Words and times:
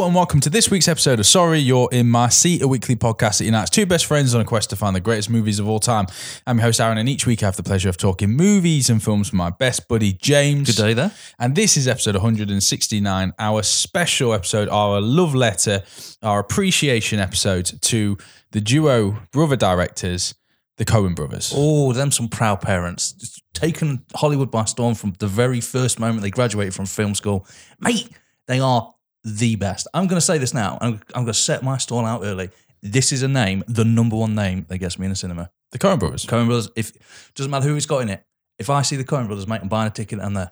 Hello 0.00 0.08
and 0.08 0.16
welcome 0.16 0.40
to 0.40 0.48
this 0.48 0.70
week's 0.70 0.88
episode 0.88 1.20
of 1.20 1.26
Sorry 1.26 1.58
You're 1.58 1.90
in 1.92 2.08
My 2.08 2.30
Seat, 2.30 2.62
a 2.62 2.66
weekly 2.66 2.96
podcast 2.96 3.36
that 3.36 3.44
unites 3.44 3.68
two 3.68 3.84
best 3.84 4.06
friends 4.06 4.34
on 4.34 4.40
a 4.40 4.46
quest 4.46 4.70
to 4.70 4.76
find 4.76 4.96
the 4.96 5.00
greatest 5.00 5.28
movies 5.28 5.58
of 5.58 5.68
all 5.68 5.78
time. 5.78 6.06
I'm 6.46 6.56
your 6.56 6.62
host 6.62 6.80
Aaron, 6.80 6.96
and 6.96 7.06
each 7.06 7.26
week 7.26 7.42
I 7.42 7.46
have 7.46 7.56
the 7.56 7.62
pleasure 7.62 7.90
of 7.90 7.98
talking 7.98 8.30
movies 8.30 8.88
and 8.88 9.02
films 9.02 9.30
with 9.30 9.36
my 9.36 9.50
best 9.50 9.88
buddy 9.88 10.14
James. 10.14 10.74
Good 10.74 10.82
day 10.82 10.94
there. 10.94 11.12
And 11.38 11.54
this 11.54 11.76
is 11.76 11.86
episode 11.86 12.14
169, 12.14 13.34
our 13.38 13.62
special 13.62 14.32
episode, 14.32 14.70
our 14.70 15.02
love 15.02 15.34
letter, 15.34 15.82
our 16.22 16.40
appreciation 16.40 17.20
episode 17.20 17.70
to 17.82 18.16
the 18.52 18.62
duo 18.62 19.18
brother 19.32 19.56
directors, 19.56 20.34
the 20.78 20.86
Coen 20.86 21.14
brothers. 21.14 21.52
Oh, 21.54 21.92
them 21.92 22.10
some 22.10 22.28
proud 22.28 22.62
parents. 22.62 23.38
Taken 23.52 24.06
Hollywood 24.14 24.50
by 24.50 24.64
storm 24.64 24.94
from 24.94 25.12
the 25.18 25.26
very 25.26 25.60
first 25.60 26.00
moment 26.00 26.22
they 26.22 26.30
graduated 26.30 26.72
from 26.72 26.86
film 26.86 27.14
school. 27.14 27.46
Mate, 27.80 28.08
they 28.46 28.60
are 28.60 28.94
the 29.24 29.56
best. 29.56 29.86
I'm 29.94 30.06
going 30.06 30.18
to 30.18 30.24
say 30.24 30.38
this 30.38 30.54
now. 30.54 30.78
I'm, 30.80 31.00
I'm 31.14 31.24
going 31.24 31.26
to 31.26 31.34
set 31.34 31.62
my 31.62 31.78
stall 31.78 32.04
out 32.04 32.22
early. 32.24 32.50
This 32.82 33.12
is 33.12 33.22
a 33.22 33.28
name, 33.28 33.62
the 33.68 33.84
number 33.84 34.16
one 34.16 34.34
name 34.34 34.66
that 34.68 34.78
gets 34.78 34.98
me 34.98 35.06
in 35.06 35.12
a 35.12 35.16
cinema. 35.16 35.50
The 35.72 35.78
Coen 35.78 35.98
brothers. 35.98 36.24
Coen 36.24 36.46
Brothers. 36.46 36.70
If 36.76 37.32
doesn't 37.34 37.50
matter 37.50 37.68
who 37.68 37.76
it's 37.76 37.86
got 37.86 37.98
in 38.02 38.08
it. 38.08 38.24
If 38.58 38.70
I 38.70 38.82
see 38.82 38.96
the 38.96 39.04
Coen 39.04 39.26
Brothers, 39.26 39.46
mate, 39.46 39.60
I'm 39.62 39.68
buying 39.68 39.88
a 39.88 39.90
ticket 39.90 40.18
and 40.18 40.36
there. 40.36 40.50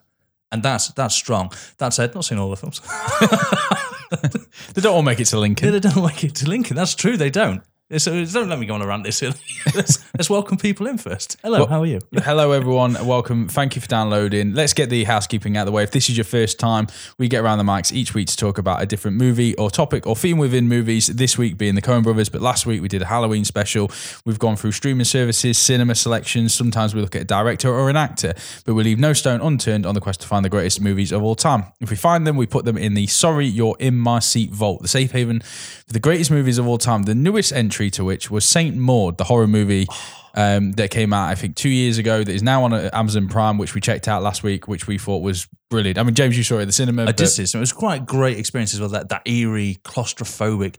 And 0.52 0.62
that's 0.62 0.88
that's 0.88 1.14
strong. 1.14 1.52
That 1.78 1.92
said, 1.92 2.14
not 2.14 2.24
seen 2.24 2.38
all 2.38 2.50
the 2.50 2.56
films. 2.56 2.80
They 4.10 4.82
don't 4.82 4.94
all 4.94 5.02
make 5.02 5.20
it 5.20 5.26
to 5.26 5.38
Lincoln. 5.38 5.72
they 5.72 5.80
don't 5.80 6.04
make 6.04 6.24
it 6.24 6.34
to 6.36 6.48
Lincoln. 6.48 6.76
That's 6.76 6.94
true. 6.94 7.16
They 7.16 7.30
don't. 7.30 7.62
So 7.96 8.22
don't 8.26 8.50
let 8.50 8.58
me 8.58 8.66
go 8.66 8.74
on 8.74 8.82
a 8.82 8.86
rant 8.86 9.02
this 9.02 9.22
let's, 9.74 10.04
let's 10.12 10.28
welcome 10.28 10.58
people 10.58 10.86
in 10.86 10.98
first. 10.98 11.38
Hello, 11.42 11.64
how 11.64 11.80
are 11.80 11.86
you? 11.86 12.00
Hello, 12.16 12.52
everyone. 12.52 12.92
Welcome. 13.06 13.48
Thank 13.48 13.76
you 13.76 13.80
for 13.80 13.88
downloading. 13.88 14.52
Let's 14.52 14.74
get 14.74 14.90
the 14.90 15.04
housekeeping 15.04 15.56
out 15.56 15.62
of 15.62 15.66
the 15.68 15.72
way. 15.72 15.84
If 15.84 15.92
this 15.92 16.10
is 16.10 16.16
your 16.18 16.26
first 16.26 16.58
time, 16.58 16.88
we 17.16 17.28
get 17.28 17.42
around 17.42 17.56
the 17.56 17.64
mics 17.64 17.90
each 17.90 18.12
week 18.12 18.26
to 18.28 18.36
talk 18.36 18.58
about 18.58 18.82
a 18.82 18.86
different 18.86 19.16
movie 19.16 19.54
or 19.54 19.70
topic 19.70 20.06
or 20.06 20.14
theme 20.14 20.36
within 20.36 20.68
movies. 20.68 21.06
This 21.06 21.38
week 21.38 21.56
being 21.56 21.76
the 21.76 21.80
Coen 21.80 22.02
Brothers, 22.02 22.28
but 22.28 22.42
last 22.42 22.66
week 22.66 22.82
we 22.82 22.88
did 22.88 23.00
a 23.00 23.06
Halloween 23.06 23.46
special. 23.46 23.90
We've 24.26 24.38
gone 24.38 24.56
through 24.56 24.72
streaming 24.72 25.04
services, 25.04 25.56
cinema 25.56 25.94
selections. 25.94 26.52
Sometimes 26.52 26.94
we 26.94 27.00
look 27.00 27.16
at 27.16 27.22
a 27.22 27.24
director 27.24 27.70
or 27.70 27.88
an 27.88 27.96
actor, 27.96 28.34
but 28.66 28.74
we 28.74 28.84
leave 28.84 28.98
no 28.98 29.14
stone 29.14 29.40
unturned 29.40 29.86
on 29.86 29.94
the 29.94 30.02
quest 30.02 30.20
to 30.20 30.26
find 30.26 30.44
the 30.44 30.50
greatest 30.50 30.82
movies 30.82 31.10
of 31.10 31.22
all 31.22 31.34
time. 31.34 31.64
If 31.80 31.88
we 31.88 31.96
find 31.96 32.26
them, 32.26 32.36
we 32.36 32.46
put 32.46 32.66
them 32.66 32.76
in 32.76 32.92
the 32.92 33.06
Sorry 33.06 33.46
You're 33.46 33.76
in 33.78 33.96
My 33.96 34.18
Seat 34.18 34.50
vault, 34.50 34.82
the 34.82 34.88
safe 34.88 35.12
haven 35.12 35.40
for 35.40 35.94
the 35.94 36.00
greatest 36.00 36.30
movies 36.30 36.58
of 36.58 36.68
all 36.68 36.76
time. 36.76 37.04
The 37.04 37.14
newest 37.14 37.50
entry 37.50 37.77
to 37.90 38.04
which 38.04 38.30
was 38.30 38.44
Saint 38.44 38.76
Maud, 38.76 39.18
the 39.18 39.24
horror 39.24 39.46
movie 39.46 39.86
um, 40.34 40.72
that 40.72 40.90
came 40.90 41.12
out, 41.12 41.28
I 41.28 41.34
think, 41.34 41.56
two 41.56 41.68
years 41.68 41.98
ago. 41.98 42.22
That 42.22 42.32
is 42.32 42.42
now 42.42 42.64
on 42.64 42.72
uh, 42.72 42.90
Amazon 42.92 43.28
Prime, 43.28 43.58
which 43.58 43.74
we 43.74 43.80
checked 43.80 44.08
out 44.08 44.22
last 44.22 44.42
week, 44.42 44.68
which 44.68 44.86
we 44.86 44.98
thought 44.98 45.22
was 45.22 45.48
brilliant. 45.70 45.98
I 45.98 46.02
mean, 46.02 46.14
James, 46.14 46.36
you 46.36 46.42
saw 46.44 46.58
it 46.58 46.62
at 46.62 46.66
the 46.66 46.72
cinema. 46.72 47.02
I 47.02 47.06
but- 47.06 47.16
did 47.16 47.28
see 47.28 47.46
some. 47.46 47.60
It 47.60 47.62
was 47.62 47.72
quite 47.72 48.02
a 48.02 48.04
great 48.04 48.38
experience 48.38 48.74
as 48.74 48.80
well. 48.80 48.90
That 48.90 49.08
that 49.08 49.22
eerie, 49.26 49.78
claustrophobic, 49.84 50.76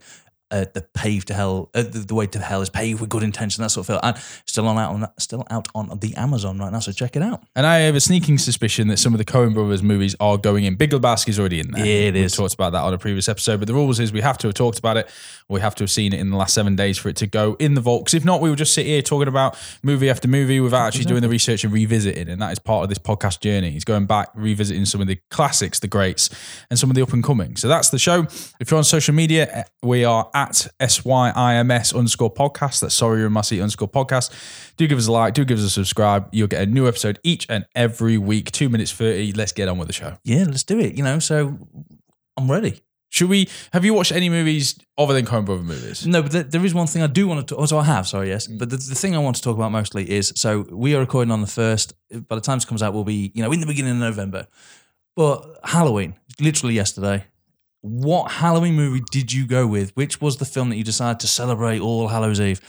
uh, 0.52 0.64
the 0.74 0.82
pave 0.94 1.24
to 1.26 1.34
hell, 1.34 1.70
uh, 1.74 1.82
the, 1.82 2.00
the 2.00 2.14
way 2.14 2.26
to 2.26 2.38
hell 2.40 2.60
is 2.60 2.68
paved 2.68 3.00
with 3.00 3.08
good 3.08 3.22
intention. 3.22 3.62
That 3.62 3.70
sort 3.70 3.88
of 3.88 3.94
feel. 3.94 4.00
And 4.02 4.16
still 4.46 4.66
on 4.66 4.78
out 4.78 4.90
on 4.92 5.08
still 5.18 5.46
out 5.50 5.68
on 5.74 5.96
the 6.00 6.14
Amazon 6.16 6.58
right 6.58 6.72
now. 6.72 6.80
So 6.80 6.90
check 6.92 7.14
it 7.14 7.22
out. 7.22 7.44
And 7.54 7.66
I 7.66 7.78
have 7.80 7.94
a 7.94 8.00
sneaking 8.00 8.38
suspicion 8.38 8.88
that 8.88 8.98
some 8.98 9.14
of 9.14 9.18
the 9.18 9.24
Coen 9.24 9.54
Brothers 9.54 9.82
movies 9.82 10.16
are 10.18 10.38
going 10.38 10.64
in. 10.64 10.74
Big 10.74 10.90
Lebowski 10.90 11.28
is 11.28 11.38
already 11.38 11.60
in 11.60 11.70
there. 11.70 11.84
Yeah, 11.84 12.08
it 12.08 12.14
we 12.14 12.22
is. 12.22 12.34
talked 12.34 12.54
about 12.54 12.72
that 12.72 12.82
on 12.82 12.92
a 12.92 12.98
previous 12.98 13.28
episode. 13.28 13.58
But 13.60 13.68
the 13.68 13.74
rules 13.74 14.00
is 14.00 14.12
we 14.12 14.22
have 14.22 14.38
to 14.38 14.48
have 14.48 14.54
talked 14.54 14.78
about 14.78 14.96
it. 14.96 15.08
We 15.50 15.60
have 15.60 15.74
to 15.76 15.84
have 15.84 15.90
seen 15.90 16.12
it 16.12 16.20
in 16.20 16.30
the 16.30 16.36
last 16.36 16.54
seven 16.54 16.76
days 16.76 16.98
for 16.98 17.08
it 17.08 17.16
to 17.16 17.26
go 17.26 17.56
in 17.58 17.74
the 17.74 17.80
vault. 17.80 18.04
Because 18.04 18.14
if 18.14 18.24
not, 18.24 18.40
we 18.40 18.48
will 18.48 18.56
just 18.56 18.72
sit 18.72 18.86
here 18.86 19.02
talking 19.02 19.28
about 19.28 19.58
movie 19.82 20.08
after 20.08 20.28
movie 20.28 20.60
without 20.60 20.86
actually 20.86 21.04
doing 21.04 21.22
the 21.22 21.28
research 21.28 21.64
and 21.64 21.72
revisiting. 21.72 22.28
And 22.28 22.40
that 22.40 22.52
is 22.52 22.58
part 22.58 22.84
of 22.84 22.88
this 22.88 22.98
podcast 22.98 23.40
journey. 23.40 23.76
Is 23.76 23.84
going 23.84 24.06
back, 24.06 24.30
revisiting 24.34 24.84
some 24.84 25.00
of 25.00 25.06
the 25.06 25.18
classics, 25.30 25.80
the 25.80 25.88
greats, 25.88 26.30
and 26.70 26.78
some 26.78 26.90
of 26.90 26.96
the 26.96 27.02
up 27.02 27.12
and 27.12 27.22
coming. 27.22 27.56
So 27.56 27.68
that's 27.68 27.90
the 27.90 27.98
show. 27.98 28.26
If 28.60 28.70
you're 28.70 28.78
on 28.78 28.84
social 28.84 29.14
media, 29.14 29.48
eh, 29.50 29.62
we 29.82 30.04
are 30.04 30.30
at 30.34 30.68
SYIMS 30.80 31.94
underscore 31.94 32.32
podcast. 32.32 32.80
That's 32.80 32.94
sorry 32.94 33.20
you're 33.20 33.30
my 33.30 33.42
underscore 33.50 33.88
podcast. 33.88 34.30
Do 34.76 34.86
give 34.86 34.98
us 34.98 35.06
a 35.06 35.12
like, 35.12 35.34
do 35.34 35.44
give 35.44 35.58
us 35.58 35.64
a 35.64 35.70
subscribe. 35.70 36.28
You'll 36.32 36.48
get 36.48 36.62
a 36.62 36.66
new 36.66 36.86
episode 36.86 37.18
each 37.22 37.46
and 37.48 37.66
every 37.74 38.18
week, 38.18 38.50
two 38.52 38.68
minutes 38.68 38.92
30. 38.92 39.32
Let's 39.32 39.52
get 39.52 39.68
on 39.68 39.78
with 39.78 39.88
the 39.88 39.94
show. 39.94 40.16
Yeah, 40.24 40.44
let's 40.44 40.64
do 40.64 40.78
it. 40.78 40.94
You 40.94 41.04
know, 41.04 41.18
so 41.18 41.58
I'm 42.36 42.50
ready. 42.50 42.80
Should 43.10 43.28
we 43.28 43.48
have 43.72 43.84
you 43.84 43.92
watched 43.92 44.12
any 44.12 44.28
movies 44.28 44.78
other 44.96 45.12
than 45.14 45.26
Coen 45.26 45.44
Brother 45.44 45.62
movies? 45.62 46.06
No, 46.06 46.22
but 46.22 46.30
there- 46.32 46.42
there 46.44 46.64
is 46.64 46.72
one 46.72 46.86
thing 46.86 47.02
I 47.02 47.08
do 47.08 47.26
want 47.26 47.48
to. 47.48 47.56
Oh, 47.56 47.60
also, 47.60 47.76
I 47.78 47.84
have. 47.84 48.06
Sorry, 48.06 48.28
yes. 48.28 48.46
But 48.46 48.70
the, 48.70 48.76
the 48.76 48.94
thing 48.94 49.14
I 49.14 49.18
want 49.18 49.34
to 49.36 49.42
talk 49.42 49.56
about 49.56 49.72
mostly 49.72 50.08
is 50.08 50.32
so 50.36 50.60
we 50.70 50.94
are 50.94 51.00
recording 51.00 51.32
on 51.32 51.40
the 51.40 51.46
first. 51.48 51.92
By 52.28 52.36
the 52.36 52.40
time 52.40 52.56
this 52.58 52.64
comes 52.64 52.82
out, 52.82 52.94
we'll 52.94 53.04
be 53.04 53.32
you 53.34 53.42
know 53.42 53.52
in 53.52 53.60
the 53.60 53.66
beginning 53.66 53.92
of 53.92 53.98
November. 53.98 54.46
But 55.16 55.58
Halloween, 55.64 56.14
literally 56.40 56.74
yesterday. 56.74 57.24
What 57.82 58.30
Halloween 58.30 58.74
movie 58.74 59.02
did 59.10 59.32
you 59.32 59.46
go 59.46 59.66
with? 59.66 59.90
Which 59.96 60.20
was 60.20 60.36
the 60.36 60.44
film 60.44 60.68
that 60.70 60.76
you 60.76 60.84
decided 60.84 61.18
to 61.20 61.26
celebrate 61.26 61.80
All 61.80 62.08
Hallows 62.08 62.38
Eve? 62.40 62.60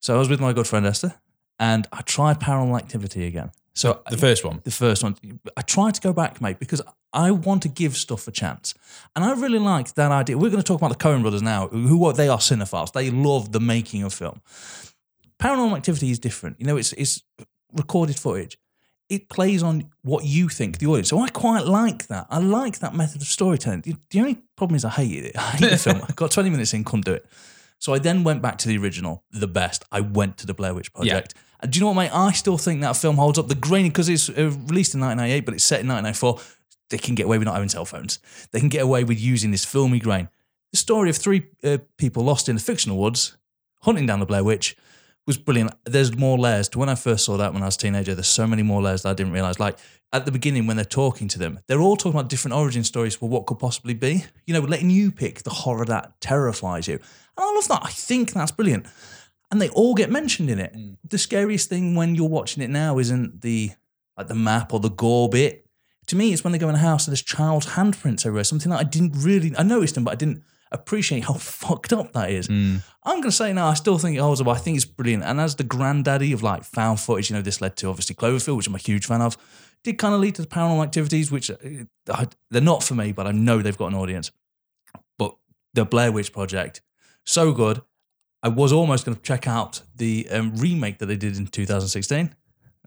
So 0.00 0.16
I 0.16 0.18
was 0.18 0.28
with 0.30 0.40
my 0.40 0.52
good 0.54 0.66
friend 0.66 0.86
Esther, 0.86 1.14
and 1.60 1.86
I 1.92 2.00
tried 2.02 2.40
Paranormal 2.40 2.78
Activity 2.78 3.26
again. 3.26 3.50
So 3.78 4.02
The 4.10 4.16
first 4.16 4.44
one. 4.44 4.60
the 4.64 4.72
first 4.72 5.04
one. 5.04 5.16
I 5.56 5.62
try 5.62 5.92
to 5.92 6.00
go 6.00 6.12
back, 6.12 6.40
mate, 6.40 6.58
because 6.58 6.82
I 7.12 7.30
want 7.30 7.62
to 7.62 7.68
give 7.68 7.96
stuff 7.96 8.26
a 8.26 8.32
chance. 8.32 8.74
And 9.14 9.24
I 9.24 9.32
really 9.34 9.60
like 9.60 9.94
that 9.94 10.10
idea. 10.10 10.36
We're 10.36 10.50
going 10.50 10.62
to 10.62 10.66
talk 10.66 10.80
about 10.80 10.98
the 10.98 11.04
Coen 11.04 11.22
brothers 11.22 11.42
now, 11.42 11.68
who 11.68 12.04
are, 12.06 12.12
they 12.12 12.28
are 12.28 12.38
cinephiles. 12.38 12.92
They 12.92 13.10
love 13.10 13.52
the 13.52 13.60
making 13.60 14.02
of 14.02 14.12
film. 14.12 14.40
Paranormal 15.38 15.76
activity 15.76 16.10
is 16.10 16.18
different. 16.18 16.56
You 16.58 16.66
know, 16.66 16.76
it's 16.76 16.92
it's 16.94 17.22
recorded 17.72 18.18
footage. 18.18 18.58
It 19.08 19.28
plays 19.28 19.62
on 19.62 19.88
what 20.02 20.24
you 20.24 20.48
think, 20.48 20.78
the 20.78 20.86
audience. 20.86 21.08
So 21.08 21.20
I 21.20 21.28
quite 21.28 21.64
like 21.64 22.08
that. 22.08 22.26
I 22.30 22.38
like 22.40 22.80
that 22.80 22.94
method 22.96 23.22
of 23.22 23.28
storytelling. 23.28 23.82
The, 23.82 23.94
the 24.10 24.18
only 24.18 24.42
problem 24.56 24.74
is 24.74 24.84
I 24.84 24.90
hated 24.90 25.26
it. 25.26 25.38
I 25.38 25.50
hate 25.52 25.70
the 25.70 25.78
film. 25.78 26.02
I 26.08 26.12
got 26.12 26.32
20 26.32 26.50
minutes 26.50 26.74
in, 26.74 26.82
couldn't 26.82 27.04
do 27.04 27.12
it. 27.14 27.24
So 27.78 27.94
I 27.94 28.00
then 28.00 28.24
went 28.24 28.42
back 28.42 28.58
to 28.58 28.68
the 28.68 28.76
original, 28.76 29.22
the 29.30 29.46
best. 29.46 29.84
I 29.92 30.00
went 30.00 30.36
to 30.38 30.46
the 30.46 30.52
Blair 30.52 30.74
Witch 30.74 30.92
Project. 30.92 31.34
Do 31.62 31.76
you 31.76 31.80
know 31.80 31.88
what, 31.88 32.02
mate? 32.02 32.10
I 32.14 32.32
still 32.32 32.58
think 32.58 32.80
that 32.82 32.96
film 32.96 33.16
holds 33.16 33.38
up. 33.38 33.48
The 33.48 33.54
grainy, 33.54 33.88
because 33.88 34.08
it's 34.08 34.28
uh, 34.28 34.32
released 34.68 34.94
in 34.94 35.00
1998, 35.00 35.40
but 35.40 35.54
it's 35.54 35.64
set 35.64 35.80
in 35.80 35.88
1994. 35.88 36.40
They 36.90 36.98
can 36.98 37.14
get 37.14 37.26
away 37.26 37.38
with 37.38 37.46
not 37.46 37.54
having 37.54 37.68
cell 37.68 37.84
phones. 37.84 38.18
They 38.52 38.60
can 38.60 38.68
get 38.68 38.82
away 38.82 39.04
with 39.04 39.20
using 39.20 39.50
this 39.50 39.64
filmy 39.64 39.98
grain. 39.98 40.28
The 40.72 40.78
story 40.78 41.10
of 41.10 41.16
three 41.16 41.46
uh, 41.64 41.78
people 41.96 42.22
lost 42.24 42.48
in 42.48 42.56
the 42.56 42.62
fictional 42.62 42.98
woods, 42.98 43.36
hunting 43.82 44.06
down 44.06 44.20
the 44.20 44.26
Blair 44.26 44.44
Witch, 44.44 44.76
was 45.26 45.36
brilliant. 45.36 45.72
There's 45.84 46.16
more 46.16 46.38
layers 46.38 46.68
to 46.70 46.78
when 46.78 46.88
I 46.88 46.94
first 46.94 47.24
saw 47.24 47.36
that 47.36 47.52
when 47.52 47.62
I 47.62 47.66
was 47.66 47.76
a 47.76 47.78
teenager. 47.78 48.14
There's 48.14 48.28
so 48.28 48.46
many 48.46 48.62
more 48.62 48.80
layers 48.80 49.02
that 49.02 49.10
I 49.10 49.14
didn't 49.14 49.32
realize. 49.32 49.60
Like 49.60 49.78
at 50.12 50.24
the 50.24 50.32
beginning, 50.32 50.66
when 50.66 50.76
they're 50.76 50.86
talking 50.86 51.28
to 51.28 51.38
them, 51.38 51.60
they're 51.66 51.80
all 51.80 51.96
talking 51.96 52.18
about 52.18 52.30
different 52.30 52.54
origin 52.56 52.82
stories 52.84 53.14
for 53.14 53.28
what 53.28 53.46
could 53.46 53.58
possibly 53.58 53.94
be. 53.94 54.24
You 54.46 54.54
know, 54.54 54.60
letting 54.60 54.90
you 54.90 55.12
pick 55.12 55.42
the 55.42 55.50
horror 55.50 55.84
that 55.84 56.18
terrifies 56.20 56.88
you. 56.88 56.94
And 56.94 57.02
I 57.36 57.52
love 57.54 57.68
that. 57.68 57.80
I 57.84 57.90
think 57.90 58.32
that's 58.32 58.52
brilliant. 58.52 58.86
And 59.50 59.60
they 59.62 59.68
all 59.70 59.94
get 59.94 60.10
mentioned 60.10 60.50
in 60.50 60.58
it. 60.58 60.74
The 61.08 61.18
scariest 61.18 61.68
thing 61.68 61.94
when 61.94 62.14
you're 62.14 62.28
watching 62.28 62.62
it 62.62 62.68
now 62.70 62.98
isn't 62.98 63.40
the 63.42 63.70
like 64.16 64.26
the 64.28 64.34
map 64.34 64.74
or 64.74 64.80
the 64.80 64.90
gore 64.90 65.28
bit. 65.28 65.64
To 66.08 66.16
me, 66.16 66.32
it's 66.32 66.42
when 66.44 66.52
they 66.52 66.58
go 66.58 66.68
in 66.68 66.74
a 66.74 66.78
house 66.78 67.06
and 67.06 67.12
there's 67.12 67.22
child's 67.22 67.66
handprints 67.66 68.26
everywhere. 68.26 68.44
Something 68.44 68.70
that 68.70 68.80
I 68.80 68.84
didn't 68.84 69.12
really 69.16 69.52
I 69.56 69.62
noticed 69.62 69.94
them, 69.94 70.04
but 70.04 70.12
I 70.12 70.16
didn't 70.16 70.42
appreciate 70.70 71.24
how 71.24 71.32
fucked 71.38 71.92
up 71.92 72.12
that 72.12 72.30
is. 72.30 72.48
I'm 72.48 72.82
gonna 73.20 73.32
say 73.32 73.52
no, 73.54 73.64
I 73.66 73.74
still 73.74 73.96
think 73.98 74.16
it 74.16 74.20
holds 74.20 74.40
up. 74.40 74.48
I 74.48 74.56
think 74.56 74.76
it's 74.76 74.84
brilliant. 74.84 75.22
And 75.24 75.40
as 75.40 75.54
the 75.56 75.64
granddaddy 75.64 76.32
of 76.32 76.42
like 76.42 76.64
found 76.64 77.00
footage, 77.00 77.30
you 77.30 77.36
know, 77.36 77.42
this 77.42 77.60
led 77.60 77.76
to 77.78 77.88
obviously 77.88 78.16
Cloverfield, 78.16 78.56
which 78.58 78.66
I'm 78.66 78.74
a 78.74 78.78
huge 78.78 79.06
fan 79.06 79.22
of. 79.22 79.36
Did 79.84 79.96
kind 79.96 80.12
of 80.14 80.20
lead 80.20 80.34
to 80.34 80.42
the 80.42 80.48
paranormal 80.48 80.82
activities, 80.82 81.30
which 81.30 81.50
uh, 81.50 81.56
I- 82.12 82.26
they're 82.50 82.60
not 82.60 82.82
for 82.82 82.94
me, 82.96 83.12
but 83.12 83.26
I 83.26 83.30
know 83.32 83.62
they've 83.62 83.78
got 83.78 83.86
an 83.86 83.94
audience. 83.94 84.30
But 85.18 85.36
the 85.74 85.84
Blair 85.84 86.10
Witch 86.12 86.32
Project, 86.32 86.82
so 87.24 87.52
good. 87.52 87.80
I 88.42 88.48
was 88.48 88.72
almost 88.72 89.04
going 89.04 89.16
to 89.16 89.22
check 89.22 89.46
out 89.46 89.82
the 89.96 90.28
um, 90.30 90.56
remake 90.56 90.98
that 90.98 91.06
they 91.06 91.16
did 91.16 91.36
in 91.36 91.46
2016. 91.46 92.34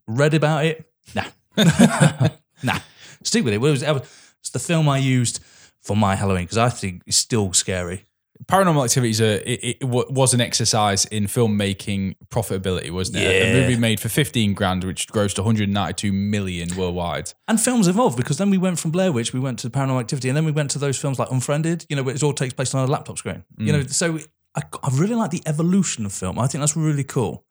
Read 0.07 0.33
about 0.33 0.65
it. 0.65 0.89
Nah. 1.13 1.25
nah. 2.63 2.79
Stick 3.23 3.43
with 3.43 3.53
it. 3.53 3.57
Well, 3.59 3.69
it 3.69 3.81
was, 3.83 4.03
it's 4.39 4.49
the 4.49 4.59
film 4.59 4.87
I 4.89 4.97
used 4.97 5.41
for 5.81 5.95
my 5.95 6.15
Halloween 6.15 6.45
because 6.45 6.57
I 6.57 6.69
think 6.69 7.03
it's 7.05 7.17
still 7.17 7.53
scary. 7.53 8.05
Paranormal 8.45 8.83
Activity 8.85 9.11
is 9.11 9.21
a, 9.21 9.49
it, 9.49 9.77
it 9.81 9.87
wa- 9.87 10.05
was 10.09 10.33
an 10.33 10.41
exercise 10.41 11.05
in 11.05 11.25
filmmaking 11.25 12.15
profitability, 12.29 12.89
wasn't 12.89 13.17
it? 13.17 13.23
Yeah. 13.23 13.51
A 13.51 13.53
movie 13.53 13.79
made 13.79 13.99
for 13.99 14.09
15 14.09 14.53
grand, 14.53 14.83
which 14.83 15.07
grossed 15.09 15.37
192 15.37 16.11
million 16.11 16.75
worldwide. 16.75 17.33
And 17.47 17.61
films 17.61 17.87
evolved 17.87 18.17
because 18.17 18.39
then 18.39 18.49
we 18.49 18.57
went 18.57 18.79
from 18.79 18.89
Blair 18.89 19.11
Witch, 19.11 19.31
we 19.31 19.39
went 19.39 19.59
to 19.59 19.69
Paranormal 19.69 19.99
Activity, 19.99 20.27
and 20.29 20.35
then 20.35 20.45
we 20.45 20.51
went 20.51 20.71
to 20.71 20.79
those 20.79 20.97
films 20.97 21.19
like 21.19 21.29
Unfriended, 21.29 21.85
you 21.87 21.95
know, 21.95 22.01
where 22.03 22.15
it 22.15 22.23
all 22.23 22.33
takes 22.33 22.53
place 22.53 22.73
on 22.73 22.87
a 22.87 22.91
laptop 22.91 23.19
screen. 23.19 23.43
You 23.57 23.73
know, 23.73 23.83
so 23.83 24.17
I, 24.55 24.61
I 24.83 24.89
really 24.93 25.15
like 25.15 25.31
the 25.31 25.41
evolution 25.45 26.05
of 26.05 26.13
film. 26.13 26.39
I 26.39 26.47
think 26.47 26.61
that's 26.61 26.75
really 26.75 27.03
cool. 27.03 27.45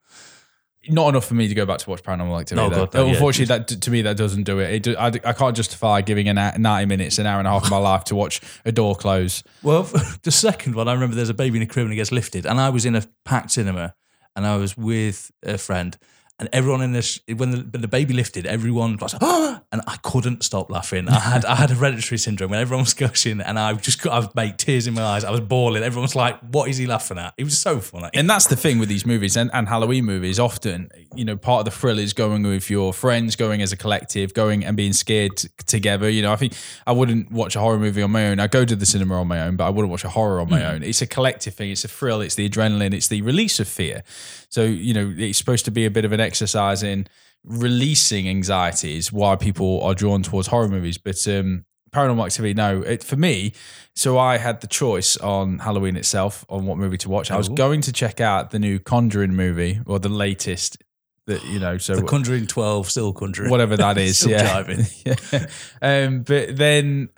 Not 0.88 1.10
enough 1.10 1.26
for 1.26 1.34
me 1.34 1.46
to 1.46 1.54
go 1.54 1.66
back 1.66 1.78
to 1.78 1.90
watch 1.90 2.02
Paranormal 2.02 2.40
Activity. 2.40 2.70
No. 2.70 2.74
God, 2.74 2.94
no, 2.94 3.04
yeah. 3.04 3.12
Unfortunately, 3.12 3.54
that 3.54 3.68
to 3.68 3.90
me 3.90 4.00
that 4.02 4.16
doesn't 4.16 4.44
do 4.44 4.60
it. 4.60 4.72
it 4.72 4.82
do, 4.82 4.96
I, 4.96 5.08
I 5.08 5.34
can't 5.34 5.54
justify 5.54 6.00
giving 6.00 6.26
an 6.28 6.38
hour- 6.38 6.58
90 6.58 6.86
minutes, 6.86 7.18
an 7.18 7.26
hour 7.26 7.38
and 7.38 7.46
a 7.46 7.50
half 7.50 7.64
of 7.64 7.70
my 7.70 7.76
life 7.76 8.04
to 8.04 8.14
watch 8.14 8.40
a 8.64 8.72
door 8.72 8.94
close. 8.96 9.42
Well, 9.62 9.82
the 10.22 10.30
second 10.30 10.74
one, 10.74 10.88
I 10.88 10.94
remember 10.94 11.16
there's 11.16 11.28
a 11.28 11.34
baby 11.34 11.58
in 11.58 11.62
a 11.62 11.66
crib 11.66 11.84
and 11.84 11.92
he 11.92 11.96
gets 11.96 12.12
lifted, 12.12 12.46
and 12.46 12.58
I 12.58 12.70
was 12.70 12.86
in 12.86 12.96
a 12.96 13.04
packed 13.26 13.50
cinema, 13.50 13.94
and 14.34 14.46
I 14.46 14.56
was 14.56 14.74
with 14.74 15.30
a 15.42 15.58
friend, 15.58 15.98
and 16.40 16.48
everyone 16.54 16.80
in 16.80 16.92
this 16.92 17.20
when 17.36 17.50
the, 17.50 17.78
the 17.78 17.86
baby 17.86 18.14
lifted, 18.14 18.46
everyone 18.46 18.96
was 18.96 19.12
like, 19.12 19.22
oh, 19.22 19.60
and 19.70 19.82
I 19.86 19.96
couldn't 20.02 20.42
stop 20.42 20.70
laughing. 20.70 21.06
I 21.06 21.20
had 21.20 21.44
I 21.44 21.54
had 21.54 21.68
hereditary 21.68 22.16
syndrome 22.16 22.50
when 22.50 22.60
everyone 22.60 22.84
was 22.84 22.94
gushing, 23.04 23.42
and 23.42 23.58
I 23.58 23.74
just 23.74 24.04
I 24.06 24.18
was 24.18 24.34
made 24.34 24.58
tears 24.58 24.86
in 24.86 24.94
my 24.94 25.02
eyes. 25.02 25.22
I 25.22 25.30
was 25.30 25.40
bawling. 25.40 25.82
Everyone 25.82 26.04
was 26.04 26.16
like, 26.16 26.40
"What 26.40 26.70
is 26.70 26.78
he 26.78 26.86
laughing 26.86 27.18
at?" 27.18 27.34
It 27.36 27.44
was 27.44 27.58
so 27.58 27.78
funny. 27.78 28.08
And 28.14 28.28
that's 28.28 28.46
the 28.46 28.56
thing 28.56 28.78
with 28.78 28.88
these 28.88 29.04
movies 29.04 29.36
and, 29.36 29.50
and 29.52 29.68
Halloween 29.68 30.06
movies. 30.06 30.40
Often, 30.40 30.90
you 31.14 31.26
know, 31.26 31.36
part 31.36 31.60
of 31.60 31.64
the 31.66 31.78
thrill 31.78 31.98
is 31.98 32.14
going 32.14 32.42
with 32.42 32.70
your 32.70 32.94
friends, 32.94 33.36
going 33.36 33.60
as 33.60 33.70
a 33.72 33.76
collective, 33.76 34.32
going 34.32 34.64
and 34.64 34.78
being 34.78 34.94
scared 34.94 35.36
t- 35.36 35.48
together. 35.66 36.08
You 36.08 36.22
know, 36.22 36.32
I 36.32 36.36
think 36.36 36.54
I 36.86 36.92
wouldn't 36.92 37.30
watch 37.30 37.54
a 37.54 37.60
horror 37.60 37.78
movie 37.78 38.00
on 38.00 38.12
my 38.12 38.28
own. 38.28 38.40
I 38.40 38.46
go 38.46 38.64
to 38.64 38.74
the 38.74 38.86
cinema 38.86 39.20
on 39.20 39.28
my 39.28 39.42
own, 39.42 39.56
but 39.56 39.66
I 39.66 39.70
wouldn't 39.70 39.90
watch 39.90 40.04
a 40.04 40.08
horror 40.08 40.40
on 40.40 40.48
my 40.48 40.60
hmm. 40.60 40.66
own. 40.66 40.82
It's 40.82 41.02
a 41.02 41.06
collective 41.06 41.52
thing. 41.52 41.70
It's 41.70 41.84
a 41.84 41.88
thrill. 41.88 42.22
It's 42.22 42.34
the 42.34 42.48
adrenaline. 42.48 42.94
It's 42.94 43.08
the 43.08 43.20
release 43.20 43.60
of 43.60 43.68
fear. 43.68 44.04
So 44.50 44.64
you 44.64 44.92
know, 44.92 45.12
it's 45.16 45.38
supposed 45.38 45.64
to 45.64 45.70
be 45.70 45.86
a 45.86 45.90
bit 45.90 46.04
of 46.04 46.12
an 46.12 46.20
exercise 46.20 46.82
in 46.82 47.06
releasing 47.44 48.28
anxiety. 48.28 48.96
Is 48.96 49.12
why 49.12 49.36
people 49.36 49.82
are 49.82 49.94
drawn 49.94 50.22
towards 50.22 50.48
horror 50.48 50.68
movies. 50.68 50.98
But 50.98 51.26
um, 51.28 51.64
Paranormal 51.92 52.26
Activity, 52.26 52.54
no, 52.54 52.82
it, 52.82 53.02
for 53.02 53.16
me. 53.16 53.52
So 53.94 54.18
I 54.18 54.38
had 54.38 54.60
the 54.60 54.66
choice 54.66 55.16
on 55.16 55.58
Halloween 55.58 55.96
itself 55.96 56.44
on 56.48 56.66
what 56.66 56.78
movie 56.78 56.98
to 56.98 57.08
watch. 57.08 57.30
I 57.30 57.36
was 57.36 57.48
Ooh. 57.48 57.54
going 57.54 57.80
to 57.82 57.92
check 57.92 58.20
out 58.20 58.50
the 58.50 58.58
new 58.58 58.78
Conjuring 58.78 59.34
movie 59.34 59.80
or 59.86 59.98
the 59.98 60.08
latest. 60.08 60.78
That 61.26 61.44
you 61.44 61.60
know, 61.60 61.78
so 61.78 61.96
the 61.96 62.02
Conjuring 62.02 62.46
Twelve, 62.46 62.90
still 62.90 63.12
Conjuring, 63.12 63.50
whatever 63.50 63.76
that 63.76 63.98
is, 63.98 64.24
yeah. 64.26 64.64
yeah. 65.04 65.46
Um, 65.82 66.22
but 66.22 66.56
then 66.56 67.10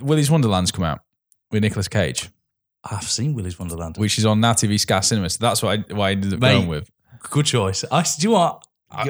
Willy's 0.00 0.30
Wonderland's 0.30 0.70
come 0.70 0.84
out 0.84 1.00
with 1.50 1.62
Nicolas 1.62 1.88
Cage, 1.88 2.28
I've 2.90 3.08
seen 3.08 3.34
Willy's 3.34 3.58
Wonderland. 3.58 3.96
which 3.96 4.18
is 4.18 4.26
on 4.26 4.40
Now 4.40 4.52
TV 4.52 4.78
Sky 4.78 5.00
Cinema. 5.00 5.30
So 5.30 5.38
that's 5.40 5.62
what 5.62 5.78
I, 5.78 5.94
what 5.94 6.04
I 6.04 6.10
ended 6.12 6.34
up 6.34 6.40
Mate, 6.40 6.52
going 6.54 6.68
with. 6.68 6.90
Good 7.30 7.46
choice. 7.46 7.84
I 7.90 8.02
do 8.02 8.28
you 8.28 8.30
what? 8.32 8.62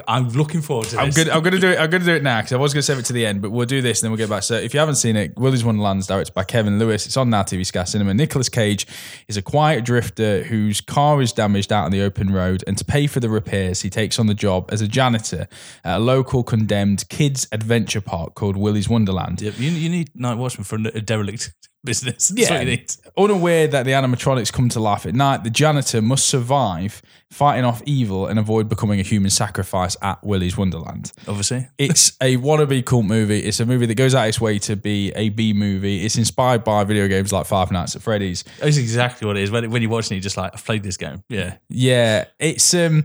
I'm 0.08 0.31
looking 0.31 0.62
forward 0.62 0.88
to 0.88 0.99
I'm 0.99 1.11
good. 1.11 1.28
I'm 1.28 1.43
gonna 1.43 1.58
do 1.58 1.69
it. 1.69 1.78
I'm 1.78 1.90
gonna 1.90 2.05
do 2.05 2.14
it 2.14 2.23
now 2.23 2.40
because 2.40 2.55
I 2.55 2.56
was 2.56 2.73
gonna 2.73 2.82
save 2.82 2.99
it 2.99 3.05
to 3.06 3.12
the 3.12 3.26
end, 3.26 3.43
but 3.43 3.50
we'll 3.50 3.67
do 3.67 3.82
this 3.82 4.00
and 4.00 4.06
then 4.06 4.11
we'll 4.11 4.19
get 4.19 4.31
back. 4.31 4.43
So 4.43 4.55
if 4.55 4.73
you 4.73 4.81
haven't 4.81 4.94
seen 4.94 5.17
it, 5.17 5.37
Willy's 5.37 5.64
Wonderland's 5.64 6.06
directed 6.06 6.32
by 6.32 6.44
Kevin 6.44 6.78
Lewis. 6.78 7.05
It's 7.06 7.17
on 7.17 7.28
Now 7.28 7.43
TV 7.43 7.64
Sky 7.64 7.84
Cinema. 7.84 8.14
Nicolas 8.14 8.49
Cage 8.49 8.87
is 9.28 9.37
a 9.37 9.43
quiet 9.43 9.84
drifter 9.84 10.43
whose 10.44 10.81
car 10.81 11.20
is 11.20 11.32
damaged 11.32 11.73
out 11.73 11.84
on 11.84 11.93
the 11.93 12.00
open 12.00 12.32
road, 12.32 12.64
and 12.67 12.78
to 12.78 12.84
pay 12.87 13.06
for 13.06 13.20
the 13.20 13.28
repairs, 13.28 13.82
he 13.82 13.90
takes 13.90 14.19
on 14.19 14.26
the 14.26 14.34
job 14.34 14.70
as 14.73 14.81
a 14.81 14.88
janitor 14.88 15.46
at 15.84 15.99
a 15.99 16.00
local 16.00 16.43
condemned 16.43 17.06
kids 17.11 17.46
adventure 17.52 18.00
park 18.00 18.34
called 18.34 18.56
Willy's 18.56 18.88
Wonderland. 18.88 19.43
Yep, 19.43 19.58
you, 19.58 19.70
you 19.70 19.90
need 19.90 20.11
Night 20.14 20.38
Watchman 20.38 20.64
for 20.64 20.76
a 20.76 21.02
derelict 21.02 21.52
business. 21.86 22.28
That's 22.36 22.50
need. 22.50 22.92
Unaware 23.16 23.66
that 23.68 23.84
the 23.84 23.92
animatronics 23.92 24.52
come 24.52 24.68
to 24.70 24.80
life 24.80 25.06
at 25.06 25.14
night, 25.14 25.44
the 25.44 25.50
janitor 25.50 26.02
must 26.02 26.26
survive 26.26 27.00
fighting 27.30 27.64
off 27.64 27.82
evil 27.86 28.26
and 28.26 28.38
avoid 28.38 28.68
becoming 28.68 29.00
a 29.00 29.02
human 29.02 29.30
sacrifice 29.30 29.96
at 30.02 30.22
Willy's 30.22 30.56
Wonderland. 30.56 31.12
Obviously. 31.26 31.68
It's 31.78 32.16
a 32.20 32.36
wannabe 32.38 32.84
cult 32.84 33.04
movie. 33.04 33.40
It's 33.40 33.60
a 33.60 33.66
movie 33.66 33.86
that 33.86 33.94
goes 33.94 34.14
out 34.14 34.28
its 34.28 34.40
way 34.40 34.58
to 34.60 34.76
be 34.76 35.12
a 35.14 35.28
B 35.28 35.52
movie. 35.52 36.04
It's 36.04 36.16
inspired 36.16 36.64
by 36.64 36.84
video 36.84 37.06
games 37.06 37.32
like 37.32 37.46
Five 37.46 37.70
Nights 37.70 37.94
at 37.96 38.02
Freddy's. 38.02 38.44
That's 38.58 38.76
exactly 38.76 39.26
what 39.26 39.36
it 39.36 39.44
is. 39.44 39.50
When, 39.50 39.70
when 39.70 39.82
you're 39.82 39.90
watching 39.90 40.14
it, 40.14 40.18
you're 40.18 40.22
just 40.22 40.36
like, 40.36 40.52
I've 40.52 40.64
played 40.64 40.82
this 40.82 40.96
game. 40.96 41.22
Yeah. 41.28 41.56
Yeah, 41.68 42.24
it's 42.38 42.74
um 42.74 43.04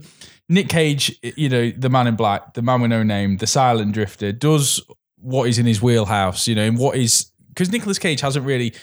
Nick 0.52 0.68
Cage, 0.68 1.18
you 1.22 1.48
know, 1.48 1.72
the 1.72 1.90
man 1.90 2.08
in 2.08 2.16
black, 2.18 2.56
the 2.56 2.62
man 2.62 2.82
with 2.82 2.90
no 2.90 3.04
name, 3.04 3.38
the 3.38 3.48
silent 3.48 3.94
drifter, 3.94 4.34
does 4.34 4.82
what 5.16 5.48
is 5.48 5.58
in 5.60 5.66
his 5.66 5.82
wheelhouse, 5.82 6.48
you 6.48 6.56
know, 6.56 6.64
and 6.64 6.78
what 6.78 6.98
is 6.98 7.31
because 7.52 7.72
Nicolas 7.72 8.00
Cage 8.00 8.22
hasn't 8.22 8.46
really 8.46 8.74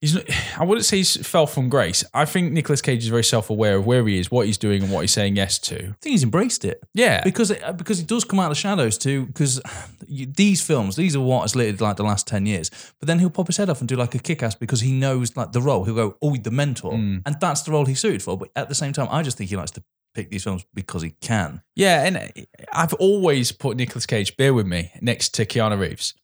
he's 0.00 0.14
not, 0.14 0.24
I 0.58 0.64
wouldn't 0.64 0.84
say 0.84 0.98
he's 0.98 1.26
fell 1.26 1.46
from 1.46 1.68
grace. 1.68 2.04
I 2.14 2.24
think 2.24 2.52
Nicolas 2.52 2.80
Cage 2.80 3.02
is 3.02 3.08
very 3.08 3.24
self-aware 3.24 3.76
of 3.76 3.86
where 3.86 4.06
he 4.06 4.18
is, 4.18 4.30
what 4.30 4.46
he's 4.46 4.58
doing, 4.58 4.82
and 4.82 4.92
what 4.92 5.00
he's 5.00 5.12
saying 5.12 5.36
yes 5.36 5.58
to. 5.60 5.76
I 5.76 5.96
think 6.00 6.12
he's 6.12 6.22
embraced 6.22 6.64
it. 6.64 6.82
Yeah. 6.94 7.22
Because 7.24 7.50
it, 7.50 7.76
because 7.76 8.00
it 8.00 8.06
does 8.06 8.24
come 8.24 8.38
out 8.40 8.46
of 8.46 8.50
the 8.50 8.60
shadows 8.60 8.98
too. 8.98 9.26
Because 9.26 9.60
these 10.08 10.60
films, 10.64 10.96
these 10.96 11.16
are 11.16 11.20
what 11.20 11.42
has 11.42 11.56
lit 11.56 11.80
like 11.80 11.96
the 11.96 12.04
last 12.04 12.26
ten 12.26 12.46
years. 12.46 12.70
But 13.00 13.06
then 13.06 13.18
he'll 13.18 13.30
pop 13.30 13.46
his 13.46 13.56
head 13.56 13.70
off 13.70 13.80
and 13.80 13.88
do 13.88 13.96
like 13.96 14.14
a 14.14 14.18
kick-ass 14.18 14.54
because 14.54 14.80
he 14.80 14.92
knows 14.92 15.36
like 15.36 15.52
the 15.52 15.60
role. 15.60 15.84
He'll 15.84 15.94
go, 15.94 16.16
"Oh, 16.22 16.36
the 16.36 16.50
mentor," 16.50 16.94
hmm. 16.94 17.18
and 17.26 17.36
that's 17.40 17.62
the 17.62 17.72
role 17.72 17.84
he's 17.84 18.00
suited 18.00 18.22
for. 18.22 18.36
But 18.38 18.50
at 18.56 18.68
the 18.68 18.74
same 18.74 18.92
time, 18.92 19.08
I 19.10 19.22
just 19.22 19.38
think 19.38 19.50
he 19.50 19.56
likes 19.56 19.72
to 19.72 19.82
pick 20.14 20.30
these 20.30 20.44
films 20.44 20.64
because 20.74 21.02
he 21.02 21.10
can. 21.20 21.62
Yeah, 21.76 22.04
and 22.04 22.16
uh, 22.16 22.28
I've 22.72 22.94
always 22.94 23.52
put 23.52 23.76
Nicolas 23.76 24.06
Cage, 24.06 24.36
bear 24.36 24.54
with 24.54 24.66
me, 24.66 24.92
next 25.00 25.34
to 25.34 25.46
Keanu 25.46 25.78
Reeves. 25.78 26.14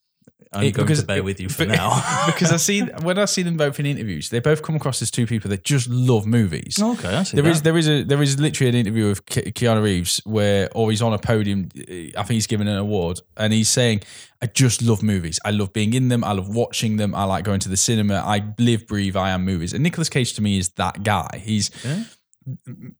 I'm 0.55 0.63
It- 0.63 0.71
going 0.71 0.87
because- 0.87 1.01
to 1.01 1.05
bear 1.05 1.21
with 1.23 1.39
you 1.39 1.49
for 1.49 1.65
But- 1.65 1.75
now. 1.75 2.23
because 2.27 2.51
I 2.51 2.57
see 2.69 2.81
when 2.81 3.19
I 3.19 3.25
see 3.25 3.43
them 3.43 3.57
both 3.57 3.79
in 3.79 3.85
interviews, 3.85 4.29
they 4.29 4.39
both 4.39 4.61
come 4.63 4.75
across 4.75 5.01
as 5.01 5.11
two 5.11 5.27
people 5.27 5.49
that 5.49 5.63
just 5.63 5.87
love 5.89 6.25
movies. 6.25 6.77
okay, 6.81 7.09
I 7.15 7.23
see 7.23 7.35
There 7.37 7.47
is 7.47 7.61
there 7.63 7.77
is 7.77 7.87
a 7.89 8.03
there 8.03 8.21
is 8.21 8.39
literally 8.39 8.69
an 8.69 8.75
interview 8.75 9.07
of 9.07 9.25
Ke- 9.25 9.51
Keanu 9.53 9.83
Reeves 9.83 10.21
where 10.25 10.69
or 10.73 10.89
he's 10.91 11.01
on 11.01 11.13
a 11.13 11.19
podium. 11.19 11.69
I 11.77 12.23
think 12.23 12.29
he's 12.31 12.47
given 12.47 12.67
an 12.67 12.77
award 12.77 13.19
and 13.37 13.51
he's 13.53 13.69
saying, 13.69 14.01
"I 14.41 14.47
just 14.47 14.81
love 14.81 15.03
movies. 15.03 15.39
I 15.45 15.51
love 15.51 15.73
being 15.73 15.93
in 15.93 16.07
them. 16.07 16.23
I 16.23 16.31
love 16.31 16.49
watching 16.55 16.97
them. 16.97 17.13
I 17.13 17.25
like 17.25 17.43
going 17.43 17.59
to 17.61 17.69
the 17.69 17.77
cinema. 17.77 18.15
I 18.25 18.43
live, 18.57 18.87
breathe. 18.87 19.15
I 19.17 19.31
am 19.31 19.43
movies." 19.45 19.73
And 19.73 19.83
Nicolas 19.83 20.09
Cage 20.09 20.33
to 20.35 20.41
me 20.41 20.57
is 20.57 20.69
that 20.77 21.03
guy. 21.03 21.41
He's 21.43 21.69
Yeah. 21.83 22.03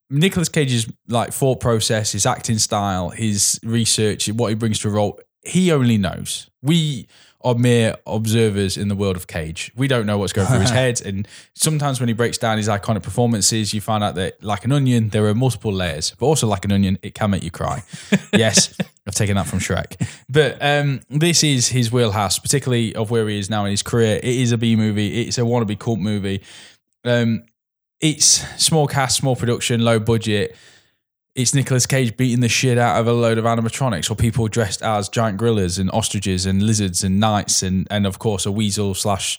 Nicolas 0.10 0.50
Cage's 0.50 0.88
like 1.08 1.31
thought 1.31 1.60
process, 1.60 2.12
his 2.13 2.25
acting 2.25 2.58
style, 2.58 3.10
his 3.10 3.60
research, 3.63 4.28
what 4.30 4.48
he 4.50 4.56
brings 4.56 4.80
to 4.80 4.88
a 4.88 4.92
role. 4.92 5.19
He 5.44 5.72
only 5.72 5.98
knows. 5.98 6.50
We 6.62 7.08
are 7.45 7.53
mere 7.53 7.95
observers 8.07 8.75
in 8.75 8.88
the 8.88 8.95
world 8.95 9.15
of 9.15 9.27
Cage. 9.27 9.71
We 9.75 9.88
don't 9.88 10.07
know 10.07 10.18
what's 10.18 10.33
going 10.33 10.47
through 10.47 10.62
his 10.62 10.69
head. 10.81 11.00
And 11.06 11.27
sometimes 11.53 12.00
when 12.00 12.09
he 12.09 12.13
breaks 12.13 12.39
down 12.39 12.57
his 12.57 12.68
iconic 12.68 13.03
performances, 13.03 13.71
you 13.71 13.81
find 13.81 14.03
out 14.03 14.15
that, 14.15 14.44
like 14.44 14.65
an 14.65 14.71
onion, 14.71 15.09
there 15.09 15.24
are 15.27 15.36
multiple 15.36 15.71
layers. 15.71 16.15
But 16.19 16.25
also, 16.25 16.47
like 16.47 16.65
an 16.65 16.71
onion, 16.71 16.97
it 17.03 17.13
can 17.13 17.30
make 17.30 17.44
you 17.44 17.51
cry. 17.51 17.83
yes, 18.33 18.75
I've 19.07 19.13
taken 19.13 19.36
that 19.36 19.45
from 19.45 19.59
Shrek. 19.59 20.03
But 20.27 20.57
um, 20.59 21.01
this 21.07 21.44
is 21.44 21.68
his 21.68 21.92
wheelhouse, 21.92 22.39
particularly 22.39 22.95
of 22.95 23.12
where 23.12 23.30
he 23.30 23.38
is 23.38 23.48
now 23.48 23.63
in 23.65 23.71
his 23.71 23.83
career. 23.83 24.18
It 24.18 24.25
is 24.25 24.51
a 24.51 24.57
B 24.57 24.75
movie. 24.75 25.21
It's 25.21 25.38
a 25.38 25.41
wannabe 25.41 25.77
cult 25.77 26.00
movie. 26.00 26.41
Um, 27.03 27.44
it's 28.01 28.25
small 28.62 28.88
cast, 28.88 29.18
small 29.18 29.36
production, 29.36 29.81
low 29.81 30.00
budget. 30.00 30.56
It's 31.36 31.54
Nicolas 31.54 31.86
Cage 31.86 32.16
beating 32.16 32.40
the 32.40 32.48
shit 32.48 32.78
out 32.78 32.98
of 33.00 33.08
a 33.08 33.12
load 33.14 33.38
of 33.38 33.44
animatronics 33.44 34.10
or 34.10 34.16
people 34.16 34.48
dressed 34.48 34.82
as 34.82 35.10
giant 35.10 35.38
gorillas 35.38 35.77
and 35.77 35.92
ostriches 35.92 36.46
and 36.46 36.63
lizards 36.63 37.04
and 37.04 37.20
knights 37.20 37.62
and 37.62 37.88
and 37.92 38.08
of 38.08 38.20
course 38.20 38.46
a 38.46 38.51
weasel 38.54 38.94
slash 38.94 39.38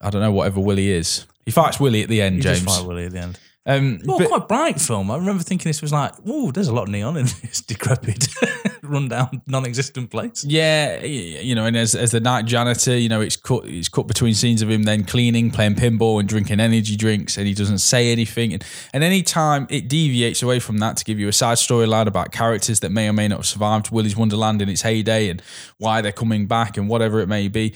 I 0.00 0.08
don't 0.08 0.22
know 0.22 0.32
whatever 0.32 0.60
Willy 0.60 0.90
is. 0.90 1.26
He 1.44 1.50
fights 1.50 1.78
Willy 1.78 2.02
at 2.02 2.08
the 2.08 2.22
end, 2.22 2.36
You 2.36 2.42
James. 2.42 2.62
just 2.62 2.78
fight 2.78 2.86
Willy 2.86 3.04
at 3.04 3.12
the 3.12 3.18
end. 3.20 3.38
Um, 3.66 4.00
Well, 4.06 4.18
but- 4.18 4.28
quite 4.28 4.48
bright 4.48 4.80
film. 4.80 5.10
I 5.10 5.16
remember 5.16 5.42
thinking 5.42 5.68
this 5.68 5.82
was 5.82 5.92
like, 5.92 6.12
oh, 6.26 6.50
there's 6.50 6.68
a 6.68 6.72
lot 6.74 6.84
of 6.84 6.88
neon 6.88 7.16
in 7.18 7.24
this 7.42 7.60
decrepit, 7.60 8.26
rundown, 8.82 9.42
non-existent 9.46 10.10
place. 10.10 10.44
Yeah, 10.44 11.04
you 11.04 11.54
know, 11.54 11.66
and 11.66 11.76
as 11.76 11.94
as 11.94 12.10
the 12.12 12.20
night 12.20 12.46
janitor, 12.46 12.96
you 12.96 13.08
know, 13.10 13.20
it's 13.20 13.36
cut 13.36 13.66
it's 13.66 13.88
cut 13.90 14.06
between 14.06 14.32
scenes 14.32 14.62
of 14.62 14.70
him 14.70 14.84
then 14.84 15.04
cleaning, 15.04 15.50
playing 15.50 15.74
pinball, 15.74 16.20
and 16.20 16.28
drinking 16.28 16.58
energy 16.58 16.96
drinks, 16.96 17.36
and 17.36 17.46
he 17.46 17.52
doesn't 17.54 17.78
say 17.78 18.10
anything. 18.10 18.54
And 18.54 18.64
and 18.94 19.04
any 19.04 19.22
time 19.22 19.66
it 19.68 19.88
deviates 19.88 20.42
away 20.42 20.58
from 20.58 20.78
that 20.78 20.96
to 20.96 21.04
give 21.04 21.18
you 21.20 21.28
a 21.28 21.32
side 21.32 21.58
storyline 21.58 22.06
about 22.06 22.32
characters 22.32 22.80
that 22.80 22.90
may 22.90 23.08
or 23.08 23.12
may 23.12 23.28
not 23.28 23.40
have 23.40 23.46
survived 23.46 23.90
Willy's 23.90 24.16
Wonderland 24.16 24.62
in 24.62 24.70
its 24.70 24.82
heyday 24.82 25.28
and 25.28 25.42
why 25.76 26.00
they're 26.00 26.12
coming 26.12 26.46
back 26.46 26.78
and 26.78 26.88
whatever 26.88 27.20
it 27.20 27.28
may 27.28 27.48
be. 27.48 27.74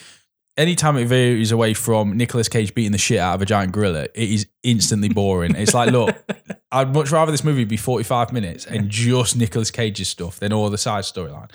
Anytime 0.57 0.97
it 0.97 1.07
varies 1.07 1.51
away 1.51 1.75
from 1.75 2.17
Nicolas 2.17 2.49
Cage 2.49 2.75
beating 2.75 2.93
the 2.93 2.99
shit 2.99 3.19
out 3.19 3.35
of 3.35 3.43
a 3.43 3.47
giant 3.47 3.73
gorilla, 3.73 4.05
it 4.15 4.31
is 4.31 4.47
instantly 4.63 5.09
boring. 5.09 5.57
It's 5.57 5.75
like, 5.75 5.91
look, 5.91 6.17
I'd 6.73 6.95
much 6.95 7.11
rather 7.11 7.33
this 7.33 7.43
movie 7.43 7.65
be 7.65 7.77
45 7.77 8.33
minutes 8.33 8.65
and 8.65 8.89
just 8.89 9.37
Nicolas 9.37 9.71
Cage's 9.71 10.09
stuff 10.09 10.39
than 10.39 10.53
all 10.53 10.71
the 10.71 10.79
side 10.79 11.05
storyline 11.05 11.51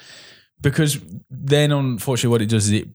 because 0.62 1.00
then 1.30 1.72
unfortunately 1.72 2.32
what 2.32 2.42
it 2.42 2.50
does 2.50 2.68
is 2.68 2.74
it, 2.74 2.88
it 2.88 2.90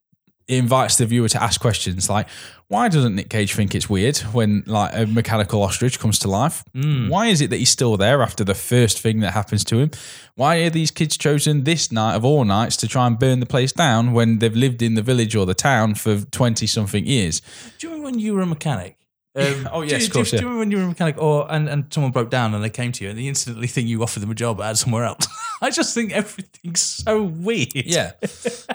invites 0.49 0.97
the 0.99 1.07
viewer 1.07 1.29
to 1.29 1.43
ask 1.43 1.61
questions 1.61 2.11
like 2.11 2.29
why 2.69 2.89
doesn't 2.89 3.15
Nick 3.15 3.29
Cage 3.31 3.55
think 3.55 3.75
it's 3.75 3.89
weird 3.89 4.17
when 4.33 4.63
like 4.67 4.91
a 4.95 5.07
mechanical 5.07 5.63
ostrich 5.63 5.99
comes 6.01 6.19
to 6.21 6.29
life? 6.29 6.65
Why 6.75 7.27
is 7.27 7.41
it 7.41 7.51
that 7.51 7.59
he's 7.59 7.69
still 7.71 7.97
there 7.97 8.23
after 8.23 8.43
the 8.43 8.55
first 8.55 9.01
thing 9.01 9.21
that 9.21 9.33
happens 9.33 9.65
to 9.65 9.79
him? 9.79 9.91
Why 10.35 10.57
are 10.65 10.71
these 10.71 10.91
kids 10.91 11.17
chosen 11.19 11.65
this 11.65 11.93
night 11.93 12.15
of 12.15 12.25
all 12.25 12.45
nights 12.45 12.77
to 12.79 12.89
try 12.89 13.07
and 13.07 13.19
burn 13.19 13.41
the 13.41 13.47
place 13.47 13.71
down 13.73 14.13
when 14.13 14.39
they've 14.39 14.57
lived 14.57 14.81
in 14.83 14.95
the 14.95 15.03
village 15.03 15.37
or 15.37 15.45
the 15.47 15.55
town 15.55 15.95
for 15.95 16.17
20 16.19 16.67
something 16.67 17.07
years? 17.07 17.41
Do 17.79 17.87
you 17.87 17.93
remember 17.93 18.05
when 18.11 18.19
you 18.19 18.35
were 18.35 18.43
a 18.43 18.47
mechanic? 18.47 18.97
Um, 19.37 19.69
Oh, 19.73 19.83
yes, 19.83 20.03
you- 20.03 20.07
of 20.07 20.13
course, 20.13 20.31
Do, 20.31 20.37
yeah. 20.37 20.43
you 20.43 20.47
remember 20.49 20.59
when 20.61 20.71
you 20.71 20.77
were 20.79 20.85
a 20.85 20.89
mechanic, 20.89 21.19
or 21.19 21.53
and, 21.53 21.69
and 21.69 21.87
someone 21.93 22.13
broke 22.13 22.31
down 22.31 22.55
and 22.55 22.63
they 22.63 22.71
came 22.71 22.93
to 22.93 23.03
you 23.03 23.11
and 23.11 23.19
they 23.19 23.27
instantly 23.27 23.67
think 23.67 23.89
you 23.89 24.01
offered 24.01 24.21
them 24.21 24.31
a 24.31 24.35
job 24.35 24.61
at 24.61 24.79
somewhere 24.79 25.03
else? 25.05 25.27
I 25.65 25.71
just 25.71 25.95
think 25.95 26.13
everything's 26.13 26.83
so 26.83 27.23
weird. 27.23 27.73
Yeah, 27.75 28.13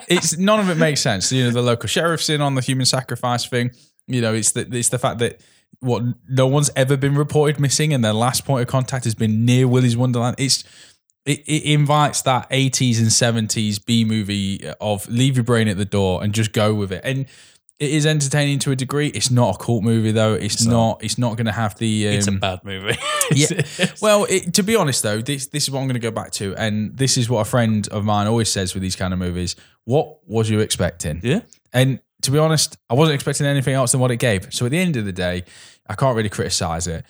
it's 0.07 0.37
none 0.37 0.59
of 0.59 0.69
it 0.69 0.75
makes 0.75 1.01
sense. 1.01 1.31
You 1.31 1.45
know, 1.45 1.51
the 1.51 1.61
local 1.61 1.87
sheriff's 1.87 2.29
in 2.29 2.41
on 2.41 2.55
the 2.55 2.61
human 2.61 2.85
sacrifice 2.85 3.45
thing. 3.45 3.71
You 4.07 4.21
know, 4.21 4.33
it's 4.33 4.53
the 4.53 4.67
it's 4.71 4.89
the 4.89 4.97
fact 4.97 5.19
that 5.19 5.39
what 5.81 6.01
no 6.27 6.47
one's 6.47 6.71
ever 6.75 6.97
been 6.97 7.15
reported 7.15 7.59
missing, 7.59 7.93
and 7.93 8.03
their 8.03 8.13
last 8.13 8.43
point 8.43 8.63
of 8.63 8.67
contact 8.67 9.03
has 9.03 9.13
been 9.13 9.45
near 9.45 9.67
Willy's 9.67 9.95
Wonderland. 9.95 10.37
It's 10.39 10.63
it, 11.25 11.41
it 11.41 11.63
invites 11.63 12.23
that 12.23 12.49
80s 12.49 12.97
and 12.97 13.07
70s 13.07 13.85
B 13.85 14.03
movie 14.03 14.67
of 14.81 15.07
leave 15.09 15.37
your 15.37 15.43
brain 15.43 15.67
at 15.67 15.77
the 15.77 15.85
door 15.85 16.23
and 16.23 16.33
just 16.33 16.53
go 16.53 16.73
with 16.73 16.91
it. 16.91 17.01
And 17.03 17.27
It 17.79 17.91
is 17.91 18.05
entertaining 18.05 18.59
to 18.59 18.71
a 18.71 18.75
degree. 18.75 19.07
It's 19.07 19.31
not 19.31 19.55
a 19.55 19.57
cult 19.57 19.83
movie 19.83 20.11
though. 20.11 20.33
It's, 20.33 20.65
not. 20.65 21.01
It's 21.03 21.17
not 21.17 21.37
going 21.37 21.45
to 21.45 21.53
have 21.53 21.77
the. 21.77 22.09
Um, 22.09 22.13
It's 22.13 22.27
a 22.27 22.31
bad 22.33 22.63
movie. 22.63 22.97
yeah. 23.31 23.61
Well, 24.01 24.25
it, 24.29 24.53
to 24.55 24.63
be 24.63 24.75
honest 24.75 25.01
though, 25.03 25.21
this 25.21 25.47
this 25.47 25.63
is 25.63 25.71
what 25.71 25.79
I'm 25.79 25.85
going 25.87 25.93
to 25.93 25.99
go 25.99 26.11
back 26.11 26.31
to, 26.31 26.55
and 26.55 26.95
this 26.97 27.17
is 27.17 27.29
what 27.29 27.39
a 27.39 27.45
friend 27.45 27.87
of 27.89 28.03
mine 28.03 28.27
always 28.27 28.49
says 28.49 28.73
with 28.73 28.83
these 28.83 28.95
kind 28.95 29.13
of 29.13 29.19
movies. 29.19 29.55
What 29.85 30.17
was 30.27 30.49
you 30.49 30.59
expecting? 30.59 31.21
yeah. 31.23 31.41
And 31.71 31.99
to 32.23 32.31
be 32.31 32.37
honest, 32.37 32.77
I 32.89 32.95
wasn't 32.95 33.15
expecting 33.15 33.45
anything 33.45 33.75
else 33.75 33.91
than 33.93 34.01
what 34.01 34.11
it 34.11 34.17
gave. 34.17 34.53
So 34.53 34.65
at 34.65 34.71
the 34.71 34.79
end 34.79 34.97
of 34.97 35.05
the 35.05 35.13
day, 35.13 35.45
I 35.87 35.95
can't 35.95 36.15
really 36.17 36.29
criticize 36.29 36.87
it. 36.87 37.05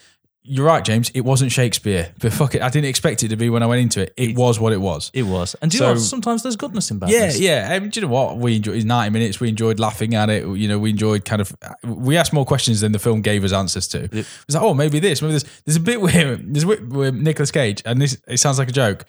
You're 0.51 0.65
right, 0.65 0.83
James. 0.83 1.11
It 1.11 1.21
wasn't 1.21 1.51
Shakespeare, 1.51 2.11
but 2.19 2.33
fuck 2.33 2.55
it, 2.55 2.63
I 2.63 2.69
didn't 2.69 2.89
expect 2.89 3.21
it 3.21 3.27
to 3.27 3.35
be 3.35 3.51
when 3.51 3.61
I 3.61 3.67
went 3.67 3.81
into 3.83 4.01
it. 4.01 4.15
It 4.17 4.35
was 4.35 4.59
what 4.59 4.73
it 4.73 4.81
was. 4.81 5.11
It 5.13 5.21
was. 5.21 5.55
And 5.61 5.69
do 5.69 5.77
you 5.77 5.83
know, 5.83 5.91
what? 5.91 5.99
Sometimes 5.99 6.41
there's 6.41 6.55
goodness 6.55 6.89
in 6.89 6.97
badness. 6.97 7.39
yeah. 7.39 7.67
I 7.69 7.77
mean, 7.79 7.91
do 7.91 7.99
you 7.99 8.07
know 8.07 8.11
what? 8.11 8.37
We 8.37 8.55
enjoyed 8.55 8.77
it's 8.77 8.83
90 8.83 9.11
minutes. 9.11 9.39
We 9.39 9.47
enjoyed 9.47 9.79
laughing 9.79 10.15
at 10.15 10.31
it. 10.31 10.47
You 10.47 10.67
know, 10.67 10.79
we 10.79 10.89
enjoyed 10.89 11.23
kind 11.23 11.39
of, 11.39 11.55
we 11.83 12.17
asked 12.17 12.33
more 12.33 12.45
questions 12.45 12.81
than 12.81 12.93
the 12.93 12.97
film 12.97 13.21
gave 13.21 13.43
us 13.43 13.53
answers 13.53 13.87
to. 13.89 14.05
It 14.05 14.11
was 14.47 14.55
like, 14.55 14.63
oh, 14.63 14.73
maybe 14.73 14.99
this, 14.99 15.21
maybe 15.21 15.33
this. 15.33 15.45
There's 15.65 15.77
a 15.77 15.81
bit 15.81 16.01
where, 16.01 16.35
there's 16.37 16.63
a 16.63 16.67
bit 16.67 16.89
where 16.89 17.11
Nicolas 17.11 17.51
Cage, 17.51 17.83
and 17.85 18.01
this, 18.01 18.19
it 18.27 18.37
sounds 18.37 18.57
like 18.57 18.69
a 18.69 18.71
joke, 18.73 19.05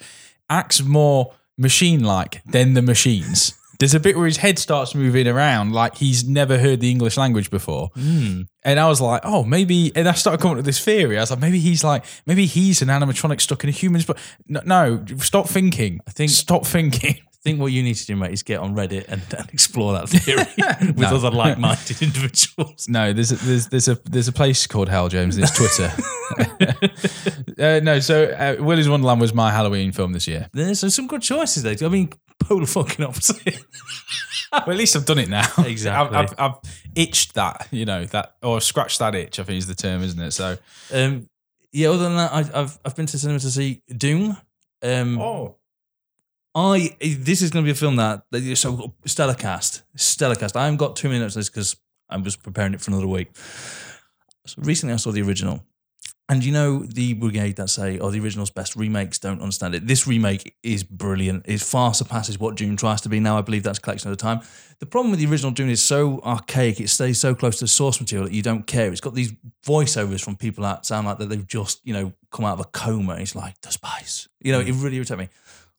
acts 0.51 0.83
more 0.83 1.33
machine 1.57 2.05
like 2.05 2.45
than 2.45 2.75
the 2.75 2.83
machines. 2.83 3.55
There's 3.81 3.95
a 3.95 3.99
bit 4.01 4.17
where 4.17 4.27
his 4.27 4.37
head 4.37 4.59
starts 4.59 4.95
moving 4.95 5.27
around 5.27 5.73
like 5.73 5.97
he's 5.97 6.23
never 6.29 6.59
heard 6.59 6.81
the 6.81 6.91
English 6.91 7.17
language 7.17 7.51
before. 7.51 7.91
Hmm. 7.95 8.43
And 8.63 8.79
I 8.79 8.87
was 8.89 9.01
like, 9.01 9.23
oh, 9.25 9.43
maybe. 9.43 9.91
And 9.97 10.07
I 10.07 10.13
started 10.13 10.41
coming 10.41 10.53
up 10.53 10.57
with 10.59 10.67
this 10.67 10.85
theory. 10.85 11.17
I 11.17 11.23
was 11.23 11.31
like, 11.31 11.41
maybe 11.41 11.59
he's 11.59 11.83
like, 11.83 12.05
maybe 12.27 12.45
he's 12.47 12.83
an 12.83 12.89
animatronic 12.89 13.41
stuck 13.41 13.65
in 13.65 13.69
a 13.71 13.73
human's. 13.73 14.05
But 14.05 14.19
no, 14.47 14.61
no 14.67 15.05
stop 15.17 15.49
thinking. 15.49 16.01
I 16.07 16.13
think- 16.13 16.31
stop 16.31 16.67
thinking. 16.67 17.17
I 17.41 17.43
think 17.43 17.59
what 17.59 17.73
you 17.73 17.83
need 17.83 17.95
to 17.95 18.05
do, 18.05 18.17
mate, 18.17 18.33
is 18.33 18.43
get 18.43 18.61
on 18.61 18.75
Reddit 18.75 19.09
and, 19.09 19.23
and 19.37 19.49
explore 19.51 19.95
that 19.95 20.11
theory 20.11 20.45
with 20.93 21.05
other 21.05 21.31
like-minded 21.31 22.03
individuals. 22.03 22.87
No, 22.87 23.15
there's 23.15 23.33
a, 23.33 23.37
there's 23.37 23.67
there's 23.69 23.89
a 23.89 23.95
there's 24.05 24.29
a 24.29 24.33
place 24.33 24.67
called 24.67 24.91
Hell, 24.91 25.09
James. 25.09 25.39
And 25.39 25.45
it's 25.45 25.57
Twitter. 25.57 25.91
uh, 27.59 27.81
no, 27.83 27.99
so 27.99 28.25
uh, 28.25 28.63
Willy's 28.63 28.91
Wonderland 28.91 29.23
was 29.23 29.33
my 29.33 29.51
Halloween 29.51 29.91
film 29.91 30.13
this 30.13 30.29
year. 30.29 30.51
There's 30.53 30.95
some 30.95 31.07
good 31.07 31.23
choices 31.23 31.63
there. 31.63 31.75
I 31.83 31.89
mean, 31.89 32.13
polar 32.41 32.67
fucking 32.67 33.07
opposite. 33.07 33.65
Well, 34.53 34.63
at 34.73 34.77
least 34.77 34.95
I've 34.97 35.07
done 35.07 35.19
it 35.21 35.31
now. 35.31 35.49
Exactly. 35.59 36.19
I've, 36.19 36.33
I've, 36.33 36.35
I've 36.39 36.57
itched 36.95 37.35
that, 37.35 37.69
you 37.71 37.87
know, 37.87 38.05
that 38.07 38.35
or 38.43 38.61
scratched 38.61 38.99
that 38.99 39.15
itch. 39.15 39.39
I 39.39 39.45
think 39.45 39.59
is 39.59 39.67
the 39.67 39.75
term, 39.75 40.03
isn't 40.03 40.21
it? 40.21 40.33
So, 40.33 40.59
Um, 40.93 41.29
yeah. 41.73 41.89
Other 41.89 41.99
than 41.99 42.17
that, 42.17 42.33
I, 42.33 42.61
I've 42.61 42.79
I've 42.85 42.97
been 42.97 43.07
to 43.07 43.19
cinema 43.19 43.39
to 43.41 43.51
see 43.51 43.83
Dune. 43.89 44.37
Um, 44.83 45.19
oh, 45.19 45.57
I 46.55 46.97
this 47.01 47.43
is 47.43 47.51
going 47.51 47.65
to 47.65 47.67
be 47.67 47.73
a 47.73 47.77
film 47.77 47.97
that 47.97 48.25
so 48.57 48.95
stellar 49.07 49.35
cast, 49.35 49.83
stellar 49.97 50.35
cast. 50.35 50.57
I 50.57 50.65
haven't 50.65 50.79
got 50.79 50.97
two 50.97 51.09
minutes 51.09 51.37
of 51.37 51.41
this 51.41 51.49
because 51.49 51.77
I 52.09 52.17
was 52.17 52.37
preparing 52.37 52.75
it 52.75 52.81
for 52.81 52.91
another 52.91 53.07
week. 53.07 53.29
So 54.47 54.61
recently, 54.63 54.95
I 54.95 54.97
saw 54.97 55.13
the 55.13 55.23
original, 55.23 55.65
and 56.29 56.45
you 56.45 56.51
know 56.51 56.81
the 56.81 57.13
brigade 57.13 57.55
that 57.57 57.71
say, 57.71 58.01
"Oh, 58.01 58.11
the 58.11 58.19
original's 58.19 58.51
best." 58.51 58.75
Remakes 58.75 59.21
don't 59.21 59.41
understand 59.41 59.77
it. 59.77 59.87
This 59.87 60.09
remake 60.09 60.57
is 60.65 60.83
brilliant. 60.83 61.45
It 61.47 61.61
far 61.61 61.95
surpasses 61.95 62.41
what 62.41 62.57
Dune 62.57 62.77
tries 62.77 63.01
to 63.03 63.09
be. 63.09 63.21
Now, 63.21 63.39
I 63.39 63.43
believe 63.43 63.63
that's 63.63 63.79
collection 63.79 64.11
of 64.11 64.19
the 64.19 64.23
time. 64.23 64.41
The 64.81 64.87
problem 64.87 65.13
with 65.13 65.21
the 65.21 65.27
original 65.27 65.53
Dune 65.53 65.71
is 65.71 65.83
so 65.83 66.21
archaic. 66.25 66.81
It 66.81 66.89
stays 66.89 67.21
so 67.21 67.33
close 67.33 67.59
to 67.59 67.65
the 67.65 67.69
source 67.69 68.01
material 68.01 68.27
that 68.27 68.35
you 68.35 68.43
don't 68.43 68.67
care. 68.67 68.91
It's 68.91 69.01
got 69.01 69.15
these 69.15 69.33
voiceovers 69.65 70.21
from 70.25 70.35
people 70.35 70.65
that 70.65 70.85
sound 70.85 71.07
like 71.07 71.19
that 71.19 71.29
they've 71.29 71.47
just 71.47 71.81
you 71.85 71.93
know 71.93 72.13
come 72.33 72.45
out 72.45 72.55
of 72.55 72.61
a 72.61 72.69
coma. 72.71 73.15
It's 73.15 73.37
like 73.37 73.61
the 73.61 73.71
spice. 73.71 74.27
You 74.41 74.51
know, 74.51 74.61
it 74.61 74.73
really 74.73 74.97
irritates 74.97 75.19
me. 75.19 75.29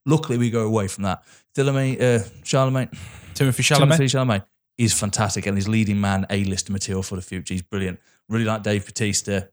Luckily, 0.05 0.37
we 0.37 0.49
go 0.49 0.65
away 0.65 0.87
from 0.87 1.03
that. 1.03 1.23
Uh, 1.57 2.19
Charlemagne, 2.43 2.89
Timothée 3.33 3.61
Chalamet. 3.61 3.97
Timothée 3.97 4.09
Chalamet 4.09 4.43
is 4.77 4.93
fantastic 4.93 5.45
and 5.45 5.57
he's 5.57 5.67
leading 5.67 5.99
man 6.01 6.25
A-list 6.29 6.69
material 6.69 7.03
for 7.03 7.15
the 7.15 7.21
future. 7.21 7.53
He's 7.53 7.61
brilliant. 7.61 7.99
Really 8.29 8.45
like 8.45 8.63
Dave 8.63 8.85
Bautista. 8.85 9.49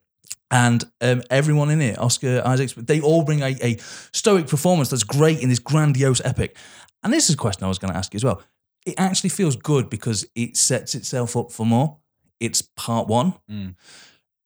And 0.51 0.85
um, 1.03 1.23
everyone 1.31 1.71
in 1.71 1.83
it, 1.83 1.99
Oscar 1.99 2.41
Isaacs, 2.47 2.73
they 2.75 3.01
all 3.01 3.23
bring 3.25 3.43
a, 3.43 3.55
a 3.63 3.77
stoic 4.13 4.47
performance 4.47 4.89
that's 4.89 5.03
great 5.05 5.41
in 5.41 5.49
this 5.51 5.59
grandiose 5.59 6.23
epic. 6.25 6.57
And 7.03 7.13
this 7.13 7.29
is 7.29 7.35
a 7.35 7.39
question 7.39 7.65
I 7.65 7.69
was 7.69 7.79
going 7.79 7.93
to 7.93 7.99
ask 7.99 8.15
you 8.15 8.19
as 8.19 8.25
well. 8.25 8.43
It 8.87 8.95
actually 8.97 9.31
feels 9.31 9.57
good 9.57 9.91
because 9.91 10.25
it 10.35 10.57
sets 10.57 10.95
itself 10.95 11.37
up 11.37 11.53
for 11.53 11.67
more. 11.67 11.99
It's 12.41 12.63
part 12.63 13.09
one, 13.09 13.35
Mm. 13.51 13.75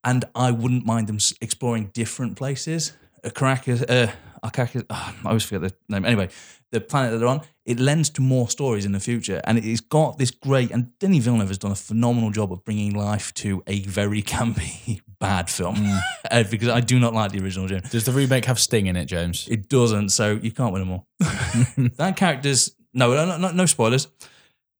and 0.02 0.24
I 0.34 0.50
wouldn't 0.50 0.84
mind 0.86 1.06
them 1.06 1.18
exploring 1.40 1.90
different 1.92 2.36
places. 2.36 2.94
Caracas, 3.30 3.82
uh, 3.82 4.10
Arcacas, 4.44 4.84
ah, 4.90 5.14
I 5.24 5.28
always 5.28 5.44
forget 5.44 5.62
the 5.62 5.74
name. 5.88 6.04
Anyway, 6.04 6.28
the 6.72 6.80
planet 6.80 7.12
that 7.12 7.18
they're 7.18 7.28
on, 7.28 7.42
it 7.64 7.78
lends 7.78 8.10
to 8.10 8.22
more 8.22 8.48
stories 8.48 8.84
in 8.84 8.92
the 8.92 9.00
future, 9.00 9.40
and 9.44 9.58
it's 9.58 9.80
got 9.80 10.18
this 10.18 10.30
great. 10.30 10.70
And 10.70 10.98
Denis 10.98 11.24
Villeneuve 11.24 11.48
has 11.48 11.58
done 11.58 11.70
a 11.70 11.76
phenomenal 11.76 12.30
job 12.30 12.52
of 12.52 12.64
bringing 12.64 12.94
life 12.94 13.32
to 13.34 13.62
a 13.66 13.80
very 13.82 14.22
campy 14.34 15.00
bad 15.20 15.48
film, 15.48 15.76
Uh, 16.30 16.42
because 16.50 16.68
I 16.68 16.80
do 16.80 16.98
not 16.98 17.12
like 17.12 17.30
the 17.32 17.40
original 17.40 17.68
Dune. 17.68 17.82
Does 17.90 18.04
the 18.04 18.12
remake 18.12 18.46
have 18.46 18.58
Sting 18.58 18.86
in 18.86 18.96
it, 18.96 19.04
James? 19.04 19.46
It 19.48 19.68
doesn't, 19.68 20.08
so 20.08 20.40
you 20.42 20.50
can't 20.50 20.72
win 20.72 20.80
them 20.82 20.90
all. 20.92 21.06
that 21.96 22.16
character's 22.16 22.74
no, 22.94 23.14
no, 23.14 23.36
no, 23.38 23.50
no 23.50 23.66
spoilers. 23.66 24.08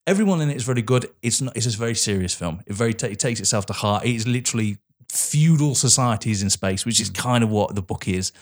Everyone 0.07 0.41
in 0.41 0.51
it 0.51 0.57
is 0.57 0.65
very 0.65 0.83
good. 0.83 1.07
It's 1.23 1.41
not. 1.41 1.57
It's 1.57 1.67
a 1.67 1.79
very 1.79 1.95
serious 1.95 2.35
film. 2.35 2.63
It 2.67 2.75
very 2.75 2.93
ta- 2.93 3.07
it 3.07 3.19
takes 3.19 3.39
itself 3.39 3.67
to 3.67 3.73
heart. 3.73 4.05
It 4.05 4.15
is 4.15 4.27
literally 4.27 4.79
feudal 5.11 5.75
societies 5.75 6.43
in 6.43 6.51
space, 6.51 6.85
which 6.85 7.01
is 7.01 7.11
kind 7.11 7.43
of 7.43 7.51
what 7.51 7.75
the 7.75 7.83
book 7.83 8.09
is. 8.09 8.33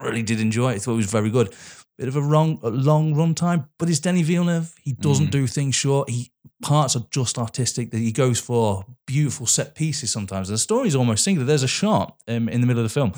Really 0.00 0.22
did 0.22 0.40
enjoy 0.40 0.72
it. 0.72 0.76
I 0.76 0.78
thought 0.78 0.92
it 0.92 0.96
was 0.96 1.10
very 1.10 1.30
good. 1.30 1.54
Bit 1.96 2.06
of 2.06 2.14
a 2.14 2.22
wrong, 2.22 2.60
a 2.62 2.70
long 2.70 3.14
run 3.14 3.34
time, 3.34 3.68
but 3.76 3.90
it's 3.90 3.98
Denis 3.98 4.26
Villeneuve. 4.26 4.72
He 4.80 4.92
doesn't 4.92 5.32
do 5.32 5.48
things 5.48 5.74
short. 5.74 6.08
He 6.08 6.30
parts 6.62 6.94
are 6.94 7.04
just 7.10 7.38
artistic. 7.38 7.90
That 7.90 7.98
he 7.98 8.12
goes 8.12 8.38
for 8.38 8.84
beautiful 9.06 9.46
set 9.46 9.74
pieces 9.74 10.12
sometimes. 10.12 10.48
The 10.48 10.58
story 10.58 10.86
is 10.86 10.94
almost 10.94 11.24
singular. 11.24 11.44
There's 11.44 11.64
a 11.64 11.68
shot 11.68 12.16
um, 12.28 12.48
in 12.48 12.60
the 12.60 12.68
middle 12.68 12.84
of 12.84 12.88
the 12.88 12.94
film 12.94 13.12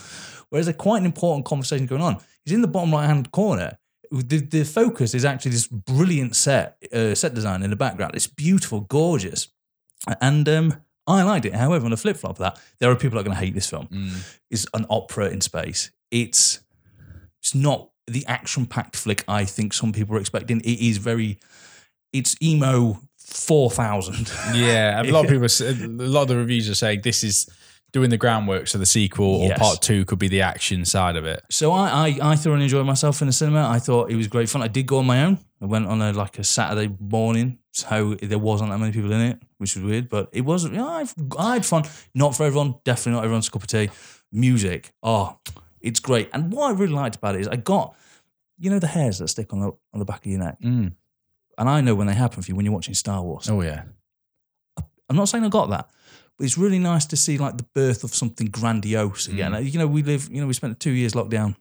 where 0.48 0.62
there's 0.62 0.68
a 0.68 0.72
quite 0.72 0.98
an 0.98 1.06
important 1.06 1.44
conversation 1.44 1.86
going 1.86 2.00
on. 2.00 2.16
He's 2.44 2.54
in 2.54 2.62
the 2.62 2.68
bottom 2.68 2.92
right 2.92 3.06
hand 3.06 3.30
corner. 3.30 3.78
The, 4.10 4.38
the 4.38 4.64
focus 4.64 5.14
is 5.14 5.24
actually 5.24 5.52
this 5.52 5.68
brilliant 5.68 6.34
set 6.34 6.76
uh, 6.92 7.14
set 7.14 7.34
design 7.34 7.62
in 7.62 7.70
the 7.70 7.76
background. 7.76 8.14
It's 8.14 8.26
beautiful, 8.26 8.80
gorgeous, 8.80 9.48
and 10.20 10.48
um, 10.48 10.74
I 11.06 11.22
liked 11.22 11.46
it. 11.46 11.54
However, 11.54 11.84
on 11.84 11.90
the 11.90 11.96
flip 11.96 12.16
flop 12.16 12.32
of 12.32 12.38
that, 12.38 12.60
there 12.78 12.90
are 12.90 12.96
people 12.96 13.16
that 13.16 13.20
are 13.20 13.24
going 13.24 13.36
to 13.36 13.44
hate 13.44 13.54
this 13.54 13.68
film. 13.68 13.88
Mm. 13.88 14.38
It's 14.50 14.66
an 14.74 14.86
opera 14.90 15.28
in 15.28 15.40
space. 15.40 15.90
It's 16.10 16.60
it's 17.40 17.54
not 17.54 17.90
the 18.06 18.26
action 18.26 18.66
packed 18.66 18.96
flick 18.96 19.24
I 19.28 19.44
think 19.44 19.72
some 19.72 19.92
people 19.92 20.16
are 20.16 20.20
expecting. 20.20 20.60
It 20.60 20.80
is 20.80 20.98
very 20.98 21.38
it's 22.12 22.36
emo 22.42 23.00
four 23.16 23.70
thousand. 23.70 24.30
Yeah, 24.54 25.02
a 25.02 25.04
lot 25.04 25.24
of 25.24 25.30
people, 25.30 25.46
a 25.46 26.08
lot 26.08 26.22
of 26.22 26.28
the 26.28 26.36
reviews 26.36 26.68
are 26.68 26.74
saying 26.74 27.02
this 27.02 27.24
is 27.24 27.48
doing 27.92 28.10
the 28.10 28.16
groundwork 28.16 28.68
so 28.68 28.78
the 28.78 28.86
sequel 28.86 29.26
or 29.26 29.48
Yes. 29.48 29.58
part 29.58 29.82
two 29.82 30.04
could 30.04 30.18
be 30.18 30.28
the 30.28 30.42
action 30.42 30.84
side 30.84 31.16
of 31.16 31.24
it. 31.24 31.42
So 31.50 31.72
I, 31.72 32.08
I 32.08 32.18
I 32.32 32.36
thoroughly 32.36 32.64
enjoyed 32.64 32.86
myself 32.86 33.20
in 33.20 33.26
the 33.26 33.32
cinema. 33.32 33.68
I 33.68 33.78
thought 33.78 34.10
it 34.10 34.16
was 34.16 34.26
great 34.28 34.48
fun. 34.48 34.62
I 34.62 34.68
did 34.68 34.86
go 34.86 34.98
on 34.98 35.06
my 35.06 35.24
own. 35.24 35.38
I 35.60 35.66
went 35.66 35.86
on 35.86 36.00
a 36.00 36.12
like 36.12 36.38
a 36.38 36.44
Saturday 36.44 36.94
morning, 37.00 37.58
so 37.72 38.14
there 38.22 38.38
wasn't 38.38 38.70
that 38.70 38.78
many 38.78 38.92
people 38.92 39.12
in 39.12 39.20
it, 39.20 39.42
which 39.58 39.76
was 39.76 39.84
weird. 39.84 40.08
But 40.08 40.28
it 40.32 40.42
was. 40.42 40.68
Yeah, 40.68 40.86
I've, 40.86 41.14
I 41.38 41.54
had 41.54 41.66
fun. 41.66 41.84
Not 42.14 42.34
for 42.36 42.44
everyone. 42.44 42.76
Definitely 42.84 43.12
not 43.12 43.24
everyone's 43.24 43.48
cup 43.48 43.62
of 43.62 43.68
tea. 43.68 43.90
Music. 44.32 44.92
Oh, 45.02 45.38
it's 45.80 46.00
great. 46.00 46.30
And 46.32 46.52
what 46.52 46.70
I 46.70 46.72
really 46.72 46.92
liked 46.94 47.16
about 47.16 47.34
it 47.34 47.42
is 47.42 47.48
I 47.48 47.56
got, 47.56 47.94
you 48.58 48.70
know, 48.70 48.78
the 48.78 48.86
hairs 48.86 49.18
that 49.18 49.28
stick 49.28 49.52
on 49.52 49.60
the 49.60 49.66
on 49.92 49.98
the 49.98 50.04
back 50.06 50.20
of 50.24 50.26
your 50.26 50.40
neck. 50.40 50.58
Mm. 50.62 50.92
And 51.58 51.68
I 51.68 51.80
know 51.82 51.94
when 51.94 52.06
they 52.06 52.14
happen 52.14 52.42
for 52.42 52.48
you 52.50 52.56
when 52.56 52.64
you're 52.64 52.72
watching 52.74 52.94
Star 52.94 53.22
Wars. 53.22 53.50
Oh 53.50 53.60
yeah, 53.60 53.82
I'm 55.10 55.16
not 55.16 55.28
saying 55.28 55.44
I 55.44 55.48
got 55.48 55.68
that, 55.70 55.90
but 56.40 56.46
it's 56.46 56.56
really 56.56 56.78
nice 56.78 57.04
to 57.04 57.18
see 57.18 57.36
like 57.36 57.58
the 57.58 57.66
birth 57.74 58.02
of 58.02 58.14
something 58.14 58.46
grandiose 58.46 59.28
again. 59.28 59.54
You 59.62 59.78
know, 59.78 59.86
we 59.86 60.02
live, 60.02 60.30
you 60.32 60.40
know, 60.40 60.46
we 60.46 60.54
spent 60.54 60.80
two 60.80 60.90
years 60.90 61.14
locked 61.14 61.28
down 61.28 61.54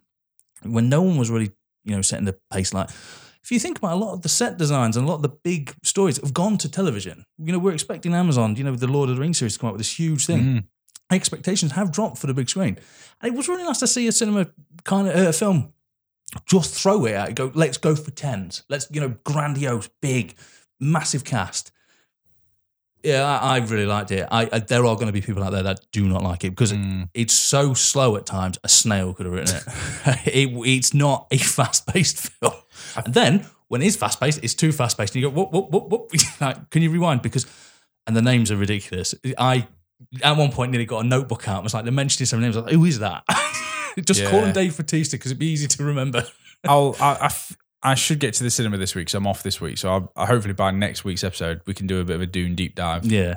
when 0.64 0.88
no 0.88 1.02
one 1.02 1.18
was 1.18 1.30
really, 1.30 1.52
you 1.84 1.94
know, 1.94 2.02
setting 2.02 2.24
the 2.24 2.40
pace. 2.50 2.74
Like, 2.74 2.90
if 3.44 3.52
you 3.52 3.60
think 3.60 3.78
about 3.78 3.92
a 3.92 3.96
lot 3.98 4.14
of 4.14 4.22
the 4.22 4.30
set 4.30 4.58
designs 4.58 4.96
and 4.96 5.06
a 5.06 5.10
lot 5.10 5.18
of 5.18 5.22
the 5.22 5.36
big 5.44 5.76
stories 5.84 6.16
have 6.22 6.34
gone 6.34 6.58
to 6.60 6.72
television. 6.72 7.26
You 7.38 7.52
know, 7.52 7.60
we're 7.60 7.74
expecting 7.74 8.14
Amazon, 8.14 8.56
you 8.56 8.64
know, 8.64 8.72
with 8.72 8.80
the 8.80 8.88
Lord 8.88 9.10
of 9.10 9.18
the 9.18 9.22
Rings 9.22 9.40
series 9.40 9.56
to 9.56 9.60
come 9.60 9.68
up 9.68 9.74
with 9.74 9.82
this 9.82 10.00
huge 10.00 10.26
thing. 10.26 10.40
Mm. 10.40 10.64
Expectations 11.12 11.74
have 11.74 11.92
dropped 11.92 12.18
for 12.18 12.28
the 12.28 12.34
big 12.34 12.50
screen, 12.50 12.80
and 13.22 13.34
it 13.34 13.36
was 13.36 13.50
really 13.50 13.66
nice 13.66 13.80
to 13.80 13.88
see 13.88 14.08
a 14.08 14.14
cinema 14.14 14.48
kind 14.86 15.10
of 15.10 15.16
uh, 15.16 15.32
film 15.34 15.74
just 16.46 16.74
throw 16.74 17.04
it 17.04 17.16
at 17.16 17.30
it. 17.32 17.36
Go, 17.36 17.52
let's 17.54 17.78
go 17.78 17.98
for 17.98 18.12
tens. 18.12 18.64
Let's, 18.70 18.88
you 18.92 19.02
know, 19.02 19.16
grandiose, 19.26 19.90
big, 20.02 20.36
massive 20.80 21.26
cast. 21.26 21.74
Yeah, 23.04 23.24
I, 23.24 23.56
I 23.56 23.58
really 23.60 23.86
liked 23.86 24.12
it. 24.12 24.28
I, 24.30 24.50
I 24.52 24.60
there 24.60 24.86
are 24.86 24.96
going 24.96 25.08
to 25.08 25.14
be 25.14 25.22
people 25.22 25.44
out 25.44 25.52
there 25.52 25.64
that 25.64 25.80
do 25.92 26.08
not 26.08 26.22
like 26.22 26.44
it 26.44 26.50
because 26.52 26.74
Mm. 26.74 27.04
it, 27.04 27.10
it's 27.14 27.34
so 27.34 27.74
slow 27.74 28.16
at 28.18 28.26
times. 28.26 28.58
A 28.64 28.70
snail 28.70 29.14
could 29.14 29.26
have 29.26 29.34
written 29.34 29.56
it. 29.56 29.64
it 30.28 30.50
it's 30.68 30.94
not 30.94 31.28
a 31.32 31.38
fast-paced 31.38 32.20
film. 32.20 32.54
And 32.96 33.14
then 33.14 33.46
when 33.70 33.82
it 33.82 33.86
is 33.88 33.96
fast-paced, 33.96 34.44
it's 34.44 34.54
too 34.54 34.72
fast-paced, 34.72 35.16
and 35.16 35.22
you 35.22 35.30
go, 35.30 35.36
whoop, 35.36 35.52
whoop, 35.52 35.70
whoop, 35.72 35.90
whoop. 35.92 36.12
like, 36.42 36.70
can 36.72 36.82
you 36.82 36.90
rewind? 36.92 37.22
Because 37.22 37.46
and 38.08 38.16
the 38.16 38.22
names 38.22 38.52
are 38.52 38.56
ridiculous. 38.58 39.14
I 39.38 39.68
at 40.24 40.36
one 40.38 40.52
point 40.52 40.72
nearly 40.72 40.86
got 40.86 41.04
a 41.06 41.08
notebook 41.08 41.48
out. 41.48 41.58
and 41.58 41.64
was 41.64 41.74
like, 41.74 41.84
they're 41.84 41.92
mentioning 41.94 42.26
some 42.26 42.42
names. 42.42 42.56
I 42.58 42.62
was 42.62 42.66
like, 42.66 42.76
who 42.76 42.86
is 42.86 43.00
that? 43.00 43.24
Just 44.06 44.26
call 44.26 44.42
him 44.46 44.54
Dave 44.54 44.76
Bautista 44.78 45.18
because 45.18 45.32
it'd 45.32 45.40
be 45.40 45.48
easy 45.48 45.68
to 45.68 45.84
remember. 45.84 46.26
I'll, 46.66 46.96
I, 47.00 47.30
I 47.82 47.96
should 47.96 48.20
get 48.20 48.34
to 48.36 48.44
the 48.44 48.50
cinema 48.50 48.78
this 48.78 48.94
week, 48.96 49.10
so 49.10 49.18
I'm 49.18 49.28
off 49.28 49.42
this 49.44 49.62
week. 49.62 49.78
So 49.78 49.90
I'll, 49.90 50.12
I 50.16 50.26
hopefully 50.26 50.54
by 50.54 50.72
next 50.72 51.04
week's 51.06 51.24
episode 51.24 51.62
we 51.66 51.74
can 51.74 51.88
do 51.88 52.00
a 52.00 52.04
bit 52.04 52.16
of 52.18 52.22
a 52.22 52.26
Dune 52.28 52.56
deep 52.56 52.76
dive, 52.76 53.06
Yeah. 53.06 53.36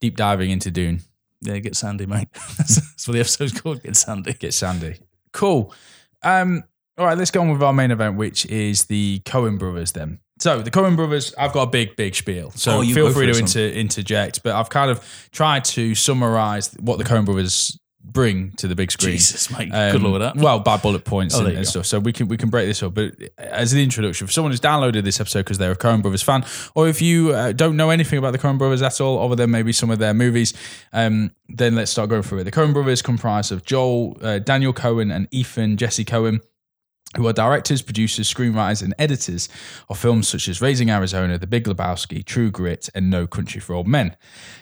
deep 0.00 0.16
diving 0.16 0.50
into 0.50 0.70
Dune. 0.70 1.00
Yeah, 1.40 1.58
get 1.58 1.74
Sandy, 1.74 2.06
mate. 2.06 2.28
That's 2.58 3.08
what 3.08 3.14
the 3.14 3.20
episode's 3.20 3.58
called. 3.60 3.82
Get 3.82 3.96
Sandy. 3.96 4.34
Get 4.34 4.54
Sandy. 4.54 4.98
Cool. 5.32 5.74
Um, 6.22 6.62
all 6.96 7.06
right, 7.06 7.18
let's 7.18 7.32
go 7.32 7.40
on 7.40 7.50
with 7.50 7.62
our 7.62 7.72
main 7.72 7.90
event, 7.90 8.16
which 8.16 8.46
is 8.46 8.84
the 8.84 9.20
Coen 9.24 9.58
brothers. 9.58 9.90
Then, 9.90 10.20
so 10.38 10.62
the 10.62 10.70
Coen 10.70 10.94
brothers, 10.94 11.34
I've 11.36 11.52
got 11.52 11.62
a 11.62 11.66
big, 11.70 11.96
big 11.96 12.14
spiel. 12.14 12.52
So 12.52 12.78
Oh, 12.78 12.82
feel 12.84 13.10
free 13.12 13.32
to 13.32 13.36
inter- 13.36 13.66
interject, 13.68 14.44
but 14.44 14.54
I've 14.54 14.68
kind 14.70 14.90
of 14.92 15.02
tried 15.32 15.64
to 15.64 15.96
summarize 15.96 16.72
what 16.74 16.98
the 16.98 17.04
Coen 17.04 17.24
brothers 17.24 17.76
bring 18.04 18.52
to 18.52 18.68
the 18.68 18.74
big 18.74 18.90
screen. 18.90 19.12
Jesus, 19.12 19.50
mate. 19.56 19.70
Um, 19.72 19.92
Good 19.92 20.02
lord, 20.02 20.22
that. 20.22 20.36
Well, 20.36 20.58
by 20.60 20.76
bullet 20.76 21.04
points 21.04 21.34
Oh, 21.34 21.44
and, 21.46 21.56
and 21.56 21.66
stuff. 21.66 21.86
So 21.86 21.98
we 21.98 22.12
can 22.12 22.28
we 22.28 22.36
can 22.36 22.50
break 22.50 22.66
this 22.66 22.82
up. 22.82 22.94
But 22.94 23.14
as 23.38 23.72
an 23.72 23.78
introduction, 23.80 24.26
for 24.26 24.32
someone 24.32 24.52
who's 24.52 24.60
downloaded 24.60 25.04
this 25.04 25.20
episode 25.20 25.40
because 25.40 25.58
they're 25.58 25.72
a 25.72 25.76
Coen 25.76 26.02
Brothers 26.02 26.22
fan, 26.22 26.44
or 26.74 26.88
if 26.88 27.00
you 27.00 27.32
uh, 27.32 27.52
don't 27.52 27.76
know 27.76 27.90
anything 27.90 28.18
about 28.18 28.32
the 28.32 28.38
Coen 28.38 28.58
Brothers 28.58 28.82
at 28.82 29.00
all, 29.00 29.24
other 29.24 29.36
than 29.36 29.50
maybe 29.50 29.72
some 29.72 29.90
of 29.90 29.98
their 29.98 30.14
movies, 30.14 30.52
um, 30.92 31.30
then 31.48 31.74
let's 31.74 31.90
start 31.90 32.10
going 32.10 32.22
through 32.22 32.40
it. 32.40 32.44
The 32.44 32.52
Coen 32.52 32.72
Brothers 32.72 33.02
comprise 33.02 33.50
of 33.50 33.64
Joel, 33.64 34.16
uh, 34.22 34.38
Daniel 34.38 34.72
Coen, 34.72 35.14
and 35.14 35.28
Ethan 35.30 35.76
Jesse 35.76 36.04
Coen 36.04 36.40
who 37.16 37.26
are 37.26 37.32
directors, 37.32 37.82
producers, 37.82 38.32
screenwriters, 38.32 38.82
and 38.82 38.94
editors 38.98 39.48
of 39.88 39.98
films 39.98 40.28
such 40.28 40.48
as 40.48 40.62
Raising 40.62 40.90
Arizona, 40.90 41.38
The 41.38 41.46
Big 41.46 41.64
Lebowski, 41.64 42.24
True 42.24 42.50
Grit, 42.50 42.88
and 42.94 43.10
No 43.10 43.26
Country 43.26 43.60
for 43.60 43.74
Old 43.74 43.86
Men. 43.86 44.16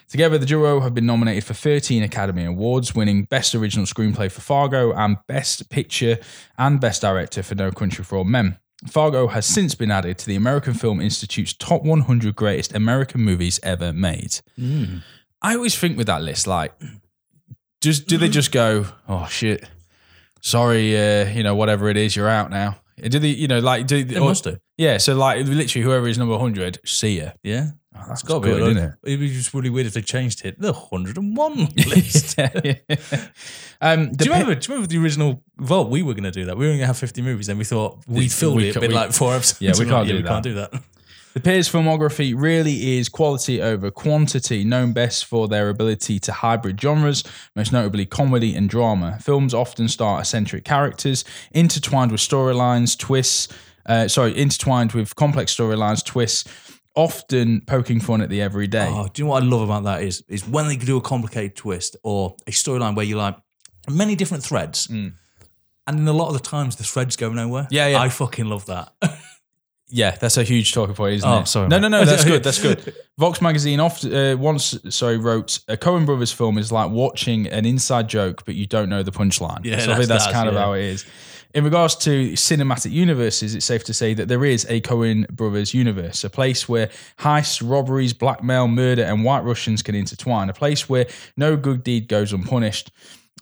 Together, 0.08 0.38
the 0.38 0.46
duo 0.46 0.80
have 0.80 0.94
been 0.94 1.06
nominated 1.06 1.44
for 1.44 1.54
13 1.54 2.02
Academy 2.02 2.44
Awards, 2.44 2.94
winning 2.94 3.24
Best 3.24 3.54
Original 3.54 3.86
Screenplay 3.86 4.30
for 4.30 4.40
Fargo 4.40 4.92
and 4.92 5.18
Best 5.28 5.70
Picture 5.70 6.18
and 6.58 6.80
Best 6.80 7.02
Director 7.02 7.42
for 7.42 7.54
No 7.54 7.70
Country 7.70 8.04
for 8.04 8.16
Old 8.16 8.26
Men. 8.26 8.58
Fargo 8.86 9.28
has 9.28 9.46
since 9.46 9.74
been 9.74 9.90
added 9.90 10.18
to 10.18 10.26
the 10.26 10.36
American 10.36 10.74
Film 10.74 11.00
Institute's 11.00 11.52
top 11.52 11.82
100 11.84 12.34
greatest 12.34 12.74
American 12.74 13.20
movies 13.20 13.60
ever 13.62 13.92
made. 13.92 14.40
Hmm. 14.56 14.98
I 15.42 15.54
always 15.54 15.78
think 15.78 15.96
with 15.96 16.06
that 16.06 16.22
list, 16.22 16.46
like, 16.46 16.72
just 17.80 18.06
do 18.06 18.18
they 18.18 18.28
just 18.28 18.52
go, 18.52 18.86
oh 19.08 19.26
shit, 19.26 19.68
sorry, 20.40 20.96
uh, 20.96 21.28
you 21.30 21.42
know, 21.42 21.54
whatever 21.54 21.88
it 21.88 21.96
is, 21.96 22.14
you're 22.16 22.28
out 22.28 22.50
now. 22.50 22.76
Do 23.02 23.18
they, 23.18 23.28
you 23.28 23.48
know, 23.48 23.60
like, 23.60 23.86
do 23.86 24.04
They 24.04 24.18
or- 24.18 24.28
must 24.28 24.44
do. 24.44 24.58
yeah, 24.76 24.98
so 24.98 25.14
like 25.14 25.46
literally 25.46 25.82
whoever 25.84 26.06
is 26.06 26.18
number 26.18 26.32
100, 26.34 26.80
see 26.84 27.18
ya. 27.20 27.30
Yeah. 27.42 27.70
Oh, 27.96 28.04
that's 28.08 28.22
Got 28.22 28.40
good, 28.42 28.62
isn't 28.62 28.76
it? 28.84 28.92
It'd 29.04 29.20
be 29.20 29.28
just 29.30 29.52
really 29.52 29.68
weird 29.70 29.86
if 29.86 29.94
they 29.94 30.02
changed 30.02 30.44
it. 30.44 30.60
The 30.60 30.72
101 30.72 31.68
list. 31.88 32.38
um, 33.80 34.12
Do 34.12 34.24
you, 34.24 34.30
remember, 34.32 34.54
do 34.54 34.68
you 34.68 34.74
remember 34.74 34.86
the 34.86 34.98
original 34.98 35.42
Well, 35.58 35.88
We 35.88 36.02
were 36.02 36.14
going 36.14 36.24
to 36.24 36.30
do 36.30 36.44
that. 36.44 36.56
We 36.56 36.66
were 36.66 36.70
going 36.72 36.80
to 36.80 36.86
have 36.86 36.98
50 36.98 37.22
movies, 37.22 37.48
and 37.48 37.58
we 37.58 37.64
thought 37.64 37.98
we'd 38.06 38.30
filled 38.30 38.56
we 38.56 38.68
it 38.68 38.76
a 38.76 38.80
we- 38.80 38.88
like 38.88 39.12
four 39.12 39.34
episodes. 39.34 39.60
Yeah, 39.60 39.72
we 39.72 39.78
can't 39.90 39.90
like, 39.90 40.08
do 40.08 40.14
we 40.16 40.22
that. 40.22 40.28
can't 40.28 40.44
do 40.44 40.54
that. 40.54 40.72
The 41.32 41.38
Peers 41.40 41.70
filmography 41.70 42.34
really 42.36 42.98
is 42.98 43.08
quality 43.08 43.62
over 43.62 43.88
quantity, 43.92 44.64
known 44.64 44.92
best 44.92 45.26
for 45.26 45.46
their 45.46 45.68
ability 45.68 46.18
to 46.20 46.32
hybrid 46.32 46.80
genres, 46.80 47.22
most 47.54 47.72
notably 47.72 48.04
comedy 48.04 48.52
and 48.56 48.68
drama. 48.68 49.16
Films 49.20 49.54
often 49.54 49.86
star 49.86 50.18
eccentric 50.18 50.64
characters, 50.64 51.24
intertwined 51.52 52.10
with 52.10 52.20
storylines, 52.20 52.98
twists, 52.98 53.46
uh, 53.86 54.08
sorry, 54.08 54.36
intertwined 54.36 54.90
with 54.90 55.14
complex 55.14 55.54
storylines, 55.54 56.04
twists, 56.04 56.48
often 56.96 57.60
poking 57.60 58.00
fun 58.00 58.20
at 58.20 58.28
the 58.28 58.42
everyday. 58.42 58.88
Oh, 58.90 59.06
do 59.06 59.22
you 59.22 59.26
know 59.26 59.30
what 59.30 59.44
I 59.44 59.46
love 59.46 59.62
about 59.62 59.84
that 59.84 60.02
is 60.02 60.24
is 60.26 60.46
when 60.48 60.66
they 60.66 60.76
do 60.76 60.96
a 60.96 61.00
complicated 61.00 61.54
twist 61.54 61.94
or 62.02 62.34
a 62.48 62.50
storyline 62.50 62.96
where 62.96 63.06
you 63.06 63.16
like 63.16 63.36
many 63.88 64.16
different 64.16 64.42
threads, 64.42 64.88
and 64.90 65.14
then 65.86 66.08
a 66.08 66.12
lot 66.12 66.26
of 66.26 66.34
the 66.34 66.40
times 66.40 66.74
the 66.74 66.82
threads 66.82 67.14
go 67.14 67.32
nowhere. 67.32 67.64
Mm. 67.64 67.68
Yeah, 67.70 67.86
yeah. 67.86 68.00
I 68.00 68.08
fucking 68.08 68.46
love 68.46 68.66
that. 68.66 68.92
Yeah, 69.90 70.12
that's 70.12 70.36
a 70.36 70.42
huge 70.44 70.72
talking 70.72 70.94
point, 70.94 71.14
isn't 71.16 71.28
Oh, 71.28 71.40
it? 71.40 71.48
sorry, 71.48 71.68
No, 71.68 71.78
no, 71.78 71.88
no, 71.88 72.04
that's 72.04 72.24
good. 72.24 72.42
That's 72.44 72.60
good. 72.62 72.94
Vox 73.18 73.42
magazine 73.42 73.80
often 73.80 74.14
uh, 74.14 74.36
once, 74.36 74.78
sorry, 74.90 75.18
wrote 75.18 75.60
a 75.68 75.76
Coen 75.76 76.06
Brothers 76.06 76.32
film 76.32 76.58
is 76.58 76.70
like 76.72 76.90
watching 76.90 77.46
an 77.48 77.66
inside 77.66 78.08
joke, 78.08 78.44
but 78.44 78.54
you 78.54 78.66
don't 78.66 78.88
know 78.88 79.02
the 79.02 79.12
punchline. 79.12 79.64
Yeah, 79.64 79.78
so 79.80 79.92
I 79.92 79.96
think 79.96 80.08
that's- 80.08 80.08
that's, 80.08 80.24
that's- 80.26 80.32
kind 80.32 80.48
of 80.48 80.54
how 80.54 80.72
it 80.74 80.82
is. 80.84 81.04
In 81.52 81.64
regards 81.64 81.96
to 81.96 82.34
cinematic 82.34 82.92
universes, 82.92 83.56
it's 83.56 83.66
safe 83.66 83.82
to 83.84 83.92
say 83.92 84.14
that 84.14 84.28
there 84.28 84.44
is 84.44 84.64
a 84.70 84.80
Coen 84.82 85.28
Brothers 85.30 85.74
universe, 85.74 86.22
a 86.22 86.30
place 86.30 86.68
where 86.68 86.90
heists, 87.18 87.60
robberies, 87.68 88.12
blackmail, 88.12 88.68
murder, 88.68 89.02
and 89.02 89.24
white 89.24 89.42
Russians 89.42 89.82
can 89.82 89.96
intertwine, 89.96 90.48
a 90.48 90.52
place 90.52 90.88
where 90.88 91.06
no 91.36 91.56
good 91.56 91.82
deed 91.82 92.06
goes 92.06 92.32
unpunished. 92.32 92.92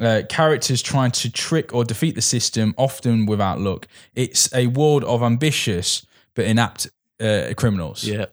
Uh, 0.00 0.22
characters 0.30 0.80
trying 0.80 1.10
to 1.10 1.30
trick 1.30 1.74
or 1.74 1.84
defeat 1.84 2.14
the 2.14 2.22
system, 2.22 2.72
often 2.78 3.26
without 3.26 3.60
luck. 3.60 3.86
It's 4.14 4.50
a 4.54 4.68
world 4.68 5.04
of 5.04 5.22
ambitious 5.22 6.06
but 6.38 6.46
inept 6.46 6.86
uh, 7.20 7.52
criminals. 7.56 8.04
yeah, 8.04 8.26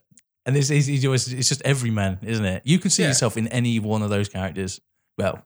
and 0.46 0.56
it's, 0.56 0.70
it's, 0.70 0.88
it's 0.88 1.28
it's 1.34 1.50
just 1.50 1.62
every 1.66 1.90
man, 1.90 2.20
isn't 2.22 2.46
it? 2.46 2.62
You 2.64 2.78
can 2.78 2.92
see 2.92 3.02
Yeah. 3.02 3.10
yourself 3.10 3.36
in 3.36 3.48
any 3.48 3.80
one 3.80 4.04
of 4.04 4.10
those 4.12 4.30
characters. 4.30 4.80
Well, 5.18 5.44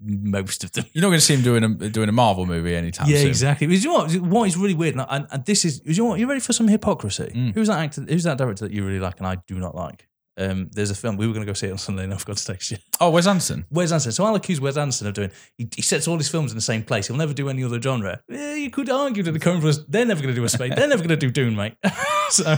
most 0.00 0.64
of 0.64 0.72
them. 0.72 0.84
You're 0.92 1.00
not 1.02 1.08
going 1.08 1.18
to 1.20 1.24
see 1.24 1.34
him 1.34 1.42
doing 1.42 1.64
a 1.64 1.68
doing 1.88 2.08
a 2.10 2.12
Marvel 2.12 2.44
movie 2.44 2.76
anytime 2.76 3.08
Yeah, 3.08 3.18
soon. 3.20 3.28
exactly. 3.28 3.66
But 3.66 3.76
you 3.82 3.88
know 3.88 3.94
what? 3.94 4.14
What 4.34 4.44
is 4.48 4.56
really 4.56 4.74
weird, 4.74 4.96
and, 4.96 5.06
and, 5.08 5.26
and 5.32 5.44
this 5.46 5.64
is, 5.64 5.80
you 5.86 6.02
know 6.02 6.10
what? 6.10 6.18
You 6.20 6.26
ready 6.28 6.40
for 6.40 6.52
some 6.52 6.68
hypocrisy? 6.68 7.32
Mm. 7.34 7.54
Who's 7.54 7.68
that 7.68 7.78
actor? 7.78 8.02
Who's 8.02 8.24
that 8.24 8.36
director 8.36 8.66
that 8.68 8.74
you 8.74 8.84
really 8.84 9.00
like 9.00 9.16
and 9.18 9.26
I 9.26 9.36
do 9.46 9.54
not 9.58 9.74
like? 9.74 10.06
Um, 10.36 10.68
there's 10.72 10.90
a 10.90 10.94
film 10.94 11.16
we 11.16 11.26
were 11.26 11.32
going 11.32 11.46
to 11.46 11.50
go 11.50 11.54
see 11.54 11.68
it 11.68 11.72
on 11.72 11.78
Sunday, 11.78 12.04
and 12.04 12.14
I 12.14 12.16
forgot 12.16 12.36
to 12.38 12.44
text 12.44 12.70
you. 12.70 12.78
Oh, 13.00 13.10
Wes 13.10 13.26
Anderson. 13.26 13.66
Wes 13.70 13.92
Anderson. 13.92 14.12
So 14.12 14.24
I'll 14.24 14.34
accuse 14.34 14.60
Wes 14.60 14.76
Anderson 14.76 15.06
of 15.06 15.14
doing. 15.14 15.30
He, 15.56 15.68
he 15.74 15.82
sets 15.82 16.08
all 16.08 16.18
his 16.18 16.28
films 16.28 16.50
in 16.50 16.56
the 16.56 16.62
same 16.62 16.82
place. 16.82 17.06
He'll 17.06 17.16
never 17.16 17.34
do 17.34 17.48
any 17.48 17.64
other 17.64 17.80
genre. 17.80 18.20
You 18.28 18.70
could 18.70 18.90
argue 18.90 19.22
that 19.22 19.32
the 19.32 19.38
Coen 19.38 19.60
Brothers. 19.60 19.84
They're 19.86 20.06
never 20.06 20.22
going 20.22 20.34
to 20.34 20.40
do 20.40 20.44
a 20.44 20.48
spade. 20.48 20.74
They're 20.76 20.88
never 20.88 21.02
going 21.02 21.10
to 21.10 21.16
do 21.16 21.30
Dune, 21.30 21.56
mate. 21.56 21.76
so 22.30 22.56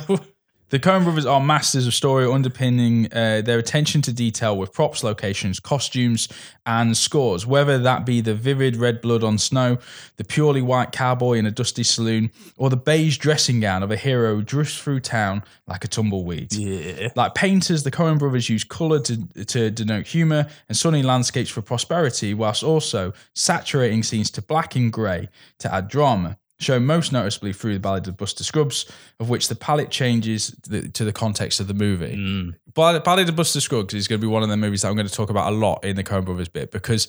The 0.70 0.80
Coen 0.80 1.04
brothers 1.04 1.26
are 1.26 1.40
masters 1.40 1.86
of 1.86 1.94
story, 1.94 2.26
underpinning 2.26 3.06
uh, 3.12 3.40
their 3.40 3.56
attention 3.56 4.02
to 4.02 4.12
detail 4.12 4.58
with 4.58 4.72
props, 4.72 5.04
locations, 5.04 5.60
costumes, 5.60 6.28
and 6.66 6.96
scores. 6.96 7.46
Whether 7.46 7.78
that 7.78 8.04
be 8.04 8.20
the 8.20 8.34
vivid 8.34 8.74
red 8.74 9.00
blood 9.00 9.22
on 9.22 9.38
snow, 9.38 9.78
the 10.16 10.24
purely 10.24 10.62
white 10.62 10.90
cowboy 10.90 11.34
in 11.34 11.46
a 11.46 11.52
dusty 11.52 11.84
saloon, 11.84 12.32
or 12.56 12.68
the 12.68 12.76
beige 12.76 13.16
dressing 13.18 13.60
gown 13.60 13.84
of 13.84 13.92
a 13.92 13.96
hero 13.96 14.34
who 14.34 14.42
drifts 14.42 14.76
through 14.76 15.00
town 15.00 15.44
like 15.68 15.84
a 15.84 15.88
tumbleweed. 15.88 16.52
yeah, 16.52 17.10
Like 17.14 17.36
painters, 17.36 17.84
the 17.84 17.92
Coen 17.92 18.18
brothers 18.18 18.48
use 18.48 18.64
colour 18.64 18.98
to, 18.98 19.44
to 19.44 19.70
denote 19.70 20.08
humour 20.08 20.48
and 20.68 20.76
sunny 20.76 21.04
landscapes 21.04 21.50
for 21.50 21.62
prosperity, 21.62 22.34
whilst 22.34 22.64
also 22.64 23.12
saturating 23.36 24.02
scenes 24.02 24.32
to 24.32 24.42
black 24.42 24.74
and 24.74 24.92
grey 24.92 25.28
to 25.60 25.72
add 25.72 25.86
drama. 25.86 26.38
Shown 26.58 26.86
most 26.86 27.12
noticeably 27.12 27.52
through 27.52 27.74
the 27.74 27.80
Ballad 27.80 28.08
of 28.08 28.16
Buster 28.16 28.42
Scruggs, 28.42 28.86
of 29.20 29.28
which 29.28 29.48
the 29.48 29.54
palette 29.54 29.90
changes 29.90 30.56
to 30.62 30.70
the, 30.70 30.88
to 30.88 31.04
the 31.04 31.12
context 31.12 31.60
of 31.60 31.66
the 31.68 31.74
movie. 31.74 32.16
Mm. 32.16 32.54
Ballad, 32.74 33.04
Ballad 33.04 33.28
of 33.28 33.36
Buster 33.36 33.60
Scruggs 33.60 33.92
is 33.92 34.08
going 34.08 34.20
to 34.20 34.26
be 34.26 34.30
one 34.30 34.42
of 34.42 34.48
the 34.48 34.56
movies 34.56 34.80
that 34.82 34.88
I'm 34.88 34.94
going 34.94 35.06
to 35.06 35.12
talk 35.12 35.28
about 35.28 35.52
a 35.52 35.54
lot 35.56 35.84
in 35.84 35.96
the 35.96 36.04
Coen 36.04 36.24
brothers 36.24 36.48
bit 36.48 36.70
because 36.70 37.08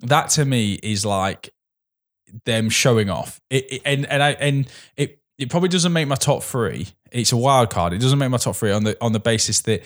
that 0.00 0.28
to 0.30 0.44
me 0.44 0.74
is 0.74 1.04
like 1.04 1.50
them 2.44 2.68
showing 2.70 3.10
off. 3.10 3.40
It, 3.50 3.72
it- 3.72 3.82
and 3.84 4.06
and 4.06 4.22
I 4.22 4.30
and 4.32 4.68
it 4.96 5.20
it 5.38 5.50
probably 5.50 5.68
doesn't 5.70 5.92
make 5.92 6.06
my 6.06 6.14
top 6.14 6.44
three. 6.44 6.86
It's 7.10 7.32
a 7.32 7.36
wild 7.36 7.70
card. 7.70 7.92
It 7.94 7.98
doesn't 8.00 8.18
make 8.20 8.30
my 8.30 8.36
top 8.36 8.54
three 8.54 8.70
on 8.70 8.84
the 8.84 8.96
on 9.00 9.10
the 9.12 9.18
basis 9.20 9.60
that 9.62 9.82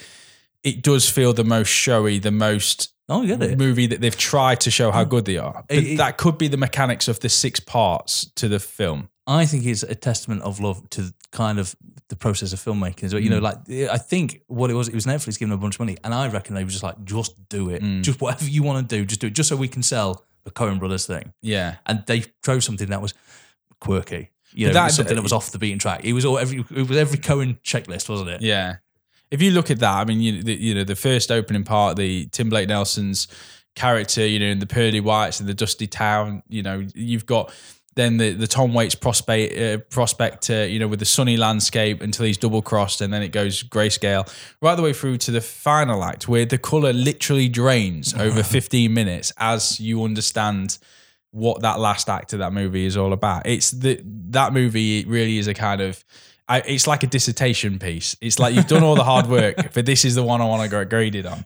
it 0.63 0.81
does 0.83 1.09
feel 1.09 1.33
the 1.33 1.43
most 1.43 1.69
showy, 1.69 2.19
the 2.19 2.31
most 2.31 2.93
oh, 3.07 3.25
get 3.25 3.41
it. 3.41 3.57
movie 3.57 3.87
that 3.87 4.01
they've 4.01 4.17
tried 4.17 4.59
to 4.61 4.71
show 4.71 4.91
how 4.91 5.03
good 5.03 5.25
they 5.25 5.37
are. 5.37 5.63
But 5.67 5.77
It- 5.77 5.87
it- 5.93 5.97
that 5.97 6.17
could 6.17 6.37
be 6.37 6.47
the 6.47 6.57
mechanics 6.57 7.07
of 7.07 7.19
the 7.21 7.29
six 7.29 7.59
parts 7.59 8.29
to 8.35 8.47
the 8.47 8.59
film. 8.59 9.09
I 9.25 9.45
think 9.45 9.65
it's 9.65 9.83
a 9.83 9.93
testament 9.95 10.41
of 10.41 10.59
love 10.59 10.89
to 10.91 11.13
kind 11.31 11.59
of 11.59 11.75
the 12.09 12.15
process 12.15 12.51
of 12.51 12.59
filmmaking. 12.59 13.11
So, 13.11 13.17
you 13.17 13.29
Mm. 13.29 13.33
know, 13.33 13.39
like 13.39 13.57
I 13.91 13.97
think 13.99 14.41
what 14.47 14.71
it 14.71 14.73
was, 14.73 14.87
it 14.87 14.95
was 14.95 15.05
Netflix 15.05 15.37
giving 15.37 15.49
them 15.51 15.59
a 15.59 15.61
bunch 15.61 15.75
of 15.75 15.79
money, 15.81 15.97
and 16.03 16.13
I 16.13 16.27
reckon 16.29 16.55
they 16.55 16.63
were 16.63 16.69
just 16.71 16.81
like, 16.83 16.95
just 17.05 17.33
do 17.49 17.69
it, 17.69 17.83
Mm. 17.83 18.01
just 18.01 18.19
whatever 18.19 18.49
you 18.49 18.63
want 18.63 18.89
to 18.89 18.95
do, 18.97 19.05
just 19.05 19.21
do 19.21 19.27
it, 19.27 19.33
just 19.33 19.47
so 19.49 19.55
we 19.55 19.67
can 19.67 19.83
sell 19.83 20.25
the 20.45 20.51
Coen 20.51 20.79
Brothers 20.79 21.05
thing. 21.05 21.31
Yeah. 21.43 21.75
And 21.85 22.03
they 22.07 22.25
chose 22.43 22.65
something 22.65 22.89
that 22.89 23.01
was 23.01 23.13
quirky, 23.79 24.31
you 24.53 24.67
know, 24.67 24.73
that- 24.73 24.91
something 24.91 25.15
that 25.15 25.21
was 25.21 25.31
off 25.33 25.51
the 25.51 25.59
beaten 25.59 25.79
track. 25.79 26.01
It 26.03 26.13
was 26.13 26.25
all 26.25 26.37
every, 26.39 26.65
it 26.75 26.87
was 26.87 26.97
every 26.97 27.19
Coen 27.19 27.61
checklist, 27.61 28.09
wasn't 28.09 28.29
it? 28.29 28.41
Yeah. 28.41 28.77
If 29.31 29.41
you 29.41 29.51
look 29.51 29.69
at 29.69 29.79
that, 29.79 29.97
I 29.97 30.05
mean, 30.05 30.21
you, 30.21 30.43
the, 30.43 30.55
you 30.55 30.73
know, 30.73 30.83
the 30.83 30.95
first 30.95 31.31
opening 31.31 31.63
part, 31.63 31.97
the 31.97 32.27
Tim 32.27 32.49
Blake 32.49 32.67
Nelson's 32.67 33.27
character, 33.75 34.25
you 34.25 34.39
know, 34.39 34.47
in 34.47 34.59
the 34.59 34.65
pearly 34.65 34.99
whites 34.99 35.39
in 35.39 35.47
the 35.47 35.53
dusty 35.53 35.87
town, 35.87 36.43
you 36.49 36.63
know, 36.63 36.85
you've 36.93 37.25
got 37.25 37.51
then 37.95 38.17
the, 38.17 38.31
the 38.31 38.47
Tom 38.47 38.73
Waits 38.73 38.95
prospect, 38.95 39.57
uh, 39.57 39.77
prospect, 39.89 40.49
uh, 40.49 40.61
you 40.61 40.79
know, 40.79 40.87
with 40.87 40.99
the 40.99 41.05
sunny 41.05 41.37
landscape 41.37 42.01
until 42.01 42.25
he's 42.25 42.37
double 42.37 42.61
crossed, 42.61 43.01
and 43.01 43.13
then 43.13 43.21
it 43.21 43.29
goes 43.29 43.63
grayscale 43.63 44.31
right 44.61 44.75
the 44.75 44.81
way 44.81 44.93
through 44.93 45.17
to 45.17 45.31
the 45.31 45.41
final 45.41 46.03
act 46.03 46.27
where 46.27 46.45
the 46.45 46.57
color 46.57 46.93
literally 46.93 47.49
drains 47.49 48.13
over 48.13 48.41
15 48.57 48.93
minutes 48.93 49.33
as 49.37 49.79
you 49.79 50.03
understand 50.03 50.77
what 51.31 51.61
that 51.61 51.79
last 51.79 52.09
act 52.09 52.33
of 52.33 52.39
that 52.39 52.53
movie 52.53 52.85
is 52.85 52.97
all 52.97 53.13
about. 53.13 53.45
It's 53.45 53.71
the 53.71 54.01
that 54.29 54.53
movie 54.53 55.05
really 55.05 55.37
is 55.37 55.47
a 55.47 55.53
kind 55.53 55.81
of 55.81 56.03
I, 56.49 56.59
it's 56.61 56.87
like 56.87 57.03
a 57.03 57.07
dissertation 57.07 57.77
piece. 57.77 58.17
It's 58.19 58.39
like 58.39 58.55
you've 58.55 58.67
done 58.67 58.83
all 58.83 58.95
the 58.95 59.03
hard 59.03 59.27
work, 59.27 59.55
but 59.73 59.85
this 59.85 60.03
is 60.03 60.15
the 60.15 60.23
one 60.23 60.41
I 60.41 60.45
want 60.45 60.63
to 60.63 60.69
get 60.69 60.89
graded 60.89 61.25
on. 61.27 61.45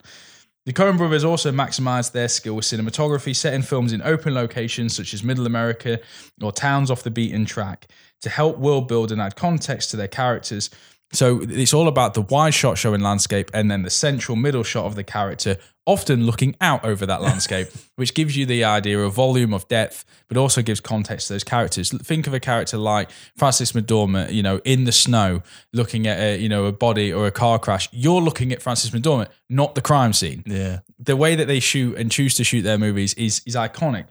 The 0.66 0.72
Coen 0.72 0.96
brothers 0.96 1.24
also 1.24 1.52
maximized 1.52 2.12
their 2.12 2.28
skill 2.28 2.56
with 2.56 2.64
cinematography, 2.64 3.36
setting 3.36 3.60
films 3.60 3.92
in 3.92 4.00
open 4.00 4.32
locations 4.32 4.96
such 4.96 5.12
as 5.12 5.22
Middle 5.22 5.44
America 5.44 6.00
or 6.42 6.52
towns 6.52 6.90
off 6.90 7.02
the 7.02 7.10
beaten 7.10 7.44
track. 7.44 7.86
to 8.22 8.30
help 8.30 8.56
world 8.56 8.88
build 8.88 9.12
and 9.12 9.20
add 9.20 9.36
context 9.36 9.90
to 9.90 9.98
their 9.98 10.08
characters. 10.08 10.70
So 11.14 11.42
it's 11.42 11.72
all 11.72 11.86
about 11.86 12.14
the 12.14 12.22
wide 12.22 12.54
shot 12.54 12.76
showing 12.76 13.00
landscape 13.00 13.50
and 13.54 13.70
then 13.70 13.82
the 13.82 13.90
central 13.90 14.36
middle 14.36 14.64
shot 14.64 14.84
of 14.84 14.96
the 14.96 15.04
character, 15.04 15.56
often 15.86 16.26
looking 16.26 16.56
out 16.60 16.84
over 16.84 17.06
that 17.06 17.22
landscape, 17.22 17.68
which 17.96 18.14
gives 18.14 18.36
you 18.36 18.46
the 18.46 18.64
idea 18.64 18.98
of 18.98 19.14
volume, 19.14 19.54
of 19.54 19.66
depth, 19.68 20.04
but 20.28 20.36
also 20.36 20.60
gives 20.60 20.80
context 20.80 21.28
to 21.28 21.34
those 21.34 21.44
characters. 21.44 21.90
Think 22.02 22.26
of 22.26 22.34
a 22.34 22.40
character 22.40 22.76
like 22.76 23.10
Frances 23.36 23.72
McDormand, 23.72 24.32
you 24.32 24.42
know, 24.42 24.60
in 24.64 24.84
the 24.84 24.92
snow, 24.92 25.42
looking 25.72 26.06
at 26.06 26.18
a, 26.18 26.36
you 26.36 26.48
know, 26.48 26.64
a 26.64 26.72
body 26.72 27.12
or 27.12 27.26
a 27.26 27.32
car 27.32 27.58
crash. 27.58 27.88
You're 27.92 28.20
looking 28.20 28.52
at 28.52 28.60
Frances 28.60 28.90
McDormand, 28.90 29.28
not 29.48 29.76
the 29.76 29.82
crime 29.82 30.12
scene. 30.12 30.42
Yeah. 30.46 30.80
The 30.98 31.16
way 31.16 31.36
that 31.36 31.46
they 31.46 31.60
shoot 31.60 31.96
and 31.96 32.10
choose 32.10 32.34
to 32.34 32.44
shoot 32.44 32.62
their 32.62 32.78
movies 32.78 33.14
is 33.14 33.40
is 33.46 33.54
iconic. 33.54 34.06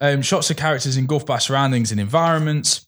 Um, 0.00 0.20
shots 0.20 0.50
of 0.50 0.56
characters 0.56 0.96
engulfed 0.96 1.26
by 1.26 1.38
surroundings 1.38 1.92
and 1.92 2.00
environments 2.00 2.86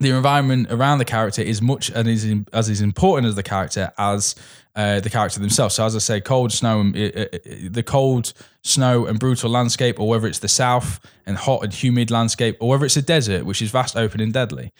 the 0.00 0.10
environment 0.10 0.68
around 0.70 0.98
the 0.98 1.04
character 1.04 1.42
is 1.42 1.60
much 1.62 1.90
and 1.90 2.08
is 2.08 2.26
as 2.52 2.68
is 2.68 2.80
important 2.80 3.28
as 3.28 3.34
the 3.34 3.42
character 3.42 3.92
as 3.98 4.34
uh, 4.80 5.00
the 5.00 5.10
character 5.10 5.40
themselves. 5.40 5.74
So 5.74 5.84
as 5.84 5.94
I 5.94 5.98
say, 6.00 6.20
cold 6.20 6.50
snow, 6.52 6.80
and, 6.80 6.96
uh, 6.96 7.00
uh, 7.00 7.38
the 7.78 7.82
cold 7.82 8.32
snow 8.62 9.06
and 9.08 9.18
brutal 9.18 9.50
landscape, 9.50 9.96
or 10.00 10.06
whether 10.08 10.26
it's 10.30 10.40
the 10.40 10.48
south 10.48 11.00
and 11.26 11.36
hot 11.36 11.62
and 11.64 11.72
humid 11.82 12.10
landscape, 12.10 12.54
or 12.60 12.68
whether 12.70 12.84
it's 12.84 12.96
a 12.96 13.02
desert 13.02 13.44
which 13.44 13.62
is 13.62 13.70
vast, 13.70 13.96
open, 13.96 14.20
and 14.20 14.32
deadly. 14.32 14.72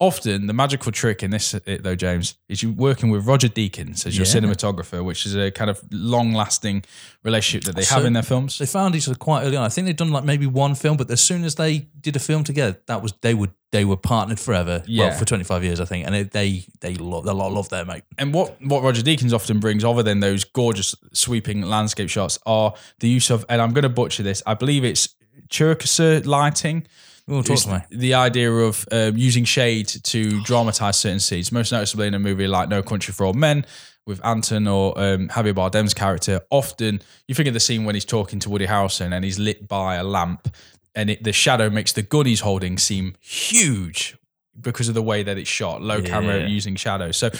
Often, 0.00 0.46
the 0.46 0.52
magical 0.52 0.92
trick 0.92 1.22
in 1.22 1.30
this, 1.30 1.54
though, 1.84 1.96
James, 1.96 2.34
is 2.48 2.62
you're 2.62 2.72
working 2.88 3.10
with 3.12 3.26
Roger 3.26 3.48
Deakins 3.48 4.06
as 4.06 4.16
your 4.16 4.26
Yeah. 4.26 4.34
cinematographer, 4.34 5.04
which 5.04 5.26
is 5.26 5.34
a 5.34 5.50
kind 5.50 5.70
of 5.70 5.80
long-lasting 5.90 6.84
relationship 7.24 7.64
that 7.64 7.74
they 7.76 7.84
have 7.94 8.04
in 8.04 8.12
their 8.12 8.22
films. 8.22 8.58
They 8.58 8.66
found 8.66 8.94
each 8.94 9.08
other 9.08 9.18
quite 9.18 9.42
early 9.44 9.56
on. 9.56 9.64
I 9.64 9.68
think 9.68 9.86
they'd 9.86 9.96
done 9.96 10.12
like 10.12 10.24
maybe 10.24 10.46
one 10.46 10.74
film, 10.74 10.96
but 10.96 11.10
as 11.10 11.20
soon 11.20 11.44
as 11.44 11.54
they 11.54 11.88
did 12.00 12.16
a 12.16 12.20
film 12.20 12.44
together, 12.44 12.78
that 12.86 13.02
was 13.02 13.12
they 13.20 13.34
would 13.34 13.50
they 13.70 13.84
were 13.84 13.96
partnered 13.98 14.40
forever. 14.40 14.82
Yeah. 14.86 15.08
Well, 15.08 15.18
for 15.18 15.24
twenty 15.24 15.44
five 15.44 15.62
years, 15.64 15.78
I 15.80 15.84
think, 15.84 16.06
and 16.06 16.14
it, 16.14 16.30
they 16.30 16.64
they 16.80 16.94
love 16.94 17.24
they 17.24 17.32
lot 17.32 17.52
love 17.52 17.68
their 17.68 17.84
mate. 17.84 18.04
And 18.18 18.32
what, 18.32 18.56
what 18.62 18.82
Roger 18.82 19.02
Deakins 19.02 19.32
often 19.32 19.47
brings, 19.56 19.84
other 19.84 20.02
than 20.02 20.20
those 20.20 20.44
gorgeous 20.44 20.94
sweeping 21.12 21.62
landscape 21.62 22.10
shots, 22.10 22.38
are 22.46 22.74
the 23.00 23.08
use 23.08 23.30
of, 23.30 23.44
and 23.48 23.60
I'm 23.60 23.72
going 23.72 23.82
to 23.82 23.88
butcher 23.88 24.22
this, 24.22 24.42
I 24.46 24.54
believe 24.54 24.84
it's 24.84 25.08
Chircaser 25.48 26.26
lighting. 26.26 26.86
Oh, 27.30 27.42
me. 27.42 27.78
the 27.90 28.14
idea 28.14 28.50
of 28.50 28.86
um, 28.90 29.16
using 29.16 29.44
shade 29.44 29.88
to 29.88 30.42
dramatize 30.44 30.96
certain 30.96 31.20
scenes, 31.20 31.52
most 31.52 31.72
noticeably 31.72 32.06
in 32.06 32.14
a 32.14 32.18
movie 32.18 32.46
like 32.46 32.70
No 32.70 32.82
Country 32.82 33.12
for 33.12 33.24
Old 33.26 33.36
Men 33.36 33.66
with 34.06 34.24
Anton 34.24 34.66
or 34.66 34.98
um, 34.98 35.28
Javier 35.28 35.54
Bardem's 35.54 35.92
character. 35.92 36.40
Often 36.50 37.02
you 37.26 37.34
think 37.34 37.46
of 37.46 37.54
the 37.54 37.60
scene 37.60 37.84
when 37.84 37.94
he's 37.94 38.06
talking 38.06 38.38
to 38.40 38.50
Woody 38.50 38.66
Harrelson 38.66 39.12
and 39.12 39.24
he's 39.24 39.38
lit 39.38 39.68
by 39.68 39.96
a 39.96 40.04
lamp, 40.04 40.48
and 40.94 41.10
it, 41.10 41.22
the 41.22 41.32
shadow 41.32 41.68
makes 41.68 41.92
the 41.92 42.02
gun 42.02 42.26
he's 42.26 42.40
holding 42.40 42.78
seem 42.78 43.14
huge 43.20 44.17
because 44.60 44.88
of 44.88 44.94
the 44.94 45.02
way 45.02 45.22
that 45.22 45.38
it's 45.38 45.48
shot, 45.48 45.82
low 45.82 46.00
camera 46.02 46.46
using 46.48 46.76
shadows. 46.76 47.16
So 47.16 47.30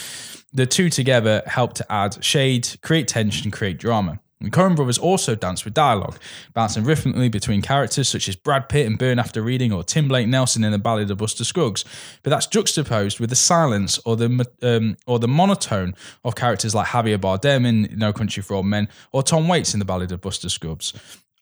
the 0.53 0.67
two 0.67 0.89
together 0.91 1.43
help 1.47 1.75
to 1.75 1.93
add 1.93 2.23
shade, 2.25 2.77
create 2.83 3.09
tension, 3.09 3.51
create 3.51 3.79
drama. 3.79 4.21
And 4.41 4.53
Coen 4.53 4.77
brothers 4.77 4.99
also 4.99 5.35
dance 5.35 5.65
with 5.65 5.75
dialogue, 5.75 6.17
bouncing 6.55 6.85
rhythmically 6.85 7.29
between 7.29 7.61
characters 7.61 8.09
such 8.09 8.29
as 8.29 8.37
Brad 8.37 8.69
Pitt 8.69 8.87
in 8.87 8.95
Burn 8.95 9.19
After 9.19 9.43
Reading 9.43 9.73
or 9.73 9.83
Tim 9.83 10.07
Blake 10.07 10.29
Nelson 10.29 10.63
in 10.63 10.71
The 10.71 10.79
Ballad 10.79 11.11
of 11.11 11.19
Buster 11.19 11.43
Scruggs. 11.43 11.85
But 12.23 12.31
that's 12.31 12.47
juxtaposed 12.47 13.19
with 13.19 13.31
the 13.31 13.37
silence 13.37 13.99
or 14.05 14.15
the 14.15 14.47
um, 14.63 14.97
or 15.09 15.19
the 15.19 15.27
monotone 15.27 15.95
of 16.25 16.37
characters 16.37 16.73
like 16.73 16.89
Javier 16.89 17.19
Bardem 17.19 17.67
in 17.67 17.99
No 17.99 18.13
Country 18.13 18.43
for 18.43 18.55
Old 18.55 18.67
Men 18.67 18.89
or 19.11 19.25
Tom 19.25 19.49
Waits 19.49 19.75
in 19.75 19.81
The 19.81 19.85
Ballad 19.85 20.13
of 20.13 20.21
Buster 20.21 20.49
Scruggs. 20.49 20.93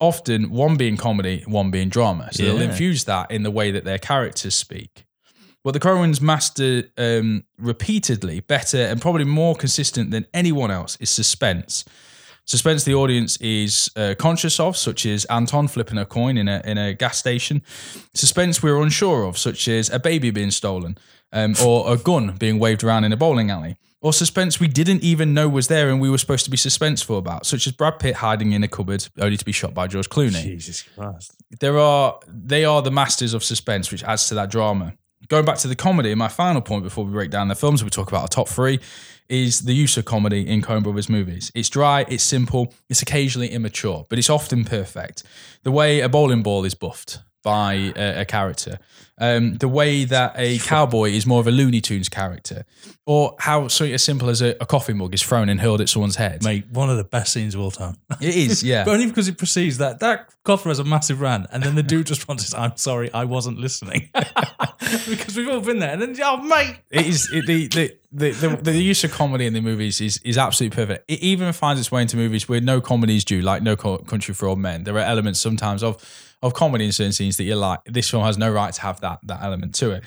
Often 0.00 0.50
one 0.50 0.76
being 0.76 0.96
comedy, 0.96 1.42
one 1.46 1.70
being 1.70 1.90
drama. 1.90 2.30
So 2.32 2.44
they'll 2.44 2.60
infuse 2.60 3.04
that 3.04 3.30
in 3.30 3.42
the 3.42 3.50
way 3.50 3.70
that 3.70 3.84
their 3.84 3.98
characters 3.98 4.54
speak. 4.54 5.05
What 5.66 5.72
the 5.72 5.80
Coens 5.80 6.20
master 6.20 6.84
um, 6.96 7.42
repeatedly, 7.58 8.38
better 8.38 8.78
and 8.78 9.00
probably 9.00 9.24
more 9.24 9.56
consistent 9.56 10.12
than 10.12 10.24
anyone 10.32 10.70
else 10.70 10.96
is 11.00 11.10
suspense. 11.10 11.84
Suspense 12.44 12.84
the 12.84 12.94
audience 12.94 13.36
is 13.38 13.90
uh, 13.96 14.14
conscious 14.16 14.60
of, 14.60 14.76
such 14.76 15.04
as 15.06 15.24
Anton 15.24 15.66
flipping 15.66 15.98
a 15.98 16.06
coin 16.06 16.38
in 16.38 16.46
a 16.46 16.62
in 16.64 16.78
a 16.78 16.94
gas 16.94 17.18
station. 17.18 17.64
Suspense 18.14 18.62
we're 18.62 18.80
unsure 18.80 19.24
of, 19.24 19.36
such 19.36 19.66
as 19.66 19.90
a 19.90 19.98
baby 19.98 20.30
being 20.30 20.52
stolen, 20.52 20.98
um, 21.32 21.56
or 21.60 21.92
a 21.92 21.96
gun 21.96 22.36
being 22.36 22.60
waved 22.60 22.84
around 22.84 23.02
in 23.02 23.12
a 23.12 23.16
bowling 23.16 23.50
alley, 23.50 23.76
or 24.00 24.12
suspense 24.12 24.60
we 24.60 24.68
didn't 24.68 25.02
even 25.02 25.34
know 25.34 25.48
was 25.48 25.66
there 25.66 25.90
and 25.90 26.00
we 26.00 26.08
were 26.08 26.18
supposed 26.18 26.44
to 26.44 26.50
be 26.52 26.56
suspenseful 26.56 27.18
about, 27.18 27.44
such 27.44 27.66
as 27.66 27.72
Brad 27.72 27.98
Pitt 27.98 28.14
hiding 28.14 28.52
in 28.52 28.62
a 28.62 28.68
cupboard 28.68 29.08
only 29.18 29.36
to 29.36 29.44
be 29.44 29.50
shot 29.50 29.74
by 29.74 29.88
George 29.88 30.08
Clooney 30.08 30.42
Jesus 30.44 30.82
Christ. 30.82 31.34
there 31.58 31.76
are 31.76 32.20
they 32.28 32.64
are 32.64 32.82
the 32.82 32.92
masters 32.92 33.34
of 33.34 33.42
suspense, 33.42 33.90
which 33.90 34.04
adds 34.04 34.28
to 34.28 34.36
that 34.36 34.48
drama. 34.48 34.94
Going 35.28 35.44
back 35.44 35.58
to 35.58 35.68
the 35.68 35.74
comedy, 35.74 36.14
my 36.14 36.28
final 36.28 36.60
point 36.60 36.84
before 36.84 37.04
we 37.04 37.10
break 37.10 37.30
down 37.30 37.48
the 37.48 37.56
films, 37.56 37.82
we 37.82 37.90
talk 37.90 38.08
about 38.08 38.22
our 38.22 38.28
top 38.28 38.48
three, 38.48 38.78
is 39.28 39.60
the 39.60 39.72
use 39.72 39.96
of 39.96 40.04
comedy 40.04 40.46
in 40.46 40.62
Coen 40.62 40.84
Brothers 40.84 41.08
movies. 41.08 41.50
It's 41.52 41.68
dry, 41.68 42.04
it's 42.08 42.22
simple, 42.22 42.72
it's 42.88 43.02
occasionally 43.02 43.48
immature, 43.48 44.06
but 44.08 44.18
it's 44.20 44.30
often 44.30 44.64
perfect. 44.64 45.24
The 45.64 45.72
way 45.72 46.00
a 46.00 46.08
bowling 46.08 46.44
ball 46.44 46.64
is 46.64 46.74
buffed 46.74 47.20
by 47.46 47.92
a, 47.94 48.22
a 48.22 48.24
character, 48.24 48.80
um, 49.18 49.54
the 49.58 49.68
way 49.68 50.04
that 50.04 50.34
a 50.36 50.58
cowboy 50.58 51.10
is 51.10 51.26
more 51.26 51.38
of 51.38 51.46
a 51.46 51.52
Looney 51.52 51.80
Tunes 51.80 52.08
character, 52.08 52.64
or 53.06 53.36
how 53.38 53.68
something 53.68 53.94
as 53.94 54.02
simple 54.02 54.28
as 54.28 54.42
a, 54.42 54.56
a 54.60 54.66
coffee 54.66 54.92
mug 54.92 55.14
is 55.14 55.22
thrown 55.22 55.48
and 55.48 55.60
hurled 55.60 55.80
at 55.80 55.88
someone's 55.88 56.16
head. 56.16 56.42
Mate, 56.42 56.66
one 56.72 56.90
of 56.90 56.96
the 56.96 57.04
best 57.04 57.32
scenes 57.32 57.54
of 57.54 57.60
all 57.60 57.70
time. 57.70 57.96
It 58.20 58.34
is, 58.34 58.64
yeah. 58.64 58.84
But 58.84 58.94
only 58.94 59.06
because 59.06 59.28
it 59.28 59.38
precedes 59.38 59.78
that. 59.78 60.00
That 60.00 60.28
coffer 60.42 60.70
has 60.70 60.80
a 60.80 60.84
massive 60.84 61.20
rant, 61.20 61.46
and 61.52 61.62
then 61.62 61.76
the 61.76 61.84
dude 61.84 62.08
just 62.08 62.20
responds, 62.22 62.52
"I'm 62.52 62.76
sorry, 62.76 63.12
I 63.14 63.24
wasn't 63.24 63.58
listening," 63.58 64.10
because 65.08 65.36
we've 65.36 65.48
all 65.48 65.60
been 65.60 65.78
there. 65.78 65.92
And 65.92 66.02
then, 66.02 66.16
oh 66.24 66.38
mate, 66.38 66.78
it 66.90 67.06
is 67.06 67.30
it, 67.32 67.46
the, 67.46 67.68
the, 67.68 67.96
the, 68.12 68.30
the 68.32 68.56
the 68.72 68.82
use 68.82 69.04
of 69.04 69.12
comedy 69.12 69.46
in 69.46 69.52
the 69.52 69.60
movies 69.60 70.00
is 70.00 70.18
is 70.24 70.36
absolutely 70.36 70.74
perfect. 70.74 71.08
It 71.08 71.20
even 71.20 71.52
finds 71.52 71.80
its 71.80 71.92
way 71.92 72.02
into 72.02 72.16
movies 72.16 72.48
where 72.48 72.60
no 72.60 72.80
comedy 72.80 73.16
is 73.16 73.24
due, 73.24 73.40
like 73.40 73.62
No 73.62 73.76
Co- 73.76 73.98
Country 73.98 74.34
for 74.34 74.46
Old 74.46 74.58
Men. 74.58 74.82
There 74.84 74.96
are 74.96 75.00
elements 75.00 75.40
sometimes 75.40 75.82
of 75.82 75.96
of 76.42 76.54
comedy 76.54 76.84
in 76.84 76.92
certain 76.92 77.12
scenes 77.12 77.36
that 77.36 77.44
you're 77.44 77.56
like, 77.56 77.80
this 77.86 78.10
film 78.10 78.24
has 78.24 78.38
no 78.38 78.50
right 78.50 78.72
to 78.72 78.80
have 78.82 79.00
that 79.00 79.20
that 79.24 79.42
element 79.42 79.74
to 79.76 79.90
it. 79.90 80.04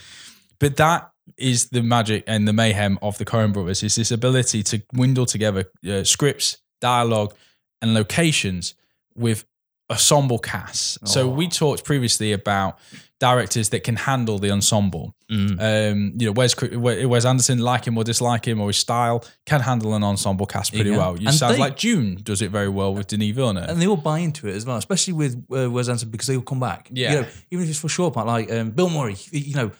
But 0.59 0.77
that 0.77 1.11
is 1.37 1.69
the 1.69 1.83
magic 1.83 2.23
and 2.27 2.47
the 2.47 2.53
mayhem 2.53 2.97
of 3.01 3.17
the 3.17 3.25
Coen 3.25 3.53
Brothers. 3.53 3.83
Is 3.83 3.95
this 3.95 4.11
ability 4.11 4.63
to 4.63 4.79
dwindle 4.93 5.25
together 5.25 5.65
uh, 5.87 6.03
scripts, 6.03 6.57
dialogue, 6.81 7.33
and 7.81 7.93
locations 7.93 8.75
with 9.15 9.45
ensemble 9.89 10.39
casts. 10.39 10.97
So 11.05 11.27
we 11.27 11.47
talked 11.47 11.83
previously 11.83 12.31
about 12.31 12.77
directors 13.19 13.69
that 13.69 13.83
can 13.83 13.95
handle 13.97 14.39
the 14.39 14.49
ensemble. 14.51 15.13
Um, 15.29 16.13
you 16.17 16.25
know, 16.27 16.31
Wes, 16.31 16.55
Wes 16.61 17.25
Anderson, 17.25 17.59
like 17.59 17.85
him 17.85 17.97
or 17.97 18.03
dislike 18.03 18.45
him 18.47 18.61
or 18.61 18.67
his 18.67 18.77
style, 18.77 19.23
can 19.45 19.61
handle 19.61 19.93
an 19.93 20.03
ensemble 20.03 20.45
cast 20.45 20.71
pretty 20.73 20.89
can. 20.91 20.97
well. 20.99 21.17
You 21.19 21.27
And 21.27 21.35
sounds 21.35 21.55
they- 21.55 21.59
like 21.59 21.77
Dune 21.77 22.19
does 22.23 22.41
it 22.41 22.51
very 22.51 22.69
well 22.69 22.93
with 22.93 23.07
Denis 23.07 23.35
Villeneuve. 23.35 23.69
and 23.69 23.81
they 23.81 23.87
all 23.87 23.97
buy 23.97 24.19
into 24.19 24.47
it 24.47 24.55
as 24.55 24.65
well, 24.65 24.77
especially 24.77 25.13
with 25.13 25.35
uh, 25.55 25.69
Wes 25.69 25.87
Anderson 25.89 26.09
because 26.09 26.27
they 26.27 26.35
all 26.35 26.41
come 26.41 26.59
back. 26.59 26.89
Yeah. 26.91 27.11
you 27.13 27.21
know, 27.21 27.27
even 27.51 27.63
if 27.65 27.69
it's 27.71 27.79
for 27.79 27.87
a 27.87 27.89
short 27.89 28.13
part, 28.13 28.25
like 28.27 28.51
um, 28.51 28.71
Bill 28.71 28.89
Murray. 28.89 29.15
You 29.31 29.55
know, 29.55 29.71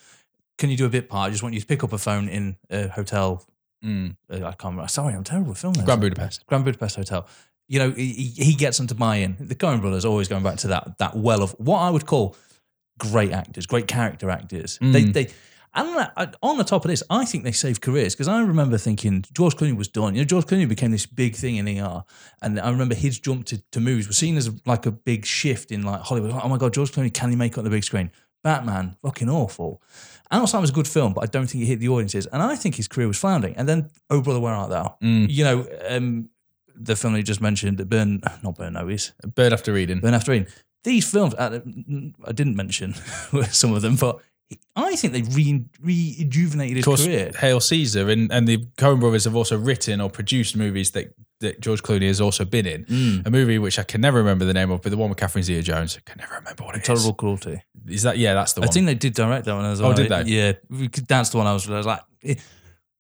can 0.57 0.69
you 0.69 0.77
do 0.77 0.85
a 0.85 0.89
bit 0.89 1.07
part? 1.09 1.27
I 1.27 1.31
just 1.31 1.41
want 1.41 1.55
you 1.55 1.61
to 1.61 1.65
pick 1.67 1.83
up 1.83 1.93
a 1.93 1.97
phone 1.97 2.27
in 2.29 2.57
a 2.69 2.87
hotel. 2.89 3.43
Mm. 3.83 4.17
Uh, 4.29 4.35
I 4.35 4.39
can't 4.51 4.63
remember. 4.65 4.87
Sorry, 4.89 5.13
I'm 5.13 5.23
terrible 5.23 5.51
at 5.51 5.57
filming. 5.57 5.85
Grand 5.85 6.01
Budapest. 6.01 6.45
Grand 6.47 6.65
Budapest 6.65 6.97
Hotel. 6.97 7.25
You 7.69 7.79
know, 7.79 7.91
he, 7.91 8.11
he 8.11 8.43
he 8.43 8.53
gets 8.55 8.77
them 8.77 8.87
to 8.87 8.95
buy 8.95 9.17
in. 9.17 9.37
The 9.39 9.55
Coen 9.55 9.79
brothers 9.79 10.03
always 10.03 10.27
going 10.27 10.43
back 10.43 10.57
to 10.57 10.67
that 10.69 10.97
that 10.97 11.15
well 11.15 11.41
of 11.41 11.51
what 11.59 11.79
I 11.79 11.89
would 11.89 12.05
call 12.05 12.35
great 12.99 13.31
actors, 13.31 13.65
great 13.65 13.87
character 13.87 14.29
actors. 14.29 14.77
They 14.81 15.03
Mm. 15.05 15.13
they. 15.13 15.27
And 15.75 15.87
on- 16.17 16.33
on 16.41 16.57
the 16.57 16.63
top 16.63 16.83
of 16.83 16.89
this, 16.89 17.03
I 17.11 17.25
think 17.25 17.43
they 17.43 17.51
saved 17.51 17.79
careers 17.81 18.15
because 18.15 18.27
I 18.27 18.41
remember 18.41 18.77
thinking 18.79 19.23
George 19.33 19.55
Clooney 19.55 19.77
was 19.77 19.87
done. 19.87 20.15
You 20.15 20.21
know, 20.21 20.25
George 20.25 20.45
Clooney 20.45 20.67
became 20.67 20.89
this 20.89 21.05
big 21.05 21.35
thing 21.35 21.57
in 21.57 21.67
ER, 21.67 22.03
and 22.41 22.59
I 22.59 22.71
remember 22.71 22.95
his 22.95 23.19
jump 23.19 23.45
to, 23.47 23.61
to 23.71 23.79
movies 23.79 24.07
was 24.07 24.17
seen 24.17 24.35
as 24.35 24.49
like 24.65 24.87
a 24.87 24.91
big 24.91 25.25
shift 25.27 25.71
in 25.71 25.83
like 25.83 26.01
Hollywood. 26.01 26.31
Oh 26.31 26.49
my 26.49 26.57
god, 26.57 26.73
George 26.73 26.91
Clooney, 26.91 27.13
can 27.13 27.29
he 27.29 27.35
make 27.35 27.51
it 27.53 27.57
on 27.59 27.65
the 27.65 27.69
big 27.69 27.83
screen? 27.83 28.09
Batman, 28.43 28.95
fucking 29.03 29.29
awful. 29.29 29.81
Out 30.31 30.41
of 30.43 30.49
Sight 30.49 30.61
was 30.61 30.69
a 30.71 30.73
good 30.73 30.87
film, 30.87 31.13
but 31.13 31.21
I 31.23 31.27
don't 31.27 31.45
think 31.47 31.63
it 31.63 31.67
hit 31.67 31.79
the 31.79 31.89
audiences. 31.89 32.25
And 32.27 32.41
I 32.41 32.55
think 32.55 32.75
his 32.75 32.87
career 32.87 33.07
was 33.07 33.17
floundering. 33.19 33.55
And 33.57 33.67
then, 33.67 33.89
Oh 34.09 34.21
Brother, 34.21 34.39
Where 34.39 34.53
Art 34.53 34.69
Thou? 34.69 34.95
Mm. 35.03 35.27
You 35.29 35.43
know, 35.43 35.67
um, 35.89 36.29
the 36.73 36.95
film 36.95 37.15
you 37.17 37.21
just 37.23 37.41
mentioned, 37.41 37.77
Burn, 37.89 38.21
not 38.43 38.55
Burn 38.57 38.73
Notice, 38.73 39.11
Bird 39.35 39.51
after 39.53 39.73
reading. 39.73 39.99
Burn 39.99 40.13
After 40.13 40.31
Reading. 40.31 40.47
These 40.83 41.09
films, 41.11 41.33
uh, 41.35 41.59
I 42.25 42.31
didn't 42.31 42.55
mention 42.55 42.93
some 43.51 43.73
of 43.73 43.81
them, 43.81 43.95
but 43.97 44.19
I 44.75 44.95
think 44.95 45.13
they 45.13 45.21
re- 45.21 45.65
rejuvenated 45.81 46.77
his 46.77 46.83
Of 46.83 46.89
course, 46.89 47.05
career. 47.05 47.31
Hail 47.37 47.59
Caesar 47.59 48.09
and, 48.09 48.31
and 48.31 48.47
the 48.47 48.57
Coen 48.77 48.99
brothers 48.99 49.25
have 49.25 49.35
also 49.35 49.57
written 49.57 50.01
or 50.01 50.09
produced 50.09 50.55
movies 50.55 50.91
that, 50.91 51.13
that 51.41 51.59
George 51.59 51.83
Clooney 51.83 52.07
has 52.07 52.19
also 52.21 52.45
been 52.45 52.65
in. 52.65 52.85
Mm. 52.85 53.27
A 53.27 53.29
movie 53.29 53.59
which 53.59 53.77
I 53.77 53.83
can 53.83 54.01
never 54.01 54.17
remember 54.17 54.45
the 54.45 54.53
name 54.53 54.71
of, 54.71 54.81
but 54.81 54.89
the 54.91 54.97
one 54.97 55.09
with 55.09 55.17
Catherine 55.19 55.43
Zeta-Jones, 55.43 55.97
I 55.97 56.09
can 56.09 56.17
never 56.19 56.35
remember 56.35 56.63
what 56.63 56.75
it 56.75 56.81
is. 56.81 56.87
Terrible 56.87 57.13
cruelty. 57.13 57.61
Is 57.87 58.03
that 58.03 58.17
yeah? 58.17 58.33
That's 58.33 58.53
the 58.53 58.61
I 58.61 58.65
one. 58.65 58.69
I 58.69 58.71
think 58.71 58.85
they 58.87 58.95
did 58.95 59.13
direct 59.13 59.45
that 59.45 59.53
one 59.55 59.65
as 59.65 59.81
well. 59.81 59.91
Oh, 59.91 59.95
well. 59.95 60.07
did 60.07 60.27
they? 60.27 60.31
Yeah, 60.31 60.53
that's 61.07 61.29
the 61.29 61.37
one 61.37 61.45
I 61.47 61.53
was, 61.53 61.69
I 61.69 61.77
was 61.77 61.85
like. 61.85 62.01
eh. 62.23 62.35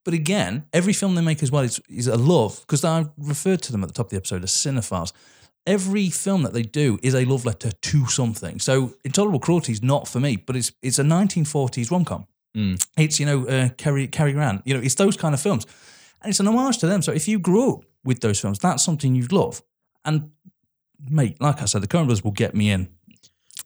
But 0.05 0.13
again, 0.13 0.65
every 0.73 0.93
film 0.93 1.15
they 1.15 1.21
make 1.21 1.43
as 1.43 1.51
well 1.51 1.63
is, 1.63 1.79
is 1.89 2.07
a 2.07 2.15
love 2.17 2.59
because 2.61 2.83
I 2.85 3.05
referred 3.17 3.61
to 3.63 3.71
them 3.71 3.83
at 3.83 3.87
the 3.89 3.93
top 3.93 4.07
of 4.07 4.09
the 4.11 4.17
episode 4.17 4.43
as 4.43 4.51
cinephiles. 4.51 5.11
Every 5.67 6.09
film 6.09 6.43
that 6.43 6.53
they 6.53 6.63
do 6.63 6.97
is 7.03 7.13
a 7.13 7.25
love 7.25 7.45
letter 7.45 7.71
to 7.71 8.05
something. 8.07 8.59
So 8.59 8.93
Intolerable 9.05 9.39
Cruelty 9.39 9.71
is 9.71 9.83
not 9.83 10.07
for 10.07 10.19
me, 10.19 10.35
but 10.37 10.55
it's 10.55 10.71
it's 10.81 10.99
a 10.99 11.03
1940s 11.03 11.91
rom 11.91 12.05
com. 12.05 12.25
Mm. 12.57 12.83
It's 12.97 13.19
you 13.19 13.25
know 13.25 13.45
uh, 13.47 13.69
Cary 13.77 14.07
Cary 14.07 14.33
Grant. 14.33 14.61
You 14.65 14.73
know, 14.73 14.79
it's 14.81 14.95
those 14.95 15.15
kind 15.15 15.33
of 15.35 15.41
films, 15.41 15.65
and 16.21 16.29
it's 16.31 16.39
an 16.39 16.47
homage 16.47 16.79
to 16.79 16.87
them. 16.87 17.01
So 17.01 17.11
if 17.11 17.27
you 17.27 17.37
grew 17.39 17.73
up 17.73 17.83
with 18.03 18.21
those 18.21 18.39
films, 18.39 18.57
that's 18.59 18.83
something 18.83 19.13
you'd 19.15 19.31
love. 19.31 19.61
And 20.05 20.31
mate, 21.07 21.37
like 21.39 21.61
I 21.61 21.65
said, 21.65 21.83
the 21.83 21.87
Coen 21.87 22.05
Brothers 22.05 22.23
will 22.23 22.31
get 22.31 22.55
me 22.55 22.71
in. 22.71 22.87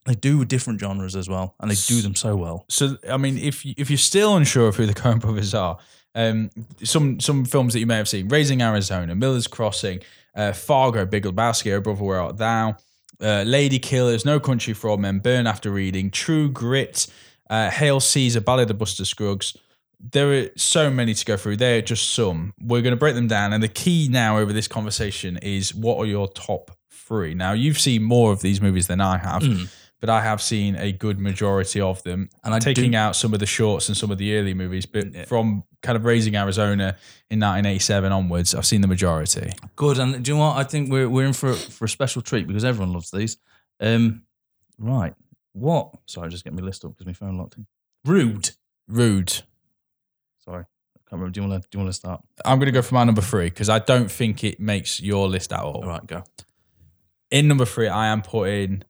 They 0.05 0.15
do 0.15 0.43
different 0.43 0.81
genres 0.81 1.15
as 1.15 1.29
well, 1.29 1.55
and 1.61 1.71
they 1.71 1.75
do 1.75 2.01
them 2.01 2.15
so 2.15 2.35
well. 2.35 2.65
So, 2.67 2.97
I 3.09 3.15
mean, 3.15 3.37
if 3.37 3.65
you- 3.65 3.75
if 3.77 3.89
you're 3.89 3.97
still 3.97 4.35
unsure 4.35 4.67
of 4.67 4.75
who 4.75 4.85
the 4.85 4.93
Coen 4.93 5.21
Brothers 5.21 5.53
are, 5.53 5.77
um, 6.15 6.49
some 6.83 7.21
some 7.21 7.45
films 7.45 7.71
that 7.73 7.79
you 7.79 7.87
may 7.87 7.95
have 7.95 8.09
seen: 8.09 8.27
Raising 8.27 8.61
Arizona, 8.61 9.15
Miller's 9.15 9.47
Crossing, 9.47 9.99
uh, 10.35 10.53
Fargo, 10.53 11.05
Big 11.05 11.23
Lebowski, 11.23 11.81
Brother 11.83 12.03
Where 12.03 12.19
Art 12.19 12.37
Thou, 12.37 12.75
uh, 13.21 13.43
Lady 13.43 13.79
Killers, 13.79 14.25
No 14.25 14.39
Country 14.39 14.73
for 14.73 14.89
Old 14.89 14.99
Men, 14.99 15.19
Burn 15.19 15.47
After 15.47 15.71
Reading, 15.71 16.11
True 16.11 16.49
Grit, 16.49 17.07
uh, 17.49 17.69
Hail 17.69 17.99
Caesar, 17.99 18.41
Ballad 18.41 18.69
of 18.69 18.77
Buster 18.77 19.05
Scruggs. 19.05 19.55
There 19.99 20.33
are 20.33 20.49
so 20.57 20.89
many 20.89 21.13
to 21.13 21.25
go 21.25 21.37
through. 21.37 21.57
They're 21.57 21.81
just 21.81 22.09
some. 22.09 22.53
We're 22.59 22.81
going 22.81 22.91
to 22.91 22.97
break 22.97 23.15
them 23.15 23.27
down, 23.27 23.53
and 23.53 23.63
the 23.63 23.69
key 23.69 24.09
now 24.11 24.37
over 24.37 24.51
this 24.51 24.67
conversation 24.67 25.37
is 25.37 25.73
what 25.73 25.97
are 25.97 26.05
your 26.05 26.27
top 26.27 26.71
three? 26.91 27.33
Now, 27.33 27.53
you've 27.53 27.79
seen 27.79 28.03
more 28.03 28.33
of 28.33 28.41
these 28.41 28.59
movies 28.61 28.87
than 28.87 28.99
I 28.99 29.17
have 29.17 29.43
but 30.03 30.09
I 30.09 30.19
have 30.19 30.41
seen 30.41 30.75
a 30.75 30.91
good 30.91 31.17
majority 31.17 31.79
of 31.79 32.03
them. 32.03 32.29
And 32.43 32.53
I 32.53 32.59
taking 32.59 32.91
do- 32.91 32.97
out 32.97 33.15
some 33.15 33.33
of 33.33 33.39
the 33.39 33.45
shorts 33.45 33.87
and 33.87 33.95
some 33.95 34.11
of 34.11 34.17
the 34.17 34.35
early 34.35 34.53
movies, 34.53 34.85
but 34.85 35.29
from 35.29 35.63
kind 35.81 35.95
of 35.95 36.03
raising 36.03 36.35
Arizona 36.35 36.97
in 37.29 37.39
1987 37.39 38.11
onwards, 38.11 38.53
I've 38.53 38.65
seen 38.65 38.81
the 38.81 38.89
majority. 38.89 39.53
Good, 39.77 39.99
and 39.99 40.21
do 40.21 40.31
you 40.31 40.37
know 40.37 40.43
what? 40.43 40.57
I 40.57 40.65
think 40.65 40.91
we're 40.91 41.07
we're 41.07 41.25
in 41.25 41.31
for 41.31 41.53
for 41.53 41.85
a 41.85 41.87
special 41.87 42.21
treat 42.21 42.47
because 42.47 42.65
everyone 42.65 42.91
loves 42.91 43.11
these. 43.11 43.37
Um, 43.79 44.23
right, 44.77 45.13
what? 45.53 45.91
Sorry, 46.05 46.29
just 46.29 46.43
get 46.43 46.51
my 46.51 46.61
list 46.61 46.83
up 46.83 46.91
because 46.91 47.05
my 47.05 47.13
phone 47.13 47.37
locked 47.37 47.55
in. 47.55 47.65
Rude. 48.03 48.49
Rude. 48.89 49.31
Sorry, 50.43 50.65
I 50.65 50.99
can't 51.09 51.13
remember. 51.13 51.29
Do 51.31 51.41
you 51.41 51.47
want 51.47 51.63
to 51.63 51.69
do 51.69 51.77
you 51.77 51.79
want 51.81 51.93
to 51.93 51.97
start? 51.97 52.21
I'm 52.43 52.59
going 52.59 52.65
to 52.65 52.73
go 52.73 52.81
for 52.81 52.95
my 52.95 53.05
number 53.05 53.21
three 53.21 53.45
because 53.45 53.69
I 53.69 53.79
don't 53.79 54.11
think 54.11 54.43
it 54.43 54.59
makes 54.59 54.99
your 54.99 55.29
list 55.29 55.53
at 55.53 55.61
all. 55.61 55.77
All 55.77 55.87
right, 55.87 56.05
go. 56.05 56.25
In 57.31 57.47
number 57.47 57.63
three, 57.63 57.87
I 57.87 58.07
am 58.07 58.21
putting 58.21 58.83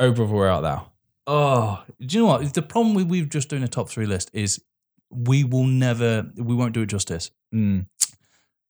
Oh 0.00 0.38
Art 0.48 0.62
Thou. 0.62 0.86
Oh, 1.26 1.84
do 2.00 2.16
you 2.16 2.22
know 2.22 2.30
what? 2.30 2.54
The 2.54 2.62
problem 2.62 2.94
with 2.94 3.06
we've 3.06 3.28
just 3.28 3.50
doing 3.50 3.62
a 3.62 3.68
top 3.68 3.90
three 3.90 4.06
list 4.06 4.30
is 4.32 4.62
we 5.10 5.44
will 5.44 5.64
never, 5.64 6.26
we 6.36 6.54
won't 6.54 6.72
do 6.72 6.82
it 6.82 6.86
justice. 6.86 7.30
Mm. 7.54 7.86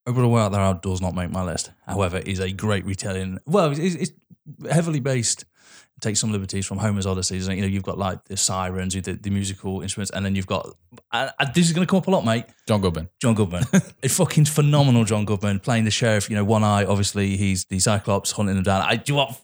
O 0.07 0.13
Brother, 0.13 0.29
Where 0.29 0.43
Art 0.43 0.53
Thou 0.53 0.73
does 0.75 1.01
not 1.01 1.15
make 1.15 1.31
my 1.31 1.45
list. 1.45 1.71
However, 1.87 2.19
is 2.19 2.41
a 2.41 2.51
great 2.51 2.85
retelling. 2.85 3.39
Well, 3.47 3.71
it's, 3.71 3.79
it's 3.79 4.13
heavily 4.71 4.99
based. 4.99 5.45
Take 6.01 6.17
some 6.17 6.33
liberties 6.33 6.67
from 6.67 6.79
Homer's 6.79 7.07
Odyssey. 7.07 7.37
You 7.37 7.61
know, 7.61 7.67
you've 7.67 7.83
got 7.83 7.99
like 7.99 8.25
the 8.25 8.37
sirens, 8.37 8.95
the, 8.95 9.13
the 9.13 9.31
musical 9.31 9.83
instruments, 9.83 10.11
and 10.11 10.25
then 10.25 10.35
you've 10.35 10.47
got. 10.47 10.67
This 11.55 11.67
is 11.67 11.73
going 11.75 11.87
to 11.87 11.91
come 11.91 11.99
up 11.99 12.07
a 12.09 12.11
lot, 12.11 12.25
mate. 12.25 12.47
John 12.67 12.81
Goodman. 12.81 13.11
John 13.21 13.35
Goodman, 13.35 13.65
a 14.03 14.09
fucking 14.09 14.47
phenomenal 14.47 15.05
John 15.05 15.27
Goodman 15.27 15.61
playing 15.61 15.85
the 15.85 15.91
sheriff. 15.91 16.31
You 16.31 16.37
know, 16.37 16.45
one 16.45 16.65
eye. 16.65 16.87
Obviously, 16.87 17.37
he's 17.37 17.67
the 17.67 17.79
Cyclops 17.79 18.33
hunting 18.33 18.55
them 18.55 18.65
down. 18.65 18.81
I 18.81 18.97
do 18.97 19.17
what 19.17 19.39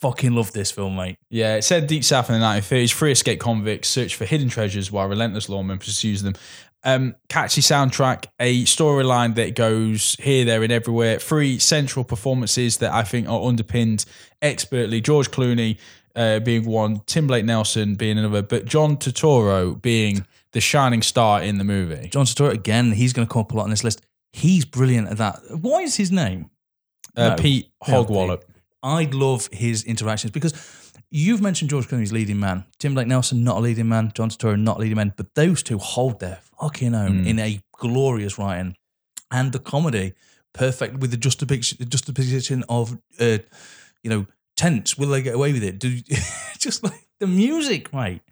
fucking 0.00 0.32
love 0.32 0.52
this 0.52 0.70
film, 0.70 0.96
mate. 0.96 1.16
Yeah, 1.30 1.56
it 1.56 1.62
said 1.62 1.86
Deep 1.86 2.04
South 2.04 2.30
in 2.30 2.38
the 2.38 2.44
1930s. 2.44 2.92
Free 2.92 3.12
escape 3.12 3.40
convicts 3.40 3.88
search 3.88 4.14
for 4.16 4.24
hidden 4.24 4.48
treasures 4.48 4.90
while 4.90 5.08
relentless 5.08 5.48
lawman 5.48 5.78
pursues 5.78 6.22
them. 6.22 6.34
Um, 6.82 7.14
catchy 7.28 7.60
soundtrack, 7.60 8.24
a 8.38 8.64
storyline 8.64 9.34
that 9.34 9.54
goes 9.54 10.16
here, 10.18 10.46
there, 10.46 10.62
and 10.62 10.72
everywhere. 10.72 11.18
Three 11.18 11.58
central 11.58 12.04
performances 12.04 12.78
that 12.78 12.92
I 12.92 13.02
think 13.02 13.28
are 13.28 13.42
underpinned 13.46 14.06
expertly. 14.40 15.02
George 15.02 15.30
Clooney 15.30 15.76
uh, 16.16 16.40
being 16.40 16.64
one, 16.64 17.02
Tim 17.04 17.26
Blake 17.26 17.44
Nelson 17.44 17.96
being 17.96 18.16
another, 18.18 18.40
but 18.42 18.64
John 18.64 18.96
Turturro 18.96 19.80
being 19.80 20.24
the 20.52 20.60
shining 20.60 21.02
star 21.02 21.42
in 21.42 21.58
the 21.58 21.64
movie. 21.64 22.08
John 22.08 22.24
Turturro 22.24 22.50
again. 22.50 22.92
He's 22.92 23.12
going 23.12 23.28
to 23.28 23.32
come 23.32 23.42
up 23.42 23.52
a 23.52 23.56
lot 23.56 23.64
on 23.64 23.70
this 23.70 23.84
list. 23.84 24.00
He's 24.32 24.64
brilliant 24.64 25.08
at 25.08 25.18
that. 25.18 25.40
What 25.60 25.84
is 25.84 25.96
his 25.96 26.10
name? 26.10 26.48
Uh, 27.14 27.30
No. 27.30 27.36
Pete 27.36 27.70
Hogwallop. 27.84 28.42
I 28.82 29.04
love 29.12 29.48
his 29.52 29.84
interactions 29.84 30.30
because 30.32 30.54
you've 31.10 31.40
mentioned 31.40 31.70
George 31.70 31.88
Clooney's 31.88 32.12
leading 32.12 32.40
man. 32.40 32.64
Tim 32.78 32.94
Blake 32.94 33.06
Nelson, 33.06 33.44
not 33.44 33.58
a 33.58 33.60
leading 33.60 33.88
man. 33.88 34.12
John 34.14 34.30
Turturro, 34.30 34.58
not 34.58 34.78
a 34.78 34.80
leading 34.80 34.96
man. 34.96 35.12
But 35.16 35.34
those 35.34 35.62
two 35.62 35.78
hold 35.78 36.20
their 36.20 36.38
fucking 36.58 36.94
own 36.94 37.26
in 37.26 37.38
a 37.38 37.60
glorious 37.72 38.38
writing. 38.38 38.76
And 39.30 39.52
the 39.52 39.58
comedy, 39.58 40.14
perfect 40.52 40.98
with 40.98 41.10
the 41.10 41.16
juxtaposition, 41.16 41.88
juxtaposition 41.88 42.64
of, 42.68 42.98
uh, 43.20 43.38
you 44.02 44.10
know, 44.10 44.26
tense. 44.56 44.98
Will 44.98 45.08
they 45.08 45.22
get 45.22 45.34
away 45.34 45.52
with 45.52 45.62
it? 45.62 45.78
Do 45.78 46.00
Just 46.58 46.82
like 46.82 47.06
the 47.18 47.26
music, 47.26 47.92
mate. 47.92 48.22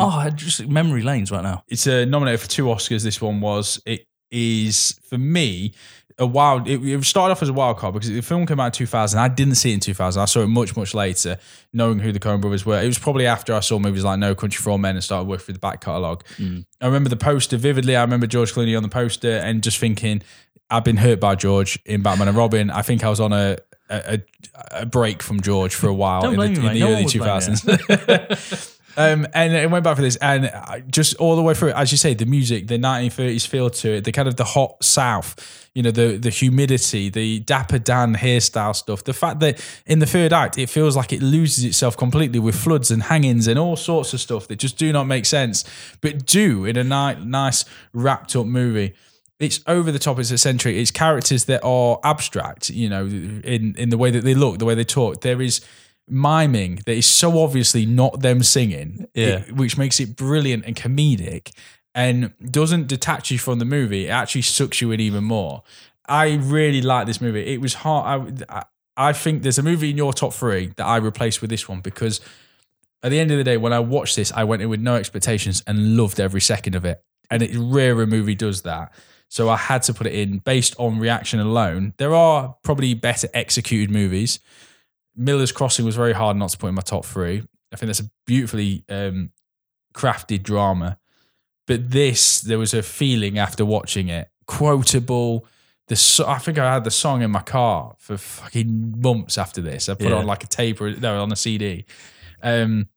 Oh, 0.00 0.10
I 0.10 0.30
just 0.30 0.64
memory 0.68 1.02
lanes 1.02 1.32
right 1.32 1.42
now. 1.42 1.64
it's 1.66 1.84
uh, 1.88 2.04
nominated 2.04 2.38
for 2.40 2.46
two 2.48 2.66
Oscars. 2.66 3.02
This 3.02 3.20
one 3.20 3.40
was. 3.40 3.82
It 3.84 4.06
is 4.30 4.98
for 5.08 5.18
me 5.18 5.72
a 6.18 6.26
wild. 6.26 6.68
It, 6.68 6.84
it 6.84 7.04
started 7.04 7.32
off 7.32 7.42
as 7.42 7.48
a 7.48 7.52
wild 7.52 7.78
card 7.78 7.94
because 7.94 8.10
the 8.10 8.20
film 8.20 8.46
came 8.46 8.58
out 8.60 8.66
in 8.66 8.72
2000. 8.72 9.18
I 9.18 9.28
didn't 9.28 9.54
see 9.54 9.70
it 9.70 9.74
in 9.74 9.80
2000. 9.80 10.20
I 10.20 10.24
saw 10.24 10.40
it 10.40 10.48
much 10.48 10.76
much 10.76 10.94
later, 10.94 11.38
knowing 11.72 12.00
who 12.00 12.12
the 12.12 12.18
Coen 12.18 12.40
Brothers 12.40 12.66
were. 12.66 12.80
It 12.80 12.86
was 12.86 12.98
probably 12.98 13.26
after 13.26 13.54
I 13.54 13.60
saw 13.60 13.78
movies 13.78 14.04
like 14.04 14.18
No 14.18 14.34
Country 14.34 14.60
for 14.60 14.70
Old 14.70 14.80
Men 14.80 14.96
and 14.96 15.04
started 15.04 15.28
working 15.28 15.46
through 15.46 15.54
the 15.54 15.60
back 15.60 15.80
catalogue. 15.80 16.24
Mm. 16.36 16.64
I 16.80 16.86
remember 16.86 17.08
the 17.08 17.16
poster 17.16 17.56
vividly. 17.56 17.96
I 17.96 18.02
remember 18.02 18.26
George 18.26 18.52
Clooney 18.52 18.76
on 18.76 18.82
the 18.82 18.88
poster 18.88 19.38
and 19.38 19.62
just 19.62 19.78
thinking, 19.78 20.22
I've 20.70 20.84
been 20.84 20.98
hurt 20.98 21.20
by 21.20 21.36
George 21.36 21.78
in 21.84 22.02
Batman 22.02 22.28
and 22.28 22.36
Robin. 22.36 22.70
I 22.70 22.82
think 22.82 23.04
I 23.04 23.08
was 23.08 23.20
on 23.20 23.32
a. 23.32 23.58
A, 23.90 24.20
a 24.70 24.84
break 24.84 25.22
from 25.22 25.40
George 25.40 25.74
for 25.74 25.88
a 25.88 25.94
while 25.94 26.20
Don't 26.20 26.34
in 26.34 26.52
the, 26.52 26.60
in 26.60 26.74
the 26.74 26.80
No 26.80 26.88
early 26.88 27.04
would 27.04 27.12
blame 27.14 27.40
you. 27.40 27.56
2000s. 27.56 28.77
Um, 28.98 29.28
and 29.32 29.54
it 29.54 29.70
went 29.70 29.84
back 29.84 29.94
for 29.94 30.02
this, 30.02 30.16
and 30.16 30.50
just 30.90 31.14
all 31.16 31.36
the 31.36 31.42
way 31.42 31.54
through, 31.54 31.70
as 31.70 31.92
you 31.92 31.96
say, 31.96 32.14
the 32.14 32.26
music, 32.26 32.66
the 32.66 32.78
1930s 32.78 33.46
feel 33.46 33.70
to 33.70 33.92
it, 33.92 34.04
the 34.04 34.10
kind 34.10 34.26
of 34.26 34.34
the 34.34 34.42
hot 34.42 34.82
South, 34.82 35.70
you 35.72 35.84
know, 35.84 35.92
the 35.92 36.16
the 36.16 36.30
humidity, 36.30 37.08
the 37.08 37.38
Dapper 37.38 37.78
Dan 37.78 38.16
hairstyle 38.16 38.74
stuff, 38.74 39.04
the 39.04 39.12
fact 39.12 39.38
that 39.38 39.64
in 39.86 40.00
the 40.00 40.06
third 40.06 40.32
act 40.32 40.58
it 40.58 40.68
feels 40.68 40.96
like 40.96 41.12
it 41.12 41.22
loses 41.22 41.64
itself 41.64 41.96
completely 41.96 42.40
with 42.40 42.56
floods 42.56 42.90
and 42.90 43.04
hangings 43.04 43.46
and 43.46 43.56
all 43.56 43.76
sorts 43.76 44.12
of 44.14 44.20
stuff 44.20 44.48
that 44.48 44.56
just 44.56 44.76
do 44.76 44.92
not 44.92 45.04
make 45.04 45.26
sense, 45.26 45.64
but 46.00 46.26
do 46.26 46.64
in 46.64 46.76
a 46.76 46.82
ni- 46.82 47.24
nice 47.24 47.64
wrapped 47.92 48.34
up 48.34 48.46
movie. 48.46 48.94
It's 49.38 49.60
over 49.68 49.92
the 49.92 50.00
top. 50.00 50.18
It's 50.18 50.32
eccentric. 50.32 50.74
It's 50.74 50.90
characters 50.90 51.44
that 51.44 51.62
are 51.62 52.00
abstract. 52.02 52.70
You 52.70 52.88
know, 52.88 53.06
in 53.06 53.76
in 53.78 53.90
the 53.90 53.98
way 53.98 54.10
that 54.10 54.24
they 54.24 54.34
look, 54.34 54.58
the 54.58 54.64
way 54.64 54.74
they 54.74 54.82
talk. 54.82 55.20
There 55.20 55.40
is 55.40 55.60
miming 56.10 56.76
that 56.84 56.92
is 56.92 57.06
so 57.06 57.38
obviously 57.40 57.86
not 57.86 58.20
them 58.20 58.42
singing, 58.42 59.06
Yeah. 59.14 59.26
it- 59.26 59.54
which 59.56 59.76
makes 59.78 60.00
it 60.00 60.16
brilliant 60.16 60.64
and 60.66 60.74
comedic 60.76 61.52
and 61.94 62.32
doesn't 62.50 62.86
detach 62.86 63.30
you 63.30 63.38
from 63.38 63.58
the 63.58 63.64
movie. 63.64 64.06
It 64.06 64.10
actually 64.10 64.42
sucks 64.42 64.80
you 64.80 64.90
in 64.92 65.00
even 65.00 65.24
more. 65.24 65.62
I 66.08 66.34
really 66.34 66.80
like 66.82 67.06
this 67.06 67.20
movie. 67.20 67.46
It 67.46 67.60
was 67.60 67.74
hard. 67.74 68.44
I, 68.48 68.58
I- 68.60 68.64
I 69.00 69.12
think 69.12 69.44
there's 69.44 69.58
a 69.58 69.62
movie 69.62 69.90
in 69.90 69.96
your 69.96 70.12
top 70.12 70.32
three 70.34 70.72
that 70.76 70.84
I 70.84 70.96
replaced 70.96 71.40
with 71.40 71.50
this 71.50 71.68
one 71.68 71.80
because 71.80 72.20
at 73.04 73.10
the 73.12 73.20
end 73.20 73.30
of 73.30 73.38
the 73.38 73.44
day, 73.44 73.56
when 73.56 73.72
I 73.72 73.78
watched 73.78 74.16
this, 74.16 74.32
I 74.32 74.42
went 74.42 74.60
in 74.60 74.68
with 74.68 74.80
no 74.80 74.96
expectations 74.96 75.62
and 75.68 75.96
loved 75.96 76.18
every 76.18 76.40
second 76.40 76.74
of 76.74 76.84
it. 76.84 77.00
And 77.30 77.40
it's 77.40 77.54
rare 77.54 78.02
a 78.02 78.08
movie 78.08 78.34
does 78.34 78.62
that. 78.62 78.92
So 79.28 79.48
I 79.50 79.56
had 79.56 79.84
to 79.84 79.94
put 79.94 80.08
it 80.08 80.14
in 80.14 80.38
based 80.38 80.74
on 80.78 80.98
reaction 80.98 81.38
alone. 81.38 81.92
There 81.98 82.12
are 82.12 82.56
probably 82.64 82.92
better 82.94 83.28
executed 83.34 83.88
movies. 83.88 84.40
Miller's 85.18 85.52
Crossing 85.52 85.84
was 85.84 85.96
very 85.96 86.12
hard 86.14 86.36
not 86.36 86.50
to 86.50 86.58
put 86.58 86.68
in 86.68 86.74
my 86.74 86.80
top 86.82 87.04
three. 87.04 87.42
I 87.72 87.76
think 87.76 87.88
that's 87.88 88.00
a 88.00 88.10
beautifully 88.26 88.84
um, 88.88 89.30
crafted 89.94 90.42
drama. 90.42 90.98
But 91.66 91.90
this, 91.90 92.40
there 92.40 92.58
was 92.58 92.72
a 92.72 92.82
feeling 92.82 93.36
after 93.38 93.64
watching 93.64 94.08
it, 94.08 94.30
quotable. 94.46 95.44
The 95.88 95.96
so- 95.96 96.26
I 96.26 96.38
think 96.38 96.58
I 96.58 96.72
had 96.72 96.84
the 96.84 96.90
song 96.90 97.20
in 97.22 97.30
my 97.30 97.42
car 97.42 97.96
for 97.98 98.16
fucking 98.16 98.94
months 99.02 99.36
after 99.36 99.60
this. 99.60 99.88
I 99.88 99.94
put 99.94 100.06
it 100.06 100.10
Yeah. 100.10 100.16
on 100.16 100.26
like 100.26 100.44
a 100.44 100.46
tape 100.46 100.80
or 100.80 100.90
no, 100.92 101.22
on 101.22 101.30
a 101.32 101.36
CD. 101.36 101.84
Um, 102.42 102.88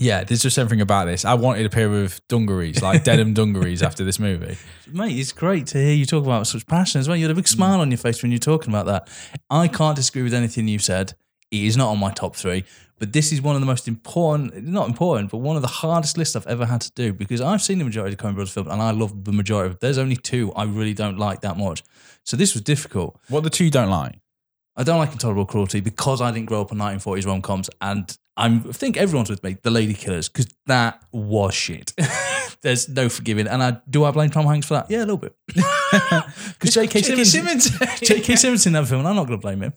yeah, 0.00 0.22
there's 0.22 0.42
just 0.42 0.54
something 0.54 0.80
about 0.80 1.06
this. 1.06 1.24
I 1.24 1.34
wanted 1.34 1.66
a 1.66 1.70
pair 1.70 1.92
of 2.02 2.20
dungarees, 2.28 2.82
like 2.82 3.04
denim 3.04 3.34
dungarees, 3.40 3.82
after 3.82 4.04
this 4.04 4.18
movie. 4.20 4.56
Mate, 4.92 5.18
it's 5.18 5.32
great 5.32 5.66
to 5.68 5.78
hear 5.78 5.92
you 5.94 6.06
talk 6.06 6.24
about 6.24 6.46
such 6.46 6.66
passion 6.66 7.00
as 7.00 7.08
well. 7.08 7.16
You 7.16 7.24
had 7.24 7.32
a 7.32 7.34
big 7.34 7.48
smile 7.48 7.80
on 7.80 7.90
your 7.90 7.98
face 7.98 8.22
when 8.22 8.30
you're 8.30 8.38
talking 8.38 8.68
about 8.72 8.86
that. 8.86 9.08
I 9.50 9.66
can't 9.68 9.96
disagree 9.96 10.22
with 10.22 10.34
anything 10.34 10.68
you 10.68 10.78
said. 10.78 11.14
It 11.50 11.64
is 11.64 11.76
not 11.76 11.88
on 11.88 11.98
my 11.98 12.12
top 12.12 12.36
three, 12.36 12.64
but 12.98 13.12
this 13.12 13.32
is 13.32 13.40
one 13.40 13.54
of 13.54 13.60
the 13.60 13.66
most 13.66 13.88
important, 13.88 14.66
not 14.66 14.88
important, 14.88 15.30
but 15.30 15.38
one 15.38 15.56
of 15.56 15.62
the 15.62 15.68
hardest 15.68 16.18
lists 16.18 16.36
I've 16.36 16.46
ever 16.46 16.66
had 16.66 16.80
to 16.82 16.92
do 16.92 17.12
because 17.12 17.40
I've 17.40 17.62
seen 17.62 17.78
the 17.78 17.84
majority 17.84 18.12
of 18.12 18.18
the 18.18 18.24
Coen 18.24 18.34
Brothers 18.34 18.52
films 18.52 18.68
and 18.70 18.82
I 18.82 18.90
love 18.90 19.24
the 19.24 19.32
majority 19.32 19.70
of. 19.72 19.80
There's 19.80 19.98
only 19.98 20.16
two 20.16 20.52
I 20.54 20.64
really 20.64 20.94
don't 20.94 21.18
like 21.18 21.40
that 21.42 21.56
much. 21.56 21.82
So 22.24 22.36
this 22.36 22.54
was 22.54 22.62
difficult. 22.62 23.18
What 23.28 23.44
the 23.44 23.50
two 23.50 23.64
you 23.64 23.70
don't 23.70 23.90
like? 23.90 24.18
I 24.76 24.84
don't 24.84 24.98
like 24.98 25.10
Intolerable 25.10 25.46
Cruelty 25.46 25.80
because 25.80 26.20
I 26.20 26.30
didn't 26.30 26.46
grow 26.46 26.60
up 26.60 26.70
on 26.70 26.78
1940s 26.78 27.26
rom 27.26 27.42
coms, 27.42 27.68
and 27.80 28.16
I'm, 28.36 28.64
I 28.68 28.72
think 28.72 28.96
everyone's 28.96 29.28
with 29.28 29.42
me. 29.42 29.56
The 29.60 29.72
Lady 29.72 29.92
Killers, 29.92 30.28
because 30.28 30.46
that 30.66 31.02
was 31.10 31.52
shit. 31.52 31.92
There's 32.62 32.88
no 32.88 33.08
forgiving, 33.08 33.48
and 33.48 33.60
I 33.60 33.78
do 33.90 34.04
I 34.04 34.12
blame 34.12 34.30
Tom 34.30 34.46
Hanks 34.46 34.66
for 34.68 34.74
that? 34.74 34.88
Yeah, 34.88 34.98
a 34.98 35.00
little 35.00 35.16
bit. 35.16 35.34
Because 36.58 36.74
J.K. 36.74 37.02
Simmons, 37.02 37.32
Simmons. 37.32 37.70
J.K. 38.00 38.36
Simmons 38.36 38.66
in 38.66 38.72
that 38.74 38.86
film, 38.86 39.00
and 39.00 39.08
I'm 39.08 39.16
not 39.16 39.26
going 39.26 39.38
to 39.38 39.42
blame 39.42 39.62
him. 39.62 39.72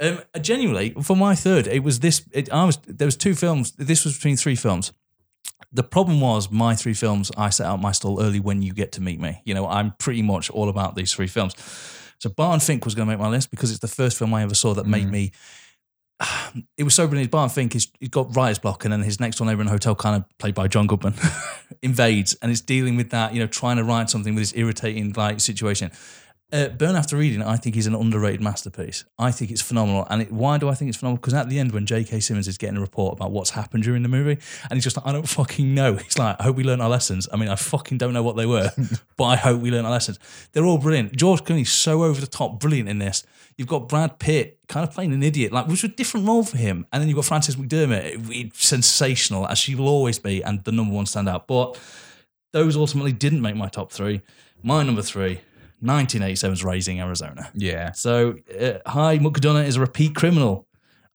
Um, 0.00 0.20
genuinely, 0.40 0.94
for 1.02 1.16
my 1.16 1.34
third, 1.34 1.66
it 1.66 1.82
was 1.82 2.00
this. 2.00 2.22
It, 2.32 2.52
I 2.52 2.64
was 2.64 2.78
there 2.86 3.06
was 3.06 3.16
two 3.16 3.34
films. 3.34 3.72
This 3.72 4.04
was 4.04 4.14
between 4.14 4.36
three 4.36 4.54
films. 4.54 4.92
The 5.72 5.82
problem 5.82 6.20
was 6.20 6.50
my 6.50 6.76
three 6.76 6.94
films. 6.94 7.30
I 7.36 7.50
set 7.50 7.66
out 7.66 7.80
my 7.80 7.92
stall 7.92 8.22
early. 8.22 8.40
When 8.40 8.62
you 8.62 8.72
get 8.72 8.92
to 8.92 9.00
meet 9.00 9.20
me, 9.20 9.42
you 9.44 9.54
know, 9.54 9.66
I'm 9.66 9.92
pretty 9.98 10.22
much 10.22 10.50
all 10.50 10.68
about 10.68 10.94
these 10.94 11.12
three 11.12 11.26
films. 11.26 11.54
So 12.20 12.30
Barton 12.30 12.60
Fink 12.60 12.84
was 12.84 12.94
going 12.94 13.06
to 13.06 13.12
make 13.12 13.20
my 13.20 13.28
list 13.28 13.50
because 13.50 13.70
it's 13.70 13.80
the 13.80 13.88
first 13.88 14.18
film 14.18 14.34
I 14.34 14.42
ever 14.42 14.54
saw 14.54 14.74
that 14.74 14.86
made 14.86 15.08
me. 15.10 15.32
It 16.76 16.82
was 16.82 16.94
so 16.94 17.06
brilliant. 17.06 17.30
Barton 17.30 17.54
Fink, 17.54 17.74
he's, 17.74 17.86
he's 18.00 18.08
got 18.08 18.34
writer's 18.34 18.58
block, 18.58 18.84
and 18.84 18.92
then 18.92 19.02
his 19.02 19.20
next 19.20 19.38
one 19.38 19.48
over 19.48 19.60
in 19.60 19.66
the 19.66 19.72
hotel, 19.72 19.94
kind 19.94 20.16
of 20.16 20.24
played 20.38 20.54
by 20.54 20.66
John 20.66 20.88
Goodman, 20.88 21.14
invades, 21.82 22.34
and 22.42 22.50
it's 22.50 22.60
dealing 22.60 22.96
with 22.96 23.10
that. 23.10 23.34
You 23.34 23.40
know, 23.40 23.46
trying 23.46 23.76
to 23.76 23.84
write 23.84 24.10
something 24.10 24.34
with 24.34 24.42
this 24.42 24.56
irritating 24.56 25.12
like 25.12 25.40
situation. 25.40 25.92
Uh, 26.50 26.68
Burn 26.68 26.96
After 26.96 27.14
Reading, 27.18 27.42
I 27.42 27.58
think, 27.58 27.76
is 27.76 27.86
an 27.86 27.94
underrated 27.94 28.40
masterpiece. 28.40 29.04
I 29.18 29.30
think 29.32 29.50
it's 29.50 29.60
phenomenal. 29.60 30.06
And 30.08 30.22
it, 30.22 30.32
why 30.32 30.56
do 30.56 30.70
I 30.70 30.74
think 30.74 30.88
it's 30.88 30.96
phenomenal? 30.96 31.20
Because 31.20 31.34
at 31.34 31.50
the 31.50 31.58
end, 31.58 31.72
when 31.72 31.84
J.K. 31.84 32.20
Simmons 32.20 32.48
is 32.48 32.56
getting 32.56 32.78
a 32.78 32.80
report 32.80 33.12
about 33.18 33.32
what's 33.32 33.50
happened 33.50 33.84
during 33.84 34.02
the 34.02 34.08
movie, 34.08 34.38
and 34.62 34.72
he's 34.72 34.84
just 34.84 34.96
like, 34.96 35.06
I 35.06 35.12
don't 35.12 35.28
fucking 35.28 35.74
know. 35.74 35.96
He's 35.96 36.16
like, 36.16 36.36
I 36.40 36.44
hope 36.44 36.56
we 36.56 36.64
learn 36.64 36.80
our 36.80 36.88
lessons. 36.88 37.28
I 37.30 37.36
mean, 37.36 37.50
I 37.50 37.56
fucking 37.56 37.98
don't 37.98 38.14
know 38.14 38.22
what 38.22 38.36
they 38.36 38.46
were, 38.46 38.70
but 39.18 39.24
I 39.24 39.36
hope 39.36 39.60
we 39.60 39.70
learn 39.70 39.84
our 39.84 39.90
lessons. 39.90 40.18
They're 40.52 40.64
all 40.64 40.78
brilliant. 40.78 41.14
George 41.16 41.44
Clooney's 41.44 41.70
so 41.70 42.02
over 42.02 42.18
the 42.18 42.26
top, 42.26 42.58
brilliant 42.60 42.88
in 42.88 42.98
this. 42.98 43.24
You've 43.58 43.68
got 43.68 43.86
Brad 43.86 44.18
Pitt 44.18 44.58
kind 44.68 44.88
of 44.88 44.94
playing 44.94 45.12
an 45.12 45.22
idiot, 45.22 45.52
like 45.52 45.66
which 45.66 45.82
was 45.82 45.90
a 45.92 45.94
different 45.94 46.26
role 46.26 46.44
for 46.44 46.56
him. 46.56 46.86
And 46.94 47.02
then 47.02 47.08
you've 47.10 47.16
got 47.16 47.26
Frances 47.26 47.56
McDormand, 47.56 48.04
it- 48.04 48.30
it- 48.46 48.56
sensational 48.56 49.46
as 49.48 49.58
she 49.58 49.74
will 49.74 49.88
always 49.88 50.18
be, 50.18 50.42
and 50.42 50.64
the 50.64 50.72
number 50.72 50.94
one 50.94 51.04
standout. 51.04 51.46
But 51.46 51.78
those 52.54 52.74
ultimately 52.74 53.12
didn't 53.12 53.42
make 53.42 53.54
my 53.54 53.68
top 53.68 53.92
three. 53.92 54.22
My 54.62 54.82
number 54.82 55.02
three, 55.02 55.40
1987's 55.82 56.64
Raising 56.64 57.00
Arizona. 57.00 57.50
Yeah. 57.54 57.92
So, 57.92 58.36
uh, 58.58 58.78
Hi 58.86 59.18
McDunnough 59.18 59.66
is 59.66 59.76
a 59.76 59.80
repeat 59.80 60.14
criminal, 60.14 60.66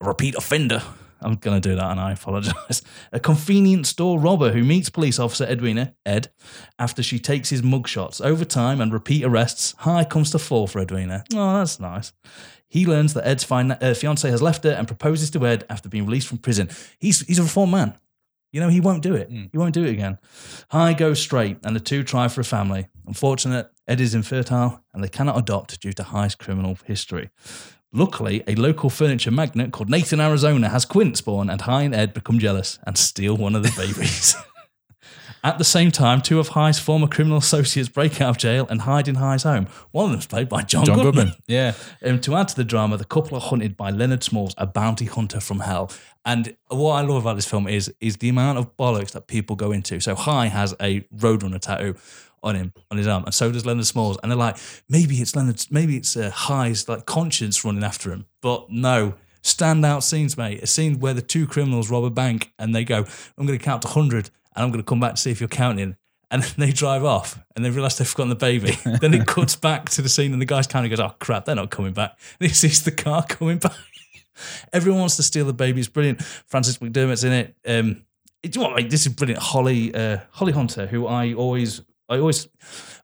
a 0.01 0.07
repeat 0.07 0.35
offender. 0.35 0.81
I'm 1.21 1.35
going 1.35 1.59
to 1.59 1.69
do 1.69 1.75
that 1.75 1.91
and 1.91 1.99
I 1.99 2.11
apologize. 2.11 2.81
A 3.13 3.19
convenience 3.19 3.89
store 3.89 4.19
robber 4.19 4.51
who 4.51 4.63
meets 4.63 4.89
police 4.89 5.19
officer 5.19 5.45
Edwina, 5.45 5.95
Ed, 6.05 6.31
after 6.77 7.01
she 7.01 7.17
takes 7.17 7.49
his 7.49 7.61
mugshots. 7.61 8.23
Over 8.23 8.43
time 8.43 8.81
and 8.81 8.91
repeat 8.91 9.23
arrests, 9.23 9.73
Hi 9.79 10.03
comes 10.03 10.31
to 10.31 10.39
fall 10.39 10.67
for 10.67 10.79
Edwina. 10.79 11.23
Oh, 11.33 11.57
that's 11.59 11.79
nice. 11.79 12.11
He 12.67 12.85
learns 12.85 13.13
that 13.13 13.25
Ed's 13.25 13.43
fin- 13.43 13.71
uh, 13.71 13.93
fiance 13.95 14.29
has 14.29 14.41
left 14.41 14.63
her 14.65 14.71
and 14.71 14.87
proposes 14.87 15.29
to 15.31 15.45
Ed 15.45 15.65
after 15.69 15.87
being 15.87 16.05
released 16.05 16.27
from 16.27 16.39
prison. 16.39 16.69
He's, 16.99 17.21
he's 17.21 17.39
a 17.39 17.43
reformed 17.43 17.71
man. 17.71 17.97
You 18.51 18.59
know, 18.59 18.69
he 18.69 18.79
won't 18.81 19.01
do 19.01 19.15
it. 19.15 19.29
He 19.51 19.57
won't 19.57 19.73
do 19.73 19.83
it 19.83 19.89
again. 19.89 20.19
Hi 20.69 20.93
goes 20.93 21.19
straight, 21.19 21.57
and 21.63 21.75
the 21.75 21.79
two 21.79 22.03
try 22.03 22.27
for 22.27 22.41
a 22.41 22.43
family. 22.43 22.87
Unfortunate, 23.07 23.71
Ed 23.87 23.99
is 23.99 24.15
infertile, 24.15 24.81
and 24.93 25.03
they 25.03 25.09
cannot 25.09 25.37
adopt 25.37 25.79
due 25.81 25.93
to 25.93 26.03
Hi's 26.03 26.35
criminal 26.35 26.77
history. 26.85 27.29
Luckily, 27.91 28.43
a 28.47 28.55
local 28.55 28.89
furniture 28.89 29.29
magnate 29.29 29.71
called 29.71 29.89
Nathan 29.89 30.19
Arizona 30.19 30.69
has 30.69 30.85
Quint 30.85 31.17
spawn, 31.17 31.49
and 31.49 31.61
Hi 31.61 31.83
and 31.83 31.93
Ed 31.93 32.13
become 32.13 32.39
jealous 32.39 32.79
and 32.87 32.97
steal 32.97 33.37
one 33.37 33.55
of 33.55 33.63
the 33.63 33.73
babies. 33.77 34.35
At 35.45 35.57
the 35.57 35.65
same 35.65 35.91
time, 35.91 36.21
two 36.21 36.39
of 36.39 36.49
Hi's 36.49 36.79
former 36.79 37.07
criminal 37.07 37.37
associates 37.37 37.89
break 37.89 38.21
out 38.21 38.29
of 38.29 38.37
jail 38.37 38.65
and 38.69 38.81
hide 38.81 39.09
in 39.09 39.15
Hi's 39.15 39.43
home. 39.43 39.67
One 39.91 40.05
of 40.05 40.11
them's 40.11 40.25
played 40.25 40.47
by 40.47 40.61
John, 40.61 40.85
John 40.85 40.95
Goodman. 40.95 41.27
Goodman. 41.27 41.35
Yeah. 41.47 41.73
Um, 42.01 42.21
to 42.21 42.35
add 42.35 42.47
to 42.47 42.55
the 42.55 42.63
drama, 42.63 42.95
the 42.95 43.03
couple 43.03 43.37
are 43.37 43.41
hunted 43.41 43.75
by 43.75 43.89
Leonard 43.89 44.23
Smalls, 44.23 44.55
a 44.57 44.65
bounty 44.65 45.03
hunter 45.03 45.41
from 45.41 45.59
hell. 45.59 45.91
And 46.23 46.55
what 46.69 46.93
I 46.93 47.01
love 47.01 47.23
about 47.23 47.35
this 47.35 47.45
film 47.45 47.67
is 47.67 47.93
is 47.99 48.17
the 48.17 48.29
amount 48.29 48.57
of 48.57 48.77
bollocks 48.77 49.11
that 49.11 49.27
people 49.27 49.57
go 49.57 49.73
into. 49.73 49.99
So 49.99 50.15
Hi 50.15 50.47
has 50.47 50.73
a 50.79 51.01
Roadrunner 51.13 51.59
tattoo 51.59 51.95
on 52.43 52.55
him 52.55 52.73
on 52.91 52.97
his 52.97 53.07
arm, 53.07 53.23
and 53.25 53.33
so 53.33 53.51
does 53.51 53.65
Leonard 53.65 53.85
Smalls. 53.85 54.17
And 54.21 54.31
they're 54.31 54.37
like, 54.37 54.57
maybe 54.89 55.15
it's 55.15 55.35
Leonard, 55.35 55.65
maybe 55.71 55.97
it's 55.97 56.15
uh, 56.15 56.31
Hi's 56.31 56.87
like 56.87 57.05
conscience 57.05 57.63
running 57.63 57.83
after 57.83 58.11
him, 58.11 58.25
but 58.41 58.69
no. 58.69 59.15
Standout 59.41 60.03
scenes, 60.03 60.37
mate. 60.37 60.63
A 60.63 60.67
scene 60.67 61.01
where 61.01 61.13
the 61.13 61.21
two 61.21 61.45
criminals 61.45 61.89
rob 61.89 62.05
a 62.05 62.09
bank 62.09 62.53
and 62.57 62.73
they 62.73 62.85
go, 62.85 63.05
"I'm 63.37 63.45
going 63.45 63.59
to 63.59 63.63
count 63.63 63.81
to 63.81 63.89
hundred, 63.89 64.29
and 64.55 64.63
I'm 64.63 64.71
going 64.71 64.81
to 64.81 64.87
come 64.87 65.01
back 65.01 65.15
to 65.15 65.21
see 65.21 65.31
if 65.31 65.41
you're 65.41 65.49
counting." 65.49 65.97
And 66.31 66.41
they 66.57 66.71
drive 66.71 67.03
off 67.03 67.39
and 67.55 67.63
they 67.63 67.69
realize 67.69 67.97
they've 67.97 68.07
forgotten 68.07 68.29
the 68.29 68.35
baby. 68.35 68.77
then 69.01 69.13
it 69.13 69.27
cuts 69.27 69.55
back 69.55 69.89
to 69.91 70.01
the 70.01 70.09
scene 70.09 70.33
and 70.33 70.41
the 70.41 70.45
guy's 70.45 70.65
kind 70.65 70.85
of 70.85 70.89
goes, 70.89 70.99
Oh 70.99 71.13
crap, 71.19 71.45
they're 71.45 71.55
not 71.55 71.69
coming 71.69 71.93
back. 71.93 72.17
And 72.39 72.49
he 72.49 72.55
sees 72.55 72.83
the 72.83 72.91
car 72.91 73.23
coming 73.29 73.59
back. 73.59 73.75
Everyone 74.73 75.01
wants 75.01 75.15
to 75.17 75.23
steal 75.23 75.45
the 75.45 75.53
baby. 75.53 75.79
It's 75.79 75.89
brilliant. 75.89 76.23
Frances 76.23 76.79
McDormand's 76.79 77.23
in 77.23 77.33
it. 77.33 77.55
Um, 77.67 78.05
do 78.41 78.49
you 78.49 78.61
know 78.61 78.69
what, 78.69 78.77
mate? 78.77 78.89
This 78.89 79.05
is 79.05 79.13
brilliant. 79.13 79.41
Holly, 79.41 79.93
uh, 79.93 80.17
Holly 80.31 80.51
Hunter, 80.51 80.87
who 80.87 81.07
I 81.07 81.33
always, 81.33 81.81
I 82.09 82.17
always 82.19 82.47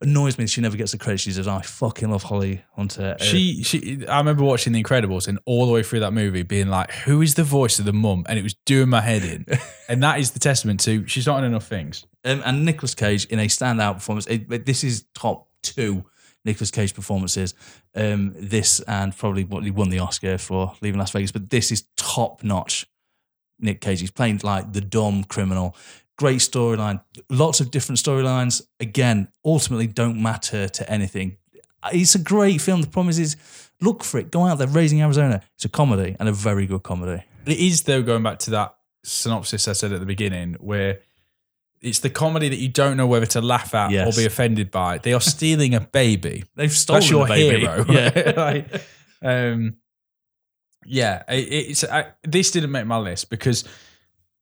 annoys 0.02 0.38
me. 0.38 0.46
She 0.46 0.60
never 0.62 0.76
gets 0.78 0.92
the 0.92 0.98
credit 0.98 1.20
she 1.22 1.30
deserves. 1.30 1.48
I 1.48 1.62
fucking 1.62 2.10
love 2.12 2.24
Holly 2.24 2.64
Hunter. 2.76 3.16
Uh, 3.20 3.24
She, 3.24 3.64
she. 3.64 4.06
I 4.08 4.18
remember 4.18 4.44
watching 4.44 4.74
The 4.74 4.84
Incredibles 4.84 5.28
and 5.28 5.40
all 5.46 5.66
the 5.66 5.72
way 5.72 5.84
through 5.84 6.02
that 6.02 6.12
movie, 6.12 6.44
being 6.44 6.68
like, 6.68 6.92
"Who 6.92 7.22
is 7.22 7.36
the 7.36 7.44
voice 7.46 7.80
of 7.80 7.86
the 7.86 7.94
mum?" 7.94 8.26
And 8.28 8.38
it 8.38 8.44
was 8.44 8.56
doing 8.66 8.90
my 8.90 9.02
head 9.02 9.24
in. 9.24 9.46
and 9.90 10.04
that 10.04 10.20
is 10.20 10.32
the 10.32 10.40
testament 10.40 10.82
to 10.82 11.08
she's 11.08 11.26
not 11.26 11.40
in 11.40 11.46
enough 11.46 11.66
things. 11.68 12.06
um, 12.26 12.42
and 12.46 12.66
Nicolas 12.66 12.94
Cage 12.94 13.26
in 13.26 13.40
a 13.40 13.46
standout 13.48 13.96
performance. 13.96 14.28
It, 14.28 14.52
it- 14.52 14.66
this 14.66 14.84
is 14.84 15.06
top 15.16 15.48
two 15.64 16.04
Nicolas 16.44 16.70
Cage 16.72 16.94
performances. 16.94 17.54
Um, 17.96 18.34
this 18.36 18.82
and 18.82 19.16
probably 19.18 19.46
what 19.46 19.64
he 19.64 19.72
won 19.72 19.90
the 19.90 20.00
Oscar 20.00 20.38
for 20.38 20.76
Leaving 20.82 21.00
Las 21.00 21.12
Vegas, 21.12 21.32
but 21.32 21.50
this 21.50 21.72
is 21.72 21.86
top 21.96 22.44
notch. 22.44 22.86
Nick 23.62 23.82
Cage. 23.82 24.00
He's 24.02 24.12
playing 24.12 24.40
like 24.44 24.72
the 24.74 24.82
dumb 24.82 25.24
criminal. 25.26 25.76
Great 26.20 26.40
storyline. 26.40 27.02
Lots 27.30 27.62
of 27.62 27.72
different 27.72 27.98
storylines. 28.00 28.62
Again, 28.82 29.30
ultimately 29.46 29.88
don't 29.88 30.22
matter 30.22 30.68
to 30.68 30.92
anything. 30.92 31.38
It's 31.94 32.14
a 32.14 32.20
great 32.20 32.60
film. 32.60 32.82
The 32.82 32.88
problem 32.88 33.10
is, 33.10 33.20
is 33.20 33.38
look 33.80 34.04
for 34.04 34.18
it. 34.20 34.30
Go 34.30 34.46
out 34.46 34.58
there, 34.58 34.68
Raising 34.68 35.02
Arizona. 35.02 35.42
It's 35.56 35.64
a 35.64 35.70
comedy 35.70 36.18
and 36.20 36.28
a 36.28 36.34
very 36.34 36.66
good 36.68 36.84
comedy. 36.84 37.24
It 37.46 37.58
is 37.58 37.84
though 37.84 38.02
going 38.04 38.22
back 38.24 38.40
to 38.40 38.52
that 38.52 38.76
synopsis 39.06 39.70
I 39.70 39.72
said 39.72 39.94
at 39.94 40.02
the 40.02 40.06
beginning, 40.06 40.56
where 40.60 41.00
it's 41.82 42.00
the 42.00 42.10
comedy 42.10 42.50
that 42.50 42.58
you 42.58 42.68
don't 42.68 42.98
know 42.98 43.08
whether 43.08 43.26
to 43.28 43.40
laugh 43.40 43.74
at 43.74 43.92
Yes. 43.92 44.06
or 44.14 44.20
be 44.20 44.26
offended 44.26 44.72
by. 44.72 44.98
They 44.98 45.14
are 45.14 45.22
stealing 45.22 45.74
a 45.74 45.80
baby. 45.80 46.44
They've 46.56 46.70
stolen 46.70 47.00
That's 47.00 47.10
your 47.10 47.28
baby. 47.28 47.60
hero. 47.62 47.86
Yeah. 47.90 48.34
Like, 48.36 48.84
um, 49.22 49.78
yeah. 50.86 51.24
it- 51.30 51.48
it's 51.70 51.84
I, 51.86 52.08
this 52.24 52.52
didn't 52.52 52.72
make 52.72 52.86
my 52.88 52.98
list 52.98 53.30
because 53.30 53.64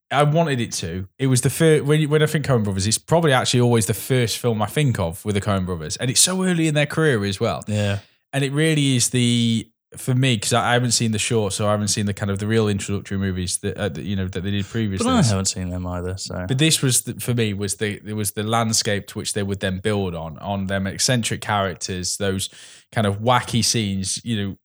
I 0.10 0.24
wanted 0.24 0.62
it 0.62 0.72
to. 0.74 1.08
It 1.20 1.28
was 1.28 1.42
the 1.42 1.50
first 1.50 1.86
when 1.86 2.10
when 2.10 2.24
I 2.24 2.28
think 2.28 2.46
Coen 2.46 2.64
Brothers, 2.64 2.88
it's 2.88 2.98
probably 2.98 3.34
actually 3.34 3.62
always 3.62 3.86
the 3.88 3.94
first 3.94 4.38
film 4.38 4.62
I 4.62 4.68
think 4.68 5.00
of 5.00 5.24
with 5.26 5.36
the 5.36 5.42
Coen 5.42 5.66
Brothers, 5.66 5.98
and 5.98 6.10
it's 6.10 6.22
so 6.22 6.44
early 6.44 6.68
in 6.68 6.74
their 6.74 6.86
career 6.86 7.24
as 7.26 7.40
well. 7.40 7.64
yeah. 7.68 8.00
And 8.34 8.44
it 8.44 8.52
really 8.52 8.98
is 8.98 9.10
the 9.10 9.70
for 9.96 10.14
me 10.14 10.36
because 10.36 10.52
I, 10.54 10.72
I 10.72 10.74
haven't 10.74 10.92
seen 10.92 11.12
the 11.12 11.20
short, 11.20 11.54
so 11.54 11.68
I 11.68 11.72
haven't 11.72 11.88
seen 11.88 12.06
the 12.06 12.14
kind 12.14 12.30
of 12.30 12.40
the 12.40 12.48
real 12.48 12.68
introductory 12.68 13.18
movies 13.18 13.58
that, 13.60 13.78
uh, 13.78 13.90
you 14.00 14.16
know 14.16 14.28
that 14.28 14.42
they 14.42 14.52
did 14.52 14.66
previously. 14.66 15.06
But 15.06 15.14
I 15.14 15.24
haven't 15.24 15.46
seen 15.46 15.70
them 15.70 15.88
either. 15.88 16.18
So 16.18 16.46
But 16.48 16.58
this 16.58 16.82
was 16.82 17.04
the, 17.04 17.20
for 17.20 17.34
me 17.34 17.54
was 17.54 17.76
the 17.76 18.02
it 18.06 18.14
was 18.14 18.32
the 18.32 18.44
landscape 18.44 19.08
to 19.08 19.18
which 19.18 19.34
they 19.34 19.44
would 19.44 19.60
then 19.60 19.80
build 19.80 20.14
on 20.14 20.38
on 20.40 20.68
them 20.68 20.88
eccentric 20.88 21.42
characters, 21.42 22.18
those 22.18 22.50
kind 22.92 23.08
of 23.08 23.20
wacky 23.20 23.64
scenes. 23.64 24.24
You 24.26 24.42
know, 24.42 24.58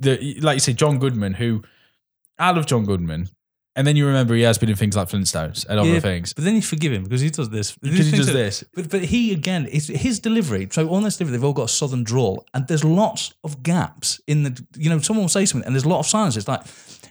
the 0.00 0.40
like 0.40 0.56
you 0.56 0.60
say, 0.60 0.72
John 0.72 0.98
Goodman, 0.98 1.34
who 1.34 1.62
I 2.38 2.50
love 2.50 2.66
John 2.66 2.84
Goodman, 2.84 3.28
and 3.78 3.86
then 3.86 3.94
you 3.96 4.06
remember 4.06 4.34
he 4.34 4.42
has 4.42 4.58
been 4.58 4.68
in 4.68 4.74
things 4.76 4.96
like 4.96 5.08
Flintstones 5.08 5.64
and 5.68 5.78
other 5.78 5.88
Yeah, 5.88 6.00
things 6.00 6.34
But 6.34 6.44
then 6.44 6.56
you 6.56 6.62
forgive 6.62 6.92
him 6.92 7.04
because 7.04 7.20
he 7.20 7.30
does 7.30 7.48
this. 7.48 7.76
because 7.76 8.10
he 8.10 8.16
does 8.16 8.32
this. 8.32 8.64
But 8.74 8.90
but 8.90 9.02
he 9.04 9.32
again, 9.32 9.68
it's 9.70 9.86
his 9.86 10.18
delivery. 10.18 10.68
So 10.70 10.92
on 10.92 11.04
this 11.04 11.16
delivery, 11.16 11.38
they've 11.38 11.44
all 11.44 11.52
got 11.52 11.70
a 11.70 11.74
southern 11.80 12.02
drawl, 12.04 12.44
and 12.52 12.66
there's 12.66 12.84
lots 12.84 13.32
of 13.44 13.62
gaps 13.62 14.20
in 14.26 14.42
the. 14.42 14.66
You 14.76 14.90
know, 14.90 14.98
someone 14.98 15.22
will 15.24 15.28
say 15.28 15.46
something, 15.46 15.64
and 15.66 15.74
there's 15.74 15.84
a 15.84 15.88
lot 15.88 16.00
of 16.00 16.06
silence. 16.06 16.36
It's 16.36 16.48
like 16.48 16.62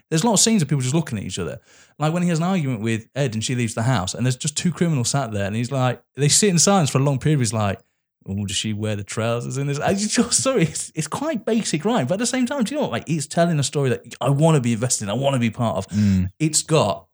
there's 0.09 0.23
a 0.23 0.27
lot 0.27 0.33
of 0.33 0.39
scenes 0.41 0.61
of 0.61 0.67
people 0.67 0.81
just 0.81 0.93
looking 0.93 1.17
at 1.17 1.23
each 1.23 1.39
other. 1.39 1.59
Like 1.99 2.13
when 2.13 2.21
he 2.21 2.29
has 2.29 2.39
an 2.39 2.43
argument 2.45 2.81
with 2.81 3.07
Ed, 3.15 3.33
and 3.33 3.43
she 3.43 3.55
leaves 3.55 3.73
the 3.73 3.83
house, 3.83 4.13
and 4.13 4.25
there's 4.25 4.35
just 4.35 4.57
two 4.57 4.71
criminals 4.71 5.09
sat 5.09 5.31
there, 5.31 5.45
and 5.47 5.55
he's 5.55 5.71
like, 5.71 6.03
they 6.15 6.27
sit 6.29 6.49
in 6.49 6.59
silence 6.59 6.89
for 6.89 6.97
a 6.99 7.01
long 7.01 7.17
period. 7.17 7.39
He's 7.39 7.53
like. 7.53 7.79
Oh, 8.27 8.45
does 8.45 8.55
she 8.57 8.73
wear 8.73 8.95
the 8.95 9.03
trousers 9.03 9.57
in 9.57 9.67
this? 9.67 9.79
I 9.79 9.93
just 9.93 10.33
sorry, 10.43 10.63
it's, 10.63 10.91
it's 10.95 11.07
quite 11.07 11.45
basic, 11.45 11.85
right? 11.85 12.07
But 12.07 12.15
at 12.15 12.19
the 12.19 12.25
same 12.25 12.45
time, 12.45 12.63
do 12.63 12.73
you 12.73 12.77
know 12.77 12.83
what? 12.87 12.91
Like, 12.91 13.05
it's 13.09 13.25
telling 13.27 13.57
a 13.59 13.63
story 13.63 13.89
that 13.89 14.03
I 14.19 14.29
want 14.29 14.55
to 14.55 14.61
be 14.61 14.73
invested 14.73 15.05
in. 15.05 15.09
I 15.09 15.13
want 15.13 15.33
to 15.35 15.39
be 15.39 15.49
part 15.49 15.77
of. 15.77 15.87
It's 16.39 16.61
got 16.61 17.07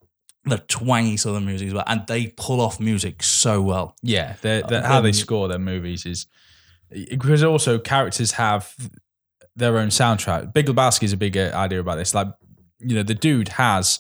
the 0.46 0.58
twangy 0.58 1.16
southern 1.18 1.46
music 1.46 1.68
as 1.70 1.74
well, 1.74 1.84
and 1.88 2.06
they 2.08 2.28
pull 2.36 2.60
off 2.62 2.80
music 2.80 3.24
so 3.24 3.62
well. 3.62 3.96
Yeah, 4.02 4.36
they're, 4.42 4.62
they're- 4.64 4.82
how 4.82 5.02
they 5.02 5.10
Um, 5.10 5.14
score 5.14 5.48
their 5.48 5.60
movies 5.60 6.06
is 6.06 6.26
because 7.10 7.44
also 7.44 7.80
characters 7.80 8.32
have 8.34 8.74
their 9.56 9.78
own 9.78 9.90
soundtrack. 9.90 10.54
Big 10.54 10.66
Lebowski 10.68 11.04
is 11.04 11.14
a 11.14 11.18
big 11.18 11.38
uh, 11.38 11.52
idea 11.54 11.80
about 11.80 11.96
this. 11.96 12.14
Like, 12.14 12.28
you 12.80 12.96
know, 12.96 13.04
the 13.04 13.14
dude 13.16 13.50
has 13.50 14.00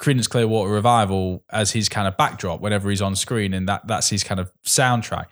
Creedence 0.00 0.28
Clearwater 0.28 0.70
Revival 0.70 1.44
as 1.50 1.72
his 1.72 1.88
kind 1.88 2.08
of 2.08 2.16
backdrop 2.16 2.60
whenever 2.60 2.88
he's 2.90 3.02
on 3.02 3.14
screen, 3.16 3.52
and 3.54 3.68
that 3.68 3.86
that's 3.86 4.08
his 4.10 4.24
kind 4.24 4.40
of 4.40 4.50
soundtrack. 4.66 5.26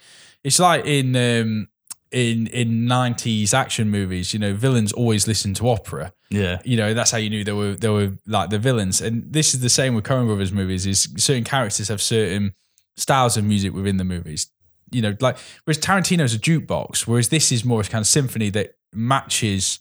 It's 0.47 0.59
like 0.61 0.84
in 0.86 1.09
um, 1.16 1.68
in 2.12 2.47
in 2.61 2.86
nineties 2.86 3.53
action 3.53 3.90
movies. 3.90 4.32
You 4.32 4.38
know, 4.40 4.55
villains 4.55 4.92
always 4.92 5.26
listen 5.26 5.55
to 5.55 5.68
opera 5.68 6.12
Yeah, 6.30 6.61
you 6.64 6.76
know 6.76 6.94
that's 6.94 7.11
how 7.11 7.18
you 7.18 7.30
knew 7.30 7.42
they 7.44 7.53
were 7.62 7.74
they 7.74 7.88
were 7.88 8.12
like 8.26 8.51
the 8.51 8.59
villains 8.59 9.01
and 9.01 9.14
this 9.32 9.55
is 9.55 9.61
the 9.61 9.68
same 9.68 9.94
with 9.97 10.05
Coen 10.05 10.26
Brothers 10.26 10.53
movies 10.53 10.86
is 10.86 11.09
certain 11.16 11.44
characters 11.44 11.88
have 11.88 12.01
certain 12.01 12.55
styles 12.97 13.36
of 13.36 13.44
music 13.44 13.72
within 13.74 13.97
the 13.99 14.05
movies 14.05 14.51
you 14.92 15.03
know 15.03 15.14
like 15.20 15.36
whereas 15.64 15.78
Tarantino's 15.78 16.34
a 16.34 16.38
jukebox 16.38 17.07
whereas 17.09 17.28
this 17.28 17.51
is 17.53 17.64
more 17.64 17.80
of 17.80 17.88
a 17.88 17.90
kind 17.90 18.03
of 18.03 18.07
symphony 18.07 18.51
that 18.51 18.68
matches 18.94 19.80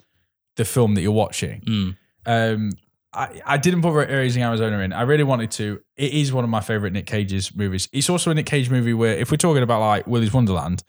the 0.58 0.66
film 0.66 0.96
that 0.96 1.02
you're 1.02 1.12
watching 1.26 1.62
Mm. 1.62 1.96
um 2.26 2.72
I, 3.16 3.42
I 3.46 3.58
didn't 3.58 3.82
put 3.82 3.94
Raising 3.94 4.44
Arizona 4.44 4.80
in. 4.80 4.92
I 4.92 5.04
really 5.04 5.24
wanted 5.24 5.52
to. 5.52 5.82
It 5.96 6.14
is 6.14 6.34
one 6.34 6.44
of 6.44 6.50
my 6.50 6.62
favorite 6.62 6.94
Nick 6.94 7.06
Cage's 7.06 7.56
movies. 7.56 7.88
It's 7.94 8.10
also 8.10 8.32
a 8.32 8.34
Nick 8.34 8.46
Cage 8.46 8.70
movie 8.70 8.94
where, 8.94 9.16
if 9.16 9.32
we're 9.32 9.38
talking 9.38 9.64
about 9.64 9.80
like 9.80 10.06
Willy's 10.06 10.34
Wonderland, 10.34 10.84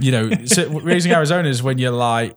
you 0.00 0.10
know, 0.10 0.30
so 0.46 0.68
Raising 0.80 1.12
Arizona 1.12 1.48
is 1.48 1.62
when 1.62 1.78
you're 1.78 1.90
like, 1.92 2.36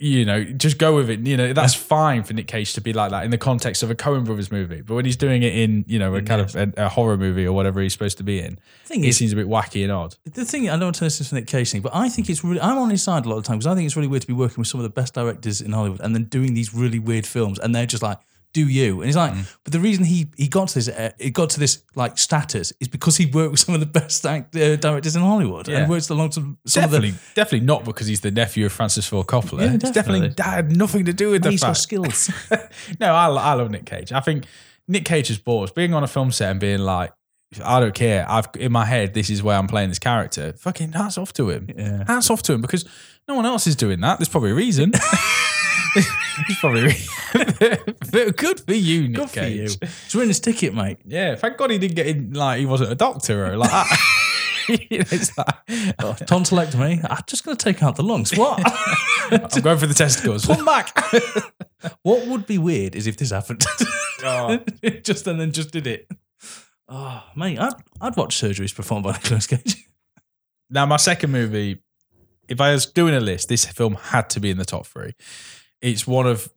you 0.00 0.24
know, 0.24 0.44
just 0.44 0.78
go 0.78 0.94
with 0.94 1.10
it. 1.10 1.20
You 1.26 1.36
know, 1.36 1.52
that's 1.52 1.74
fine 1.74 2.22
for 2.22 2.32
Nick 2.32 2.46
Cage 2.46 2.72
to 2.74 2.80
be 2.80 2.92
like 2.92 3.10
that 3.10 3.24
in 3.24 3.30
the 3.30 3.38
context 3.38 3.82
of 3.82 3.90
a 3.90 3.94
Coen 3.94 4.24
Brothers 4.24 4.50
movie. 4.50 4.80
But 4.80 4.94
when 4.94 5.04
he's 5.04 5.16
doing 5.16 5.42
it 5.42 5.54
in, 5.54 5.84
you 5.88 5.98
know, 5.98 6.14
a 6.14 6.22
kind 6.22 6.40
of 6.40 6.54
a, 6.54 6.72
a 6.76 6.88
horror 6.88 7.16
movie 7.16 7.46
or 7.46 7.52
whatever 7.52 7.80
he's 7.80 7.92
supposed 7.92 8.18
to 8.18 8.24
be 8.24 8.40
in, 8.40 8.58
thing 8.84 9.04
it 9.04 9.08
is, 9.08 9.16
seems 9.16 9.32
a 9.32 9.36
bit 9.36 9.46
wacky 9.46 9.82
and 9.82 9.92
odd. 9.92 10.14
the 10.24 10.44
thing 10.44 10.68
I 10.68 10.72
don't 10.72 10.86
want 10.86 10.96
to 10.96 11.00
turn 11.00 11.06
this 11.06 11.20
into 11.20 11.34
Nick 11.34 11.46
Cage 11.46 11.72
thing, 11.72 11.82
but 11.82 11.94
I 11.94 12.08
think 12.08 12.30
it's 12.30 12.44
really 12.44 12.60
I'm 12.60 12.78
on 12.78 12.90
his 12.90 13.02
side 13.02 13.26
a 13.26 13.28
lot 13.28 13.38
of 13.38 13.44
times 13.44 13.64
because 13.64 13.72
I 13.72 13.74
think 13.74 13.86
it's 13.86 13.96
really 13.96 14.08
weird 14.08 14.22
to 14.22 14.28
be 14.28 14.34
working 14.34 14.58
with 14.58 14.68
some 14.68 14.80
of 14.80 14.84
the 14.84 14.90
best 14.90 15.14
directors 15.14 15.60
in 15.60 15.72
Hollywood 15.72 16.00
and 16.00 16.14
then 16.14 16.24
doing 16.24 16.54
these 16.54 16.72
really 16.74 16.98
weird 16.98 17.26
films 17.26 17.58
and 17.58 17.74
they're 17.74 17.86
just 17.86 18.02
like, 18.02 18.18
do 18.58 18.68
you? 18.68 19.00
And 19.00 19.06
he's 19.06 19.16
like, 19.16 19.32
but 19.64 19.72
the 19.72 19.80
reason 19.80 20.04
he 20.04 20.30
he 20.36 20.48
got 20.48 20.68
to 20.68 20.74
this 20.74 20.88
uh, 20.88 21.10
it 21.18 21.30
got 21.30 21.50
to 21.50 21.60
this 21.60 21.82
like 21.94 22.18
status 22.18 22.72
is 22.80 22.88
because 22.88 23.16
he 23.16 23.26
worked 23.26 23.50
with 23.52 23.60
some 23.60 23.74
of 23.74 23.80
the 23.80 23.86
best 24.00 24.24
act, 24.26 24.54
uh, 24.56 24.76
directors 24.76 25.14
in 25.16 25.22
Hollywood 25.22 25.68
Yeah. 25.68 25.78
and 25.80 25.90
worked 25.90 26.10
along 26.10 26.32
some, 26.32 26.58
some 26.66 26.84
of 26.84 26.90
Definitely, 26.90 27.10
the 27.12 27.18
definitely 27.34 27.66
not 27.66 27.84
because 27.84 28.06
he's 28.06 28.20
the 28.20 28.30
nephew 28.30 28.66
of 28.66 28.72
Francis 28.72 29.06
Ford 29.06 29.26
Coppola. 29.26 29.60
Yeah, 29.60 29.74
it's 29.74 29.90
definitely 29.90 30.28
definitely. 30.28 30.34
that 30.36 30.44
had 30.54 30.76
nothing 30.76 31.04
to 31.04 31.12
do 31.12 31.30
with 31.30 31.42
the 31.42 31.50
he's 31.50 31.60
got 31.60 31.68
fact. 31.68 31.78
skills. 31.78 32.30
no, 33.00 33.14
I, 33.14 33.26
I 33.28 33.52
love 33.54 33.70
Nick 33.70 33.86
Cage. 33.86 34.12
I 34.12 34.20
think 34.20 34.44
Nick 34.86 35.04
Cage 35.04 35.30
is 35.30 35.38
balls. 35.38 35.70
Being 35.70 35.94
on 35.94 36.02
a 36.02 36.08
film 36.08 36.30
set 36.32 36.50
and 36.50 36.58
being 36.60 36.80
like, 36.80 37.12
I 37.64 37.80
don't 37.80 37.94
care. 37.94 38.26
I've 38.28 38.48
in 38.58 38.72
my 38.72 38.84
head, 38.84 39.14
this 39.14 39.30
is 39.30 39.42
where 39.42 39.56
I'm 39.56 39.68
playing 39.68 39.88
this 39.88 39.98
character. 39.98 40.52
Fucking 40.58 40.92
hats 40.92 41.16
off 41.16 41.32
to 41.34 41.48
him. 41.50 41.68
Yeah. 41.76 42.04
Hats 42.06 42.28
off 42.30 42.42
to 42.42 42.52
him 42.52 42.60
because 42.60 42.84
no 43.26 43.34
one 43.34 43.46
else 43.46 43.66
is 43.66 43.74
doing 43.76 44.00
that. 44.00 44.18
There's 44.18 44.28
probably 44.28 44.50
a 44.50 44.54
reason. 44.54 44.92
There's 46.48 46.58
probably 46.60 48.32
good 48.32 48.60
for 48.60 48.72
you, 48.74 49.08
Nick 49.08 49.16
Good 49.16 49.30
for 49.30 49.44
you. 49.44 49.68
Cage. 49.68 49.78
He's 50.04 50.14
winning 50.14 50.28
his 50.28 50.40
ticket, 50.40 50.74
mate. 50.74 50.98
Yeah, 51.04 51.34
thank 51.36 51.56
God 51.56 51.70
he 51.70 51.78
didn't 51.78 51.96
get 51.96 52.06
in. 52.06 52.32
Like 52.32 52.60
he 52.60 52.66
wasn't 52.66 52.92
a 52.92 52.94
doctor 52.94 53.46
or 53.46 53.56
like 53.56 53.70
that. 53.70 53.98
You 54.68 54.76
it's 54.90 55.36
like, 55.38 55.54
Oh, 55.98 56.12
tonsillectomy. 56.20 57.02
I'm 57.08 57.22
just 57.26 57.42
going 57.42 57.56
to 57.56 57.64
take 57.64 57.82
out 57.82 57.96
the 57.96 58.02
lungs. 58.02 58.36
What? 58.36 58.60
I'm 59.32 59.62
going 59.62 59.78
for 59.78 59.86
the 59.86 59.94
testicles. 59.94 60.44
Come 60.44 60.66
back. 60.66 60.94
what 62.02 62.26
would 62.26 62.46
be 62.46 62.58
weird 62.58 62.94
is 62.94 63.06
if 63.06 63.16
this 63.16 63.30
happened. 63.30 63.64
Oh. 64.22 64.58
just 65.02 65.26
and 65.26 65.40
then 65.40 65.52
just 65.52 65.70
did 65.70 65.86
it. 65.86 66.06
Oh, 66.86 67.22
mate, 67.34 67.58
I'd, 67.58 67.72
I'd 68.00 68.16
watch 68.16 68.38
surgeries 68.38 68.74
performed 68.74 69.04
by 69.04 69.12
Nicolas 69.12 69.46
Cage. 69.46 69.86
Now, 70.68 70.84
my 70.84 70.96
second 70.98 71.30
movie, 71.32 71.80
if 72.46 72.60
I 72.60 72.72
was 72.72 72.84
doing 72.84 73.14
a 73.14 73.20
list, 73.20 73.48
this 73.48 73.64
film 73.64 73.94
had 73.94 74.28
to 74.30 74.40
be 74.40 74.50
in 74.50 74.58
the 74.58 74.64
top 74.66 74.86
three. 74.86 75.14
It's 75.80 76.06
one 76.06 76.26
of, 76.26 76.48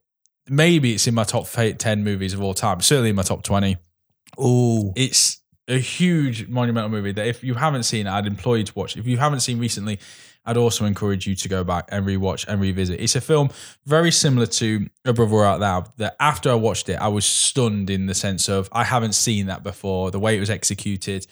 maybe 0.50 0.94
it's 0.94 1.08
in 1.08 1.14
my 1.14 1.24
top 1.24 1.48
10 1.48 2.04
movies 2.04 2.34
of 2.34 2.42
all 2.42 2.54
time, 2.54 2.82
certainly 2.82 3.12
in 3.12 3.16
my 3.16 3.24
top 3.24 3.44
20. 3.44 3.78
Oh, 4.38 4.94
It's 4.96 5.42
a 5.68 5.78
huge 5.78 6.48
monumental 6.48 6.90
movie 6.90 7.12
that 7.12 7.28
if 7.28 7.44
you 7.44 7.54
haven't 7.54 7.84
seen 7.84 8.08
it, 8.08 8.10
I'd 8.10 8.28
implore 8.28 8.58
you 8.58 8.64
to 8.64 8.74
watch. 8.74 8.98
If 8.98 9.06
you 9.06 9.18
haven't 9.18 9.42
seen 9.42 9.60
recently, 9.60 10.00
I'd 10.44 10.58
also 10.58 10.86
encourage 10.86 11.28
you 11.28 11.36
to 11.36 11.48
go 11.48 11.64
back 11.64 11.86
and 11.90 12.06
rewatch 12.06 12.48
and 12.48 12.60
revisit. 12.60 13.00
It's 13.00 13.16
a 13.16 13.22
film 13.22 13.50
very 13.86 14.12
similar 14.12 14.48
to 14.48 14.90
A 15.06 15.14
Brother 15.14 15.46
Out 15.46 15.60
Now. 15.60 15.86
That 15.98 16.16
after 16.20 16.50
I 16.50 16.56
watched 16.56 16.90
it, 16.90 16.96
I 16.96 17.10
was 17.10 17.26
stunned 17.26 17.90
in 17.92 18.08
the 18.08 18.16
sense 18.16 18.50
of 18.50 18.68
I 18.72 18.84
haven't 18.84 19.14
seen 19.14 19.46
that 19.48 19.62
before. 19.62 20.10
The 20.10 20.20
way 20.20 20.36
it 20.36 20.40
was 20.40 20.50
executed, 20.50 21.28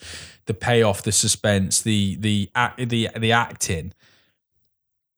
the 0.46 0.54
payoff, 0.54 1.02
the 1.02 1.12
suspense, 1.12 1.82
the 1.82 2.16
the 2.16 2.50
the 2.78 3.08
the 3.18 3.32
acting, 3.32 3.92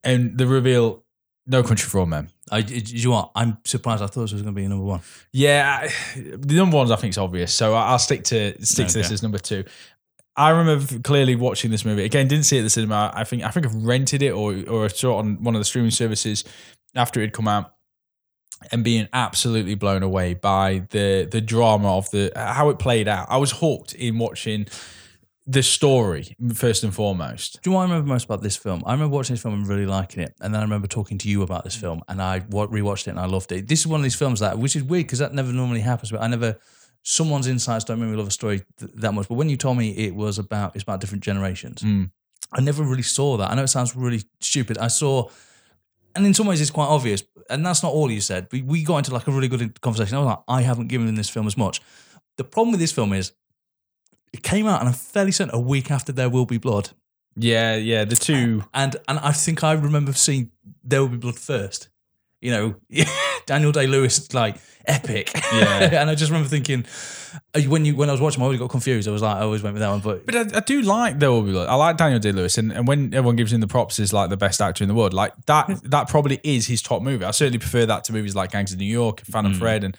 and 0.02 0.38
the 0.38 0.46
reveal. 0.46 1.04
No 1.46 1.62
Country 1.62 1.88
for 1.88 1.98
Old 1.98 2.08
Men. 2.08 2.30
I, 2.50 2.58
you 2.58 3.04
know 3.08 3.10
what? 3.16 3.30
I'm 3.34 3.58
surprised. 3.64 4.02
I 4.02 4.06
thought 4.06 4.22
this 4.22 4.32
was 4.32 4.42
going 4.42 4.54
to 4.54 4.60
be 4.60 4.66
number 4.68 4.84
one. 4.84 5.00
Yeah, 5.32 5.80
I- 5.82 6.20
the 6.36 6.54
number 6.54 6.76
ones 6.76 6.90
I 6.90 6.96
think 6.96 7.10
is 7.12 7.18
obvious, 7.18 7.52
so 7.52 7.74
I- 7.74 7.88
I'll 7.88 7.98
stick 7.98 8.24
to 8.24 8.52
stick 8.64 8.86
to 8.88 8.98
this 8.98 9.10
as 9.10 9.22
number 9.22 9.38
two. 9.38 9.64
I 10.36 10.50
remember 10.50 10.98
clearly 11.00 11.34
watching 11.36 11.70
this 11.70 11.84
movie 11.84 12.04
again. 12.04 12.26
Didn't 12.28 12.44
see 12.46 12.56
it 12.56 12.60
at 12.60 12.64
the 12.64 12.70
cinema. 12.70 13.12
I 13.14 13.24
think 13.24 13.42
I 13.42 13.50
think 13.50 13.66
I've 13.66 13.74
rented 13.74 14.22
it 14.22 14.30
or 14.30 14.54
or 14.68 14.88
saw 14.88 15.16
it 15.16 15.18
on 15.20 15.42
one 15.42 15.54
of 15.54 15.60
the 15.60 15.64
streaming 15.64 15.90
services 15.90 16.44
after 16.94 17.20
it 17.20 17.24
had 17.24 17.32
come 17.32 17.48
out, 17.48 17.74
and 18.70 18.82
being 18.84 19.08
absolutely 19.12 19.74
blown 19.74 20.02
away 20.02 20.34
by 20.34 20.86
the 20.90 21.28
the 21.30 21.40
drama 21.40 21.96
of 21.98 22.10
the 22.12 22.32
how 22.36 22.68
it 22.70 22.78
played 22.78 23.08
out. 23.08 23.26
I 23.28 23.36
was 23.38 23.50
hooked 23.52 23.94
in 23.94 24.18
watching 24.18 24.66
the 25.46 25.62
story 25.62 26.36
first 26.54 26.84
and 26.84 26.94
foremost. 26.94 27.60
Do 27.62 27.70
you 27.70 27.72
know 27.72 27.78
what 27.78 27.82
I 27.82 27.90
remember 27.90 28.08
most 28.08 28.24
about 28.26 28.42
this 28.42 28.56
film? 28.56 28.82
I 28.86 28.92
remember 28.92 29.16
watching 29.16 29.34
this 29.34 29.42
film 29.42 29.54
and 29.54 29.66
really 29.68 29.86
liking 29.86 30.22
it, 30.22 30.34
and 30.40 30.54
then 30.54 30.60
I 30.60 30.64
remember 30.64 30.86
talking 30.86 31.18
to 31.18 31.28
you 31.28 31.42
about 31.42 31.64
this 31.64 31.74
film, 31.74 32.00
and 32.08 32.22
I 32.22 32.44
wa- 32.50 32.66
rewatched 32.68 33.08
it 33.08 33.10
and 33.10 33.18
I 33.20 33.26
loved 33.26 33.50
it. 33.52 33.66
This 33.66 33.80
is 33.80 33.86
one 33.88 33.98
of 34.00 34.04
these 34.04 34.14
films 34.14 34.40
that, 34.40 34.58
which 34.58 34.76
is 34.76 34.82
weird 34.84 35.06
because 35.06 35.18
that 35.18 35.34
never 35.34 35.52
normally 35.52 35.80
happens. 35.80 36.12
But 36.12 36.22
I 36.22 36.28
never, 36.28 36.58
someone's 37.02 37.48
insights 37.48 37.84
don't 37.84 37.98
make 37.98 38.08
me 38.10 38.16
love 38.16 38.28
a 38.28 38.30
story 38.30 38.62
th- 38.78 38.92
that 38.94 39.12
much. 39.12 39.26
But 39.28 39.34
when 39.34 39.48
you 39.48 39.56
told 39.56 39.78
me 39.78 39.90
it 39.90 40.14
was 40.14 40.38
about, 40.38 40.76
it's 40.76 40.84
about 40.84 41.00
different 41.00 41.24
generations, 41.24 41.82
Mm. 41.82 42.10
I 42.52 42.60
never 42.60 42.82
really 42.84 43.02
saw 43.02 43.36
that. 43.38 43.50
I 43.50 43.54
know 43.54 43.62
it 43.62 43.68
sounds 43.68 43.96
really 43.96 44.22
stupid. 44.40 44.76
I 44.78 44.88
saw, 44.88 45.28
and 46.14 46.24
in 46.26 46.34
some 46.34 46.46
ways 46.46 46.60
it's 46.60 46.70
quite 46.70 46.86
obvious, 46.86 47.24
and 47.50 47.64
that's 47.66 47.82
not 47.82 47.92
all 47.92 48.10
you 48.10 48.20
said. 48.20 48.46
We 48.52 48.62
we 48.62 48.84
got 48.84 48.98
into 48.98 49.12
like 49.12 49.26
a 49.26 49.32
really 49.32 49.48
good 49.48 49.80
conversation. 49.80 50.16
I 50.18 50.20
was 50.20 50.26
like, 50.26 50.38
I 50.46 50.60
haven't 50.62 50.88
given 50.88 51.14
this 51.14 51.30
film 51.30 51.46
as 51.46 51.56
much. 51.56 51.80
The 52.36 52.44
problem 52.44 52.70
with 52.72 52.80
this 52.80 52.92
film 52.92 53.12
is. 53.12 53.32
It 54.32 54.42
came 54.42 54.66
out, 54.66 54.80
and 54.80 54.88
I'm 54.88 54.94
fairly 54.94 55.32
certain 55.32 55.54
a 55.54 55.60
week 55.60 55.90
after 55.90 56.12
There 56.12 56.30
Will 56.30 56.46
Be 56.46 56.58
Blood. 56.58 56.90
Yeah, 57.36 57.76
yeah, 57.76 58.04
the 58.04 58.16
two. 58.16 58.64
And 58.74 58.96
and 59.08 59.18
I 59.18 59.32
think 59.32 59.62
I 59.64 59.72
remember 59.72 60.12
seeing 60.12 60.50
There 60.84 61.00
Will 61.02 61.08
Be 61.08 61.16
Blood 61.18 61.38
first. 61.38 61.88
You 62.40 62.50
know, 62.50 62.74
Daniel 63.46 63.72
Day 63.72 63.86
Lewis 63.86 64.32
like 64.34 64.56
epic. 64.86 65.30
Yeah. 65.34 65.90
and 66.00 66.10
I 66.10 66.14
just 66.16 66.30
remember 66.30 66.48
thinking 66.48 66.84
uh, 67.54 67.60
when 67.62 67.84
you 67.84 67.94
when 67.94 68.08
I 68.08 68.12
was 68.12 68.20
watching, 68.20 68.42
I 68.42 68.44
always 68.44 68.58
got 68.58 68.70
confused. 68.70 69.06
I 69.06 69.12
was 69.12 69.22
like, 69.22 69.36
I 69.36 69.40
always 69.42 69.62
went 69.62 69.74
with 69.74 69.80
that 69.80 69.90
one, 69.90 70.00
but, 70.00 70.26
But 70.26 70.34
I, 70.34 70.58
I 70.58 70.60
do 70.60 70.82
like 70.82 71.18
There 71.18 71.30
Will 71.30 71.42
Be 71.42 71.52
Blood. 71.52 71.68
I 71.68 71.74
like 71.76 71.96
Daniel 71.96 72.18
Day 72.18 72.32
Lewis, 72.32 72.58
and, 72.58 72.72
and 72.72 72.88
when 72.88 73.14
everyone 73.14 73.36
gives 73.36 73.52
him 73.52 73.60
the 73.60 73.68
props 73.68 74.00
as 74.00 74.12
like 74.12 74.28
the 74.28 74.36
best 74.36 74.60
actor 74.60 74.82
in 74.82 74.88
the 74.88 74.94
world, 74.94 75.14
like 75.14 75.32
that 75.46 75.68
that 75.84 76.08
probably 76.08 76.40
is 76.42 76.66
his 76.66 76.82
top 76.82 77.00
movie. 77.02 77.24
I 77.24 77.30
certainly 77.30 77.58
prefer 77.58 77.86
that 77.86 78.04
to 78.04 78.12
movies 78.12 78.34
like 78.34 78.50
Gangs 78.50 78.72
of 78.72 78.78
New 78.78 78.86
York, 78.86 79.20
Phantom 79.20 79.52
Mm. 79.52 79.58
Fred, 79.58 79.84
and 79.84 79.96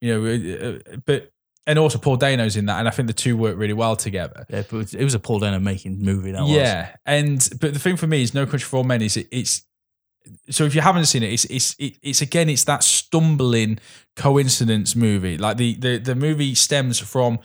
you 0.00 0.12
know, 0.12 0.26
uh, 0.26 0.68
uh, 0.68 0.96
but 1.06 1.32
and 1.66 1.78
also 1.78 1.98
Paul 1.98 2.16
Dano's 2.16 2.56
in 2.56 2.66
that, 2.66 2.78
and 2.78 2.86
I 2.88 2.90
think 2.90 3.08
the 3.08 3.12
two 3.12 3.36
work 3.36 3.56
really 3.58 3.72
well 3.74 3.96
together. 3.96 4.46
yeah, 4.48 4.62
but 4.70 4.94
it 4.94 5.02
was 5.04 5.14
a 5.14 5.18
Paul 5.18 5.40
Dano 5.40 5.58
making 5.58 5.98
movie. 5.98 6.30
That 6.32 6.42
was. 6.42 6.50
Yeah, 6.52 6.94
and 7.04 7.38
but 7.60 7.72
the 7.74 7.80
thing 7.80 7.96
for 7.96 8.06
me 8.06 8.22
is 8.22 8.34
No 8.34 8.44
Country 8.46 8.60
for 8.66 8.76
Old 8.78 8.86
Men 8.86 9.02
is 9.02 9.16
it, 9.16 9.28
it's 9.30 9.62
so 10.50 10.64
if 10.64 10.74
you 10.74 10.80
haven't 10.80 11.06
seen 11.06 11.22
it, 11.22 11.32
it's 11.32 11.44
it's 11.46 11.74
it, 11.78 11.98
it's 12.02 12.20
again 12.22 12.48
it's 12.48 12.64
that 12.64 12.82
stumbling 12.82 13.78
coincidence 14.16 14.96
movie. 14.96 15.38
Like 15.38 15.56
the 15.56 15.74
the 15.74 15.98
the 15.98 16.14
movie 16.14 16.54
stems 16.54 16.98
from 16.98 17.38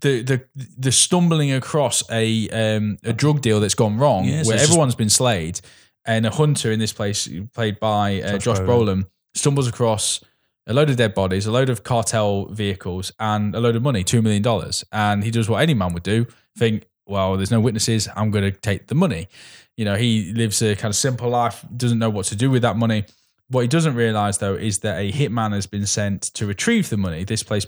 the 0.00 0.22
the 0.22 0.42
the 0.78 0.92
stumbling 0.92 1.52
across 1.52 2.02
a 2.10 2.48
um 2.50 2.98
a 3.04 3.12
drug 3.12 3.40
deal 3.40 3.60
that's 3.60 3.74
gone 3.74 3.98
wrong 3.98 4.24
Yeah, 4.24 4.42
so 4.42 4.48
where 4.48 4.54
it's 4.56 4.62
just- 4.64 4.72
everyone's 4.72 4.94
been 4.94 5.10
slayed, 5.10 5.60
and 6.04 6.26
a 6.26 6.30
hunter 6.30 6.70
in 6.72 6.78
this 6.78 6.92
place 6.92 7.28
played 7.54 7.78
by 7.80 8.20
uh, 8.20 8.32
Josh 8.32 8.44
Josh 8.44 8.58
Brolin. 8.58 8.66
Brolin 9.02 9.06
stumbles 9.34 9.68
across. 9.68 10.22
A 10.66 10.74
load 10.74 10.90
of 10.90 10.96
dead 10.96 11.14
bodies, 11.14 11.46
a 11.46 11.52
load 11.52 11.68
of 11.68 11.84
cartel 11.84 12.46
vehicles, 12.46 13.12
and 13.20 13.54
a 13.54 13.60
load 13.60 13.76
of 13.76 13.82
money, 13.82 14.02
$2 14.02 14.22
million. 14.22 14.72
And 14.92 15.22
he 15.22 15.30
does 15.30 15.48
what 15.48 15.62
any 15.62 15.74
man 15.74 15.92
would 15.92 16.02
do 16.02 16.26
think, 16.58 16.86
well, 17.06 17.36
there's 17.36 17.52
no 17.52 17.60
witnesses. 17.60 18.08
I'm 18.16 18.30
going 18.32 18.44
to 18.44 18.50
take 18.50 18.88
the 18.88 18.96
money. 18.96 19.28
You 19.76 19.84
know, 19.84 19.94
he 19.94 20.32
lives 20.32 20.60
a 20.62 20.74
kind 20.74 20.90
of 20.90 20.96
simple 20.96 21.28
life, 21.28 21.64
doesn't 21.76 21.98
know 21.98 22.10
what 22.10 22.26
to 22.26 22.36
do 22.36 22.50
with 22.50 22.62
that 22.62 22.76
money. 22.76 23.04
What 23.48 23.60
he 23.60 23.68
doesn't 23.68 23.94
realize, 23.94 24.38
though, 24.38 24.54
is 24.54 24.80
that 24.80 24.98
a 24.98 25.12
hitman 25.12 25.52
has 25.52 25.66
been 25.66 25.86
sent 25.86 26.22
to 26.34 26.46
retrieve 26.46 26.88
the 26.90 26.96
money. 26.96 27.22
This 27.22 27.44
place, 27.44 27.64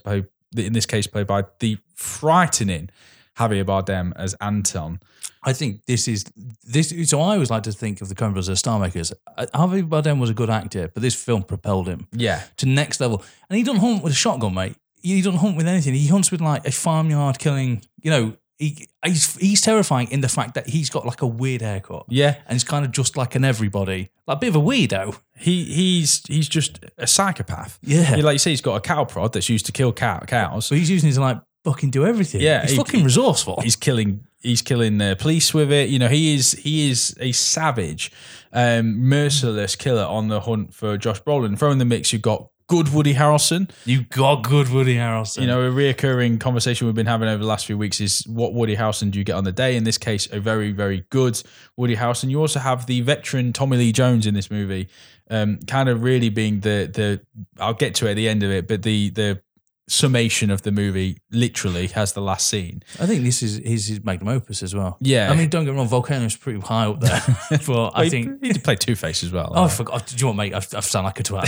in 0.57 0.73
this 0.73 0.87
case, 0.87 1.07
played 1.07 1.29
by 1.29 1.45
the 1.61 1.79
frightening 1.95 2.91
Javier 3.39 3.65
Bardem 3.65 4.13
as 4.17 4.35
Anton. 4.41 5.01
I 5.45 5.53
think 5.53 5.85
this 5.87 6.09
is 6.09 6.25
this. 6.65 6.93
So 7.09 7.21
I 7.21 7.35
always 7.35 7.51
like 7.51 7.63
to 7.65 7.73
think 7.73 8.01
of 8.03 8.09
the 8.09 8.15
Coen 8.15 8.37
as 8.37 8.59
star 8.59 8.79
makers. 8.79 9.13
Uh, 9.37 9.47
Javier 9.55 9.89
Bardem 9.89 10.19
was 10.21 10.31
a 10.31 10.35
good 10.35 10.51
actor, 10.51 10.89
but 10.93 11.03
this 11.03 11.15
film 11.15 11.43
propelled 11.45 11.87
him 11.89 12.09
Yeah. 12.13 12.43
to 12.59 12.67
next 12.67 13.01
level. 13.01 13.23
And 13.49 13.57
he 13.57 13.63
doesn't 13.63 13.81
hunt 13.81 14.03
with 14.03 14.13
a 14.13 14.17
shotgun, 14.17 14.55
mate. 14.55 14.75
He 15.01 15.23
doesn't 15.23 15.39
hunt 15.39 15.57
with 15.57 15.69
anything. 15.69 15.95
He 15.95 16.09
hunts 16.09 16.31
with 16.33 16.41
like 16.41 16.67
a 16.67 16.73
farmyard 16.73 17.39
killing. 17.39 17.83
You 18.03 18.11
know, 18.11 18.37
he, 18.59 18.89
he's 19.05 19.37
he's 19.37 19.61
terrifying 19.61 20.11
in 20.11 20.21
the 20.21 20.29
fact 20.29 20.55
that 20.55 20.69
he's 20.69 20.91
got 20.91 21.07
like 21.07 21.23
a 21.23 21.27
weird 21.27 21.63
haircut. 21.63 22.07
Yeah. 22.09 22.35
and 22.47 22.55
he's 22.55 22.65
kind 22.65 22.85
of 22.85 22.91
just 22.91 23.17
like 23.17 23.37
an 23.37 23.45
everybody, 23.45 24.11
like 24.27 24.39
a 24.39 24.41
bit 24.41 24.49
of 24.49 24.57
a 24.57 24.61
weirdo. 24.61 25.17
He 25.37 25.63
he's 25.65 26.27
he's 26.27 26.49
just 26.49 26.81
a 26.99 27.07
psychopath. 27.07 27.79
Yeah. 27.83 28.17
Like 28.17 28.33
you 28.35 28.39
say, 28.41 28.51
he's 28.51 28.61
got 28.61 28.75
a 28.75 28.81
cow 28.81 29.05
prod 29.05 29.33
that's 29.33 29.49
used 29.49 29.67
to 29.67 29.73
kill 29.73 29.93
cow, 29.93 30.19
cows. 30.27 30.67
So 30.67 30.75
he's 30.75 30.91
using 30.91 31.07
his 31.07 31.19
like 31.19 31.41
fucking 31.65 31.91
do 31.91 32.07
everything. 32.07 32.41
Yeah, 32.41 32.63
he's 32.63 32.73
he- 32.73 32.77
fucking 32.77 33.05
resourceful. 33.05 33.61
he's 33.63 33.77
killing 33.77 34.25
he's 34.41 34.63
killing 34.63 35.01
uh, 35.01 35.17
police 35.19 35.53
with 35.53 35.73
it 35.73 35.89
you 35.89 35.99
know 35.99 36.07
he 36.07 36.33
is 36.33 36.53
he 36.53 36.89
is 36.89 37.13
a 37.19 37.33
savage 37.33 38.13
um 38.53 38.97
merciless 38.97 39.75
killer 39.75 40.05
on 40.05 40.29
the 40.29 40.39
hunt 40.43 40.73
for 40.73 40.97
josh 40.97 41.21
brolin 41.23 41.59
throw 41.59 41.73
in 41.73 41.79
the 41.79 41.85
mix 41.85 42.13
you've 42.13 42.23
got 42.23 42.49
good 42.69 42.93
Woody 42.93 43.15
Harrelson. 43.15 43.71
You 43.87 44.03
got 44.03 44.43
good 44.43 44.69
Woody 44.69 44.97
Harrelson. 44.97 45.41
You 45.41 45.47
know, 45.47 45.63
a 45.63 45.71
reoccurring 45.73 46.39
conversation 46.39 46.87
we've 46.87 46.95
been 46.95 47.07
having 47.07 47.27
over 47.27 47.43
the 47.43 47.49
last 47.49 47.65
few 47.65 47.79
weeks 47.79 47.99
is 47.99 48.27
what 48.29 48.53
Woody 48.53 48.77
Harrelson 48.77 49.11
do 49.11 49.19
you 49.19 49.25
get 49.25 49.37
on 49.37 49.45
the 49.45 49.53
day? 49.53 49.75
In 49.75 49.85
this 49.85 49.97
case, 49.97 50.29
a 50.31 50.39
very, 50.39 50.73
very 50.73 51.07
good 51.09 51.43
Woody 51.77 51.97
Harrelson. 51.97 52.29
You 52.29 52.41
also 52.41 52.61
have 52.61 52.85
the 52.85 53.01
veteran 53.01 53.55
Tommy 53.55 53.79
Lee 53.79 53.93
Jones 53.93 54.27
in 54.27 54.35
this 54.35 54.51
movie, 54.51 54.89
um, 55.31 55.59
kind 55.67 55.89
of 55.89 56.03
really 56.03 56.29
being 56.29 56.61
the 56.61 56.91
the. 56.93 57.21
I'll 57.59 57.73
get 57.73 57.95
to 57.97 58.07
it 58.07 58.11
at 58.11 58.17
the 58.17 58.29
end 58.29 58.43
of 58.43 58.51
it, 58.51 58.69
but 58.69 58.83
the 58.83 59.11
the 59.11 59.41
summation 59.89 60.51
of 60.51 60.63
the 60.63 60.71
movie 60.71 61.19
literally 61.31 61.89
has 61.89 62.13
the 62.13 62.21
last 62.21 62.49
scene. 62.49 62.83
I 63.01 63.07
think 63.07 63.25
this 63.25 63.43
is 63.43 63.57
his, 63.57 63.89
his 63.89 64.05
magnum 64.05 64.29
opus 64.29 64.63
as 64.63 64.75
well. 64.75 64.97
Yeah. 65.01 65.31
I 65.31 65.35
mean, 65.35 65.49
don't 65.49 65.65
get 65.65 65.73
me 65.73 65.79
wrong, 65.79 65.89
Volcano's 65.89 66.37
pretty 66.37 66.61
high 66.61 66.87
up 66.87 67.01
there, 67.01 67.23
but 67.67 67.93
I 67.95 68.09
think. 68.09 68.43
he 68.43 68.53
did 68.53 68.63
play 68.63 68.77
Two 68.77 68.95
Face 68.95 69.25
as 69.25 69.33
well. 69.33 69.53
Oh, 69.55 69.65
I 69.65 69.69
forgot. 69.69 70.07
Do 70.07 70.17
you 70.17 70.27
want, 70.27 70.39
mate? 70.39 70.55
I've, 70.55 70.69
I've 70.75 70.85
sound 70.85 71.05
like 71.05 71.19
a 71.21 71.23
twat 71.23 71.47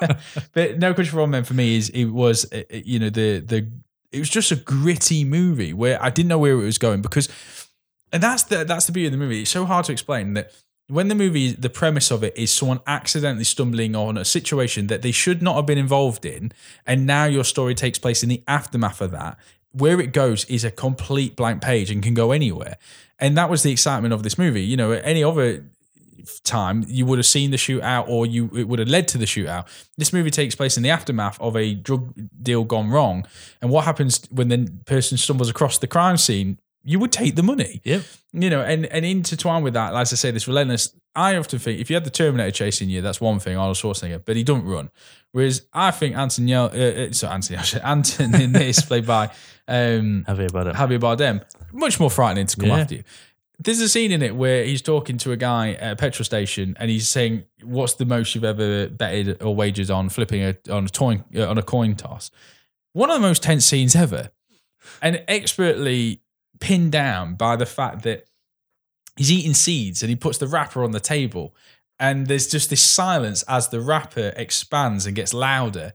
now. 0.00 0.16
but 0.52 0.78
No 0.78 0.94
Country 0.94 1.10
for 1.10 1.20
Old 1.20 1.30
Men 1.30 1.44
for 1.44 1.54
me 1.54 1.76
is 1.76 1.88
it 1.90 2.06
was 2.06 2.50
uh, 2.52 2.62
uh, 2.72 2.76
you 2.84 2.98
know 2.98 3.10
the 3.10 3.40
the 3.40 3.68
it 4.12 4.18
was 4.18 4.28
just 4.28 4.52
a 4.52 4.56
gritty 4.56 5.24
movie 5.24 5.72
where 5.72 6.02
I 6.02 6.10
didn't 6.10 6.28
know 6.28 6.38
where 6.38 6.52
it 6.52 6.64
was 6.64 6.78
going 6.78 7.02
because 7.02 7.28
and 8.12 8.22
that's 8.22 8.44
the 8.44 8.64
that's 8.64 8.86
the 8.86 8.92
beauty 8.92 9.06
of 9.06 9.12
the 9.12 9.18
movie. 9.18 9.42
It's 9.42 9.50
so 9.50 9.64
hard 9.64 9.84
to 9.86 9.92
explain 9.92 10.34
that 10.34 10.52
when 10.90 11.08
the 11.08 11.14
movie 11.14 11.52
the 11.52 11.70
premise 11.70 12.10
of 12.10 12.24
it 12.24 12.36
is 12.36 12.52
someone 12.52 12.80
accidentally 12.86 13.44
stumbling 13.44 13.94
on 13.94 14.18
a 14.18 14.24
situation 14.24 14.88
that 14.88 15.02
they 15.02 15.12
should 15.12 15.40
not 15.40 15.56
have 15.56 15.66
been 15.66 15.78
involved 15.78 16.24
in 16.24 16.52
and 16.86 17.06
now 17.06 17.24
your 17.24 17.44
story 17.44 17.74
takes 17.74 17.98
place 17.98 18.22
in 18.22 18.28
the 18.28 18.42
aftermath 18.48 19.00
of 19.00 19.10
that 19.10 19.38
where 19.72 20.00
it 20.00 20.12
goes 20.12 20.44
is 20.46 20.64
a 20.64 20.70
complete 20.70 21.36
blank 21.36 21.62
page 21.62 21.90
and 21.90 22.02
can 22.02 22.14
go 22.14 22.32
anywhere. 22.32 22.76
And 23.18 23.36
that 23.36 23.48
was 23.48 23.62
the 23.62 23.70
excitement 23.70 24.12
of 24.12 24.22
this 24.22 24.36
movie. 24.36 24.62
You 24.62 24.76
know 24.76 24.92
at 24.92 25.04
any 25.04 25.22
other 25.22 25.64
time 26.44 26.84
you 26.86 27.06
would 27.06 27.18
have 27.18 27.26
seen 27.26 27.50
the 27.50 27.56
shootout 27.56 28.06
or 28.08 28.26
you 28.26 28.50
it 28.54 28.68
would 28.68 28.78
have 28.78 28.88
led 28.88 29.08
to 29.08 29.18
the 29.18 29.24
shootout. 29.24 29.66
This 29.96 30.12
movie 30.12 30.30
takes 30.30 30.54
place 30.54 30.76
in 30.76 30.82
the 30.82 30.90
aftermath 30.90 31.40
of 31.40 31.56
a 31.56 31.74
drug 31.74 32.12
deal 32.42 32.64
gone 32.64 32.90
wrong. 32.90 33.26
And 33.62 33.70
what 33.70 33.84
happens 33.84 34.26
when 34.30 34.48
the 34.48 34.72
person 34.86 35.16
stumbles 35.18 35.48
across 35.48 35.78
the 35.78 35.86
crime 35.86 36.16
scene 36.16 36.58
you 36.82 36.98
would 36.98 37.12
take 37.12 37.36
the 37.36 37.42
money 37.42 37.80
yep. 37.84 38.02
you 38.32 38.48
know, 38.50 38.62
and 38.62 38.86
and 38.86 39.04
intertwined 39.04 39.64
with 39.64 39.74
that, 39.74 39.94
as 39.94 40.12
I 40.12 40.16
say, 40.16 40.30
this 40.30 40.48
relentless. 40.48 40.94
I 41.14 41.36
often 41.36 41.58
think 41.58 41.80
if 41.80 41.90
you 41.90 41.96
had 41.96 42.04
the 42.04 42.10
Terminator 42.10 42.52
chasing 42.52 42.88
you, 42.88 43.00
that's 43.02 43.20
one 43.20 43.40
thing, 43.40 43.56
Arnold 43.56 43.76
Schwarzenegger, 43.76 44.24
but 44.24 44.36
he 44.36 44.44
don't 44.44 44.64
run. 44.64 44.90
Whereas 45.32 45.66
I 45.72 45.90
think 45.90 46.16
Anthony, 46.16 46.54
uh, 46.54 46.68
uh, 46.68 47.12
so 47.12 47.28
Anthony, 47.28 47.58
Anthony 47.84 48.44
in 48.44 48.52
this 48.52 48.80
played 48.82 49.06
by 49.06 49.26
um, 49.68 50.24
Javier 50.28 50.50
Bardem. 50.50 50.74
Javier 50.74 51.00
Bardem, 51.00 51.44
much 51.72 51.98
more 51.98 52.10
frightening 52.10 52.46
to 52.46 52.56
come 52.56 52.68
Yeah. 52.68 52.78
after 52.78 52.94
you. 52.96 53.04
There's 53.58 53.80
a 53.80 53.88
scene 53.90 54.10
in 54.10 54.22
it 54.22 54.34
where 54.36 54.64
he's 54.64 54.80
talking 54.80 55.18
to 55.18 55.32
a 55.32 55.36
guy 55.36 55.72
at 55.72 55.92
a 55.92 55.96
petrol 55.96 56.24
station, 56.24 56.76
and 56.80 56.90
he's 56.90 57.08
saying, 57.08 57.44
"What's 57.62 57.94
the 57.94 58.06
most 58.06 58.34
you've 58.34 58.44
ever 58.44 58.88
betted 58.88 59.42
or 59.42 59.54
wagered 59.54 59.90
on 59.90 60.08
flipping 60.08 60.42
a 60.42 60.56
on 60.72 60.86
a 60.86 60.88
coin 60.88 61.24
uh, 61.36 61.46
on 61.46 61.58
a 61.58 61.62
coin 61.62 61.94
toss?" 61.94 62.30
One 62.94 63.10
of 63.10 63.20
the 63.20 63.26
most 63.28 63.42
tense 63.42 63.66
scenes 63.66 63.94
ever, 63.94 64.30
and 65.02 65.22
expertly 65.28 66.22
pinned 66.60 66.92
down 66.92 67.34
by 67.34 67.56
the 67.56 67.66
fact 67.66 68.02
that 68.02 68.24
he's 69.16 69.30
eating 69.32 69.54
seeds 69.54 70.02
and 70.02 70.10
he 70.10 70.16
puts 70.16 70.38
the 70.38 70.46
wrapper 70.46 70.84
on 70.84 70.92
the 70.92 71.00
table, 71.00 71.54
and 71.98 72.26
there's 72.26 72.48
just 72.48 72.70
this 72.70 72.82
silence 72.82 73.42
as 73.48 73.68
the 73.68 73.80
wrapper 73.80 74.32
expands 74.36 75.06
and 75.06 75.16
gets 75.16 75.34
louder, 75.34 75.92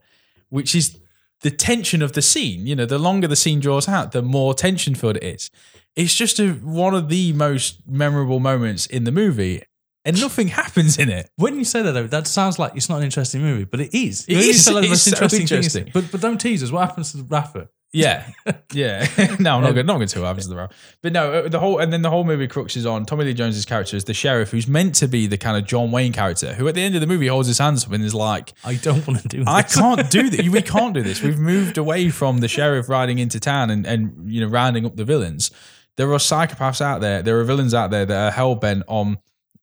which 0.50 0.74
is 0.74 0.98
the 1.42 1.50
tension 1.50 2.02
of 2.02 2.12
the 2.12 2.22
scene. 2.22 2.66
You 2.66 2.76
know, 2.76 2.86
the 2.86 2.98
longer 2.98 3.26
the 3.26 3.36
scene 3.36 3.60
draws 3.60 3.88
out, 3.88 4.12
the 4.12 4.22
more 4.22 4.54
tension 4.54 4.94
filled 4.94 5.16
it 5.16 5.24
is. 5.24 5.50
It's 5.96 6.14
just 6.14 6.38
a, 6.38 6.50
one 6.52 6.94
of 6.94 7.08
the 7.08 7.32
most 7.32 7.80
memorable 7.88 8.38
moments 8.38 8.86
in 8.86 9.04
the 9.04 9.12
movie, 9.12 9.62
and 10.04 10.20
nothing 10.20 10.48
happens 10.62 10.98
in 10.98 11.08
it. 11.08 11.30
When 11.36 11.56
you 11.58 11.64
say 11.64 11.82
that, 11.82 11.92
though, 11.92 12.06
that 12.06 12.26
sounds 12.26 12.58
like 12.58 12.76
it's 12.76 12.88
not 12.88 12.98
an 12.98 13.04
interesting 13.04 13.40
movie, 13.42 13.64
but 13.64 13.80
it 13.80 13.94
is. 13.94 14.24
It 14.28 14.32
You 14.34 14.38
is. 14.38 14.64
say, 14.64 14.72
the 14.74 14.78
It's 14.80 14.88
most 14.90 15.04
so 15.30 15.36
interesting 15.36 15.84
thing. 15.84 15.90
But 15.92 16.12
but 16.12 16.20
don't 16.20 16.38
tease 16.40 16.62
us. 16.62 16.70
What 16.70 16.86
happens 16.88 17.10
to 17.12 17.16
the 17.18 17.24
rapper? 17.24 17.68
Yeah, 17.96 18.28
yeah. 18.72 19.06
no, 19.40 19.56
I'm 19.56 19.62
not 19.62 19.74
going. 19.74 19.86
Not 19.86 19.96
going 19.96 20.06
to 20.06 20.20
what 20.20 20.26
happens 20.26 20.48
the 20.48 20.56
row. 20.56 20.68
But 21.00 21.12
no, 21.12 21.32
uh, 21.32 21.48
the 21.48 21.58
whole 21.58 21.78
and 21.78 21.90
then 21.90 22.02
the 22.02 22.10
whole 22.10 22.24
movie 22.24 22.46
crux 22.46 22.76
is 22.76 22.84
on 22.84 23.06
Tommy 23.06 23.24
Lee 23.24 23.32
Jones's 23.32 23.64
character 23.64 23.96
is 23.96 24.04
the 24.04 24.12
sheriff, 24.12 24.50
who's 24.50 24.68
meant 24.68 24.94
to 24.96 25.08
be 25.08 25.26
the 25.26 25.38
kind 25.38 25.56
of 25.56 25.64
John 25.66 25.90
Wayne 25.90 26.12
character, 26.12 26.52
who 26.54 26.68
at 26.68 26.74
the 26.74 26.82
end 26.82 26.94
of 26.94 27.00
the 27.00 27.06
movie 27.06 27.26
holds 27.26 27.48
his 27.48 27.58
hands 27.58 27.86
up 27.86 27.92
and 27.92 28.04
is 28.04 28.14
like, 28.14 28.52
I 28.64 28.74
don't 28.74 29.06
want 29.06 29.22
to 29.22 29.28
do 29.28 29.38
this. 29.38 29.48
I 29.48 29.62
can't 29.62 30.10
do 30.10 30.28
this. 30.28 30.46
We 30.56 30.62
can't 30.62 30.94
do 30.94 31.02
this. 31.02 31.22
We've 31.22 31.38
moved 31.38 31.76
away 31.76 32.08
from 32.08 32.38
the 32.38 32.48
sheriff 32.48 32.88
riding 32.88 33.18
into 33.18 33.38
town 33.38 33.68
and, 33.68 33.86
and 33.86 34.32
you 34.32 34.40
know 34.40 34.46
rounding 34.46 34.86
up 34.86 34.96
the 34.96 35.04
villains. 35.04 35.50
There 35.96 36.10
are 36.12 36.18
psychopaths 36.18 36.80
out 36.80 37.00
there. 37.00 37.22
There 37.22 37.38
are 37.40 37.44
villains 37.44 37.74
out 37.74 37.90
there 37.90 38.06
that 38.06 38.16
are 38.16 38.30
hell 38.30 38.54
bent 38.54 38.84
on 38.86 39.18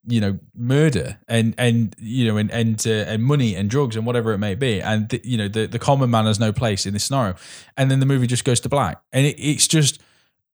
you 0.06 0.20
know 0.20 0.38
murder 0.56 1.18
and 1.28 1.56
and 1.58 1.96
you 1.98 2.28
know 2.28 2.38
and 2.38 2.52
and, 2.52 2.86
uh, 2.86 3.12
and 3.12 3.24
money 3.24 3.56
and 3.56 3.70
drugs 3.70 3.96
and 3.96 4.06
whatever 4.06 4.34
it 4.34 4.38
may 4.38 4.56
be. 4.56 4.82
And 4.82 5.10
the, 5.10 5.22
you 5.24 5.38
know 5.38 5.48
the 5.48 5.66
the 5.66 5.80
common 5.80 6.10
man 6.10 6.26
has 6.26 6.40
no 6.40 6.52
place 6.52 6.86
in 6.86 6.94
this 6.94 7.06
scenario. 7.06 7.36
And 7.78 7.90
then 7.90 8.00
the 8.00 8.06
movie 8.06 8.28
just 8.28 8.46
goes 8.46 8.60
to 8.62 8.70
black, 8.70 9.02
and 9.12 9.26
it, 9.26 9.36
it's 9.40 9.68
just 9.68 10.02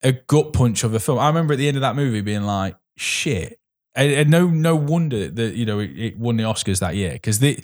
a 0.03 0.13
gut 0.13 0.53
punch 0.53 0.83
of 0.83 0.93
a 0.93 0.99
film. 0.99 1.19
I 1.19 1.27
remember 1.27 1.53
at 1.53 1.57
the 1.57 1.67
end 1.67 1.77
of 1.77 1.81
that 1.81 1.95
movie 1.95 2.21
being 2.21 2.43
like, 2.43 2.75
shit. 2.95 3.59
And, 3.95 4.11
and 4.11 4.29
no, 4.29 4.47
no 4.47 4.75
wonder 4.75 5.29
that 5.29 5.55
you 5.55 5.65
know 5.65 5.79
it, 5.79 5.91
it 5.97 6.17
won 6.17 6.37
the 6.37 6.43
Oscars 6.43 6.79
that 6.79 6.95
year 6.95 7.13
because 7.13 7.39
the, 7.39 7.61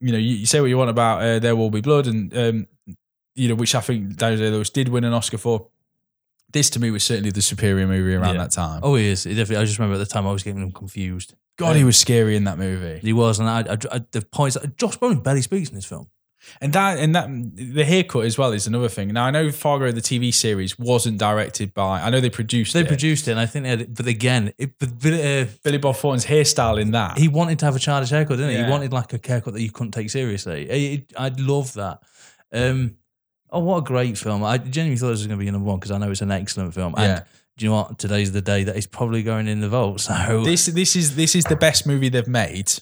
you 0.00 0.12
know, 0.12 0.18
you, 0.18 0.36
you 0.36 0.46
say 0.46 0.60
what 0.60 0.68
you 0.68 0.78
want 0.78 0.90
about 0.90 1.22
uh, 1.22 1.38
There 1.38 1.54
Will 1.54 1.70
Be 1.70 1.80
Blood, 1.80 2.06
and 2.06 2.36
um, 2.36 2.66
you 3.34 3.48
know, 3.48 3.54
which 3.54 3.74
I 3.74 3.80
think 3.80 4.16
Daniel 4.16 4.40
Day 4.40 4.50
Lewis 4.50 4.70
did 4.70 4.88
win 4.88 5.04
an 5.04 5.12
Oscar 5.12 5.38
for. 5.38 5.68
This 6.52 6.70
to 6.70 6.80
me 6.80 6.90
was 6.90 7.02
certainly 7.04 7.30
the 7.30 7.42
superior 7.42 7.86
movie 7.86 8.14
around 8.14 8.34
Yeah. 8.34 8.42
that 8.42 8.50
time. 8.52 8.80
Oh, 8.82 8.94
he 8.94 9.08
is. 9.08 9.24
He 9.24 9.30
definitely. 9.34 9.56
I 9.56 9.64
just 9.64 9.78
remember 9.78 9.94
at 10.00 10.06
the 10.06 10.12
time 10.12 10.26
I 10.26 10.32
was 10.32 10.42
getting 10.42 10.62
him 10.62 10.72
confused. 10.72 11.34
God, 11.58 11.76
he 11.76 11.84
was 11.84 11.96
scary 11.98 12.34
in 12.36 12.44
that 12.44 12.58
movie. 12.58 12.98
He 13.00 13.12
was, 13.12 13.38
and 13.38 13.48
I, 13.48 13.60
I, 13.60 13.76
I 13.96 14.00
the 14.10 14.22
points. 14.22 14.56
Josh 14.76 14.98
Brolin 14.98 15.22
barely 15.22 15.42
speaks 15.42 15.68
in 15.68 15.74
this 15.74 15.84
film. 15.84 16.08
And 16.60 16.72
that 16.72 16.98
and 16.98 17.14
that 17.14 17.28
the 17.54 17.84
haircut 17.84 18.24
as 18.24 18.36
well 18.36 18.50
is 18.52 18.66
another 18.66 18.88
thing. 18.88 19.12
Now 19.12 19.26
I 19.26 19.30
know 19.30 19.52
Fargo 19.52 19.92
the 19.92 20.00
TV 20.00 20.34
series 20.34 20.76
wasn't 20.76 21.18
directed 21.18 21.72
by. 21.72 22.00
I 22.02 22.10
know 22.10 22.20
they 22.20 22.30
produced 22.30 22.72
They 22.72 22.80
it. 22.80 22.88
produced 22.88 23.28
it, 23.28 23.30
and 23.32 23.38
I 23.40 23.46
think 23.46 23.62
they 23.62 23.68
had 23.68 23.80
it, 23.82 23.94
but 23.94 24.08
again, 24.08 24.52
it, 24.58 24.76
but, 24.76 24.98
but, 24.98 25.12
uh, 25.12 25.44
Billy 25.62 25.78
Bob 25.78 25.94
Thornton's 25.94 26.26
hairstyle 26.26 26.80
in 26.80 26.90
that. 26.92 27.16
he 27.16 27.28
wanted 27.28 27.60
to 27.60 27.64
have 27.66 27.76
a 27.76 27.78
childish 27.78 28.10
haircut, 28.10 28.38
didn't 28.38 28.50
he? 28.50 28.56
Yeah. 28.56 28.64
He 28.64 28.70
wanted 28.72 28.92
like 28.92 29.12
a 29.12 29.20
haircut 29.24 29.52
that 29.54 29.62
you 29.62 29.70
couldn't 29.70 29.92
take 29.92 30.10
seriously. 30.10 31.06
I, 31.16 31.26
I 31.26 31.28
love 31.38 31.74
that. 31.74 32.00
Um, 32.52 32.96
oh, 33.52 33.60
what 33.60 33.78
a 33.78 33.82
great 33.82 34.18
film! 34.18 34.42
I 34.44 34.58
genuinely 34.58 34.98
thought 34.98 35.08
this 35.10 35.18
was 35.20 35.26
going 35.28 35.38
to 35.38 35.44
be 35.44 35.50
number 35.50 35.68
one 35.68 35.78
because 35.78 35.90
I 35.92 35.98
know 35.98 36.10
it's 36.10 36.22
an 36.22 36.30
excellent 36.32 36.74
film. 36.74 36.94
And 36.96 37.04
Yeah. 37.04 37.22
do 37.56 37.64
you 37.64 37.70
know 37.70 37.76
what? 37.76 37.98
Today's 37.98 38.32
the 38.32 38.42
day 38.42 38.64
that 38.64 38.76
it's 38.76 38.86
probably 38.86 39.22
going 39.22 39.46
in 39.48 39.60
the 39.60 39.68
vote. 39.68 40.00
So 40.00 40.42
this 40.44 40.66
this 40.66 40.96
is 40.96 41.14
this 41.16 41.34
is 41.34 41.44
the 41.44 41.56
best 41.56 41.86
movie 41.86 42.08
they've 42.08 42.26
made, 42.26 42.72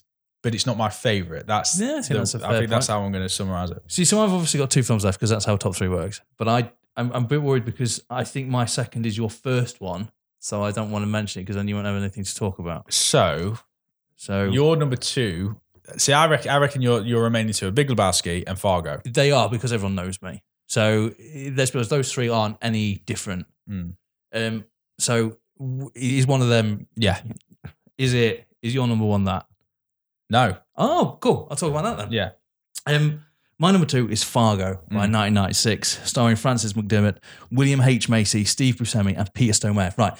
but 0.42 0.54
it's 0.54 0.66
not 0.66 0.76
my 0.78 0.88
favorite. 0.88 1.46
That's 1.46 1.78
Yeah, 1.78 1.88
I 1.88 1.92
think 2.02 2.06
the- 2.08 2.14
that's 2.18 2.34
a 2.36 2.46
I 2.48 2.58
think 2.58 2.70
that's 2.70 2.86
how 2.86 3.02
I'm 3.02 3.12
going 3.12 3.24
to 3.24 3.28
summarize 3.28 3.70
it. 3.70 3.82
See, 3.88 4.04
so 4.04 4.22
I've 4.22 4.32
obviously 4.32 4.58
got 4.58 4.70
two 4.70 4.82
films 4.82 5.04
left 5.04 5.18
because 5.18 5.30
that's 5.30 5.44
how 5.44 5.56
top 5.56 5.74
three 5.76 5.88
works. 5.88 6.20
But 6.38 6.48
I, 6.48 6.70
I'm, 6.96 7.10
I'm 7.12 7.24
a 7.24 7.28
bit 7.28 7.42
worried 7.42 7.64
because 7.64 8.02
I 8.08 8.24
think 8.24 8.48
my 8.48 8.64
second 8.64 9.06
is 9.06 9.16
your 9.16 9.30
first 9.30 9.80
one, 9.80 10.10
so 10.38 10.62
I 10.62 10.70
don't 10.70 10.90
want 10.90 11.02
to 11.02 11.06
mention 11.06 11.40
it 11.40 11.44
because 11.44 11.56
then 11.56 11.68
you 11.68 11.74
won't 11.74 11.86
have 11.86 11.96
anything 11.96 12.24
to 12.24 12.34
talk 12.34 12.58
about. 12.58 12.92
So 12.92 13.58
So 14.16 14.44
your 14.44 14.76
number 14.76 14.96
two. 14.96 15.56
See, 15.96 16.12
I 16.12 16.26
reckon 16.28 16.50
I 16.52 16.58
reckon 16.58 16.82
your 16.82 17.00
your 17.02 17.22
remaining 17.24 17.52
two 17.52 17.66
are 17.66 17.72
Big 17.72 17.88
Lebowski 17.88 18.44
and 18.46 18.56
Fargo. 18.58 19.00
they 19.04 19.32
are 19.32 19.48
because 19.48 19.72
everyone 19.72 19.96
knows 19.96 20.22
me. 20.22 20.42
So 20.70 21.10
eh, 21.18 21.50
honest, 21.74 21.90
those 21.90 22.12
three 22.12 22.28
aren't 22.28 22.56
any 22.62 23.02
different. 23.04 23.46
Mm. 23.68 23.96
Um, 24.32 24.64
so 24.98 25.36
is 25.94 26.26
one 26.28 26.42
of 26.42 26.48
them? 26.48 26.86
Yeah. 26.96 27.20
Is 27.98 28.14
it? 28.14 28.46
Is 28.62 28.72
your 28.72 28.86
number 28.86 29.04
one 29.04 29.24
that? 29.24 29.46
No. 30.30 30.56
Oh, 30.76 31.18
cool. 31.20 31.48
I'll 31.50 31.56
talk 31.56 31.70
about 31.70 31.82
that 31.84 31.98
then. 31.98 32.12
Yeah. 32.12 32.30
Um, 32.86 33.24
my 33.58 33.72
number 33.72 33.86
two 33.86 34.08
is 34.08 34.22
Fargo 34.22 34.74
by 34.90 35.06
Mm. 35.08 35.12
1996, 35.12 36.00
starring 36.08 36.36
Frances 36.36 36.72
McDormand, 36.74 37.18
William 37.50 37.80
H. 37.80 38.08
Macy, 38.08 38.44
Steve 38.44 38.76
Buscemi, 38.76 39.18
and 39.18 39.32
Peter 39.34 39.52
Stormare. 39.52 39.96
Right. 39.98 40.14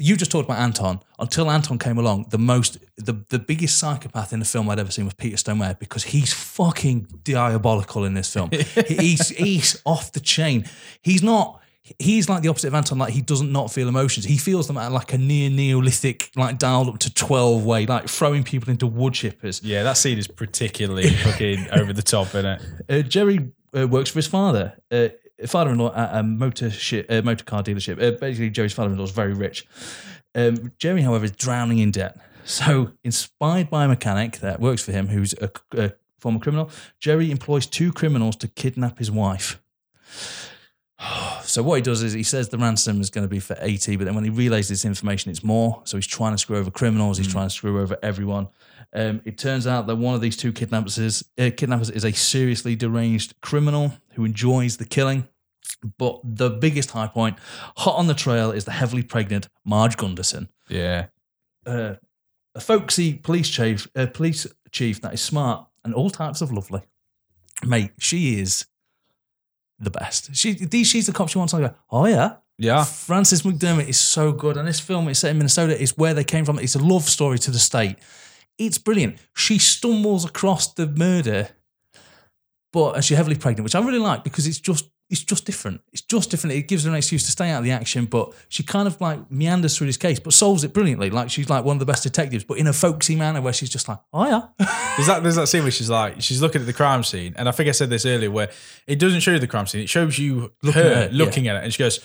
You 0.00 0.16
just 0.16 0.30
talked 0.30 0.46
about 0.46 0.60
Anton. 0.60 1.00
Until 1.18 1.50
Anton 1.50 1.78
came 1.78 1.98
along, 1.98 2.26
the 2.30 2.38
most, 2.38 2.78
the, 2.96 3.24
the 3.28 3.38
biggest 3.38 3.78
psychopath 3.78 4.32
in 4.32 4.38
the 4.38 4.44
film 4.44 4.70
I'd 4.70 4.78
ever 4.78 4.92
seen 4.92 5.04
was 5.04 5.14
Peter 5.14 5.36
Stormare 5.36 5.78
because 5.78 6.04
he's 6.04 6.32
fucking 6.32 7.08
diabolical 7.24 8.04
in 8.04 8.14
this 8.14 8.32
film. 8.32 8.50
he's 8.86 9.28
he's 9.30 9.82
off 9.84 10.12
the 10.12 10.20
chain. 10.20 10.64
He's 11.02 11.22
not. 11.22 11.60
He's 11.98 12.28
like 12.28 12.42
the 12.42 12.48
opposite 12.48 12.68
of 12.68 12.74
Anton. 12.74 12.98
Like 12.98 13.12
he 13.12 13.22
doesn't 13.22 13.50
not 13.50 13.72
feel 13.72 13.88
emotions. 13.88 14.26
He 14.26 14.36
feels 14.38 14.66
them 14.66 14.76
at 14.76 14.92
like 14.92 15.12
a 15.14 15.18
near 15.18 15.50
Neolithic, 15.50 16.30
like 16.36 16.58
dialed 16.58 16.88
up 16.88 16.98
to 17.00 17.14
twelve 17.14 17.64
way, 17.64 17.86
like 17.86 18.08
throwing 18.08 18.44
people 18.44 18.70
into 18.70 18.86
wood 18.86 19.14
chippers. 19.14 19.60
Yeah, 19.64 19.82
that 19.82 19.96
scene 19.96 20.18
is 20.18 20.28
particularly 20.28 21.10
fucking 21.10 21.68
over 21.72 21.92
the 21.92 22.02
top, 22.02 22.28
isn't 22.28 22.46
it? 22.46 22.62
Uh, 22.90 23.02
Jerry 23.02 23.50
uh, 23.76 23.86
works 23.86 24.10
for 24.10 24.18
his 24.18 24.26
father, 24.26 24.74
uh, 24.90 25.08
father-in-law 25.46 25.94
at 25.94 26.16
a 26.16 26.22
motor 26.22 26.66
uh, 26.66 27.22
motor 27.22 27.44
car 27.44 27.62
dealership. 27.62 28.02
Uh, 28.02 28.18
basically, 28.18 28.50
Jerry's 28.50 28.72
father-in-law 28.72 29.04
is 29.04 29.10
very 29.10 29.34
rich. 29.34 29.66
Um, 30.34 30.72
Jerry, 30.78 31.02
however, 31.02 31.24
is 31.24 31.32
drowning 31.32 31.78
in 31.78 31.90
debt. 31.90 32.18
So, 32.44 32.92
inspired 33.04 33.68
by 33.68 33.84
a 33.84 33.88
mechanic 33.88 34.38
that 34.38 34.60
works 34.60 34.82
for 34.82 34.92
him, 34.92 35.08
who's 35.08 35.34
a, 35.34 35.50
a 35.72 35.92
former 36.18 36.38
criminal, 36.38 36.70
Jerry 36.98 37.30
employs 37.30 37.66
two 37.66 37.92
criminals 37.92 38.36
to 38.36 38.48
kidnap 38.48 38.98
his 38.98 39.10
wife. 39.10 39.60
So 41.48 41.62
what 41.62 41.76
he 41.76 41.82
does 41.82 42.02
is 42.02 42.12
he 42.12 42.22
says 42.22 42.48
the 42.50 42.58
ransom 42.58 43.00
is 43.00 43.10
going 43.10 43.24
to 43.24 43.28
be 43.28 43.40
for 43.40 43.56
80, 43.58 43.96
but 43.96 44.04
then 44.04 44.14
when 44.14 44.24
he 44.24 44.30
relays 44.30 44.68
this 44.68 44.84
information, 44.84 45.30
it's 45.30 45.42
more. 45.42 45.80
So 45.84 45.96
he's 45.96 46.06
trying 46.06 46.32
to 46.32 46.38
screw 46.38 46.56
over 46.56 46.70
criminals. 46.70 47.18
He's 47.18 47.26
trying 47.28 47.46
to 47.48 47.54
screw 47.54 47.80
over 47.80 47.96
everyone. 48.02 48.48
Um, 48.92 49.20
it 49.24 49.38
turns 49.38 49.66
out 49.66 49.86
that 49.86 49.96
one 49.96 50.14
of 50.14 50.20
these 50.20 50.36
two 50.36 50.52
kidnappers 50.52 50.98
is, 50.98 51.24
uh, 51.38 51.50
kidnappers 51.56 51.90
is 51.90 52.04
a 52.04 52.12
seriously 52.12 52.76
deranged 52.76 53.40
criminal 53.40 53.92
who 54.12 54.24
enjoys 54.24 54.76
the 54.76 54.84
killing. 54.84 55.26
But 55.98 56.20
the 56.24 56.50
biggest 56.50 56.90
high 56.92 57.08
point, 57.08 57.38
hot 57.76 57.96
on 57.96 58.06
the 58.06 58.14
trail, 58.14 58.50
is 58.50 58.64
the 58.64 58.72
heavily 58.72 59.02
pregnant 59.02 59.48
Marge 59.64 59.96
Gunderson 59.96 60.48
Yeah. 60.68 61.06
uh, 61.66 61.94
a 62.54 62.60
folksy 62.60 63.14
police 63.14 63.48
chief, 63.48 63.86
uh, 63.94 64.06
police 64.06 64.46
chief 64.72 65.00
that 65.02 65.14
is 65.14 65.20
smart 65.20 65.66
and 65.84 65.94
all 65.94 66.10
types 66.10 66.40
of 66.40 66.50
lovely. 66.52 66.82
Mate, 67.64 67.92
she 67.98 68.40
is 68.40 68.66
the 69.78 69.90
best. 69.90 70.34
She, 70.34 70.52
these, 70.52 70.86
she's 70.86 71.06
the 71.06 71.12
cop 71.12 71.28
she 71.28 71.38
wants. 71.38 71.54
I 71.54 71.60
go, 71.60 71.74
oh 71.90 72.06
yeah. 72.06 72.36
Yeah. 72.58 72.84
Frances 72.84 73.42
McDormand 73.42 73.88
is 73.88 73.98
so 73.98 74.32
good, 74.32 74.56
and 74.56 74.66
this 74.66 74.80
film 74.80 75.08
is 75.08 75.20
set 75.20 75.30
in 75.30 75.38
Minnesota. 75.38 75.80
It's 75.80 75.96
where 75.96 76.12
they 76.14 76.24
came 76.24 76.44
from. 76.44 76.58
It's 76.58 76.74
a 76.74 76.80
love 76.80 77.04
story 77.04 77.38
to 77.38 77.50
the 77.50 77.58
state. 77.58 77.96
It's 78.58 78.78
brilliant. 78.78 79.18
She 79.36 79.58
stumbles 79.58 80.24
across 80.24 80.74
the 80.74 80.86
murder, 80.88 81.50
but 82.72 82.96
and 82.96 83.04
she's 83.04 83.16
heavily 83.16 83.36
pregnant, 83.36 83.64
which 83.64 83.76
I 83.76 83.80
really 83.80 84.00
like 84.00 84.24
because 84.24 84.46
it's 84.48 84.58
just 84.58 84.90
it's 85.10 85.22
just 85.22 85.46
different. 85.46 85.80
It's 85.92 86.02
just 86.02 86.30
different. 86.30 86.56
It 86.56 86.68
gives 86.68 86.84
her 86.84 86.90
an 86.90 86.96
excuse 86.96 87.24
to 87.24 87.30
stay 87.30 87.50
out 87.50 87.58
of 87.58 87.64
the 87.64 87.70
action, 87.70 88.04
but 88.04 88.32
she 88.48 88.62
kind 88.62 88.86
of 88.86 89.00
like 89.00 89.30
meanders 89.30 89.76
through 89.76 89.86
this 89.86 89.96
case, 89.96 90.20
but 90.20 90.32
solves 90.34 90.64
it 90.64 90.74
brilliantly. 90.74 91.08
Like 91.08 91.30
she's 91.30 91.48
like 91.48 91.64
one 91.64 91.76
of 91.76 91.80
the 91.80 91.86
best 91.86 92.02
detectives, 92.02 92.44
but 92.44 92.58
in 92.58 92.66
a 92.66 92.72
folksy 92.72 93.16
manner 93.16 93.40
where 93.40 93.52
she's 93.52 93.70
just 93.70 93.88
like, 93.88 93.98
oh 94.12 94.26
yeah, 94.26 94.42
There's 94.96 95.06
that 95.08 95.22
there's 95.22 95.36
that 95.36 95.46
scene 95.46 95.62
where 95.62 95.70
she's 95.70 95.88
like 95.90 96.20
she's 96.20 96.42
looking 96.42 96.60
at 96.60 96.66
the 96.66 96.72
crime 96.72 97.02
scene, 97.04 97.34
and 97.36 97.48
I 97.48 97.52
think 97.52 97.68
I 97.68 97.72
said 97.72 97.88
this 97.90 98.04
earlier, 98.04 98.30
where 98.30 98.50
it 98.86 98.98
doesn't 98.98 99.20
show 99.20 99.30
you 99.32 99.38
the 99.38 99.46
crime 99.46 99.66
scene, 99.66 99.82
it 99.82 99.88
shows 99.88 100.18
you 100.18 100.52
Looking 100.62 100.82
her 100.82 100.88
at 100.92 101.02
it, 101.04 101.12
looking 101.14 101.48
at 101.48 101.56
it, 101.56 101.64
and 101.64 101.72
she 101.72 101.78
goes. 101.78 102.00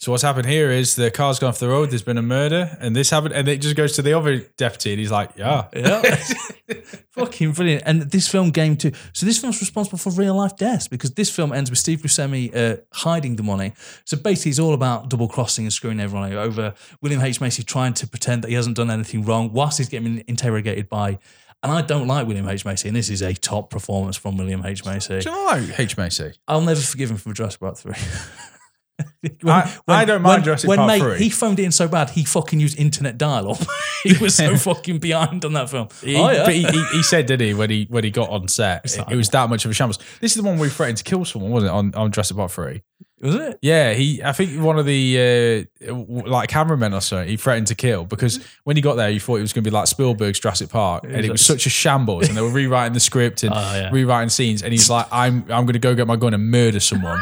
So 0.00 0.12
what's 0.12 0.22
happened 0.22 0.46
here 0.46 0.70
is 0.70 0.94
the 0.94 1.10
car's 1.10 1.40
gone 1.40 1.48
off 1.48 1.58
the 1.58 1.68
road. 1.68 1.90
There's 1.90 2.02
been 2.02 2.18
a 2.18 2.22
murder, 2.22 2.76
and 2.80 2.94
this 2.94 3.10
happened, 3.10 3.34
and 3.34 3.48
it 3.48 3.60
just 3.60 3.74
goes 3.74 3.94
to 3.96 4.02
the 4.02 4.12
other 4.12 4.38
deputy, 4.56 4.92
and 4.92 5.00
he's 5.00 5.10
like, 5.10 5.30
"Yeah, 5.36 5.66
Yeah. 5.74 6.02
Fucking 7.10 7.52
brilliant. 7.52 7.82
And 7.84 8.02
this 8.02 8.28
film 8.28 8.50
game 8.50 8.76
too. 8.76 8.92
So 9.12 9.26
this 9.26 9.38
film's 9.38 9.60
responsible 9.60 9.98
for 9.98 10.10
real 10.10 10.36
life 10.36 10.56
deaths 10.56 10.86
because 10.86 11.12
this 11.14 11.30
film 11.34 11.52
ends 11.52 11.68
with 11.70 11.78
Steve 11.80 12.00
Buscemi 12.00 12.54
uh, 12.54 12.76
hiding 12.92 13.36
the 13.36 13.42
money. 13.42 13.72
So 14.04 14.16
basically 14.16 14.50
it's 14.50 14.60
all 14.60 14.74
about 14.74 15.08
double 15.08 15.28
crossing 15.28 15.64
and 15.64 15.72
screwing 15.72 15.98
everyone 15.98 16.32
over. 16.34 16.74
William 17.02 17.20
H. 17.20 17.40
Macy 17.40 17.62
trying 17.64 17.94
to 17.94 18.06
pretend 18.06 18.44
that 18.44 18.48
he 18.48 18.54
hasn't 18.54 18.76
done 18.76 18.90
anything 18.90 19.24
wrong 19.24 19.52
whilst 19.52 19.78
he's 19.78 19.88
getting 19.88 20.22
interrogated 20.28 20.88
by 20.88 21.18
and 21.62 21.72
I 21.72 21.82
don't 21.82 22.06
like 22.06 22.26
William 22.28 22.48
H. 22.48 22.64
Macy, 22.64 22.86
and 22.86 22.96
this 22.96 23.10
is 23.10 23.20
a 23.20 23.34
top 23.34 23.68
performance 23.70 24.16
from 24.16 24.36
William 24.36 24.64
H. 24.64 24.84
Macy. 24.84 25.18
Do 25.18 25.30
you 25.30 25.44
like 25.46 25.80
H 25.80 25.96
Macy? 25.96 26.32
I'll 26.46 26.60
never 26.60 26.80
forgive 26.80 27.10
him 27.10 27.16
for 27.16 27.32
Jurassic 27.32 27.58
Park 27.58 27.78
3. 27.78 27.94
I- 29.46 29.76
I 29.86 30.04
don't 30.04 30.22
mind 30.22 30.44
Jurassic 30.44 30.68
when, 30.68 30.78
Park 30.78 30.88
mate, 30.88 31.00
3. 31.00 31.18
He 31.18 31.30
phoned 31.30 31.58
it 31.58 31.64
in 31.64 31.72
so 31.72 31.88
bad, 31.88 32.10
he 32.10 32.24
fucking 32.24 32.60
used 32.60 32.78
internet 32.78 33.18
dial 33.18 33.52
up. 33.52 33.58
he 34.02 34.16
was 34.18 34.34
so 34.34 34.56
fucking 34.68 34.98
behind 34.98 35.44
on 35.44 35.52
that 35.54 35.70
film. 35.70 35.88
He, 36.02 36.16
oh, 36.16 36.30
yeah. 36.30 36.44
But 36.44 36.54
he, 36.54 36.64
he, 36.64 36.84
he 36.92 37.02
said, 37.02 37.26
did 37.26 37.40
he, 37.40 37.54
when 37.54 37.70
he 37.70 37.86
when 37.90 38.04
he 38.04 38.10
got 38.10 38.30
on 38.30 38.48
set, 38.48 38.96
like- 38.98 39.10
it 39.10 39.16
was 39.16 39.28
that 39.30 39.48
much 39.48 39.64
of 39.64 39.70
a 39.70 39.74
shambles. 39.74 39.98
This 40.20 40.32
is 40.36 40.42
the 40.42 40.48
one 40.48 40.58
where 40.58 40.68
he 40.68 40.74
threatened 40.74 40.98
to 40.98 41.04
kill 41.04 41.24
someone, 41.24 41.50
wasn't 41.50 41.70
it? 41.70 41.74
On 41.74 41.94
on 41.94 42.12
Jurassic 42.12 42.36
Park 42.36 42.50
Three. 42.50 42.82
was 43.20 43.34
it? 43.34 43.58
Yeah, 43.62 43.94
he. 43.94 44.22
I 44.22 44.32
think 44.32 44.60
one 44.62 44.78
of 44.78 44.86
the 44.86 45.66
uh, 45.80 45.94
like 45.94 46.48
cameramen 46.48 46.94
or 46.94 47.00
so 47.00 47.24
He 47.24 47.36
threatened 47.36 47.66
to 47.68 47.74
kill 47.74 48.04
because 48.04 48.38
when 48.64 48.76
he 48.76 48.82
got 48.82 48.94
there, 48.94 49.10
you 49.10 49.20
thought 49.20 49.36
it 49.36 49.42
was 49.42 49.52
going 49.52 49.64
to 49.64 49.70
be 49.70 49.74
like 49.74 49.86
Spielberg's 49.88 50.38
Jurassic 50.40 50.70
Park, 50.70 51.04
and 51.04 51.24
it 51.24 51.30
was 51.30 51.44
such 51.44 51.66
a 51.66 51.70
shambles. 51.70 52.28
And 52.28 52.36
they 52.36 52.42
were 52.42 52.50
rewriting 52.50 52.92
the 52.94 53.00
script 53.00 53.42
and 53.42 53.52
Oh, 53.54 53.58
yeah. 53.58 53.90
rewriting 53.92 54.28
scenes. 54.30 54.62
And 54.62 54.72
he's 54.72 54.88
like, 54.90 55.06
"I'm 55.12 55.42
I'm 55.50 55.64
going 55.66 55.72
to 55.74 55.78
go 55.78 55.94
get 55.94 56.06
my 56.06 56.16
gun 56.16 56.34
and 56.34 56.50
murder 56.50 56.80
someone." 56.80 57.20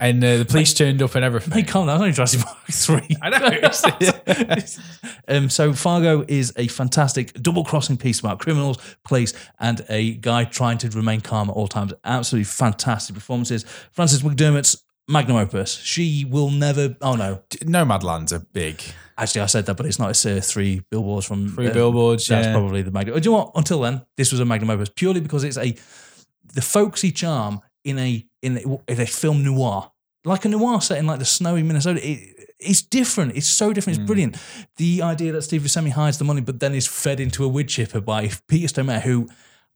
And 0.00 0.22
uh, 0.22 0.38
the 0.38 0.44
police 0.44 0.74
turned 0.74 1.02
up 1.02 1.14
and 1.14 1.24
everything. 1.24 1.52
Hey, 1.52 1.62
calm 1.62 1.86
down. 1.86 1.96
It's 1.96 2.00
only 2.00 2.12
Jurassic 2.12 2.40
Park 2.40 2.58
3. 2.70 3.16
I 3.22 3.30
know. 5.28 5.28
um, 5.36 5.50
so 5.50 5.72
Fargo 5.72 6.24
is 6.28 6.52
a 6.56 6.68
fantastic 6.68 7.32
double-crossing 7.34 7.96
piece 7.96 8.20
about 8.20 8.38
criminals, 8.38 8.78
police, 9.04 9.32
and 9.58 9.84
a 9.88 10.12
guy 10.14 10.44
trying 10.44 10.78
to 10.78 10.88
remain 10.90 11.20
calm 11.20 11.50
at 11.50 11.56
all 11.56 11.68
times. 11.68 11.92
Absolutely 12.04 12.44
fantastic 12.44 13.14
performances. 13.14 13.64
Frances 13.90 14.22
McDormand's 14.22 14.84
magnum 15.08 15.36
opus. 15.36 15.74
She 15.76 16.24
will 16.24 16.50
never. 16.50 16.96
Oh 17.00 17.16
no, 17.16 17.42
Nomadland's 17.62 18.32
a 18.32 18.40
big 18.40 18.82
actually 19.18 19.40
I 19.42 19.46
said 19.46 19.66
that, 19.66 19.76
but 19.76 19.86
it's 19.86 19.98
not. 19.98 20.10
It's 20.10 20.24
uh, 20.24 20.40
three 20.42 20.82
billboards 20.90 21.26
from 21.26 21.48
three 21.48 21.68
uh, 21.68 21.72
billboards. 21.72 22.26
That's 22.26 22.46
yeah. 22.46 22.52
probably 22.52 22.82
the 22.82 22.90
magnum. 22.90 23.18
Do 23.18 23.28
you 23.28 23.32
know 23.32 23.44
what? 23.44 23.52
Until 23.56 23.80
then, 23.80 24.02
this 24.16 24.30
was 24.30 24.40
a 24.40 24.44
magnum 24.44 24.70
opus 24.70 24.88
purely 24.88 25.20
because 25.20 25.44
it's 25.44 25.58
a 25.58 25.74
the 26.54 26.62
folksy 26.62 27.10
charm 27.10 27.60
in 27.84 27.98
a 27.98 28.24
in 28.42 28.80
a, 28.88 29.06
film 29.06 29.44
noir, 29.44 29.90
like 30.24 30.44
a 30.44 30.48
noir 30.48 30.80
set 30.80 30.98
in 30.98 31.06
like 31.06 31.18
the 31.18 31.24
snowy 31.24 31.62
Minnesota. 31.62 32.06
It, 32.06 32.34
it's 32.60 32.82
different. 32.82 33.36
It's 33.36 33.46
so 33.46 33.72
different. 33.72 33.98
It's 33.98 34.02
hmm. 34.02 34.06
brilliant. 34.06 34.36
The 34.76 35.02
idea 35.02 35.32
that 35.32 35.42
Steve 35.42 35.62
Buscemi 35.62 35.90
hides 35.90 36.18
the 36.18 36.24
money, 36.24 36.40
but 36.40 36.60
then 36.60 36.74
is 36.74 36.86
fed 36.86 37.20
into 37.20 37.44
a 37.44 37.48
wood 37.48 37.68
chipper 37.68 38.00
by 38.00 38.30
Peter 38.48 38.66
Stormare, 38.66 39.02
who 39.02 39.28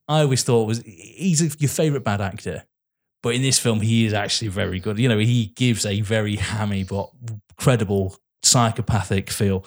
I 0.09 0.23
always 0.23 0.43
thought 0.43 0.67
was 0.67 0.83
he's 0.85 1.61
your 1.61 1.69
favorite 1.69 2.05
bad 2.05 2.21
actor. 2.21 2.65
But 3.23 3.37
in 3.37 3.43
this 3.43 3.59
film, 3.59 3.81
he 3.81 4.05
is 4.05 4.13
actually 4.13 4.49
very 4.49 4.81
good. 4.81 4.99
You 4.99 5.09
know, 5.09 5.19
he 5.19 5.53
gives 5.55 5.87
a 5.87 6.01
very 6.01 6.37
hammy 6.37 6.83
but 6.83 7.11
credible 7.57 8.19
psychopathic 8.43 9.31
feel. 9.31 9.65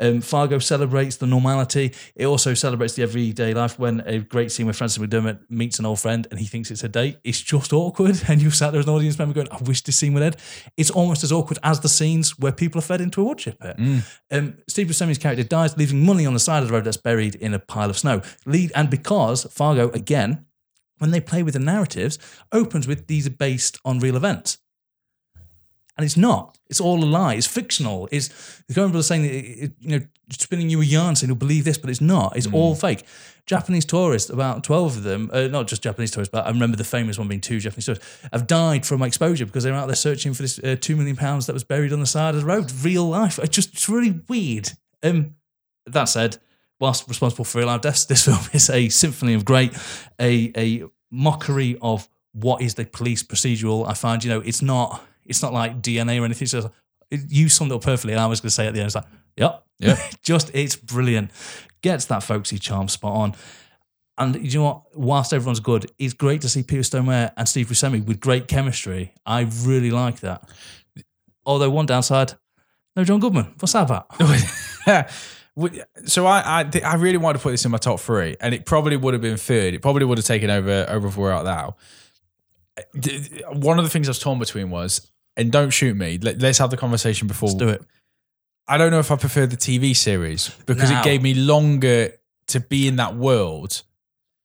Um, 0.00 0.20
Fargo 0.20 0.58
celebrates 0.58 1.16
the 1.16 1.26
normality. 1.26 1.94
It 2.16 2.26
also 2.26 2.54
celebrates 2.54 2.94
the 2.94 3.02
everyday 3.02 3.54
life. 3.54 3.78
When 3.78 4.00
a 4.00 4.18
great 4.18 4.50
scene 4.50 4.66
where 4.66 4.72
Frances 4.72 4.98
McDormand 4.98 5.40
meets 5.48 5.78
an 5.78 5.86
old 5.86 6.00
friend 6.00 6.26
and 6.30 6.40
he 6.40 6.46
thinks 6.46 6.70
it's 6.70 6.82
a 6.82 6.88
date, 6.88 7.18
it's 7.24 7.40
just 7.40 7.72
awkward. 7.72 8.20
And 8.32 8.40
you 8.40 8.50
sat 8.50 8.70
there 8.72 8.80
as 8.80 8.86
an 8.86 8.94
audience 8.94 9.18
member 9.18 9.34
going, 9.34 9.48
"I 9.50 9.58
wish 9.58 9.82
this 9.82 9.96
scene 9.96 10.14
would 10.14 10.22
end." 10.22 10.36
It's 10.76 10.90
almost 10.90 11.22
as 11.22 11.30
awkward 11.30 11.58
as 11.62 11.80
the 11.80 11.88
scenes 11.88 12.38
where 12.38 12.52
people 12.52 12.78
are 12.78 12.82
fed 12.82 13.00
into 13.00 13.20
a 13.20 13.24
wood 13.24 13.38
chipper. 13.38 13.74
Um, 14.30 14.56
Steve 14.68 14.86
Buscemi's 14.86 15.18
character 15.18 15.44
dies, 15.44 15.76
leaving 15.76 16.04
money 16.04 16.24
on 16.24 16.32
the 16.32 16.40
side 16.40 16.62
of 16.62 16.68
the 16.68 16.74
road 16.74 16.84
that's 16.84 16.96
buried 16.96 17.34
in 17.34 17.52
a 17.52 17.58
pile 17.58 17.90
of 17.90 17.98
snow. 17.98 18.22
Lead 18.46 18.72
and 18.74 18.88
because 18.88 19.44
Fargo 19.52 19.90
again 19.90 20.46
when 20.98 21.10
they 21.10 21.20
play 21.20 21.42
with 21.42 21.54
the 21.54 21.60
narratives, 21.60 22.16
opens 22.52 22.86
with 22.86 23.08
these 23.08 23.26
are 23.26 23.30
based 23.30 23.76
on 23.84 23.98
real 23.98 24.14
events. 24.14 24.58
And 25.96 26.04
it's 26.06 26.16
not. 26.16 26.56
It's 26.70 26.80
all 26.80 27.02
a 27.02 27.06
lie. 27.06 27.34
It's 27.34 27.46
fictional. 27.46 28.08
It's 28.10 28.28
the 28.66 28.74
Coen 28.74 28.90
Brothers 28.90 29.06
saying, 29.08 29.22
that 29.22 29.32
it- 29.34 29.72
you 29.80 29.98
know, 29.98 30.06
spinning 30.30 30.70
you 30.70 30.80
a 30.80 30.84
yarn 30.84 31.14
saying 31.16 31.28
you'll 31.28 31.36
believe 31.36 31.64
this, 31.64 31.76
but 31.76 31.90
it's 31.90 32.00
not. 32.00 32.34
It's 32.36 32.46
all 32.46 32.74
fake. 32.74 33.04
Japanese 33.44 33.84
tourists, 33.84 34.30
about 34.30 34.64
12 34.64 34.98
of 34.98 35.02
them, 35.02 35.28
uh, 35.32 35.48
not 35.48 35.66
just 35.66 35.82
Japanese 35.82 36.10
tourists, 36.12 36.32
but 36.32 36.46
I 36.46 36.48
remember 36.50 36.76
the 36.76 36.84
famous 36.84 37.18
one 37.18 37.28
being 37.28 37.40
two 37.42 37.60
Japanese 37.60 37.84
tourists, 37.86 38.06
have 38.32 38.46
died 38.46 38.86
from 38.86 39.02
exposure 39.02 39.44
because 39.44 39.64
they 39.64 39.70
were 39.70 39.76
out 39.76 39.88
there 39.88 39.96
searching 39.96 40.32
for 40.32 40.42
this 40.42 40.58
uh, 40.60 40.76
two 40.80 40.96
million 40.96 41.16
pounds 41.16 41.46
that 41.46 41.52
was 41.52 41.64
buried 41.64 41.92
on 41.92 42.00
the 42.00 42.06
side 42.06 42.34
of 42.34 42.40
the 42.40 42.46
road. 42.46 42.72
Real 42.82 43.06
life. 43.06 43.38
It's 43.38 43.54
just 43.54 43.72
it's 43.74 43.88
really 43.88 44.20
weird. 44.28 44.70
Um, 45.02 45.34
that 45.86 46.04
said, 46.04 46.38
whilst 46.80 47.06
responsible 47.08 47.44
for 47.44 47.58
real 47.58 47.66
life 47.66 47.80
deaths, 47.82 48.04
this 48.06 48.24
film 48.26 48.38
is 48.54 48.70
a 48.70 48.88
symphony 48.88 49.34
of 49.34 49.44
great, 49.44 49.76
a 50.20 50.52
a 50.56 50.84
mockery 51.10 51.76
of 51.82 52.08
what 52.32 52.62
is 52.62 52.76
the 52.76 52.86
police 52.86 53.22
procedural. 53.22 53.86
I 53.86 53.92
find, 53.94 54.22
you 54.24 54.30
know, 54.30 54.40
it's 54.40 54.62
not 54.62 55.04
it's 55.26 55.42
not 55.42 55.52
like 55.52 55.80
DNA 55.82 56.20
or 56.20 56.24
anything. 56.24 56.42
It's 56.42 56.52
just 56.52 56.68
you 57.10 57.48
summed 57.48 57.72
it 57.72 57.74
up 57.74 57.82
perfectly. 57.82 58.12
And 58.12 58.20
I 58.20 58.26
was 58.26 58.40
going 58.40 58.48
to 58.48 58.54
say 58.54 58.66
at 58.66 58.74
the 58.74 58.80
end, 58.80 58.86
it's 58.86 58.94
like, 58.94 59.06
yep, 59.36 59.64
Yep. 59.78 59.98
just 60.22 60.50
it's 60.54 60.76
brilliant. 60.76 61.30
Gets 61.82 62.06
that 62.06 62.22
folksy 62.22 62.58
charm 62.58 62.88
spot 62.88 63.16
on. 63.16 63.34
And 64.18 64.52
you 64.52 64.60
know 64.60 64.64
what? 64.64 64.98
Whilst 64.98 65.32
everyone's 65.32 65.60
good, 65.60 65.90
it's 65.98 66.14
great 66.14 66.42
to 66.42 66.48
see 66.48 66.62
Peter 66.62 66.82
Stormare 66.82 67.32
and 67.36 67.48
Steve 67.48 67.66
Buscemi 67.68 68.04
with 68.04 68.20
great 68.20 68.46
chemistry. 68.46 69.12
I 69.26 69.48
really 69.64 69.90
like 69.90 70.20
that. 70.20 70.48
Although 71.44 71.70
one 71.70 71.86
downside, 71.86 72.34
no 72.94 73.04
John 73.04 73.20
Goodman. 73.20 73.54
What's 73.58 73.72
that 73.72 73.90
about? 73.90 75.08
So 76.06 76.24
I, 76.24 76.62
I 76.62 76.80
I 76.82 76.94
really 76.94 77.18
wanted 77.18 77.38
to 77.38 77.42
put 77.42 77.50
this 77.50 77.62
in 77.66 77.70
my 77.70 77.76
top 77.76 78.00
three, 78.00 78.36
and 78.40 78.54
it 78.54 78.64
probably 78.64 78.96
would 78.96 79.12
have 79.12 79.20
been 79.20 79.36
third. 79.36 79.74
It 79.74 79.82
probably 79.82 80.06
would 80.06 80.16
have 80.16 80.24
taken 80.24 80.48
over 80.48 80.86
over 80.88 81.08
we're 81.10 81.30
out 81.30 81.44
now. 81.44 81.76
One 83.52 83.78
of 83.78 83.84
the 83.84 83.90
things 83.90 84.08
I 84.08 84.12
was 84.12 84.18
torn 84.18 84.38
between 84.38 84.70
was, 84.70 85.11
and 85.36 85.50
don't 85.50 85.70
shoot 85.70 85.96
me. 85.96 86.18
Let, 86.20 86.42
us 86.42 86.58
have 86.58 86.70
the 86.70 86.76
conversation 86.76 87.28
before. 87.28 87.48
Let's 87.48 87.58
do 87.58 87.68
it. 87.68 87.82
I 88.68 88.78
don't 88.78 88.90
know 88.90 89.00
if 89.00 89.10
I 89.10 89.16
prefer 89.16 89.46
the 89.46 89.56
TV 89.56 89.94
series 89.94 90.50
because 90.66 90.90
Now- 90.90 91.00
it 91.00 91.04
gave 91.04 91.22
me 91.22 91.34
longer 91.34 92.12
to 92.48 92.60
be 92.60 92.86
in 92.88 92.96
that 92.96 93.16
world. 93.16 93.82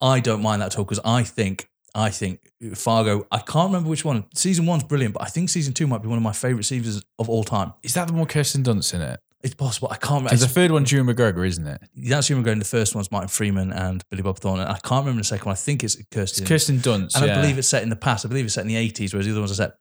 I 0.02 0.20
don't 0.20 0.42
mind 0.42 0.62
that 0.62 0.74
at 0.74 0.78
all 0.78 0.86
because 0.86 1.00
I 1.04 1.24
think 1.24 1.70
I 1.96 2.12
think 2.12 2.52
Fargo. 2.76 3.26
I 3.32 3.40
can't 3.40 3.70
remember 3.70 3.90
which 3.90 4.06
one. 4.06 4.26
Season 4.36 4.66
one's 4.68 4.84
brilliant, 4.84 5.16
but 5.16 5.24
I 5.24 5.26
think 5.26 5.50
season 5.50 5.74
two 5.74 5.88
might 5.88 6.04
be 6.04 6.08
one 6.08 6.18
of 6.18 6.24
my 6.24 6.32
favorite 6.32 6.66
seasons 6.66 7.04
of 7.18 7.28
all 7.30 7.44
time. 7.44 7.74
Is 7.82 7.96
that 7.96 8.08
the 8.08 8.14
one 8.14 8.22
with 8.22 8.30
Kirsten 8.30 8.64
Dunst 8.64 8.94
in 8.94 9.02
it? 9.02 9.20
It's 9.42 9.56
possible. 9.56 9.88
I 9.92 9.96
can't 9.96 10.12
remember. 10.12 10.30
Because 10.30 10.42
the 10.42 10.48
third 10.48 10.72
one, 10.72 10.86
Ewan 10.88 11.08
McGregor, 11.08 11.48
isn't 11.48 11.66
it? 11.66 11.82
That's 11.96 12.28
Human 12.28 12.44
going. 12.44 12.60
The 12.60 12.66
first 12.66 12.96
one's 12.96 13.12
Martin 13.12 13.30
Freeman 13.30 13.72
and 13.72 14.04
Billy 14.10 14.24
Bob 14.24 14.40
Thornton. 14.40 14.68
I 14.68 14.78
can't 14.80 15.06
remember 15.06 15.22
the 15.22 15.26
second 15.26 15.46
one. 15.46 15.54
I 15.54 15.58
think 15.58 15.84
it's 15.84 15.98
Kirsten. 16.12 16.46
Kirsten 16.46 16.78
Dunst. 16.78 17.16
and 17.16 17.26
yeah. 17.26 17.38
I 17.38 17.42
believe 17.42 17.58
it's 17.58 17.68
set 17.68 17.84
in 17.84 17.90
the 17.90 17.96
past. 17.96 18.26
I 18.26 18.30
believe 18.30 18.46
it's 18.46 18.56
set 18.56 18.62
in 18.62 18.68
the 18.68 18.76
eighties, 18.76 19.14
whereas 19.14 19.26
the 19.26 19.32
other 19.32 19.42
ones 19.42 19.52
are 19.52 19.56
set. 19.56 19.74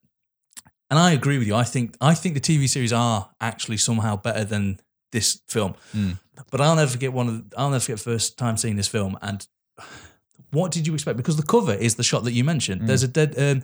And 0.91 0.99
I 0.99 1.13
agree 1.13 1.39
with 1.39 1.47
you. 1.49 1.55
I 1.55 1.65
think 1.65 1.97
I 2.01 2.15
think 2.15 2.35
the 2.35 2.41
TV 2.41 2.69
series 2.69 2.93
are 2.93 3.29
actually 3.41 3.77
somehow 3.79 4.17
better 4.17 4.45
than 4.45 4.79
this 5.13 5.41
film. 5.49 5.75
Mm. 5.95 6.19
But 6.51 6.61
I'll 6.61 6.77
never 6.77 6.91
forget 6.91 7.13
one 7.13 7.29
of 7.29 7.51
the, 7.51 7.59
I'll 7.59 7.71
never 7.71 7.81
forget 7.81 8.01
first 8.01 8.39
time 8.39 8.57
seeing 8.57 8.77
this 8.77 8.89
film. 8.89 9.19
And 9.23 9.47
what 10.51 10.71
did 10.71 10.87
you 10.87 10.95
expect? 10.95 11.17
Because 11.17 11.37
the 11.37 11.43
cover 11.43 11.75
is 11.75 11.97
the 11.97 12.03
shot 12.03 12.25
that 12.25 12.33
you 12.33 12.45
mentioned. 12.45 12.83
Mm. 12.83 12.87
There's 12.87 13.03
a 13.03 13.09
dead 13.09 13.35
um, 13.39 13.63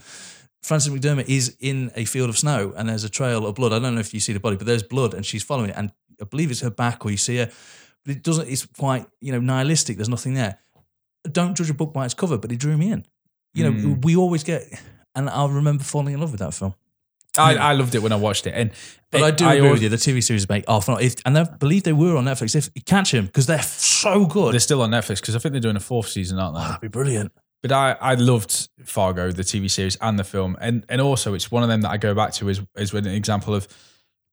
Frances 0.62 0.92
McDormand 0.92 1.28
is 1.28 1.56
in 1.60 1.90
a 1.96 2.04
field 2.04 2.28
of 2.28 2.38
snow 2.38 2.72
and 2.76 2.88
there's 2.88 3.04
a 3.04 3.08
trail 3.10 3.46
of 3.46 3.54
blood. 3.56 3.72
I 3.72 3.78
don't 3.78 3.94
know 3.94 4.00
if 4.00 4.14
you 4.14 4.20
see 4.20 4.32
the 4.32 4.40
body, 4.40 4.56
but 4.56 4.66
there's 4.66 4.82
blood 4.82 5.12
and 5.14 5.26
she's 5.26 5.42
following 5.42 5.70
it. 5.70 5.76
And 5.76 5.92
I 6.20 6.24
believe 6.24 6.50
it's 6.50 6.60
her 6.60 6.70
back 6.70 7.04
or 7.04 7.10
you 7.10 7.16
see 7.16 7.36
her. 7.38 7.50
But 8.04 8.16
it 8.16 8.22
doesn't, 8.22 8.48
it's 8.48 8.66
quite, 8.66 9.06
you 9.20 9.32
know, 9.32 9.40
nihilistic. 9.40 9.96
There's 9.96 10.08
nothing 10.08 10.34
there. 10.34 10.58
Don't 11.30 11.56
judge 11.56 11.70
a 11.70 11.74
book 11.74 11.92
by 11.92 12.04
its 12.04 12.14
cover, 12.14 12.38
but 12.38 12.50
it 12.52 12.58
drew 12.58 12.76
me 12.76 12.90
in. 12.92 13.04
You 13.54 13.64
know, 13.64 13.72
Mm. 13.72 14.04
we 14.04 14.16
always 14.16 14.44
get, 14.44 14.66
and 15.14 15.28
I 15.28 15.46
remember 15.46 15.84
falling 15.84 16.14
in 16.14 16.20
love 16.20 16.30
with 16.32 16.40
that 16.40 16.54
film. 16.54 16.74
I, 17.38 17.54
I 17.56 17.72
loved 17.72 17.94
it 17.94 18.02
when 18.02 18.12
I 18.12 18.16
watched 18.16 18.46
it, 18.46 18.54
and 18.54 18.70
But 19.10 19.20
it- 19.20 19.24
I 19.24 19.30
do 19.30 19.46
agree 19.46 19.58
always- 19.60 19.72
with 19.74 19.82
you. 19.82 19.88
The 19.88 19.96
TV 19.96 20.22
series 20.22 20.48
make 20.48 20.64
oh, 20.68 20.80
phenomenal. 20.80 21.06
If- 21.06 21.16
and 21.24 21.38
I 21.38 21.44
believe 21.44 21.82
they 21.84 21.92
were 21.92 22.16
on 22.16 22.24
Netflix. 22.24 22.54
If 22.54 22.70
you 22.74 22.82
catch 22.82 23.12
them 23.12 23.26
because 23.26 23.46
they're 23.46 23.62
so 23.62 24.26
good, 24.26 24.52
They're 24.52 24.60
still 24.60 24.82
on 24.82 24.90
Netflix 24.90 25.20
because 25.20 25.34
I 25.36 25.38
think 25.38 25.52
they're 25.52 25.60
doing 25.60 25.76
a 25.76 25.80
fourth 25.80 26.08
season, 26.08 26.38
aren't 26.38 26.56
they? 26.56 26.60
Oh, 26.62 26.66
that'd 26.68 26.80
be 26.80 26.88
brilliant. 26.88 27.32
But 27.62 27.70
I, 27.72 27.92
I 28.00 28.14
loved 28.14 28.68
Fargo, 28.84 29.30
the 29.30 29.44
TV 29.44 29.70
series 29.70 29.96
and 30.00 30.18
the 30.18 30.24
film, 30.24 30.56
and 30.60 30.84
and 30.88 31.00
also 31.00 31.32
it's 31.34 31.50
one 31.50 31.62
of 31.62 31.68
them 31.68 31.82
that 31.82 31.90
I 31.90 31.96
go 31.96 32.12
back 32.14 32.32
to 32.34 32.48
is 32.48 32.60
as 32.76 32.92
an 32.92 33.06
example 33.06 33.54
of 33.54 33.68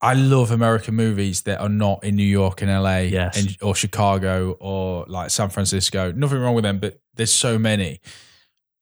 I 0.02 0.14
love 0.14 0.50
American 0.52 0.96
movies 0.96 1.42
that 1.44 1.60
are 1.62 1.70
not 1.70 2.04
in 2.04 2.16
New 2.16 2.24
York 2.24 2.62
and 2.62 2.72
LA 2.72 3.00
Yes. 3.00 3.38
and, 3.38 3.56
or 3.62 3.76
Chicago 3.76 4.58
or 4.60 5.06
like 5.08 5.30
San 5.30 5.50
Francisco. 5.50 6.12
Nothing 6.12 6.40
wrong 6.40 6.56
with 6.56 6.64
them, 6.64 6.80
but 6.80 7.00
there's 7.16 7.34
so 7.34 7.60
many 7.60 8.00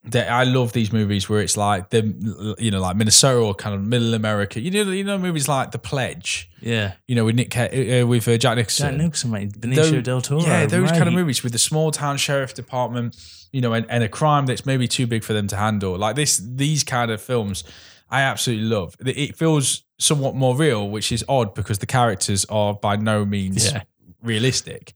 that 0.05 0.29
I 0.31 0.43
love 0.45 0.71
these 0.71 0.93
movies 0.93 1.27
where 1.27 1.41
it's 1.41 1.57
like 1.57 1.89
the 1.89 2.55
you 2.59 2.71
know 2.71 2.79
like 2.79 2.95
Minnesota 2.95 3.39
or 3.39 3.53
kind 3.53 3.75
of 3.75 3.81
Middle 3.85 4.13
America. 4.13 4.59
You 4.61 4.71
know 4.71 4.91
you 4.91 5.03
know 5.03 5.17
movies 5.17 5.47
like 5.47 5.71
The 5.71 5.79
Pledge. 5.79 6.49
Yeah, 6.61 6.93
You 7.07 7.15
know 7.15 7.25
with 7.25 7.35
Nick 7.35 7.55
uh, 7.57 8.05
with 8.07 8.27
uh, 8.27 8.37
Jack 8.37 8.55
Nicholson. 8.57 8.87
Jack 8.91 8.97
Nicholson, 8.97 9.31
mate, 9.31 9.51
Benicio 9.59 9.91
Tho- 9.91 10.01
del 10.01 10.21
Toro. 10.21 10.41
Yeah, 10.41 10.65
those 10.65 10.91
kind 10.91 11.07
of 11.07 11.13
movies 11.13 11.43
with 11.43 11.51
the 11.51 11.59
small 11.59 11.91
town 11.91 12.17
sheriff 12.17 12.53
department, 12.53 13.15
you 13.51 13.59
know, 13.61 13.73
and, 13.73 13.85
and 13.89 14.03
a 14.03 14.09
crime 14.09 14.45
that's 14.45 14.65
maybe 14.65 14.87
too 14.87 15.07
big 15.07 15.23
for 15.23 15.33
them 15.33 15.47
to 15.47 15.55
handle. 15.57 15.97
Like 15.97 16.15
this, 16.15 16.37
these 16.43 16.83
kind 16.83 17.11
of 17.11 17.21
films, 17.21 17.63
I 18.09 18.21
absolutely 18.21 18.65
love. 18.67 18.95
It- 19.05 19.17
It 19.17 19.37
feels 19.37 19.83
somewhat 19.99 20.35
more 20.35 20.55
real, 20.55 20.89
which 20.89 21.11
is 21.11 21.25
odd 21.27 21.53
because 21.53 21.79
the 21.79 21.85
characters 21.85 22.45
are 22.45 22.73
by 22.73 22.95
no 22.95 23.25
means 23.25 23.71
Yeah. 23.71 23.81
realistic. 24.23 24.93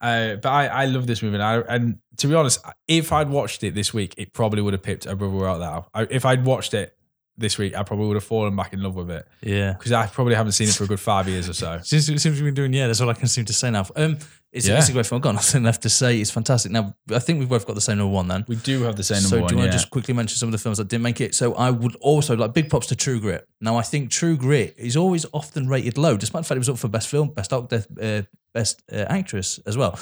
Uh, 0.00 0.36
but 0.36 0.48
I, 0.48 0.66
I 0.66 0.84
love 0.86 1.06
this 1.06 1.22
movie, 1.22 1.34
and, 1.34 1.42
I, 1.42 1.58
and 1.60 1.98
to 2.18 2.26
be 2.28 2.34
honest, 2.34 2.60
if 2.88 3.12
I'd 3.12 3.28
watched 3.28 3.62
it 3.64 3.74
this 3.74 3.92
week, 3.92 4.14
it 4.16 4.32
probably 4.32 4.62
would 4.62 4.72
have 4.72 4.82
pipped 4.82 5.04
a 5.06 5.14
brother 5.14 5.46
out 5.46 5.58
there. 5.58 5.84
I, 5.94 6.06
if 6.10 6.24
I'd 6.24 6.44
watched 6.44 6.72
it 6.74 6.96
this 7.36 7.56
week, 7.58 7.74
I 7.76 7.82
probably 7.82 8.06
would 8.06 8.16
have 8.16 8.24
fallen 8.24 8.54
back 8.54 8.72
in 8.74 8.82
love 8.82 8.94
with 8.94 9.10
it 9.10 9.26
Yeah. 9.42 9.72
because 9.72 9.92
I 9.92 10.06
probably 10.06 10.34
haven't 10.34 10.52
seen 10.52 10.68
it 10.68 10.74
for 10.74 10.84
a 10.84 10.86
good 10.86 11.00
five 11.00 11.26
years 11.28 11.48
or 11.48 11.54
so. 11.54 11.80
Since, 11.82 12.06
since 12.06 12.24
we've 12.26 12.44
been 12.44 12.54
doing, 12.54 12.72
yeah, 12.74 12.86
that's 12.86 13.00
all 13.00 13.08
I 13.08 13.14
can 13.14 13.28
seem 13.28 13.46
to 13.46 13.54
say 13.54 13.70
now. 13.70 13.86
Um, 13.96 14.18
it's, 14.52 14.68
Yeah. 14.68 14.76
it's 14.78 14.90
a 14.90 14.92
great 14.92 15.06
film. 15.06 15.18
I've 15.20 15.22
got 15.22 15.34
nothing 15.36 15.62
left 15.62 15.82
to 15.82 15.88
say. 15.88 16.20
It's 16.20 16.30
fantastic. 16.30 16.70
Now, 16.72 16.94
I 17.10 17.18
think 17.18 17.38
we've 17.38 17.48
both 17.48 17.66
got 17.66 17.76
the 17.76 17.80
same 17.80 17.96
number 17.98 18.12
one 18.12 18.28
then. 18.28 18.44
We 18.46 18.56
do 18.56 18.82
have 18.82 18.96
the 18.96 19.04
same 19.04 19.22
number 19.22 19.28
so 19.28 19.40
one. 19.40 19.48
So 19.48 19.48
do 19.48 19.54
you 19.54 19.58
want 19.60 19.72
to 19.72 19.78
just 19.78 19.90
quickly 19.90 20.12
mention 20.12 20.36
some 20.36 20.48
of 20.48 20.52
the 20.52 20.58
films 20.58 20.76
that 20.78 20.88
didn't 20.88 21.02
make 21.04 21.20
it? 21.22 21.34
So 21.34 21.54
I 21.54 21.70
would 21.70 21.96
also 21.96 22.36
like 22.36 22.52
big 22.52 22.68
props 22.68 22.88
to 22.88 22.96
True 22.96 23.20
Grit. 23.20 23.48
Now 23.60 23.76
I 23.76 23.82
think 23.82 24.10
True 24.10 24.36
Grit 24.36 24.74
is 24.76 24.96
always 24.96 25.24
often 25.32 25.66
rated 25.66 25.96
low, 25.96 26.18
despite 26.18 26.42
the 26.42 26.48
fact 26.48 26.56
it 26.56 26.58
was 26.58 26.68
up 26.68 26.78
for 26.78 26.88
best 26.88 27.08
film, 27.08 27.28
best 27.28 27.52
actor, 27.54 27.84
uh, 28.02 28.22
best 28.52 28.82
uh, 28.92 29.06
actress 29.08 29.58
as 29.66 29.76
well. 29.76 29.98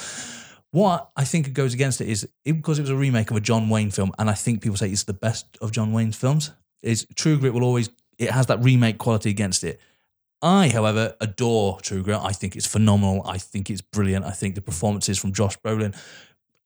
What 0.71 1.09
I 1.15 1.23
think 1.23 1.51
goes 1.53 1.73
against 1.73 1.99
it 1.99 2.07
is 2.07 2.29
it, 2.45 2.53
because 2.53 2.77
it 2.77 2.83
was 2.83 2.91
a 2.91 2.95
remake 2.95 3.31
of 3.31 3.37
a 3.37 3.41
John 3.41 3.69
Wayne 3.69 3.89
film, 3.89 4.11
and 4.19 4.29
I 4.29 4.33
think 4.33 4.61
people 4.61 4.77
say 4.77 4.89
it's 4.89 5.03
the 5.03 5.13
best 5.13 5.57
of 5.61 5.71
John 5.71 5.91
Wayne's 5.93 6.15
films. 6.15 6.51
Is 6.81 7.07
True 7.15 7.37
Grit 7.37 7.53
will 7.53 7.63
always 7.63 7.89
it 8.19 8.31
has 8.31 8.45
that 8.47 8.63
remake 8.63 8.97
quality 8.97 9.29
against 9.29 9.63
it. 9.63 9.79
I, 10.41 10.69
however, 10.69 11.15
adore 11.19 11.79
True 11.81 12.03
Grit. 12.03 12.19
I 12.21 12.31
think 12.31 12.55
it's 12.55 12.67
phenomenal. 12.67 13.21
I 13.25 13.37
think 13.37 13.69
it's 13.69 13.81
brilliant. 13.81 14.25
I 14.25 14.31
think 14.31 14.55
the 14.55 14.61
performances 14.61 15.17
from 15.17 15.33
Josh 15.33 15.57
Brolin, 15.59 15.95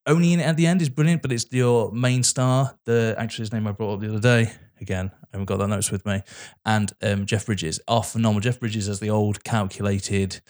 only 0.06 0.34
in 0.34 0.40
at 0.40 0.58
the 0.58 0.68
end 0.68 0.82
is 0.82 0.90
brilliant, 0.90 1.22
but 1.22 1.32
it's 1.32 1.46
your 1.52 1.92
main 1.92 2.24
star, 2.24 2.78
the 2.86 3.16
actress 3.18 3.52
name 3.52 3.66
I 3.66 3.72
brought 3.72 3.96
up 3.96 4.00
the 4.02 4.10
other 4.10 4.20
day. 4.20 4.52
Again, 4.82 5.12
I 5.16 5.28
haven't 5.32 5.46
got 5.46 5.58
that 5.58 5.68
notes 5.68 5.92
with 5.92 6.06
me. 6.06 6.22
And 6.66 6.92
um, 7.02 7.26
Jeff 7.26 7.46
Bridges 7.46 7.80
are 7.88 8.04
phenomenal. 8.04 8.42
Jeff 8.42 8.60
Bridges 8.60 8.90
as 8.90 9.00
the 9.00 9.10
old 9.10 9.44
calculated 9.44 10.42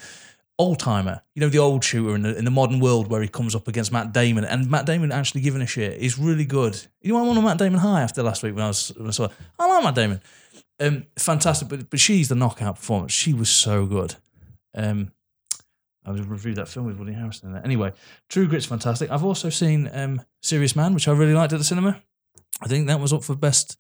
old 0.60 0.80
timer, 0.80 1.22
you 1.36 1.42
know, 1.42 1.50
the 1.50 1.58
old 1.58 1.84
shooter 1.84 2.16
in 2.16 2.22
the, 2.22 2.38
in 2.38 2.46
the 2.46 2.52
modern 2.52 2.80
world 2.80 3.08
where 3.08 3.22
he 3.22 3.28
comes 3.28 3.56
up 3.56 3.68
against 3.68 3.92
Matt 3.92 4.14
Damon. 4.14 4.46
And 4.46 4.70
Matt 4.70 4.86
Damon 4.86 5.12
actually 5.12 5.42
giving 5.42 5.62
a 5.62 5.68
shit 5.68 6.00
is 6.00 6.18
really 6.18 6.46
good. 6.46 6.80
You 7.02 7.14
know, 7.14 7.22
I'm 7.22 7.30
on 7.30 7.38
a 7.38 7.42
Matt 7.42 7.58
Damon 7.58 7.80
high 7.80 8.02
after 8.02 8.24
last 8.24 8.44
week 8.44 8.56
when 8.56 8.64
I 8.64 8.68
was 8.68 8.92
when 8.96 9.08
I 9.08 9.12
saw 9.12 9.26
it. 9.26 9.32
I 9.58 9.68
like 9.68 9.84
Matt 9.84 9.96
Damon. 9.96 10.22
Um, 10.80 11.06
fantastic, 11.18 11.70
but 11.70 11.90
but 11.90 12.00
she's 12.00 12.30
the 12.30 12.36
knockout 12.36 12.76
performance. 12.76 13.12
She 13.12 13.34
was 13.34 13.50
so 13.50 13.86
good. 13.86 14.16
Um, 14.76 15.12
I 16.06 16.12
reviewed 16.12 16.58
that 16.58 16.68
film 16.68 16.88
with 16.88 16.98
Woody 16.98 17.14
Harrelson 17.14 17.46
in 17.46 17.56
it. 17.56 17.64
Anyway, 17.64 17.94
True 18.30 18.48
Grit's 18.48 18.66
fantastic. 18.66 19.10
I've 19.10 19.24
also 19.24 19.50
seen 19.50 19.90
um, 19.94 20.22
Serious 20.42 20.76
Man, 20.76 20.94
which 20.94 21.08
I 21.08 21.14
really 21.14 21.34
liked 21.34 21.54
at 21.54 21.60
the 21.60 21.64
cinema. 21.64 22.02
I 22.62 22.68
think 22.68 22.88
that 22.88 23.00
was 23.00 23.14
up 23.14 23.24
for 23.24 23.36
best 23.36 23.80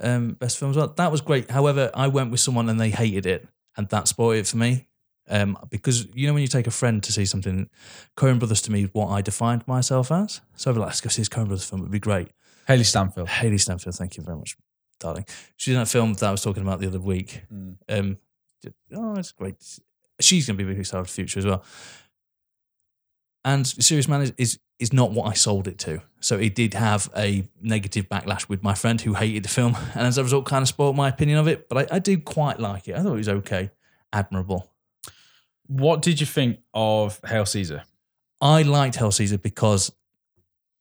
um, 0.00 0.32
best 0.32 0.58
film 0.58 0.72
as 0.72 0.76
well. 0.76 0.88
That 0.88 1.10
was 1.10 1.20
great. 1.20 1.50
However, 1.50 1.90
I 1.94 2.08
went 2.08 2.30
with 2.30 2.40
someone 2.40 2.68
and 2.68 2.78
they 2.78 2.90
hated 2.90 3.26
it, 3.26 3.48
and 3.76 3.88
that 3.88 4.08
spoiled 4.08 4.36
it 4.36 4.46
for 4.46 4.58
me. 4.58 4.86
Um, 5.28 5.58
because 5.70 6.06
you 6.14 6.26
know 6.26 6.34
when 6.34 6.42
you 6.42 6.48
take 6.48 6.66
a 6.66 6.72
friend 6.72 7.02
to 7.02 7.12
see 7.12 7.24
something, 7.24 7.68
Coen 8.16 8.38
Brothers 8.38 8.62
to 8.62 8.72
me 8.72 8.84
is 8.84 8.90
what 8.92 9.08
I 9.08 9.22
defined 9.22 9.66
myself 9.66 10.12
as. 10.12 10.40
So 10.54 10.70
I'd 10.70 10.74
be 10.74 10.80
like, 10.80 10.88
let's 10.88 11.00
go 11.00 11.08
see 11.08 11.22
this 11.22 11.28
Coen 11.28 11.46
Brothers 11.46 11.68
film. 11.68 11.82
It'd 11.82 11.90
be 11.90 11.98
great. 11.98 12.28
Hailee 12.68 12.84
Steinfeld. 12.84 13.28
Hailee 13.28 13.60
Steinfeld, 13.60 13.94
thank 13.94 14.16
you 14.16 14.22
very 14.22 14.36
much, 14.36 14.56
darling. 14.98 15.24
She's 15.56 15.74
in 15.74 15.80
that 15.80 15.88
film 15.88 16.14
that 16.14 16.26
I 16.26 16.30
was 16.30 16.42
talking 16.42 16.62
about 16.62 16.80
the 16.80 16.86
other 16.86 17.00
week. 17.00 17.42
Mm. 17.52 17.76
Um, 17.88 18.18
oh, 18.94 19.14
it's 19.16 19.32
great. 19.32 19.56
She's 20.20 20.46
going 20.46 20.58
to 20.58 20.64
be 20.64 20.70
a 20.70 20.74
big 20.74 20.86
star 20.86 21.00
of 21.00 21.06
the 21.06 21.12
future 21.12 21.38
as 21.38 21.46
well. 21.46 21.64
And 23.44 23.66
Serious 23.66 24.08
Man 24.08 24.22
is, 24.22 24.32
is 24.36 24.58
is 24.78 24.92
not 24.92 25.12
what 25.12 25.24
I 25.24 25.32
sold 25.32 25.68
it 25.68 25.78
to. 25.78 26.02
So 26.20 26.36
it 26.36 26.54
did 26.54 26.74
have 26.74 27.08
a 27.16 27.48
negative 27.62 28.08
backlash 28.08 28.48
with 28.48 28.62
my 28.62 28.74
friend 28.74 29.00
who 29.00 29.14
hated 29.14 29.44
the 29.44 29.48
film, 29.48 29.76
and 29.94 30.06
as 30.06 30.18
a 30.18 30.22
result, 30.22 30.46
kind 30.46 30.62
of 30.62 30.68
spoiled 30.68 30.96
my 30.96 31.08
opinion 31.08 31.38
of 31.38 31.48
it. 31.48 31.68
But 31.68 31.92
I, 31.92 31.96
I 31.96 31.98
did 31.98 32.24
quite 32.24 32.58
like 32.58 32.88
it. 32.88 32.96
I 32.96 33.02
thought 33.02 33.14
it 33.14 33.18
was 33.18 33.28
okay, 33.28 33.70
admirable. 34.12 34.70
What 35.68 36.02
did 36.02 36.20
you 36.20 36.26
think 36.26 36.58
of 36.74 37.20
Hail 37.26 37.46
Caesar? 37.46 37.82
I 38.40 38.62
liked 38.62 38.96
Hail 38.96 39.10
Caesar 39.10 39.38
because 39.38 39.92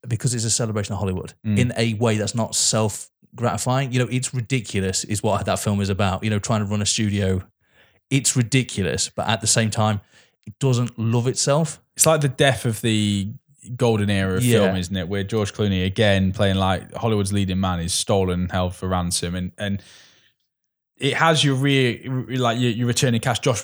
because 0.08 0.36
it's 0.36 0.46
a 0.46 0.50
celebration 0.52 0.94
of 0.94 1.00
Hollywood 1.00 1.34
Mm. 1.46 1.58
in 1.58 1.74
a 1.78 1.94
way 1.96 2.18
that's 2.18 2.36
not 2.36 2.54
self 2.56 3.10
gratifying. 3.36 3.92
You 3.92 4.00
know, 4.00 4.08
it's 4.12 4.34
ridiculous, 4.34 5.04
is 5.04 5.24
what 5.24 5.46
that 5.46 5.60
film 5.60 5.82
is 5.82 5.90
about. 5.90 6.24
You 6.24 6.30
know, 6.30 6.40
trying 6.40 6.60
to 6.62 6.66
run 6.66 6.82
a 6.82 6.86
studio, 6.86 7.42
it's 8.12 8.36
ridiculous, 8.36 9.10
but 9.10 9.28
at 9.28 9.42
the 9.42 9.48
same 9.48 9.72
time, 9.72 10.02
it 10.46 10.58
doesn't 10.60 11.00
love 11.00 11.28
itself. 11.28 11.82
It's 11.96 12.06
like 12.06 12.22
the 12.22 12.28
death 12.30 12.66
of 12.66 12.82
the 12.82 13.30
golden 13.76 14.12
era 14.12 14.38
of 14.38 14.46
Yeah. 14.46 14.60
film, 14.60 14.76
isn't 14.76 14.96
it? 14.96 15.08
Where 15.10 15.24
George 15.24 15.54
Clooney, 15.54 15.84
again 15.88 16.32
playing 16.34 16.58
like 16.58 16.94
Hollywood's 16.94 17.34
leading 17.34 17.60
man, 17.60 17.80
is 17.80 17.94
stolen 17.94 18.50
held 18.50 18.76
for 18.76 18.88
ransom, 18.88 19.34
and 19.34 19.52
and 19.58 19.82
it 20.98 21.14
has 21.14 21.44
your 21.44 21.56
re 21.56 22.08
like 22.08 22.60
your, 22.60 22.72
your 22.72 22.88
returning 22.88 23.22
cast. 23.22 23.44
Josh 23.44 23.64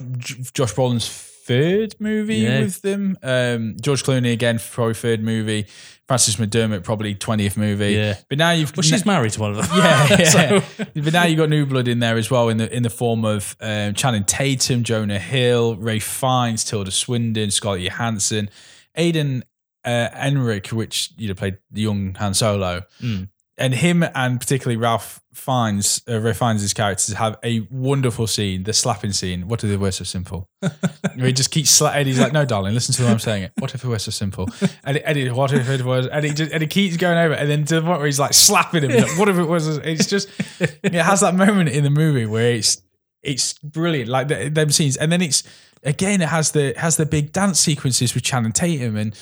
Josh 0.53 0.73
Brolin's 0.73 1.07
third 1.07 1.95
movie 1.99 2.36
Yeah. 2.38 2.59
with 2.61 2.82
them. 2.82 3.17
Um, 3.23 3.75
George 3.82 4.03
Clooney 4.03 4.32
again, 4.34 4.59
probably 4.59 4.93
third 4.93 5.23
movie. 5.23 5.65
Frances 6.07 6.36
McDormand 6.36 6.84
probably 6.84 7.15
twentieth 7.15 7.55
movie. 7.55 7.93
Yeah. 7.93 8.15
but 8.27 8.38
now 8.38 8.51
you've 8.51 8.75
Well, 8.75 8.82
she's 8.84 9.05
married 9.05 9.32
to 9.32 9.39
one 9.39 9.51
of 9.51 9.57
them. 9.57 9.77
Yeah, 9.77 10.07
yeah. 10.19 10.25
So- 10.25 10.86
but 10.93 11.13
now 11.13 11.23
you've 11.23 11.38
got 11.38 11.49
new 11.49 11.65
blood 11.65 11.88
in 11.88 11.99
there 11.99 12.17
as 12.17 12.29
well 12.29 12.49
in 12.49 12.57
the 12.57 12.73
in 12.75 12.84
the 12.84 12.89
form 12.89 13.23
of 13.23 13.55
um, 13.61 13.93
Channing 13.93 14.25
Tatum, 14.25 14.84
Jonah 14.84 15.19
Hill, 15.19 15.77
Ralph 15.77 16.03
Fiennes, 16.03 16.65
Tilda 16.65 16.91
Swinton, 16.91 17.49
Scarlett 17.49 17.82
Johansson, 17.84 18.49
Alden 18.97 19.43
uh, 19.86 20.09
Ehrenreich, 20.13 20.73
which 20.73 21.11
you 21.17 21.29
know 21.29 21.34
played 21.34 21.57
the 21.71 21.82
young 21.82 22.13
Han 22.15 22.34
Solo, 22.34 22.82
Mm. 23.01 23.29
And 23.58 23.74
him 23.74 24.04
and 24.16 24.39
particularly 24.39 24.78
Ralph 24.78 25.22
Fiennes, 25.34 26.02
uh, 26.10 26.20
Ralph 26.20 26.38
Fiennes' 26.38 26.74
characters 26.74 27.14
have 27.16 27.38
a 27.43 27.60
wonderful 27.70 28.26
scene, 28.26 28.64
the 28.64 28.74
slapping 28.74 29.12
scene. 29.14 29.47
What 29.47 29.60
do 29.60 29.68
they 29.68 29.78
were 29.78 29.91
so 29.91 30.04
simple? 30.04 30.49
He 31.18 31.34
just 31.34 31.52
keeps 31.52 31.70
slapping. 31.70 32.08
He's 32.08 32.20
like, 32.20 32.32
"No, 32.32 32.45
darling, 32.45 32.74
listen 32.74 32.95
to 32.95 33.04
what 33.04 33.12
I'm 33.12 33.20
saying. 33.20 33.43
It. 33.43 33.52
What 33.60 33.76
if 33.76 33.84
it 33.84 33.88
were 33.88 33.99
so 33.99 34.12
simple?" 34.12 34.47
And, 34.84 35.18
he, 35.18 35.30
what 35.30 35.54
if 35.54 35.70
it 35.70 35.84
was? 35.84 36.08
And 36.08 36.24
he 36.26 36.32
just 36.32 36.52
and 36.52 36.62
he 36.62 36.68
keeps 36.68 36.97
going 36.97 37.18
over, 37.18 37.34
and 37.34 37.49
then 37.49 37.66
to 37.66 37.76
the 37.76 37.82
point 37.82 37.97
where 37.99 38.06
he's 38.06 38.20
like 38.20 38.34
slapping 38.34 38.84
him. 38.84 38.91
Like, 38.91 39.20
what 39.20 39.28
if 39.28 39.38
it 39.38 39.43
was? 39.43 39.78
It's 39.78 40.08
just 40.08 40.30
it 40.60 40.93
has 40.93 41.20
that 41.20 41.36
moment 41.36 41.70
in 41.70 41.84
the 41.84 41.89
movie 41.89 42.26
where 42.26 42.54
it's 42.54 42.82
it's 43.22 43.54
brilliant, 43.60 44.10
like 44.10 44.30
the, 44.30 44.49
them 44.49 44.72
scenes, 44.72 44.95
and 44.97 45.12
then 45.12 45.22
it's 45.22 45.43
again 45.84 46.22
it 46.22 46.30
has 46.30 46.52
the 46.52 46.74
has 46.78 46.95
the 46.97 47.06
big 47.06 47.34
dance 47.34 47.60
sequences 47.60 48.16
with 48.16 48.24
Channing 48.24 48.54
Tatum 48.54 48.95
and. 48.95 49.16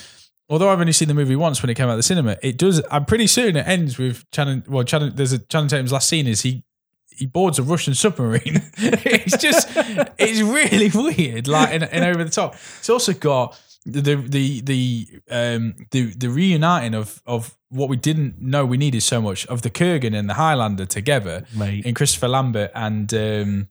Although 0.50 0.70
I've 0.70 0.80
only 0.80 0.94
seen 0.94 1.08
the 1.08 1.14
movie 1.14 1.36
once 1.36 1.62
when 1.62 1.70
it 1.70 1.76
came 1.76 1.88
out 1.88 1.92
of 1.92 1.98
the 1.98 2.04
cinema, 2.04 2.38
it 2.42 2.58
does. 2.58 2.82
I'm 2.90 3.06
pretty 3.06 3.28
soon 3.28 3.56
it 3.56 3.68
ends 3.68 3.98
with 3.98 4.30
Channing. 4.32 4.64
Well, 4.68 4.84
Channing. 4.84 5.14
There's 5.16 5.32
a 5.34 5.40
Channing 5.40 5.70
Tatum's 5.70 5.92
last 5.92 6.10
scene 6.10 6.28
is 6.28 6.42
he 6.42 6.64
he 7.08 7.26
boards 7.28 7.60
a 7.60 7.64
Russian 7.64 7.94
submarine. 7.94 8.42
it's 8.78 9.38
just 9.38 9.68
it's 10.18 10.42
really 10.42 10.90
weird, 10.90 11.48
like 11.48 11.72
and, 11.72 11.84
and 11.84 12.04
over 12.04 12.24
the 12.24 12.32
top. 12.32 12.56
It's 12.80 12.90
also 12.90 13.14
got 13.14 13.60
the 13.86 14.16
the 14.16 14.62
the 14.62 15.08
um 15.30 15.76
the 15.92 16.14
the 16.14 16.30
reuniting 16.30 16.96
of 16.96 17.22
of 17.26 17.56
what 17.70 17.90
we 17.90 17.96
didn't 17.98 18.42
know 18.42 18.66
we 18.66 18.78
needed 18.78 19.02
so 19.02 19.22
much 19.22 19.46
of 19.48 19.62
the 19.62 19.70
Kurgan 19.70 20.18
and 20.18 20.30
the 20.30 20.34
Highlander 20.34 20.86
together 20.86 21.46
Mate. 21.56 21.86
in 21.86 21.94
Christopher 21.94 22.28
Lambert 22.28 22.72
and 22.74 23.14
um 23.14 23.70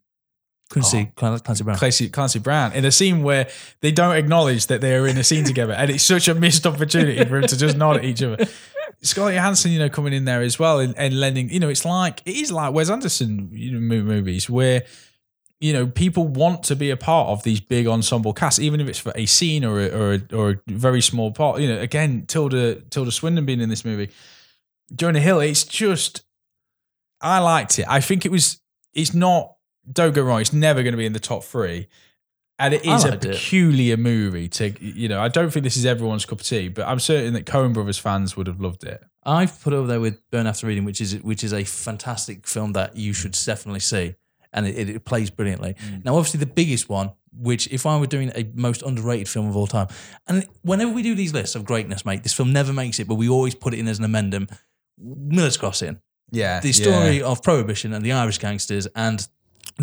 See 0.81 1.09
oh. 1.09 1.13
Clan- 1.17 1.39
Clancy 1.41 1.65
Brown. 1.65 1.79
Clancy, 1.79 2.09
Clancy 2.11 2.39
Brown 2.39 2.73
in 2.73 2.85
a 2.85 2.93
scene 2.93 3.23
where 3.23 3.49
they 3.81 3.91
don't 3.91 4.15
acknowledge 4.15 4.67
that 4.67 4.81
they 4.81 4.95
are 4.95 5.07
in 5.07 5.17
a 5.17 5.25
scene 5.25 5.45
together, 5.45 5.73
and 5.73 5.91
it's 5.91 6.05
such 6.05 6.29
a 6.29 6.35
missed 6.35 6.67
opportunity 6.67 7.25
for 7.25 7.39
him 7.39 7.47
to 7.47 7.57
just 7.57 7.77
nod 7.77 7.97
at 7.97 8.05
each 8.05 8.23
other. 8.23 8.47
Scarlett 9.03 9.35
Johansson, 9.35 9.71
you 9.71 9.79
know, 9.79 9.89
coming 9.89 10.13
in 10.13 10.25
there 10.25 10.43
as 10.43 10.59
well 10.59 10.81
and, 10.81 10.97
and 10.99 11.19
lending, 11.19 11.51
you 11.51 11.61
know, 11.61 11.69
it's 11.69 11.85
like 11.85 12.21
it 12.27 12.37
is 12.37 12.51
like 12.51 12.75
Wes 12.75 12.91
Anderson 12.91 13.49
you 13.53 13.73
know, 13.73 13.81
movies 13.81 14.51
where 14.51 14.85
you 15.61 15.73
know 15.73 15.87
people 15.87 16.27
want 16.27 16.63
to 16.65 16.77
be 16.77 16.91
a 16.91 16.97
part 16.97 17.29
of 17.29 17.43
these 17.43 17.61
big 17.61 17.87
ensemble 17.87 18.33
casts, 18.33 18.59
even 18.59 18.81
if 18.81 18.89
it's 18.89 18.99
for 18.99 19.13
a 19.15 19.27
scene 19.27 19.65
or 19.65 19.81
a, 19.81 19.89
or 19.91 20.13
a, 20.15 20.37
or 20.37 20.51
a 20.51 20.59
very 20.67 21.01
small 21.01 21.31
part. 21.31 21.61
You 21.61 21.69
know, 21.69 21.81
again, 21.81 22.27
Tilda 22.27 22.77
Tilda 22.91 23.13
Swinton 23.13 23.47
being 23.47 23.61
in 23.61 23.69
this 23.69 23.85
movie, 23.85 24.11
Jonah 24.95 25.21
Hill. 25.21 25.41
It's 25.41 25.65
just, 25.65 26.25
I 27.21 27.39
liked 27.39 27.79
it. 27.79 27.87
I 27.89 28.01
think 28.01 28.27
it 28.27 28.33
was. 28.33 28.61
It's 28.95 29.15
not. 29.15 29.55
Don't 29.91 30.15
go 30.15 30.23
wrong. 30.23 30.41
It's 30.41 30.53
never 30.53 30.83
going 30.83 30.93
to 30.93 30.99
be 30.99 31.07
in 31.07 31.13
the 31.13 31.21
top 31.21 31.45
three. 31.45 31.89
And 32.61 32.75
it 32.75 32.85
is 32.85 33.05
a 33.05 33.11
liked 33.11 33.25
it. 33.25 33.33
peculiar 33.35 33.97
movie 33.97 34.49
to, 34.49 34.75
you 34.85 35.09
know, 35.09 35.21
I 35.21 35.29
don't 35.29 35.51
think 35.51 35.63
this 35.63 35.77
is 35.77 35.87
everyone's 35.87 36.25
cup 36.25 36.41
of 36.41 36.47
tea, 36.47 36.67
but 36.69 36.89
I'm 36.89 36.99
certain 36.99 37.33
that 37.35 37.47
Coen 37.47 37.73
Brothers 37.73 37.99
fans 37.99 38.37
would 38.37 38.49
have 38.49 38.61
loved 38.61 38.83
it. 38.83 39.01
I've 39.25 39.61
put 39.63 39.73
it 39.73 39.77
over 39.77 39.87
there 39.87 40.01
with 40.01 40.21
Burn 40.33 40.49
After 40.49 40.67
Reading, 40.67 40.85
which 40.85 41.01
is 41.01 41.23
which 41.23 41.45
is 41.45 41.53
a 41.53 41.63
fantastic 41.63 42.49
film 42.49 42.73
that 42.73 42.97
you 42.97 43.13
should 43.13 43.33
definitely 43.47 43.79
see, 43.81 44.17
and 44.53 44.67
it, 44.67 44.77
it, 44.77 44.89
it 44.89 45.05
plays 45.05 45.31
brilliantly. 45.31 45.75
Mm. 45.75 46.05
Now, 46.05 46.17
obviously, 46.17 46.41
the 46.41 46.47
biggest 46.47 46.89
one, 46.89 47.13
which 47.33 47.69
if 47.71 47.87
I 47.87 47.97
were 47.97 48.07
doing 48.09 48.33
a 48.35 48.51
most 48.55 48.83
underrated 48.83 49.29
film 49.29 49.49
of 49.49 49.57
all 49.57 49.69
time, 49.69 49.87
and 50.27 50.45
whenever 50.63 50.91
we 50.91 51.03
do 51.03 51.15
these 51.15 51.33
lists 51.33 51.55
of 51.55 51.65
greatness, 51.65 52.05
mate, 52.05 52.25
this 52.25 52.33
film 52.35 52.53
never 52.53 52.73
makes 52.73 52.99
it, 52.99 53.07
but 53.07 53.15
we 53.17 53.29
always 53.29 53.55
put 53.55 53.73
it 53.73 53.79
in 53.79 53.87
as 53.87 54.01
an 54.01 54.05
amendum. 54.05 54.49
Miller's 54.99 55.57
Crossing, 55.57 56.01
Yeah. 56.33 56.59
the 56.59 56.73
story 56.73 57.23
of 57.23 57.41
Prohibition 57.43 57.93
and 57.93 58.05
the 58.05 58.13
Irish 58.13 58.39
gangsters, 58.39 58.87
and 58.97 59.29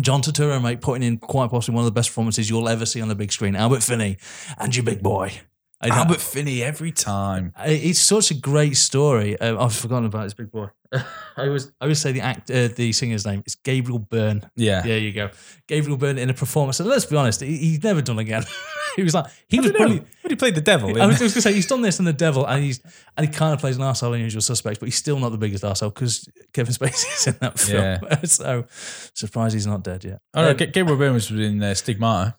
John 0.00 0.22
Turturro, 0.22 0.62
mate, 0.62 0.80
putting 0.80 1.02
in 1.02 1.18
quite 1.18 1.50
possibly 1.50 1.74
one 1.74 1.82
of 1.82 1.86
the 1.86 1.98
best 1.98 2.10
performances 2.10 2.50
you'll 2.50 2.68
ever 2.68 2.86
see 2.86 3.00
on 3.00 3.08
the 3.08 3.14
big 3.14 3.32
screen. 3.32 3.56
Albert 3.56 3.82
Finney 3.82 4.18
and 4.58 4.74
your 4.74 4.84
big 4.84 5.02
boy. 5.02 5.32
I 5.80 5.88
know- 5.88 5.94
Albert 5.96 6.20
Finney 6.20 6.62
every 6.62 6.90
time. 6.92 7.52
It's 7.64 8.00
such 8.00 8.30
a 8.30 8.34
great 8.34 8.76
story. 8.76 9.38
Uh, 9.38 9.62
I've 9.62 9.74
forgotten 9.76 10.06
about 10.06 10.24
this 10.24 10.34
big 10.34 10.50
boy. 10.50 10.68
I 11.36 11.48
was 11.48 11.72
I 11.80 11.84
always 11.84 11.98
say 11.98 12.12
the 12.12 12.20
act 12.20 12.50
uh, 12.50 12.68
the 12.68 12.92
singer's 12.92 13.26
name 13.26 13.42
is 13.44 13.56
Gabriel 13.56 13.98
Byrne. 13.98 14.48
Yeah. 14.56 14.82
There 14.82 14.98
you 14.98 15.12
go, 15.12 15.30
Gabriel 15.66 15.98
Byrne 15.98 16.16
in 16.16 16.30
a 16.30 16.34
performance. 16.34 16.80
And 16.80 16.88
let's 16.88 17.04
be 17.04 17.16
honest, 17.16 17.40
he, 17.40 17.56
he's 17.56 17.82
never 17.82 18.00
done 18.00 18.18
again. 18.20 18.44
he 18.96 19.02
was 19.02 19.12
like 19.12 19.26
he 19.48 19.58
was 19.60 19.72
brilliant. 19.72 20.06
But 20.22 20.30
he 20.30 20.36
played 20.36 20.54
the 20.54 20.60
devil. 20.60 20.90
I 21.02 21.06
was 21.06 21.18
just 21.18 21.34
gonna 21.34 21.42
say 21.42 21.52
he's 21.52 21.66
done 21.66 21.82
this 21.82 21.98
and 21.98 22.06
the 22.06 22.12
devil, 22.12 22.46
and 22.46 22.62
he's 22.64 22.80
and 23.16 23.26
he 23.26 23.32
kind 23.32 23.52
of 23.52 23.58
plays 23.60 23.76
an 23.76 23.82
arsehole 23.82 24.14
in 24.14 24.20
Usual 24.22 24.40
Suspects, 24.40 24.78
but 24.78 24.86
he's 24.86 24.96
still 24.96 25.18
not 25.18 25.30
the 25.32 25.38
biggest 25.38 25.64
arsehole 25.64 25.92
because 25.92 26.26
Kevin 26.54 26.72
Spacey's 26.72 27.26
in 27.26 27.36
that 27.40 27.58
film. 27.58 27.82
Yeah. 27.82 28.22
so 28.24 28.64
surprised 29.12 29.54
he's 29.54 29.66
not 29.66 29.82
dead 29.82 30.04
yet. 30.04 30.20
oh, 30.34 30.42
no, 30.42 30.50
Um, 30.52 30.56
G- 30.56 30.66
Gabriel 30.66 30.96
Byrne 30.96 31.14
was 31.14 31.30
in 31.32 31.62
uh, 31.62 31.74
Stigmata. 31.74 32.36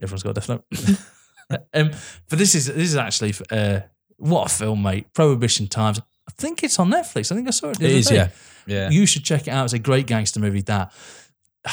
Everyone's 0.00 0.22
got 0.22 0.30
a 0.30 0.34
death 0.34 0.48
note. 0.48 0.64
Um, 1.74 1.90
but 2.28 2.38
this 2.38 2.54
is 2.54 2.66
this 2.66 2.76
is 2.88 2.96
actually 2.96 3.34
uh, 3.50 3.80
what 4.16 4.50
a 4.50 4.54
film, 4.54 4.82
mate. 4.82 5.12
Prohibition 5.12 5.66
times. 5.66 6.00
I 6.28 6.32
think 6.38 6.62
it's 6.62 6.78
on 6.78 6.90
Netflix. 6.90 7.32
I 7.32 7.34
think 7.34 7.48
I 7.48 7.50
saw 7.50 7.70
it. 7.70 7.78
The 7.78 7.84
It 7.86 7.88
other 7.88 7.98
is, 7.98 8.06
day. 8.06 8.14
yeah. 8.14 8.28
Yeah. 8.66 8.90
You 8.90 9.06
should 9.06 9.24
check 9.24 9.48
it 9.48 9.50
out. 9.50 9.64
It's 9.64 9.72
a 9.72 9.78
great 9.78 10.06
gangster 10.06 10.40
movie. 10.40 10.62
That. 10.62 10.92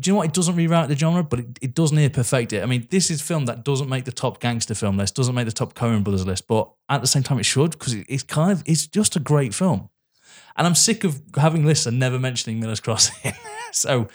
Do 0.00 0.08
you 0.10 0.12
know 0.12 0.18
what? 0.18 0.26
It 0.28 0.32
doesn't 0.32 0.54
rewrite 0.54 0.88
the 0.88 0.94
genre, 0.96 1.24
but 1.24 1.40
it, 1.40 1.58
it 1.60 1.74
does 1.74 1.90
near 1.90 2.08
perfect 2.08 2.52
it. 2.52 2.62
I 2.62 2.66
mean, 2.66 2.86
this 2.88 3.10
is 3.10 3.20
a 3.20 3.24
film 3.24 3.46
that 3.46 3.64
doesn't 3.64 3.88
make 3.88 4.04
the 4.04 4.12
top 4.12 4.38
gangster 4.38 4.76
film 4.76 4.96
list, 4.96 5.16
doesn't 5.16 5.34
make 5.34 5.46
the 5.46 5.50
top 5.50 5.74
Coen 5.74 6.04
Brothers 6.04 6.24
list, 6.24 6.46
but 6.46 6.70
at 6.88 7.00
the 7.00 7.08
same 7.08 7.24
time, 7.24 7.40
it 7.40 7.44
should 7.46 7.72
because 7.72 7.94
it, 7.94 8.06
it's 8.08 8.22
kind 8.22 8.52
of 8.52 8.62
it's 8.64 8.86
just 8.86 9.16
a 9.16 9.20
great 9.20 9.54
film. 9.54 9.88
And 10.56 10.68
I'm 10.68 10.76
sick 10.76 11.02
of 11.02 11.20
having 11.36 11.64
lists 11.66 11.86
and 11.86 11.98
never 11.98 12.16
mentioning 12.16 12.60
Miller's 12.60 12.78
Crossing. 12.78 13.32
so, 13.72 14.06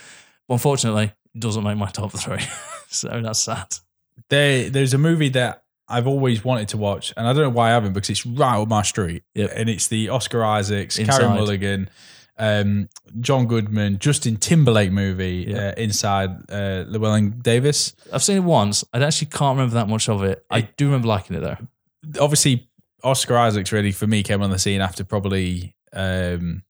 unfortunately, 0.47 1.11
it 1.35 1.39
doesn't 1.39 1.63
make 1.63 1.77
my 1.77 1.89
top 1.89 2.13
three. 2.13 2.39
so 2.87 3.21
that's 3.21 3.39
sad. 3.39 3.75
There, 4.29 4.69
there's 4.69 4.93
a 4.93 4.97
movie 4.97 5.29
that 5.29 5.63
I've 5.87 6.07
always 6.07 6.43
wanted 6.43 6.69
to 6.69 6.77
watch, 6.77 7.13
and 7.17 7.27
I 7.27 7.33
don't 7.33 7.43
know 7.43 7.49
why 7.49 7.69
I 7.69 7.73
haven't 7.73 7.93
because 7.93 8.09
it's 8.09 8.25
right 8.25 8.57
up 8.59 8.67
my 8.67 8.81
street. 8.83 9.23
Yep. 9.35 9.51
And 9.55 9.69
it's 9.69 9.87
the 9.87 10.09
Oscar 10.09 10.43
Isaacs, 10.43 10.97
Inside. 10.97 11.19
Karen 11.19 11.35
Mulligan, 11.35 11.89
um, 12.37 12.89
John 13.19 13.45
Goodman, 13.47 13.99
Justin 13.99 14.37
Timberlake 14.37 14.91
movie, 14.91 15.45
Yeah. 15.49 15.67
uh, 15.69 15.73
Inside 15.77 16.29
uh, 16.51 16.85
Llewellyn 16.87 17.39
Davis. 17.41 17.93
I've 18.11 18.23
seen 18.23 18.37
it 18.37 18.43
once. 18.43 18.83
I 18.93 19.03
actually 19.03 19.27
can't 19.27 19.57
remember 19.57 19.75
that 19.75 19.87
much 19.89 20.09
of 20.09 20.23
it. 20.23 20.43
I 20.49 20.61
do 20.61 20.85
remember 20.85 21.07
liking 21.09 21.35
it 21.35 21.41
though. 21.41 21.57
Obviously, 22.19 22.69
Oscar 23.03 23.37
Isaacs 23.37 23.71
really 23.71 23.91
for 23.91 24.07
me 24.07 24.23
came 24.23 24.41
on 24.41 24.49
the 24.49 24.59
scene 24.59 24.81
after 24.81 25.03
probably 25.03 25.75
um, 25.91 26.63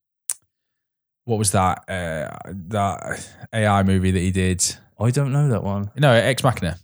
what 1.26 1.38
was 1.40 1.52
that 1.52 1.88
uh, 1.88 2.36
that 2.50 3.26
AI 3.54 3.84
movie 3.84 4.12
that 4.12 4.20
he 4.20 4.32
did? 4.32 4.64
I 5.00 5.12
don't 5.12 5.32
know 5.32 5.50
that 5.50 5.64
one. 5.64 5.92
No, 5.98 6.12
Ex 6.12 6.44
Machina. 6.44 6.78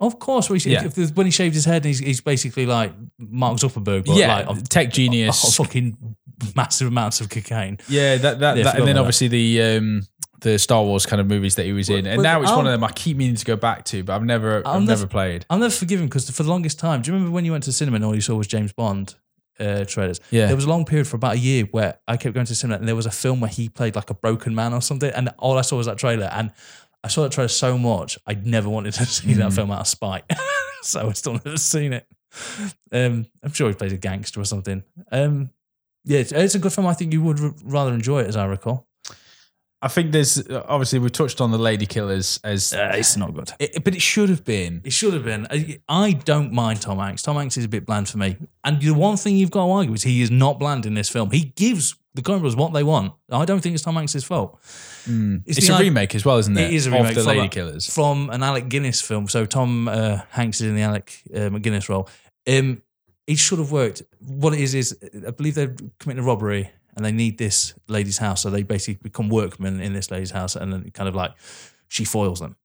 Of 0.00 0.18
course, 0.20 0.48
when 0.48 0.60
he, 0.60 0.70
Yeah. 0.70 0.88
when 1.14 1.26
he 1.26 1.32
shaved 1.32 1.54
his 1.54 1.64
head, 1.64 1.84
he's, 1.84 1.98
he's 1.98 2.20
basically 2.20 2.66
like 2.66 2.92
Mark 3.18 3.58
Zuckerberg, 3.58 4.06
but 4.06 4.16
yeah, 4.16 4.46
like 4.48 4.68
tech 4.68 4.92
genius. 4.92 5.56
fucking 5.56 6.16
massive 6.54 6.86
amounts 6.88 7.20
of 7.20 7.28
cocaine. 7.30 7.78
Yeah, 7.88 8.16
that 8.16 8.38
that, 8.38 8.56
Yeah, 8.56 8.62
that 8.64 8.78
and 8.78 8.86
then 8.86 8.96
obviously 8.98 9.26
the 9.28 9.62
um 9.62 10.02
the 10.40 10.56
Star 10.56 10.84
Wars 10.84 11.04
kind 11.04 11.20
of 11.20 11.26
movies 11.26 11.56
that 11.56 11.66
he 11.66 11.72
was 11.72 11.90
in, 11.90 12.06
and 12.06 12.18
but 12.18 12.22
now 12.22 12.40
it's 12.40 12.48
one 12.50 12.60
I'll- 12.60 12.66
of 12.74 12.80
them 12.80 12.84
I 12.84 12.92
keep 12.92 13.16
meaning 13.16 13.34
to 13.34 13.44
go 13.44 13.56
back 13.56 13.84
to, 13.86 14.04
but 14.04 14.14
I've 14.14 14.22
never 14.24 14.62
I'll 14.64 14.74
I've 14.76 14.82
never- 14.82 15.00
never 15.00 15.06
played. 15.08 15.44
I'll 15.50 15.58
never 15.58 15.74
forgive 15.74 15.98
him 15.98 16.06
because 16.06 16.30
for 16.30 16.44
the 16.44 16.50
longest 16.50 16.78
time, 16.78 17.02
do 17.02 17.10
you 17.10 17.14
remember 17.14 17.34
when 17.34 17.44
you 17.44 17.50
went 17.50 17.64
to 17.64 17.70
the 17.70 17.74
cinema 17.74 17.96
and 17.96 18.04
all 18.04 18.14
you 18.14 18.20
saw 18.20 18.36
was 18.36 18.46
James 18.46 18.72
Bond 18.72 19.16
uh, 19.58 19.84
trailers? 19.84 20.20
Yeah. 20.30 20.46
There 20.46 20.54
was 20.54 20.64
a 20.64 20.68
long 20.68 20.84
period 20.84 21.08
for 21.08 21.16
about 21.16 21.34
a 21.34 21.38
year 21.38 21.64
where 21.72 21.98
I 22.06 22.16
kept 22.16 22.34
going 22.34 22.46
to 22.46 22.52
the 22.52 22.56
cinema 22.56 22.78
and 22.78 22.86
there 22.86 22.94
was 22.94 23.06
a 23.06 23.10
film 23.10 23.40
where 23.40 23.50
he 23.50 23.68
played 23.68 23.96
like 23.96 24.10
a 24.10 24.14
broken 24.14 24.54
man 24.54 24.72
or 24.74 24.80
something, 24.80 25.10
and 25.10 25.30
all 25.38 25.58
I 25.58 25.62
saw 25.62 25.76
was 25.76 25.86
that 25.86 25.98
trailer. 25.98 26.26
And 26.32 26.52
I 27.04 27.08
saw 27.08 27.22
that 27.22 27.32
trailer 27.32 27.48
so 27.48 27.78
much, 27.78 28.18
I 28.26 28.34
never 28.34 28.68
wanted 28.68 28.94
to 28.94 29.06
see 29.06 29.34
that 29.34 29.50
Mm. 29.50 29.54
film 29.54 29.70
out 29.70 29.80
of 29.80 29.86
spite. 29.86 30.24
so 30.82 31.08
I 31.08 31.12
still 31.12 31.34
never 31.34 31.56
seen 31.56 31.92
it. 31.92 32.06
Um, 32.92 33.26
I'm 33.42 33.52
sure 33.52 33.68
he 33.68 33.74
plays 33.74 33.92
a 33.92 33.96
gangster 33.96 34.40
or 34.40 34.44
something. 34.44 34.82
Um, 35.12 35.50
yeah, 36.04 36.18
it's, 36.20 36.32
it's 36.32 36.54
a 36.54 36.58
good 36.58 36.72
film. 36.72 36.86
I 36.86 36.94
think 36.94 37.12
you 37.12 37.22
would 37.22 37.38
r- 37.40 37.54
rather 37.64 37.92
enjoy 37.92 38.20
it, 38.22 38.26
as 38.28 38.36
I 38.36 38.46
recall. 38.46 38.87
I 39.80 39.86
think 39.88 40.10
there's 40.10 40.44
obviously 40.50 40.98
we 40.98 41.08
touched 41.08 41.40
on 41.40 41.52
the 41.52 41.58
Lady 41.58 41.86
Killers 41.86 42.40
as, 42.42 42.72
Uh, 42.72 42.90
it's 42.94 43.16
not 43.16 43.32
good. 43.32 43.52
it, 43.60 43.84
but 43.84 43.94
it 43.94 44.02
should 44.02 44.28
have 44.28 44.44
been. 44.44 44.80
It 44.84 44.92
should 44.92 45.14
have 45.14 45.24
been. 45.24 45.46
I, 45.50 45.78
I 45.88 46.12
don't 46.12 46.52
mind 46.52 46.80
Tom 46.82 46.98
Hanks. 46.98 47.22
Tom 47.22 47.36
Hanks 47.36 47.56
is 47.56 47.64
a 47.64 47.68
bit 47.68 47.86
bland 47.86 48.08
for 48.08 48.18
me. 48.18 48.36
And 48.64 48.80
the 48.82 48.90
one 48.92 49.16
thing 49.16 49.36
you've 49.36 49.52
got 49.52 49.66
to 49.66 49.70
argue 49.72 49.92
is 49.94 50.02
he 50.02 50.20
is 50.20 50.30
not 50.32 50.58
bland 50.58 50.84
in 50.84 50.94
this 50.94 51.08
film. 51.08 51.30
He 51.30 51.52
gives 51.54 51.94
the 52.14 52.22
Coen 52.22 52.42
what 52.56 52.72
they 52.72 52.82
want. 52.82 53.12
I 53.30 53.44
don't 53.44 53.60
think 53.60 53.74
it's 53.74 53.84
Tom 53.84 53.94
Hanks' 53.94 54.24
fault. 54.24 54.58
It's, 55.06 55.68
a 55.68 55.72
a 55.72 55.76
i- 55.76 55.80
remake 55.80 56.14
as 56.16 56.24
well, 56.24 56.38
isn't 56.38 56.58
it? 56.58 56.70
It 56.70 56.74
is 56.74 56.86
a 56.86 56.90
remake 56.90 57.10
of 57.10 57.14
the 57.16 57.22
from 57.22 57.36
Lady 57.36 57.48
Killers. 57.48 57.86
From 57.88 58.30
an 58.30 58.42
Alec 58.42 58.68
Guinness 58.68 59.00
film. 59.00 59.28
So 59.28 59.46
Tom 59.46 59.86
uh, 59.86 60.22
Hanks 60.30 60.60
is 60.60 60.68
in 60.68 60.74
the 60.74 60.82
Alec 60.82 61.22
uh, 61.32 61.38
McGuinness 61.50 61.88
role. 61.88 62.08
Um, 62.48 62.82
it 63.28 63.38
should 63.38 63.58
have 63.60 63.70
worked. 63.70 64.02
What 64.18 64.54
it 64.54 64.60
is, 64.60 64.74
is 64.74 64.98
I 65.24 65.30
believe 65.30 65.54
they're 65.54 65.76
committing 66.00 66.24
a 66.24 66.26
robbery 66.26 66.70
and 66.98 67.04
they 67.06 67.12
need 67.12 67.38
this 67.38 67.72
lady's 67.86 68.18
house. 68.18 68.42
So 68.42 68.50
they 68.50 68.64
basically 68.64 68.98
become 69.02 69.28
workmen 69.28 69.80
in 69.80 69.92
this 69.92 70.10
lady's 70.10 70.32
house 70.32 70.56
and 70.56 70.72
then 70.72 70.90
kind 70.90 71.08
of 71.08 71.14
like 71.14 71.32
she 71.86 72.04
foils 72.04 72.40
them. 72.40 72.56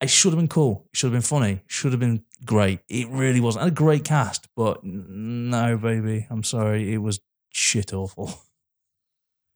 It 0.00 0.08
should 0.10 0.32
have 0.32 0.38
been 0.38 0.48
cool. 0.48 0.86
It 0.92 0.96
should 0.96 1.06
have 1.08 1.12
been 1.12 1.20
funny. 1.20 1.60
Should 1.66 1.92
have 1.92 2.00
been 2.00 2.24
great. 2.46 2.80
It 2.88 3.08
really 3.10 3.40
wasn't. 3.40 3.64
Had 3.64 3.72
a 3.72 3.74
great 3.74 4.04
cast, 4.04 4.48
but 4.56 4.82
no, 4.82 5.76
baby. 5.76 6.26
I'm 6.30 6.42
sorry. 6.42 6.92
It 6.94 6.98
was 6.98 7.20
shit 7.52 7.92
awful. 7.92 8.32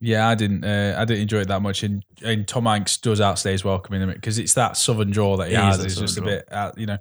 Yeah, 0.02 0.26
I 0.28 0.34
didn't. 0.34 0.64
Uh, 0.64 0.94
I 0.96 1.04
didn't 1.04 1.20
enjoy 1.24 1.40
it 1.40 1.48
that 1.48 1.60
much, 1.60 1.82
and, 1.82 2.02
and 2.24 2.48
Tom 2.48 2.64
Hanks 2.64 2.96
does 2.96 3.20
outstay 3.20 3.52
his 3.52 3.64
welcome 3.66 3.94
in 3.96 4.08
it 4.08 4.14
because 4.14 4.38
it's 4.38 4.54
that 4.54 4.78
southern 4.78 5.10
draw 5.10 5.36
that 5.36 5.48
he 5.48 5.54
It 5.54 5.58
has. 5.60 5.84
It's 5.84 5.96
just 5.96 6.16
a 6.16 6.22
bit, 6.22 6.50
out, 6.50 6.78
you 6.78 6.86
know. 6.86 6.96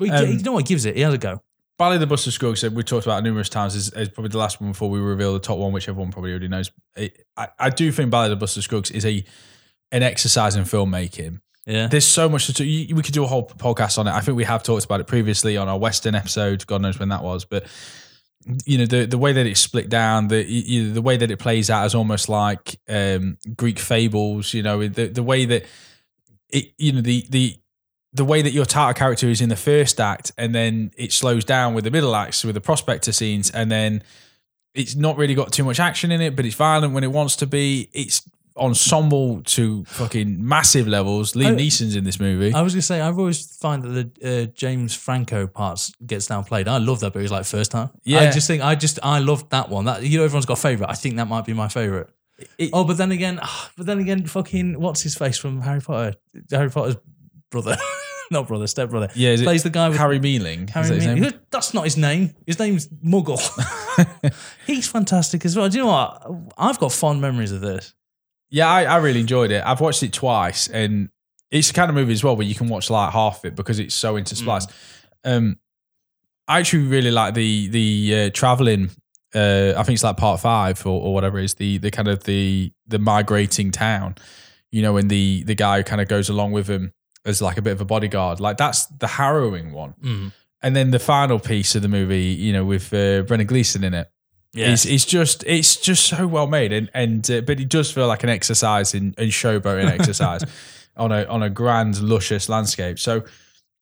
But 0.00 0.08
he- 0.08 0.10
Um, 0.10 0.26
you 0.32 0.42
know 0.42 0.52
what? 0.54 0.66
He 0.66 0.74
gives 0.74 0.84
it. 0.84 0.96
He 0.96 1.02
has 1.02 1.14
a 1.14 1.18
go. 1.18 1.40
Ballad 1.80 2.02
of 2.02 2.10
Buster 2.10 2.30
Scruggs, 2.30 2.60
that 2.60 2.74
we 2.74 2.82
talked 2.82 3.06
about 3.06 3.24
numerous 3.24 3.48
times, 3.48 3.74
is, 3.74 3.90
is 3.94 4.10
probably 4.10 4.28
the 4.28 4.36
last 4.36 4.60
one 4.60 4.72
before 4.72 4.90
we 4.90 5.00
reveal 5.00 5.32
the 5.32 5.38
top 5.38 5.56
one, 5.56 5.72
which 5.72 5.88
everyone 5.88 6.12
probably 6.12 6.30
already 6.30 6.46
knows. 6.46 6.70
It, 6.94 7.24
I, 7.38 7.48
I 7.58 7.70
do 7.70 7.90
think 7.90 8.10
Ballad 8.10 8.32
of 8.32 8.38
Buster 8.38 8.60
Scruggs 8.60 8.90
is 8.90 9.06
a 9.06 9.24
an 9.90 10.02
exercise 10.02 10.56
in 10.56 10.64
filmmaking. 10.64 11.40
Yeah. 11.64 11.86
There's 11.86 12.06
so 12.06 12.28
much 12.28 12.52
to. 12.52 12.64
You, 12.66 12.94
we 12.94 13.02
could 13.02 13.14
do 13.14 13.24
a 13.24 13.26
whole 13.26 13.48
podcast 13.48 13.96
on 13.96 14.06
it. 14.06 14.10
I 14.10 14.20
think 14.20 14.36
we 14.36 14.44
have 14.44 14.62
talked 14.62 14.84
about 14.84 15.00
it 15.00 15.06
previously 15.06 15.56
on 15.56 15.68
our 15.68 15.78
Western 15.78 16.14
episode. 16.14 16.66
God 16.66 16.82
knows 16.82 16.98
when 16.98 17.08
that 17.08 17.22
was, 17.22 17.46
but 17.46 17.64
you 18.66 18.76
know 18.76 18.84
the 18.84 19.06
the 19.06 19.16
way 19.16 19.32
that 19.32 19.46
it's 19.46 19.60
split 19.60 19.88
down, 19.88 20.28
the 20.28 20.44
you 20.44 20.84
know, 20.84 20.92
the 20.92 21.00
way 21.00 21.16
that 21.16 21.30
it 21.30 21.38
plays 21.38 21.70
out 21.70 21.86
is 21.86 21.94
almost 21.94 22.28
like 22.28 22.78
um, 22.90 23.38
Greek 23.56 23.78
fables. 23.78 24.52
You 24.52 24.62
know 24.62 24.86
the 24.86 25.06
the 25.06 25.22
way 25.22 25.46
that 25.46 25.64
it 26.50 26.74
you 26.76 26.92
know 26.92 27.00
the 27.00 27.24
the 27.30 27.56
the 28.12 28.24
way 28.24 28.42
that 28.42 28.52
your 28.52 28.64
title 28.64 28.94
character 28.94 29.28
is 29.28 29.40
in 29.40 29.48
the 29.48 29.56
first 29.56 30.00
act, 30.00 30.32
and 30.36 30.54
then 30.54 30.90
it 30.96 31.12
slows 31.12 31.44
down 31.44 31.74
with 31.74 31.84
the 31.84 31.90
middle 31.90 32.14
acts 32.16 32.44
with 32.44 32.54
the 32.54 32.60
prospector 32.60 33.12
scenes, 33.12 33.50
and 33.50 33.70
then 33.70 34.02
it's 34.74 34.94
not 34.94 35.16
really 35.16 35.34
got 35.34 35.52
too 35.52 35.64
much 35.64 35.78
action 35.80 36.10
in 36.10 36.20
it, 36.20 36.34
but 36.36 36.44
it's 36.44 36.54
violent 36.54 36.92
when 36.92 37.04
it 37.04 37.12
wants 37.12 37.36
to 37.36 37.46
be. 37.46 37.88
It's 37.92 38.22
ensemble 38.56 39.42
to 39.42 39.84
fucking 39.84 40.46
massive 40.46 40.86
levels. 40.86 41.32
Liam 41.34 41.52
I- 41.52 41.54
Neeson's 41.56 41.96
in 41.96 42.04
this 42.04 42.18
movie. 42.20 42.52
I 42.52 42.62
was 42.62 42.74
gonna 42.74 42.82
say 42.82 43.00
I've 43.00 43.18
always 43.18 43.56
find 43.56 43.82
that 43.84 44.14
the 44.16 44.42
uh, 44.42 44.46
James 44.46 44.94
Franco 44.94 45.46
parts 45.46 45.92
gets 46.04 46.28
downplayed. 46.28 46.66
I 46.68 46.78
love 46.78 47.00
that, 47.00 47.12
but 47.12 47.20
it 47.20 47.22
was 47.22 47.32
like 47.32 47.44
first 47.46 47.70
time. 47.70 47.90
Yeah. 48.04 48.20
I 48.20 48.30
just 48.30 48.46
think 48.46 48.62
I 48.62 48.74
just 48.74 48.98
I 49.02 49.20
loved 49.20 49.50
that 49.50 49.68
one. 49.68 49.84
That 49.84 50.02
you 50.02 50.18
know 50.18 50.24
everyone's 50.24 50.46
got 50.46 50.58
a 50.58 50.62
favorite. 50.62 50.90
I 50.90 50.94
think 50.94 51.16
that 51.16 51.28
might 51.28 51.44
be 51.44 51.52
my 51.52 51.68
favorite. 51.68 52.10
It- 52.58 52.70
oh, 52.72 52.84
but 52.84 52.96
then 52.96 53.12
again, 53.12 53.40
but 53.76 53.86
then 53.86 53.98
again, 54.00 54.26
fucking 54.26 54.80
what's 54.80 55.02
his 55.02 55.14
face 55.14 55.38
from 55.38 55.60
Harry 55.62 55.80
Potter? 55.80 56.16
Harry 56.50 56.70
Potter's 56.70 56.96
brother. 57.50 57.76
not 58.32 58.46
brother, 58.48 58.66
step 58.66 58.90
brother. 58.90 59.08
Yeah, 59.14 59.30
is 59.30 59.42
plays 59.42 59.62
the 59.62 59.70
guy 59.70 59.88
with 59.88 59.98
Harry 59.98 60.18
Melling. 60.18 60.64
Is 60.64 60.70
Harry 60.70 60.88
that 60.88 60.94
his 60.94 61.06
Melling. 61.06 61.22
name? 61.22 61.40
That's 61.50 61.74
not 61.74 61.84
his 61.84 61.96
name. 61.96 62.34
His 62.46 62.58
name's 62.58 62.88
Muggle. 62.88 63.40
He's 64.66 64.88
fantastic 64.88 65.44
as 65.44 65.56
well. 65.56 65.68
Do 65.68 65.78
you 65.78 65.84
know 65.84 65.90
what? 65.90 66.52
I've 66.56 66.78
got 66.78 66.92
fond 66.92 67.20
memories 67.20 67.52
of 67.52 67.60
this. 67.60 67.94
Yeah, 68.50 68.68
I, 68.68 68.84
I 68.84 68.96
really 68.98 69.20
enjoyed 69.20 69.50
it. 69.50 69.62
I've 69.64 69.80
watched 69.80 70.02
it 70.02 70.12
twice, 70.12 70.68
and 70.68 71.08
it's 71.50 71.68
the 71.68 71.74
kind 71.74 71.88
of 71.88 71.94
movie 71.94 72.12
as 72.12 72.22
well 72.22 72.36
where 72.36 72.46
you 72.46 72.54
can 72.54 72.68
watch 72.68 72.88
like 72.90 73.12
half 73.12 73.38
of 73.38 73.46
it 73.46 73.56
because 73.56 73.78
it's 73.78 73.94
so 73.94 74.14
interspliced. 74.14 74.70
Um, 75.24 75.58
I 76.46 76.58
actually 76.60 76.86
really 76.86 77.10
like 77.10 77.34
the 77.34 77.68
the 77.68 78.14
uh, 78.26 78.30
traveling. 78.32 78.90
Uh, 79.32 79.74
I 79.76 79.84
think 79.84 79.94
it's 79.94 80.02
like 80.02 80.16
part 80.16 80.40
five 80.40 80.84
or, 80.84 81.00
or 81.00 81.14
whatever 81.14 81.38
it 81.38 81.44
is 81.44 81.54
the 81.54 81.78
the 81.78 81.90
kind 81.90 82.08
of 82.08 82.24
the 82.24 82.72
the 82.86 82.98
migrating 82.98 83.70
town. 83.70 84.16
You 84.70 84.82
know, 84.82 84.92
when 84.92 85.08
the 85.08 85.42
the 85.44 85.54
guy 85.54 85.82
kind 85.82 86.00
of 86.00 86.08
goes 86.08 86.28
along 86.28 86.52
with 86.52 86.68
him 86.68 86.92
as 87.24 87.42
like 87.42 87.58
a 87.58 87.62
bit 87.62 87.72
of 87.72 87.80
a 87.80 87.84
bodyguard. 87.84 88.40
Like 88.40 88.56
that's 88.56 88.86
the 88.86 89.06
harrowing 89.06 89.72
one. 89.72 89.94
Mm. 90.02 90.32
And 90.62 90.76
then 90.76 90.90
the 90.90 90.98
final 90.98 91.38
piece 91.38 91.74
of 91.74 91.82
the 91.82 91.88
movie, 91.88 92.24
you 92.26 92.52
know, 92.52 92.64
with 92.64 92.92
uh, 92.92 93.22
Brendan 93.22 93.46
Gleeson 93.46 93.84
in 93.84 93.94
it, 93.94 94.10
Yes. 94.52 94.84
it's, 94.84 94.92
it's 94.92 95.04
just 95.04 95.44
it's 95.46 95.76
just 95.76 96.06
so 96.06 96.26
well 96.26 96.48
made, 96.48 96.72
and 96.72 96.90
and 96.92 97.30
uh, 97.30 97.40
but 97.42 97.60
it 97.60 97.68
does 97.68 97.92
feel 97.92 98.08
like 98.08 98.24
an 98.24 98.28
exercise 98.30 98.94
in, 98.94 99.14
in 99.16 99.28
showboating 99.28 99.88
exercise 100.00 100.42
on 100.96 101.12
a 101.12 101.24
on 101.26 101.44
a 101.44 101.48
grand 101.48 102.00
luscious 102.02 102.48
landscape. 102.48 102.98
So 102.98 103.22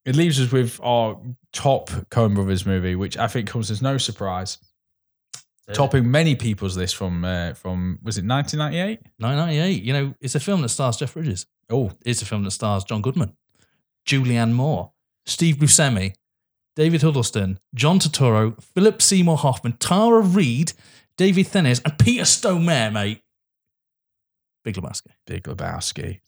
it 0.05 0.15
leaves 0.15 0.39
us 0.39 0.51
with 0.51 0.79
our 0.83 1.19
top 1.53 1.89
Coen 2.11 2.35
Brothers 2.35 2.67
movie, 2.67 2.95
which 2.95 3.17
I 3.17 3.27
think 3.27 3.47
comes 3.49 3.71
as 3.71 3.81
no 3.81 3.97
surprise, 3.97 4.59
topping 5.73 6.09
many 6.11 6.35
people's 6.35 6.77
list 6.77 6.95
from 6.95 7.25
uh, 7.25 7.53
from 7.55 7.97
was 8.03 8.19
it 8.19 8.25
1998? 8.25 8.99
1998. 9.17 9.83
You 9.83 9.93
know, 9.93 10.13
it's 10.21 10.35
a 10.35 10.39
film 10.39 10.61
that 10.61 10.69
stars 10.69 10.97
Jeff 10.97 11.13
Bridges. 11.15 11.47
Oh, 11.69 11.91
It's 12.05 12.21
a 12.21 12.25
film 12.25 12.43
that 12.43 12.51
stars 12.51 12.83
John 12.83 13.01
Goodman, 13.01 13.33
Julianne 14.05 14.53
Moore, 14.53 14.91
Steve 15.25 15.57
Buscemi, 15.57 16.15
David 16.75 17.01
Huddleston, 17.01 17.59
John 17.75 17.99
Turturro, 17.99 18.61
Philip 18.61 19.01
Seymour 19.01 19.37
Hoffman, 19.37 19.73
Tara 19.73 20.21
Reid, 20.21 20.73
David 21.17 21.47
Thewlis, 21.47 21.81
and 21.83 21.99
Peter 21.99 22.23
Stormare, 22.23 22.91
mate. 22.91 23.21
Big 24.63 24.75
Lebowski. 24.75 25.11
Big 25.27 25.43
Lebowski, 25.43 26.19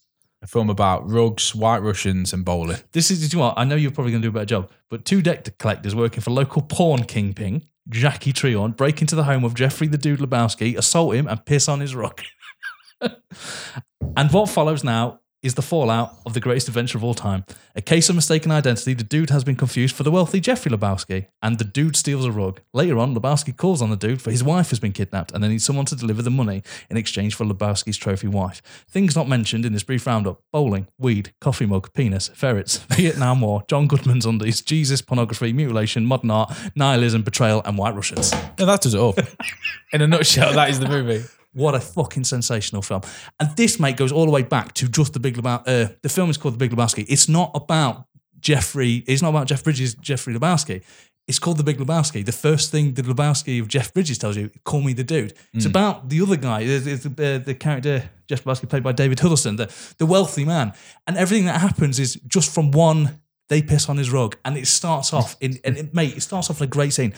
a 0.41 0.47
film 0.47 0.69
about 0.69 1.09
rugs, 1.09 1.55
White 1.55 1.81
Russians, 1.81 2.33
and 2.33 2.45
bowling. 2.45 2.77
This 2.91 3.09
is, 3.09 3.33
you 3.33 3.39
know 3.39 3.45
what? 3.45 3.53
I 3.57 3.63
know 3.63 3.75
you're 3.75 3.91
probably 3.91 4.11
going 4.11 4.21
to 4.21 4.25
do 4.27 4.29
a 4.29 4.33
better 4.33 4.45
job, 4.45 4.69
but 4.89 5.05
two 5.05 5.21
deck 5.21 5.57
collectors 5.57 5.95
working 5.95 6.21
for 6.21 6.31
local 6.31 6.61
porn 6.61 7.05
kingpin, 7.05 7.65
Jackie 7.89 8.33
Treehorn, 8.33 8.75
break 8.75 9.01
into 9.01 9.15
the 9.15 9.23
home 9.23 9.43
of 9.43 9.55
Jeffrey 9.55 9.87
the 9.87 9.97
Dude 9.97 10.19
Lebowski, 10.19 10.77
assault 10.77 11.15
him, 11.15 11.27
and 11.27 11.45
piss 11.45 11.67
on 11.67 11.79
his 11.79 11.95
rug. 11.95 12.21
and 13.01 14.31
what 14.31 14.49
follows 14.49 14.83
now 14.83 15.20
is 15.41 15.55
the 15.55 15.61
fallout 15.61 16.17
of 16.25 16.33
the 16.33 16.39
greatest 16.39 16.67
adventure 16.67 16.97
of 16.97 17.03
all 17.03 17.13
time. 17.13 17.43
A 17.75 17.81
case 17.81 18.09
of 18.09 18.15
mistaken 18.15 18.51
identity, 18.51 18.93
the 18.93 19.03
dude 19.03 19.31
has 19.31 19.43
been 19.43 19.55
confused 19.55 19.95
for 19.95 20.03
the 20.03 20.11
wealthy 20.11 20.39
Jeffrey 20.39 20.71
Lebowski, 20.71 21.27
and 21.41 21.57
the 21.57 21.63
dude 21.63 21.95
steals 21.95 22.25
a 22.25 22.31
rug. 22.31 22.61
Later 22.73 22.99
on, 22.99 23.15
Lebowski 23.15 23.55
calls 23.55 23.81
on 23.81 23.89
the 23.89 23.95
dude 23.95 24.21
for 24.21 24.29
his 24.31 24.43
wife 24.43 24.69
has 24.69 24.79
been 24.79 24.91
kidnapped, 24.91 25.31
and 25.31 25.43
they 25.43 25.47
need 25.47 25.61
someone 25.61 25.85
to 25.85 25.95
deliver 25.95 26.21
the 26.21 26.29
money 26.29 26.61
in 26.89 26.97
exchange 26.97 27.35
for 27.35 27.45
Lebowski's 27.45 27.97
trophy 27.97 28.27
wife. 28.27 28.61
Things 28.87 29.15
not 29.15 29.27
mentioned 29.27 29.65
in 29.65 29.73
this 29.73 29.83
brief 29.83 30.05
roundup 30.05 30.41
bowling, 30.51 30.87
weed, 30.99 31.33
coffee 31.39 31.65
mug, 31.65 31.91
penis, 31.93 32.29
ferrets, 32.29 32.77
Vietnam 32.89 33.41
War, 33.41 33.63
John 33.67 33.87
Goodman's 33.87 34.25
undies, 34.25 34.61
Jesus, 34.61 35.01
pornography, 35.01 35.53
mutilation, 35.53 36.05
modern 36.05 36.31
art, 36.31 36.55
nihilism, 36.75 37.23
betrayal, 37.23 37.61
and 37.65 37.77
white 37.77 37.95
Russians. 37.95 38.31
No, 38.59 38.65
that 38.65 38.81
does 38.81 38.93
it 38.93 38.99
all. 38.99 39.15
in 39.93 40.01
a 40.01 40.07
nutshell, 40.07 40.53
that 40.53 40.69
is 40.69 40.79
the 40.79 40.87
movie. 40.87 41.23
What 41.53 41.75
a 41.75 41.79
fucking 41.79 42.23
sensational 42.23 42.81
film. 42.81 43.01
And 43.39 43.55
this, 43.57 43.79
mate, 43.79 43.97
goes 43.97 44.11
all 44.11 44.25
the 44.25 44.31
way 44.31 44.43
back 44.43 44.73
to 44.75 44.87
just 44.87 45.13
the 45.13 45.19
Big 45.19 45.35
Lebowski. 45.35 45.67
Uh, 45.67 45.93
the 46.01 46.09
film 46.09 46.29
is 46.29 46.37
called 46.37 46.53
The 46.53 46.57
Big 46.57 46.71
Lebowski. 46.71 47.05
It's 47.09 47.27
not 47.27 47.51
about 47.53 48.07
Jeffrey, 48.39 49.03
it's 49.07 49.21
not 49.21 49.29
about 49.29 49.47
Jeff 49.47 49.63
Bridges, 49.63 49.95
Jeffrey 49.95 50.33
Lebowski. 50.33 50.81
It's 51.27 51.39
called 51.39 51.57
The 51.57 51.63
Big 51.63 51.77
Lebowski. 51.77 52.25
The 52.25 52.31
first 52.31 52.71
thing 52.71 52.93
the 52.93 53.03
Lebowski 53.03 53.61
of 53.61 53.67
Jeff 53.67 53.93
Bridges 53.93 54.17
tells 54.17 54.35
you, 54.35 54.49
call 54.63 54.81
me 54.81 54.93
the 54.93 55.03
dude. 55.03 55.33
It's 55.53 55.65
about 55.65 56.09
the 56.09 56.21
other 56.21 56.35
guy, 56.35 56.65
the, 56.65 56.79
the, 56.79 57.09
the, 57.09 57.43
the 57.45 57.53
character, 57.53 58.09
Jeff 58.27 58.43
Lebowski, 58.43 58.67
played 58.67 58.83
by 58.83 58.91
David 58.91 59.19
Huddleston, 59.19 59.57
the, 59.57 59.71
the 59.97 60.05
wealthy 60.05 60.45
man. 60.45 60.73
And 61.05 61.17
everything 61.17 61.45
that 61.45 61.61
happens 61.61 61.99
is 61.99 62.15
just 62.27 62.53
from 62.53 62.71
one, 62.71 63.21
they 63.49 63.61
piss 63.61 63.87
on 63.87 63.97
his 63.97 64.09
rug. 64.09 64.37
And 64.43 64.57
it 64.57 64.67
starts 64.67 65.13
off 65.13 65.35
in, 65.39 65.59
and 65.63 65.77
it, 65.77 65.93
mate, 65.93 66.17
it 66.17 66.21
starts 66.21 66.49
off 66.49 66.59
in 66.59 66.65
a 66.65 66.67
great 66.67 66.93
scene. 66.93 67.13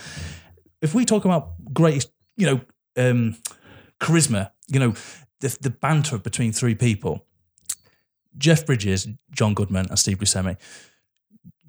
If 0.82 0.94
we 0.94 1.06
talk 1.06 1.24
about 1.24 1.54
greatest, 1.74 2.12
you 2.36 2.46
know, 2.46 2.62
um, 2.98 3.38
charisma, 4.04 4.52
you 4.68 4.80
know, 4.80 4.94
the, 5.40 5.58
the 5.62 5.70
banter 5.70 6.18
between 6.18 6.52
three 6.52 6.76
people. 6.76 7.26
Jeff 8.38 8.66
Bridges, 8.66 9.08
John 9.32 9.54
Goodman, 9.54 9.88
and 9.90 10.00
Steve 10.00 10.18
Buscemi. 10.18 10.58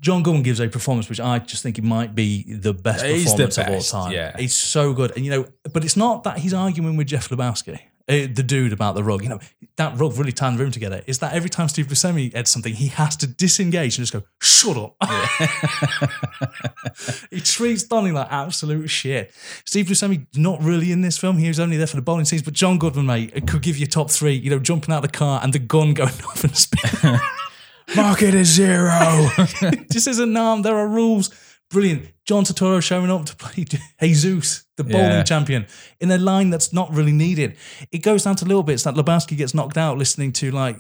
John 0.01 0.23
Goodman 0.23 0.43
gives 0.43 0.61
a 0.61 0.69
performance 0.69 1.09
which 1.09 1.21
I 1.21 1.39
just 1.39 1.63
think 1.63 1.79
it 1.79 1.85
might 1.85 2.15
be 2.15 2.53
the 2.53 2.75
best 2.75 3.05
He's 3.05 3.25
the 3.37 3.47
performance 3.47 3.59
of 3.59 3.69
all 3.69 3.81
time. 3.81 4.13
yeah. 4.13 4.37
He's 4.37 4.55
so 4.55 4.93
good. 4.93 5.13
And, 5.17 5.25
you 5.25 5.31
know, 5.31 5.47
but 5.73 5.85
it's 5.85 5.97
not 5.97 6.25
that 6.25 6.39
he's 6.39 6.53
arguing 6.53 6.97
with 6.97 7.07
Jeff 7.07 7.29
Lebowski, 7.31 7.81
uh, 8.09 8.27
the 8.33 8.43
dude 8.43 8.73
about 8.73 8.95
the 8.95 9.03
rug. 9.03 9.23
You 9.23 9.31
know, 9.31 9.41
that 9.77 9.99
rug 9.99 10.17
really 10.17 10.33
tied 10.33 10.55
the 10.55 10.63
room 10.63 10.71
together. 10.71 11.03
Is 11.07 11.19
that 11.21 11.35
every 11.35 11.49
time 11.49 11.69
Steve 11.69 11.87
Buscemi 11.87 12.35
adds 12.35 12.51
something, 12.51 12.75
he 12.75 12.89
has 12.89 13.17
to 13.17 13.27
disengage 13.27 13.99
and 13.99 14.07
just 14.07 14.13
go, 14.13 14.23
shut 14.41 14.77
up. 14.77 14.97
he 17.31 17.41
treats 17.41 17.85
Donnie 17.85 18.13
like 18.13 18.31
absolute 18.31 18.89
shit. 18.89 19.33
Steve 19.65 19.87
Buscemi 19.87 20.27
not 20.37 20.63
really 20.63 20.93
in 20.93 21.01
this 21.01 21.17
film. 21.17 21.39
He 21.39 21.49
was 21.49 21.59
only 21.59 21.77
there 21.77 21.87
for 21.87 21.97
the 21.97 22.03
bowling 22.03 22.27
scenes. 22.27 22.43
But 22.43 22.55
John 22.55 22.79
Goodman, 22.79 23.07
mate, 23.07 23.47
could 23.47 23.63
give 23.63 23.79
you 23.79 23.87
top 23.87 24.11
three. 24.11 24.35
You 24.35 24.51
know, 24.51 24.59
jumping 24.59 24.93
out 24.93 25.05
of 25.05 25.11
the 25.11 25.17
car 25.17 25.41
and 25.43 25.53
the 25.53 25.59
gun 25.59 25.95
going 25.95 26.09
off 26.11 26.45
and 26.45 26.57
spinning. 26.57 27.19
Market 27.97 28.35
is 28.35 28.49
zero. 28.49 29.29
This 29.89 30.07
isn't 30.07 30.37
arm. 30.37 30.63
There 30.63 30.77
are 30.77 30.89
rules. 30.89 31.31
Brilliant. 31.71 32.09
John 32.25 32.45
Turturro 32.45 32.83
showing 32.83 33.11
up 33.11 33.27
to 33.27 33.37
play 33.37 33.65
Jesus, 34.01 34.65
the 34.77 34.85
bowling 34.85 35.11
Yeah. 35.11 35.23
champion, 35.25 35.67
in 36.01 36.11
a 36.11 36.19
line 36.19 36.51
that's 36.51 36.73
not 36.73 36.93
really 36.93 37.13
needed. 37.13 37.57
It 37.93 37.99
goes 37.99 38.25
down 38.25 38.37
to 38.37 38.45
little 38.45 38.63
bits 38.63 38.83
that 38.85 38.95
Lebowski 38.95 39.37
gets 39.37 39.53
knocked 39.55 39.77
out 39.77 39.99
listening 39.99 40.33
to 40.35 40.51
like 40.51 40.77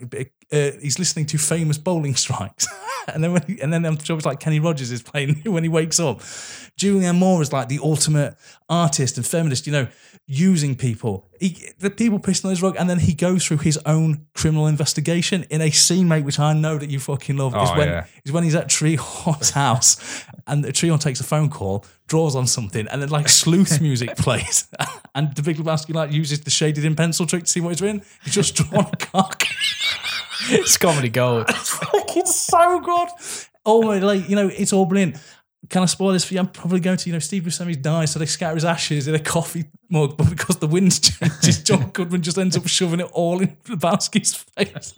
uh, 0.53 0.71
he's 0.81 0.99
listening 0.99 1.27
to 1.27 1.39
famous 1.39 1.79
bowling 1.79 2.15
strikes, 2.25 2.67
and 3.13 3.23
then 3.23 3.33
when 3.33 3.43
he, 3.43 3.61
and 3.61 3.73
then 3.73 3.85
I'm 3.85 3.99
sure 3.99 4.17
it's 4.17 4.27
like 4.27 4.41
Kenny 4.41 4.61
Rogers 4.61 4.91
is 4.91 5.03
playing 5.03 5.43
when 5.45 5.63
he 5.65 5.69
wakes 5.69 6.01
up. 6.01 6.21
Julianne 6.81 7.19
Moore 7.19 7.41
is 7.41 7.53
like 7.53 7.69
the 7.69 7.79
ultimate 7.83 8.37
artist 8.69 9.17
and 9.17 9.25
feminist, 9.25 9.65
you 9.67 9.73
know, 9.73 9.87
using 10.27 10.75
people. 10.75 11.29
He, 11.39 11.69
the 11.79 11.89
people 11.91 12.19
pissing 12.19 12.47
on 12.47 12.51
his 12.51 12.63
rug, 12.63 12.75
and 12.79 12.91
then 12.91 12.99
he 12.99 13.15
goes 13.15 13.47
through 13.47 13.59
his 13.59 13.79
own 13.87 14.27
criminal 14.35 14.67
investigation 14.67 15.45
in 15.51 15.61
a 15.61 15.71
scene, 15.71 16.09
mate, 16.09 16.25
which 16.25 16.41
I 16.41 16.53
know 16.53 16.77
that 16.79 16.91
you 16.91 16.99
fucking 16.99 17.37
love. 17.37 17.55
is 17.55 17.71
Oh, 17.71 17.77
when 17.79 17.89
yeah. 17.89 18.07
is 18.25 18.33
when 18.33 18.43
he's 18.45 18.55
at 18.57 18.69
Treehorn's 18.69 19.51
house, 19.51 20.25
and 20.49 20.65
the 20.65 20.73
Treehorn 20.73 21.01
takes 21.01 21.21
a 21.21 21.25
phone 21.35 21.51
call, 21.51 21.85
draws 22.07 22.37
on 22.37 22.47
something, 22.47 22.87
and 22.89 23.03
then 23.03 23.09
like 23.09 23.28
sleuth 23.28 23.80
music 23.80 24.16
plays, 24.16 24.68
and 25.14 25.35
the 25.35 25.43
Big 25.43 25.57
Lebowski 25.57 25.95
like 25.95 26.12
uses 26.12 26.41
the 26.41 26.51
shaded 26.51 26.85
in 26.85 26.95
pencil 26.95 27.26
trick 27.26 27.45
to 27.45 27.51
see 27.51 27.61
what 27.61 27.70
he's 27.70 27.80
doing. 27.80 28.03
He's 28.22 28.35
just 28.35 28.55
drawn 28.55 28.87
a 28.93 28.97
cock. 28.97 29.45
it's 30.51 30.76
comedy 30.78 31.09
gold. 31.09 31.47
It's 31.49 31.70
fucking 31.70 32.26
so 32.26 32.80
good. 32.80 33.09
Oh 33.66 33.82
my, 33.82 33.99
like 33.99 34.28
you 34.28 34.37
know, 34.37 34.49
it's 34.49 34.72
all 34.72 34.87
brilliant. 34.87 35.16
Can 35.70 35.82
I 35.82 35.87
spoil 35.87 36.12
this 36.12 36.26
for 36.26 36.35
you? 36.35 36.41
I'm 36.41 36.49
probably 36.49 36.78
going 36.78 36.99
to, 36.99 37.09
you 37.09 37.14
know, 37.14 37.18
Steve 37.18 37.45
Buscemi's 37.45 37.78
died, 37.78 38.11
so 38.11 38.18
they 38.18 38.26
scatter 38.26 38.55
his 38.55 38.66
ashes 38.66 39.09
in 39.09 39.14
a 39.14 39.18
coffee 39.18 39.64
mug, 39.89 40.14
but 40.18 40.28
because 40.28 40.59
the 40.59 40.66
wind 40.66 41.01
changes, 41.01 41.62
John 41.62 41.89
Goodman 41.89 42.20
just 42.20 42.37
ends 42.37 42.55
up 42.55 42.68
shoving 42.68 43.01
it 43.01 43.09
all 43.12 43.41
in 43.41 43.57
Lebowski's 43.64 44.35
face. 44.35 44.93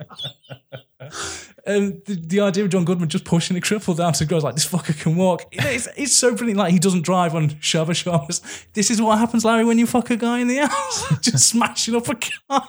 Um, 1.66 2.02
the, 2.04 2.14
the 2.14 2.40
idea 2.40 2.64
of 2.64 2.70
John 2.70 2.84
Goodman 2.84 3.08
just 3.08 3.24
pushing 3.24 3.56
a 3.56 3.60
cripple 3.60 3.96
down 3.96 4.12
to 4.14 4.20
the 4.20 4.26
ground 4.26 4.44
like 4.44 4.54
this 4.54 4.66
fucker 4.66 4.98
can 4.98 5.16
walk. 5.16 5.42
It's, 5.52 5.88
it's 5.96 6.12
so 6.12 6.34
brilliant. 6.34 6.58
Like 6.58 6.72
he 6.72 6.78
doesn't 6.78 7.02
drive 7.02 7.34
on 7.34 7.50
Shabba 7.50 7.94
Shabbos. 7.94 8.40
This 8.72 8.90
is 8.90 9.02
what 9.02 9.18
happens, 9.18 9.44
Larry, 9.44 9.64
when 9.64 9.78
you 9.78 9.86
fuck 9.86 10.10
a 10.10 10.16
guy 10.16 10.38
in 10.38 10.48
the 10.48 10.60
ass, 10.60 11.14
just 11.20 11.48
smashing 11.48 11.96
up 11.96 12.08
a 12.08 12.14
car. 12.14 12.68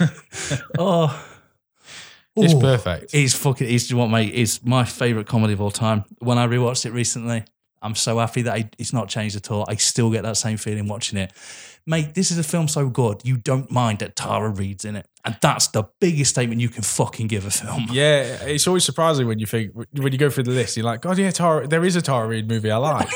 oh. 0.78 1.26
It's 2.36 2.54
Ooh. 2.54 2.60
perfect. 2.60 3.14
It's 3.14 3.34
fucking. 3.34 3.68
It's 3.68 3.88
do 3.88 3.94
you 3.94 3.96
know 3.98 4.04
what, 4.04 4.12
mate. 4.12 4.32
It's 4.34 4.64
my 4.64 4.84
favorite 4.84 5.26
comedy 5.26 5.52
of 5.52 5.60
all 5.60 5.70
time. 5.70 6.04
When 6.18 6.38
I 6.38 6.46
rewatched 6.46 6.86
it 6.86 6.92
recently, 6.92 7.44
I'm 7.82 7.94
so 7.94 8.18
happy 8.18 8.42
that 8.42 8.54
I, 8.54 8.70
it's 8.78 8.92
not 8.92 9.08
changed 9.08 9.36
at 9.36 9.50
all. 9.50 9.64
I 9.68 9.76
still 9.76 10.10
get 10.10 10.22
that 10.22 10.36
same 10.36 10.56
feeling 10.56 10.86
watching 10.86 11.18
it, 11.18 11.32
mate. 11.86 12.14
This 12.14 12.30
is 12.30 12.38
a 12.38 12.42
film 12.42 12.68
so 12.68 12.88
good 12.88 13.20
you 13.24 13.36
don't 13.36 13.70
mind 13.70 13.98
that 14.00 14.16
Tara 14.16 14.48
Reid's 14.48 14.84
in 14.84 14.96
it, 14.96 15.06
and 15.24 15.36
that's 15.40 15.68
the 15.68 15.84
biggest 16.00 16.30
statement 16.30 16.60
you 16.60 16.68
can 16.68 16.82
fucking 16.82 17.26
give 17.26 17.46
a 17.46 17.50
film. 17.50 17.86
Yeah, 17.90 18.44
it's 18.44 18.66
always 18.66 18.84
surprising 18.84 19.26
when 19.26 19.38
you 19.38 19.46
think 19.46 19.72
when 19.74 20.12
you 20.12 20.18
go 20.18 20.30
through 20.30 20.44
the 20.44 20.50
list, 20.52 20.76
you're 20.76 20.86
like, 20.86 21.00
God, 21.02 21.18
yeah, 21.18 21.30
Tara, 21.30 21.66
there 21.66 21.84
is 21.84 21.96
a 21.96 22.02
Tara 22.02 22.26
Reid 22.26 22.48
movie 22.48 22.70
I 22.70 22.76
like. 22.76 23.08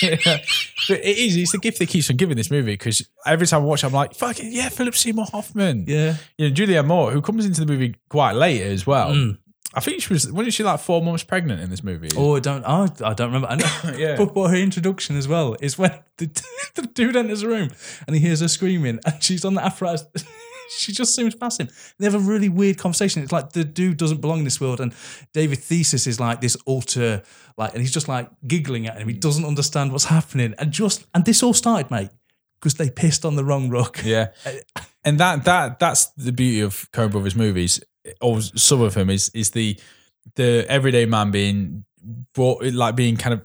Yeah. 0.00 0.38
But 0.86 0.98
it 0.98 1.16
is, 1.16 1.36
it's 1.36 1.52
the 1.52 1.58
gift 1.58 1.78
that 1.78 1.88
keeps 1.88 2.10
on 2.10 2.16
giving 2.16 2.36
this 2.36 2.50
movie 2.50 2.74
because 2.74 3.08
every 3.24 3.46
time 3.46 3.62
I 3.62 3.64
watch, 3.64 3.82
it, 3.82 3.86
I'm 3.86 3.92
like, 3.94 4.14
fuck 4.14 4.38
it, 4.38 4.52
yeah, 4.52 4.68
Philip 4.68 4.94
Seymour 4.94 5.24
Hoffman. 5.32 5.86
Yeah, 5.88 6.16
You 6.36 6.50
know, 6.50 6.54
Julianne 6.54 6.86
Moore, 6.86 7.10
who 7.10 7.22
comes 7.22 7.46
into 7.46 7.60
the 7.64 7.66
movie 7.66 7.96
quite 8.10 8.32
late 8.32 8.60
as 8.60 8.86
well. 8.86 9.12
Mm. 9.12 9.38
I 9.76 9.80
think 9.80 10.02
she 10.02 10.12
was, 10.12 10.30
wasn't 10.30 10.54
she 10.54 10.62
like 10.62 10.80
four 10.80 11.02
months 11.02 11.24
pregnant 11.24 11.60
in 11.60 11.70
this 11.70 11.82
movie? 11.82 12.08
Oh, 12.16 12.36
I 12.36 12.40
don't. 12.40 12.64
I, 12.64 12.84
I 13.04 13.14
don't 13.14 13.32
remember. 13.32 13.48
I 13.48 13.56
know. 13.56 13.96
Yeah. 13.98 14.16
But, 14.18 14.34
but 14.34 14.48
her 14.50 14.56
introduction 14.56 15.16
as 15.16 15.26
well 15.28 15.56
is 15.60 15.76
when 15.78 15.90
the, 16.18 16.26
the 16.74 16.82
dude 16.82 17.16
enters 17.16 17.40
the 17.40 17.48
room 17.48 17.70
and 18.06 18.14
he 18.14 18.20
hears 18.20 18.40
her 18.40 18.48
screaming, 18.48 19.00
and 19.04 19.22
she's 19.22 19.44
on 19.44 19.54
the 19.54 19.64
apparatus. 19.64 20.06
she 20.78 20.92
just 20.92 21.14
seems 21.14 21.34
past 21.34 21.60
him. 21.60 21.68
They 21.98 22.06
have 22.06 22.14
a 22.14 22.18
really 22.18 22.48
weird 22.48 22.78
conversation. 22.78 23.22
It's 23.22 23.32
like 23.32 23.52
the 23.52 23.64
dude 23.64 23.96
doesn't 23.96 24.20
belong 24.20 24.38
in 24.38 24.44
this 24.44 24.60
world, 24.60 24.80
and 24.80 24.94
David 25.32 25.58
Thewlis 25.58 26.06
is 26.06 26.20
like 26.20 26.40
this 26.40 26.56
alter, 26.66 27.22
like, 27.56 27.72
and 27.72 27.80
he's 27.80 27.92
just 27.92 28.08
like 28.08 28.30
giggling 28.46 28.86
at 28.86 28.96
him. 28.98 29.08
He 29.08 29.14
doesn't 29.14 29.44
understand 29.44 29.92
what's 29.92 30.06
happening, 30.06 30.54
and 30.58 30.70
just 30.72 31.06
and 31.14 31.24
this 31.24 31.42
all 31.42 31.54
started, 31.54 31.90
mate, 31.90 32.10
because 32.60 32.74
they 32.74 32.90
pissed 32.90 33.24
on 33.24 33.36
the 33.36 33.44
wrong 33.44 33.68
rook. 33.68 34.02
Yeah, 34.04 34.28
and 35.04 35.18
that 35.18 35.44
that 35.44 35.78
that's 35.78 36.06
the 36.16 36.32
beauty 36.32 36.60
of 36.60 36.90
Coen 36.92 37.10
Brothers 37.10 37.36
movies, 37.36 37.80
or 38.20 38.40
some 38.40 38.80
of 38.80 38.94
them 38.94 39.10
is 39.10 39.30
is 39.34 39.50
the 39.50 39.78
the 40.36 40.64
everyday 40.68 41.06
man 41.06 41.30
being 41.30 41.84
brought 42.34 42.62
like 42.72 42.94
being 42.96 43.16
kind 43.16 43.34
of 43.34 43.42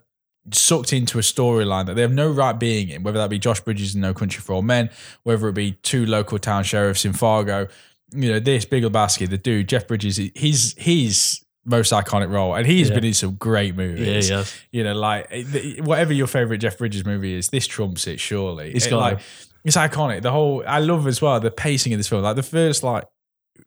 sucked 0.53 0.93
into 0.93 1.19
a 1.19 1.21
storyline 1.21 1.85
that 1.85 1.93
they 1.95 2.01
have 2.01 2.11
no 2.11 2.29
right 2.29 2.53
being 2.59 2.89
in, 2.89 3.03
whether 3.03 3.19
that 3.19 3.29
be 3.29 3.37
Josh 3.37 3.59
Bridges 3.59 3.93
in 3.93 4.01
No 4.01 4.13
Country 4.13 4.41
for 4.41 4.53
Old 4.53 4.65
Men, 4.65 4.89
whether 5.23 5.47
it 5.47 5.53
be 5.53 5.73
two 5.83 6.05
local 6.05 6.39
town 6.39 6.63
sheriffs 6.63 7.05
in 7.05 7.13
Fargo, 7.13 7.67
you 8.11 8.31
know, 8.31 8.39
this 8.39 8.65
Big 8.65 8.83
Lebowski, 8.83 9.29
the 9.29 9.37
dude, 9.37 9.69
Jeff 9.69 9.87
Bridges, 9.87 10.17
he's 10.17 10.73
he's 10.77 11.45
most 11.65 11.91
iconic 11.91 12.31
role, 12.31 12.55
and 12.55 12.65
he's 12.65 12.89
Yeah. 12.89 12.95
been 12.95 13.03
in 13.05 13.13
some 13.13 13.35
great 13.35 13.75
movies. 13.75 14.29
Yeah, 14.29 14.37
has. 14.37 14.55
You 14.71 14.83
know, 14.83 14.93
like 14.95 15.27
eh, 15.29 15.75
whatever 15.81 16.13
your 16.13 16.25
favorite 16.27 16.57
Jeff 16.59 16.79
Bridges 16.79 17.05
movie 17.05 17.33
is, 17.35 17.49
this 17.49 17.67
trumps 17.67 18.07
it 18.07 18.19
surely. 18.19 18.71
It's 18.73 18.87
It, 18.87 18.89
got 18.89 18.99
like 18.99 19.19
it's 19.63 19.77
iconic. 19.77 20.23
The 20.23 20.31
whole 20.31 20.63
I 20.65 20.79
love 20.79 21.05
as 21.05 21.21
well 21.21 21.39
the 21.39 21.51
pacing 21.51 21.93
of 21.93 21.99
this 21.99 22.07
film. 22.07 22.23
Like 22.23 22.37
the 22.37 22.43
first 22.43 22.81
like 22.81 23.03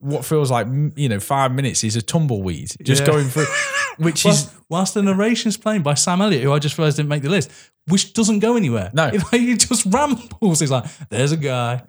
what 0.01 0.24
feels 0.24 0.51
like 0.51 0.66
you 0.97 1.09
know 1.09 1.20
five 1.20 1.53
minutes 1.53 1.84
is 1.84 1.97
a 1.97 2.03
tumbleweed 2.03 2.70
just 2.82 3.01
Yeah. 3.03 3.07
going 3.07 3.28
through, 3.28 3.47
which 3.99 4.24
is 4.26 4.51
Whilst, 4.68 4.95
the 4.95 5.03
narration's 5.03 5.57
playing 5.59 5.82
by 5.82 5.95
Sam 5.95 6.22
Elliott, 6.22 6.43
who 6.43 6.53
I 6.53 6.59
just 6.59 6.78
realised 6.78 6.97
didn't 6.97 7.11
make 7.11 7.22
the 7.22 7.28
list, 7.28 7.51
which 7.88 8.14
doesn't 8.14 8.38
go 8.38 8.57
anywhere. 8.57 8.90
No. 8.95 9.09
It, 9.09 9.22
like, 9.32 9.40
he 9.43 9.55
just 9.57 9.84
rambles. 9.86 10.61
He's 10.61 10.70
like, 10.70 10.84
"There's 11.11 11.32
a 11.32 11.36
guy." 11.36 11.82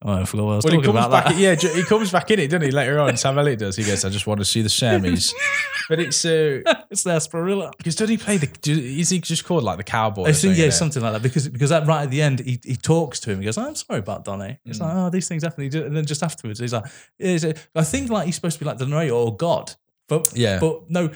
Oh, 0.00 0.12
I 0.12 0.24
forgot 0.26 0.44
what 0.46 0.52
I 0.52 0.56
was 0.56 0.64
Well, 0.64 0.72
he 0.74 0.78
talking 0.78 0.92
comes 0.94 1.06
about. 1.06 1.24
back. 1.24 1.34
that. 1.34 1.40
Yeah, 1.40 1.54
he 1.74 1.82
comes 1.82 2.12
back 2.12 2.30
in 2.30 2.38
it, 2.38 2.46
doesn't 2.48 2.62
he? 2.62 2.70
Later 2.70 3.00
on, 3.00 3.16
Sam 3.16 3.36
Elliott 3.36 3.58
does. 3.58 3.74
He 3.74 3.82
goes, 3.82 4.04
"I 4.04 4.10
just 4.10 4.28
want 4.28 4.38
to 4.38 4.44
see 4.44 4.62
the 4.62 4.68
Sammys," 4.68 5.32
but 5.88 5.98
it's 5.98 6.24
uh, 6.24 6.60
it's 6.90 7.02
the 7.02 7.10
Asperilla. 7.10 7.72
because 7.76 7.96
doesn't 7.96 8.16
he 8.16 8.16
play 8.16 8.36
the? 8.36 8.46
do- 8.46 8.72
Is 8.78 9.10
he 9.10 9.20
just 9.20 9.44
called 9.44 9.64
like 9.64 9.76
the 9.76 9.82
cowboy? 9.82 10.26
I 10.26 10.32
think 10.32 10.56
yeah, 10.56 10.70
something 10.70 11.02
like 11.02 11.14
that. 11.14 11.22
Because 11.22 11.48
because 11.48 11.70
that 11.70 11.84
right 11.88 12.04
at 12.04 12.10
the 12.10 12.22
end, 12.22 12.38
he, 12.38 12.60
he 12.64 12.76
talks 12.76 13.18
to 13.20 13.32
him. 13.32 13.40
He 13.40 13.46
goes, 13.46 13.58
"I'm 13.58 13.74
sorry 13.74 13.98
about 13.98 14.24
Donny." 14.24 14.60
It's 14.64 14.78
Mm. 14.78 14.82
like, 14.82 14.94
"Oh, 14.94 15.10
these 15.10 15.26
things 15.26 15.42
happen." 15.42 15.64
And 15.64 15.96
then 15.96 16.06
just 16.06 16.22
afterwards, 16.22 16.60
he's 16.60 16.72
like, 16.72 16.84
yeah, 17.18 17.30
he's 17.32 17.42
a- 17.44 17.54
"I 17.74 17.82
think 17.82 18.08
like 18.08 18.26
he's 18.26 18.36
supposed 18.36 18.58
to 18.58 18.64
be 18.64 18.68
like 18.68 18.78
the 18.78 18.86
narrator 18.86 19.14
or 19.14 19.36
God, 19.36 19.74
but 20.06 20.30
Yeah. 20.36 20.60
but 20.60 20.88
no." 20.88 21.10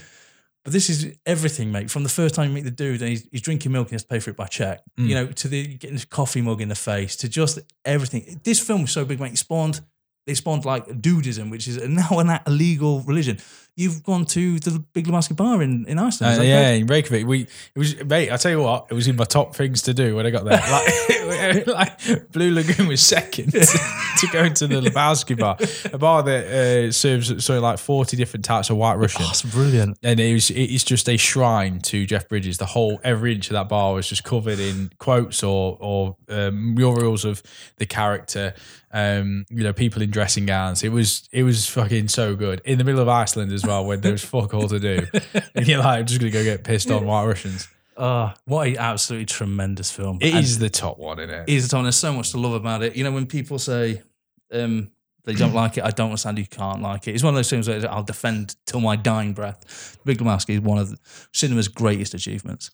But 0.64 0.72
this 0.72 0.88
is 0.88 1.16
everything, 1.26 1.72
mate. 1.72 1.90
From 1.90 2.04
the 2.04 2.08
first 2.08 2.34
time 2.36 2.48
you 2.48 2.54
meet 2.54 2.64
the 2.64 2.70
dude 2.70 3.00
and 3.00 3.10
he's, 3.10 3.26
he's 3.32 3.42
drinking 3.42 3.72
milk 3.72 3.86
and 3.86 3.90
he 3.90 3.94
has 3.94 4.02
to 4.02 4.08
pay 4.08 4.20
for 4.20 4.30
it 4.30 4.36
by 4.36 4.46
check, 4.46 4.80
Mm. 4.98 5.08
you 5.08 5.14
know, 5.14 5.26
to 5.26 5.48
the 5.48 5.66
getting 5.76 5.94
his 5.96 6.04
coffee 6.04 6.40
mug 6.40 6.60
in 6.60 6.68
the 6.68 6.74
face, 6.76 7.16
to 7.16 7.28
just 7.28 7.58
everything. 7.84 8.40
This 8.44 8.60
film 8.60 8.82
was 8.82 8.92
so 8.92 9.04
big, 9.04 9.18
mate. 9.18 9.32
It 9.32 9.38
spawned, 9.38 9.80
it 10.26 10.36
spawned 10.36 10.64
like 10.64 10.86
Dudeism, 10.86 11.50
which 11.50 11.66
is 11.66 11.76
now 11.88 12.18
an 12.20 12.38
illegal 12.46 13.00
religion. 13.00 13.38
You've 13.74 14.02
gone 14.02 14.26
to 14.26 14.58
the 14.60 14.84
Big 14.92 15.06
Lebowski 15.06 15.34
bar 15.34 15.62
in, 15.62 15.86
in 15.86 15.98
Iceland. 15.98 16.40
Uh, 16.40 16.42
yeah, 16.42 16.70
in 16.72 16.86
Reykjavik, 16.86 17.26
we 17.26 17.42
it 17.42 17.78
was 17.78 18.04
mate. 18.04 18.30
I 18.30 18.36
tell 18.36 18.50
you 18.52 18.60
what, 18.60 18.86
it 18.90 18.94
was 18.94 19.08
in 19.08 19.16
my 19.16 19.24
top 19.24 19.56
things 19.56 19.80
to 19.82 19.94
do 19.94 20.14
when 20.16 20.26
I 20.26 20.30
got 20.30 20.44
there. 20.44 20.62
Like, 21.22 21.66
like 21.66 22.32
Blue 22.32 22.52
Lagoon 22.52 22.86
was 22.86 23.00
second 23.00 23.52
to 23.52 24.26
go 24.32 24.44
into 24.44 24.66
the 24.66 24.80
Lebowski 24.80 25.38
bar, 25.38 25.56
a 25.92 25.98
bar 25.98 26.22
that 26.22 26.46
uh, 26.46 26.92
serves 26.92 27.44
so 27.44 27.60
like 27.60 27.78
forty 27.78 28.16
different 28.16 28.44
types 28.44 28.70
of 28.70 28.76
White 28.76 28.96
Russian. 28.96 29.22
Oh, 29.24 29.30
it's 29.30 29.42
brilliant. 29.42 29.98
and 30.02 30.20
it 30.20 30.34
was 30.34 30.50
it's 30.50 30.84
just 30.84 31.08
a 31.08 31.16
shrine 31.16 31.80
to 31.80 32.04
Jeff 32.06 32.28
Bridges. 32.28 32.58
The 32.58 32.66
whole 32.66 33.00
every 33.02 33.34
inch 33.34 33.48
of 33.48 33.54
that 33.54 33.68
bar 33.68 33.94
was 33.94 34.08
just 34.08 34.24
covered 34.24 34.58
in 34.58 34.90
quotes 34.98 35.42
or 35.42 35.78
or 35.80 36.16
um, 36.28 36.74
murals 36.74 37.24
of 37.24 37.42
the 37.78 37.86
character. 37.86 38.54
Um, 38.94 39.46
you 39.48 39.62
know, 39.62 39.72
people 39.72 40.02
in 40.02 40.10
dressing 40.10 40.44
gowns. 40.44 40.82
It 40.82 40.90
was 40.90 41.28
it 41.32 41.44
was 41.44 41.66
fucking 41.66 42.08
so 42.08 42.36
good 42.36 42.60
in 42.66 42.76
the 42.76 42.84
middle 42.84 43.00
of 43.00 43.08
Iceland 43.08 43.50
as 43.52 43.61
well, 43.64 43.84
when 43.84 44.00
there 44.00 44.12
was 44.12 44.24
fuck 44.24 44.54
all 44.54 44.68
to 44.68 44.78
do, 44.80 45.06
and 45.54 45.66
you're 45.68 45.78
like, 45.78 46.00
I'm 46.00 46.06
just 46.06 46.20
gonna 46.20 46.30
go 46.32 46.42
get 46.44 46.64
pissed 46.64 46.90
on 46.90 47.04
White 47.06 47.26
Russians. 47.26 47.68
Oh, 47.96 48.32
what 48.46 48.68
a 48.68 48.76
absolutely 48.76 49.26
tremendous 49.26 49.90
film. 49.90 50.18
It 50.20 50.30
And 50.34 50.42
is 50.44 50.58
the 50.58 50.70
top 50.70 50.98
one, 50.98 51.18
isn't 51.18 51.30
it? 51.34 51.48
it 51.48 51.52
is 51.54 51.64
the 51.64 51.68
top 51.70 51.78
one. 51.78 51.84
There's 51.84 51.96
so 51.96 52.12
much 52.12 52.30
to 52.30 52.38
love 52.38 52.54
about 52.54 52.82
it. 52.82 52.96
You 52.96 53.04
know, 53.04 53.12
when 53.12 53.26
people 53.26 53.58
say 53.58 54.02
um, 54.50 54.90
they 55.24 55.34
don't 55.34 55.52
like 55.52 55.76
it, 55.76 55.84
I 55.84 55.90
don't 55.90 56.06
understand 56.06 56.38
you 56.38 56.46
can't 56.46 56.80
like 56.80 57.06
it. 57.06 57.14
It's 57.14 57.22
one 57.22 57.34
of 57.34 57.36
those 57.38 57.50
things 57.50 57.66
that 57.66 57.84
I'll 57.90 58.02
defend 58.02 58.56
till 58.66 58.80
my 58.80 58.96
dying 58.96 59.34
breath. 59.34 59.98
Big 60.06 60.18
Lebowski 60.18 60.54
is 60.54 60.60
one 60.60 60.78
of 60.78 60.90
the 60.90 60.98
cinema's 61.32 61.68
greatest 61.68 62.14
achievements. 62.14 62.70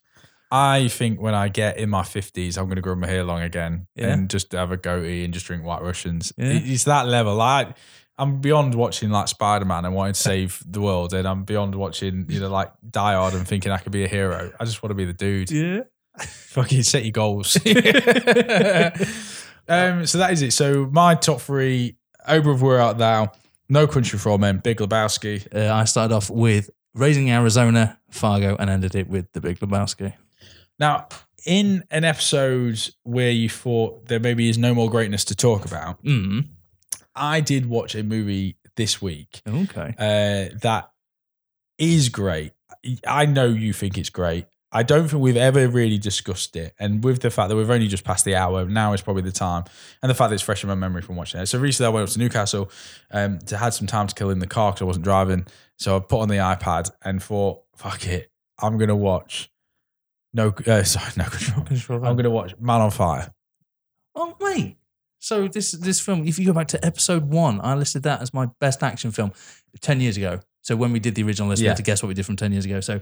I 0.50 0.88
think 0.88 1.20
when 1.20 1.34
I 1.34 1.48
get 1.48 1.76
in 1.78 1.90
my 1.90 2.04
fifties, 2.04 2.56
I'm 2.56 2.64
going 2.66 2.76
to 2.76 2.82
grow 2.82 2.94
my 2.94 3.06
hair 3.08 3.22
long 3.24 3.42
again 3.42 3.86
Yeah. 3.96 4.12
and 4.14 4.30
just 4.30 4.52
have 4.52 4.70
a 4.72 4.76
goatee 4.78 5.24
and 5.24 5.34
just 5.34 5.44
drink 5.46 5.62
White 5.64 5.82
Russians. 5.82 6.32
Yeah. 6.38 6.60
It's 6.62 6.84
that 6.84 7.06
level. 7.06 7.38
I, 7.42 7.74
I'm 8.18 8.40
beyond 8.40 8.74
watching 8.74 9.10
like 9.10 9.28
Spider 9.28 9.64
Man 9.64 9.84
and 9.84 9.94
wanting 9.94 10.14
to 10.14 10.20
save 10.20 10.62
the 10.66 10.80
world, 10.80 11.14
and 11.14 11.26
I'm 11.26 11.44
beyond 11.44 11.74
watching 11.74 12.26
you 12.28 12.40
know 12.40 12.48
like 12.50 12.72
Die 12.90 13.14
Hard 13.14 13.34
and 13.34 13.46
thinking 13.46 13.70
I 13.70 13.78
could 13.78 13.92
be 13.92 14.04
a 14.04 14.08
hero. 14.08 14.52
I 14.58 14.64
just 14.64 14.82
want 14.82 14.90
to 14.90 14.94
be 14.94 15.04
the 15.04 15.12
dude. 15.12 15.50
Yeah. 15.50 15.80
Fucking 16.18 16.82
set 16.82 17.04
your 17.04 17.12
goals. 17.12 17.56
um, 19.68 20.06
so 20.06 20.18
that 20.18 20.30
is 20.32 20.42
it. 20.42 20.52
So 20.52 20.88
my 20.90 21.14
top 21.14 21.40
three: 21.40 21.96
O 22.26 22.40
Brother, 22.40 22.64
Where 22.64 22.80
Art 22.80 22.98
Thou, 22.98 23.32
No 23.68 23.86
Country 23.86 24.18
for 24.18 24.30
Old 24.30 24.40
Men, 24.40 24.58
Big 24.58 24.78
Lebowski. 24.78 25.46
Uh, 25.54 25.72
I 25.72 25.84
started 25.84 26.14
off 26.14 26.28
with 26.30 26.70
Raising 26.94 27.30
Arizona, 27.30 27.98
Fargo, 28.10 28.56
and 28.58 28.68
ended 28.68 28.94
it 28.94 29.08
with 29.08 29.32
The 29.32 29.40
Big 29.40 29.60
Lebowski. 29.60 30.12
Now, 30.80 31.06
in 31.46 31.84
an 31.90 32.04
episode 32.04 32.80
where 33.04 33.30
you 33.30 33.48
thought 33.48 34.06
there 34.06 34.20
maybe 34.20 34.48
is 34.48 34.58
no 34.58 34.74
more 34.74 34.90
greatness 34.90 35.24
to 35.26 35.36
talk 35.36 35.64
about, 35.64 36.02
Mm. 36.02 36.48
I 37.18 37.40
did 37.40 37.66
watch 37.66 37.94
a 37.94 38.02
movie 38.02 38.56
this 38.76 39.02
week 39.02 39.42
Okay. 39.46 39.94
uh, 39.98 40.56
that 40.62 40.90
is 41.78 42.08
great. 42.08 42.52
I 43.06 43.26
know 43.26 43.46
you 43.46 43.72
think 43.72 43.98
it's 43.98 44.10
great. 44.10 44.46
I 44.70 44.82
don't 44.82 45.08
think 45.08 45.22
we've 45.22 45.36
ever 45.36 45.66
really 45.66 45.96
discussed 45.96 46.54
it. 46.54 46.74
And 46.78 47.02
with 47.02 47.22
the 47.22 47.30
fact 47.30 47.48
that 47.48 47.56
we've 47.56 47.70
only 47.70 47.88
just 47.88 48.04
passed 48.04 48.24
the 48.26 48.36
hour, 48.36 48.66
now 48.66 48.92
is 48.92 49.00
probably 49.00 49.22
the 49.22 49.32
time. 49.32 49.64
And 50.02 50.10
the 50.10 50.14
fact 50.14 50.28
that 50.28 50.34
it's 50.34 50.42
fresh 50.42 50.62
in 50.62 50.68
my 50.68 50.74
memory 50.74 51.00
from 51.00 51.16
watching 51.16 51.40
it. 51.40 51.46
So 51.46 51.58
recently 51.58 51.86
I 51.86 51.90
went 51.90 52.06
up 52.06 52.12
to 52.12 52.18
Newcastle 52.18 52.70
um, 53.10 53.38
to 53.46 53.56
had 53.56 53.72
some 53.72 53.86
time 53.86 54.06
to 54.08 54.14
kill 54.14 54.28
in 54.30 54.40
the 54.40 54.46
car 54.46 54.72
because 54.72 54.82
I 54.82 54.84
wasn't 54.84 55.04
driving. 55.04 55.46
So 55.78 55.96
I 55.96 56.00
put 56.00 56.20
on 56.20 56.28
the 56.28 56.36
iPad 56.36 56.90
and 57.02 57.22
thought, 57.22 57.62
fuck 57.76 58.06
it, 58.06 58.30
I'm 58.60 58.76
going 58.76 58.88
to 58.88 58.96
watch. 58.96 59.50
No, 60.34 60.52
uh, 60.66 60.82
sorry, 60.84 61.12
no 61.16 61.24
control. 61.24 62.04
I'm 62.04 62.14
going 62.14 62.24
to 62.24 62.30
watch 62.30 62.54
Man 62.60 62.82
on 62.82 62.90
Fire. 62.90 63.32
Oh, 64.14 64.36
mate. 64.40 64.76
So 65.20 65.48
this 65.48 65.72
this 65.72 66.00
film, 66.00 66.26
if 66.26 66.38
you 66.38 66.46
go 66.46 66.52
back 66.52 66.68
to 66.68 66.84
episode 66.84 67.24
one, 67.30 67.60
I 67.62 67.74
listed 67.74 68.02
that 68.04 68.22
as 68.22 68.32
my 68.32 68.46
best 68.60 68.82
action 68.82 69.10
film 69.10 69.32
ten 69.80 70.00
years 70.00 70.16
ago. 70.16 70.40
So 70.62 70.76
when 70.76 70.92
we 70.92 71.00
did 71.00 71.14
the 71.14 71.22
original 71.24 71.48
list, 71.48 71.60
we 71.60 71.64
Yeah. 71.64 71.70
had 71.70 71.76
to 71.78 71.82
guess 71.82 72.02
what 72.02 72.08
we 72.08 72.14
did 72.14 72.26
from 72.26 72.36
ten 72.36 72.52
years 72.52 72.64
ago. 72.64 72.80
So, 72.80 73.00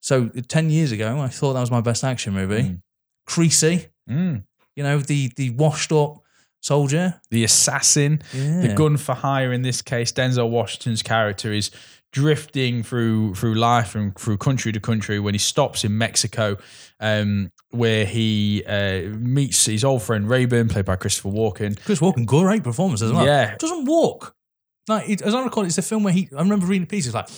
so 0.00 0.28
ten 0.48 0.70
years 0.70 0.92
ago, 0.92 1.20
I 1.20 1.28
thought 1.28 1.54
that 1.54 1.60
was 1.60 1.70
my 1.70 1.80
best 1.80 2.04
action 2.04 2.34
movie. 2.34 2.62
Mm. 2.62 2.82
Creasy, 3.26 3.86
Mm. 4.10 4.44
you 4.76 4.82
know, 4.82 4.98
the 4.98 5.32
the 5.36 5.50
washed 5.50 5.92
up 5.92 6.20
soldier. 6.60 7.20
The 7.30 7.44
assassin. 7.44 8.20
Yeah. 8.32 8.60
the 8.62 8.74
gun 8.74 8.96
for 8.96 9.14
hire 9.14 9.52
in 9.52 9.62
this 9.62 9.82
case 9.82 10.12
denzel 10.12 10.48
washington's 10.50 11.02
character 11.02 11.52
is 11.52 11.70
drifting 12.14 12.84
through 12.84 13.34
through 13.34 13.56
life 13.56 13.96
and 13.96 14.16
through 14.16 14.38
country 14.38 14.70
to 14.70 14.78
country 14.78 15.18
when 15.18 15.34
he 15.34 15.38
stops 15.38 15.82
in 15.82 15.98
mexico 15.98 16.56
um, 17.00 17.50
where 17.70 18.04
he 18.06 18.62
uh, 18.66 19.00
meets 19.18 19.66
his 19.66 19.82
old 19.82 20.00
friend 20.00 20.28
rayburn 20.28 20.68
played 20.68 20.84
by 20.84 20.94
christopher 20.94 21.30
walken 21.30 21.76
Chris 21.84 21.98
Walken, 21.98 22.24
great 22.24 22.62
performance 22.62 23.02
as 23.02 23.12
well. 23.12 23.26
Yeah. 23.26 23.56
doesn't 23.56 23.84
walk. 23.84 24.34
Like 24.88 25.08
it, 25.08 25.22
as 25.22 25.34
I 25.34 25.42
recall, 25.42 25.64
it's 25.64 25.78
a 25.78 25.82
film 25.82 26.04
where 26.04 26.12
he. 26.12 26.28
I 26.36 26.40
remember 26.40 26.66
reading 26.66 26.82
the 26.82 26.88
pieces 26.88 27.14
like. 27.14 27.28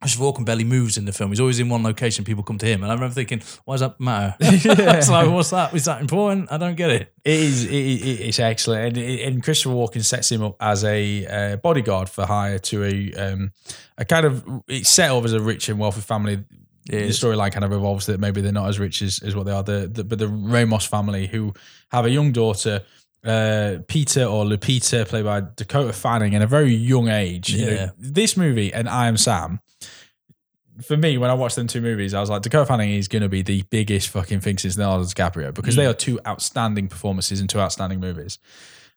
Christopher 0.00 0.24
Walken 0.24 0.44
barely 0.44 0.64
moves 0.64 0.98
in 0.98 1.06
the 1.06 1.12
film. 1.12 1.30
He's 1.30 1.40
always 1.40 1.58
in 1.58 1.68
one 1.68 1.82
location. 1.82 2.24
People 2.24 2.44
come 2.44 2.58
to 2.58 2.66
him, 2.66 2.82
and 2.82 2.92
I 2.92 2.94
remember 2.94 3.14
thinking, 3.14 3.42
"Why 3.64 3.74
does 3.74 3.80
that 3.80 3.98
matter?" 3.98 4.36
it's 4.40 5.08
like, 5.08 5.30
"What's 5.30 5.50
that? 5.50 5.74
Is 5.74 5.86
that 5.86 6.00
important?" 6.00 6.52
I 6.52 6.58
don't 6.58 6.76
get 6.76 6.90
it. 6.90 7.12
it 7.24 7.40
is 7.40 7.64
it, 7.64 7.70
it, 7.70 8.20
it's 8.20 8.38
excellent 8.38 8.96
and, 8.96 9.20
and 9.20 9.42
christopher 9.42 9.74
walken 9.74 10.04
sets 10.04 10.30
him 10.30 10.42
up 10.42 10.56
as 10.60 10.84
a 10.84 11.26
uh, 11.26 11.56
bodyguard 11.56 12.08
for 12.08 12.26
hire 12.26 12.58
to 12.58 12.84
a 12.84 13.12
um, 13.14 13.52
a 13.98 14.04
kind 14.04 14.26
of 14.26 14.44
it's 14.68 14.88
set 14.88 15.10
up 15.10 15.24
as 15.24 15.32
a 15.32 15.40
rich 15.40 15.68
and 15.68 15.78
wealthy 15.78 16.00
family 16.00 16.44
the 16.86 17.08
storyline 17.08 17.52
kind 17.52 17.64
of 17.64 17.72
evolves 17.72 18.06
that 18.06 18.20
maybe 18.20 18.40
they're 18.40 18.52
not 18.52 18.68
as 18.68 18.78
rich 18.78 19.02
as, 19.02 19.20
as 19.22 19.34
what 19.34 19.46
they 19.46 19.52
are. 19.52 19.62
The, 19.62 19.88
the 19.92 20.04
but 20.04 20.18
the 20.18 20.28
Ramos 20.28 20.86
family 20.86 21.26
who 21.26 21.52
have 21.90 22.04
a 22.04 22.10
young 22.10 22.32
daughter, 22.32 22.82
uh, 23.24 23.78
Pita 23.88 24.26
or 24.26 24.44
Lupita, 24.44 25.06
played 25.06 25.24
by 25.24 25.42
Dakota 25.56 25.92
Fanning, 25.92 26.34
at 26.34 26.42
a 26.42 26.46
very 26.46 26.74
young 26.74 27.08
age. 27.08 27.50
You 27.50 27.66
know, 27.66 27.90
this 27.98 28.36
movie 28.36 28.72
and 28.72 28.88
I 28.88 29.08
Am 29.08 29.16
Sam. 29.16 29.60
For 30.82 30.96
me, 30.96 31.16
when 31.18 31.30
I 31.30 31.34
watched 31.34 31.56
them 31.56 31.66
two 31.66 31.80
movies, 31.80 32.12
I 32.14 32.20
was 32.20 32.28
like, 32.28 32.42
Dakota 32.42 32.66
Fanning 32.66 32.90
is 32.90 33.08
going 33.08 33.22
to 33.22 33.28
be 33.28 33.42
the 33.42 33.62
biggest 33.70 34.08
fucking 34.08 34.40
thing 34.40 34.58
since 34.58 34.76
Leonardo 34.76 35.04
DiCaprio 35.04 35.54
because 35.54 35.74
they 35.76 35.86
are 35.86 35.94
two 35.94 36.20
outstanding 36.26 36.88
performances 36.88 37.40
in 37.40 37.46
two 37.48 37.58
outstanding 37.60 37.98
movies. 38.00 38.38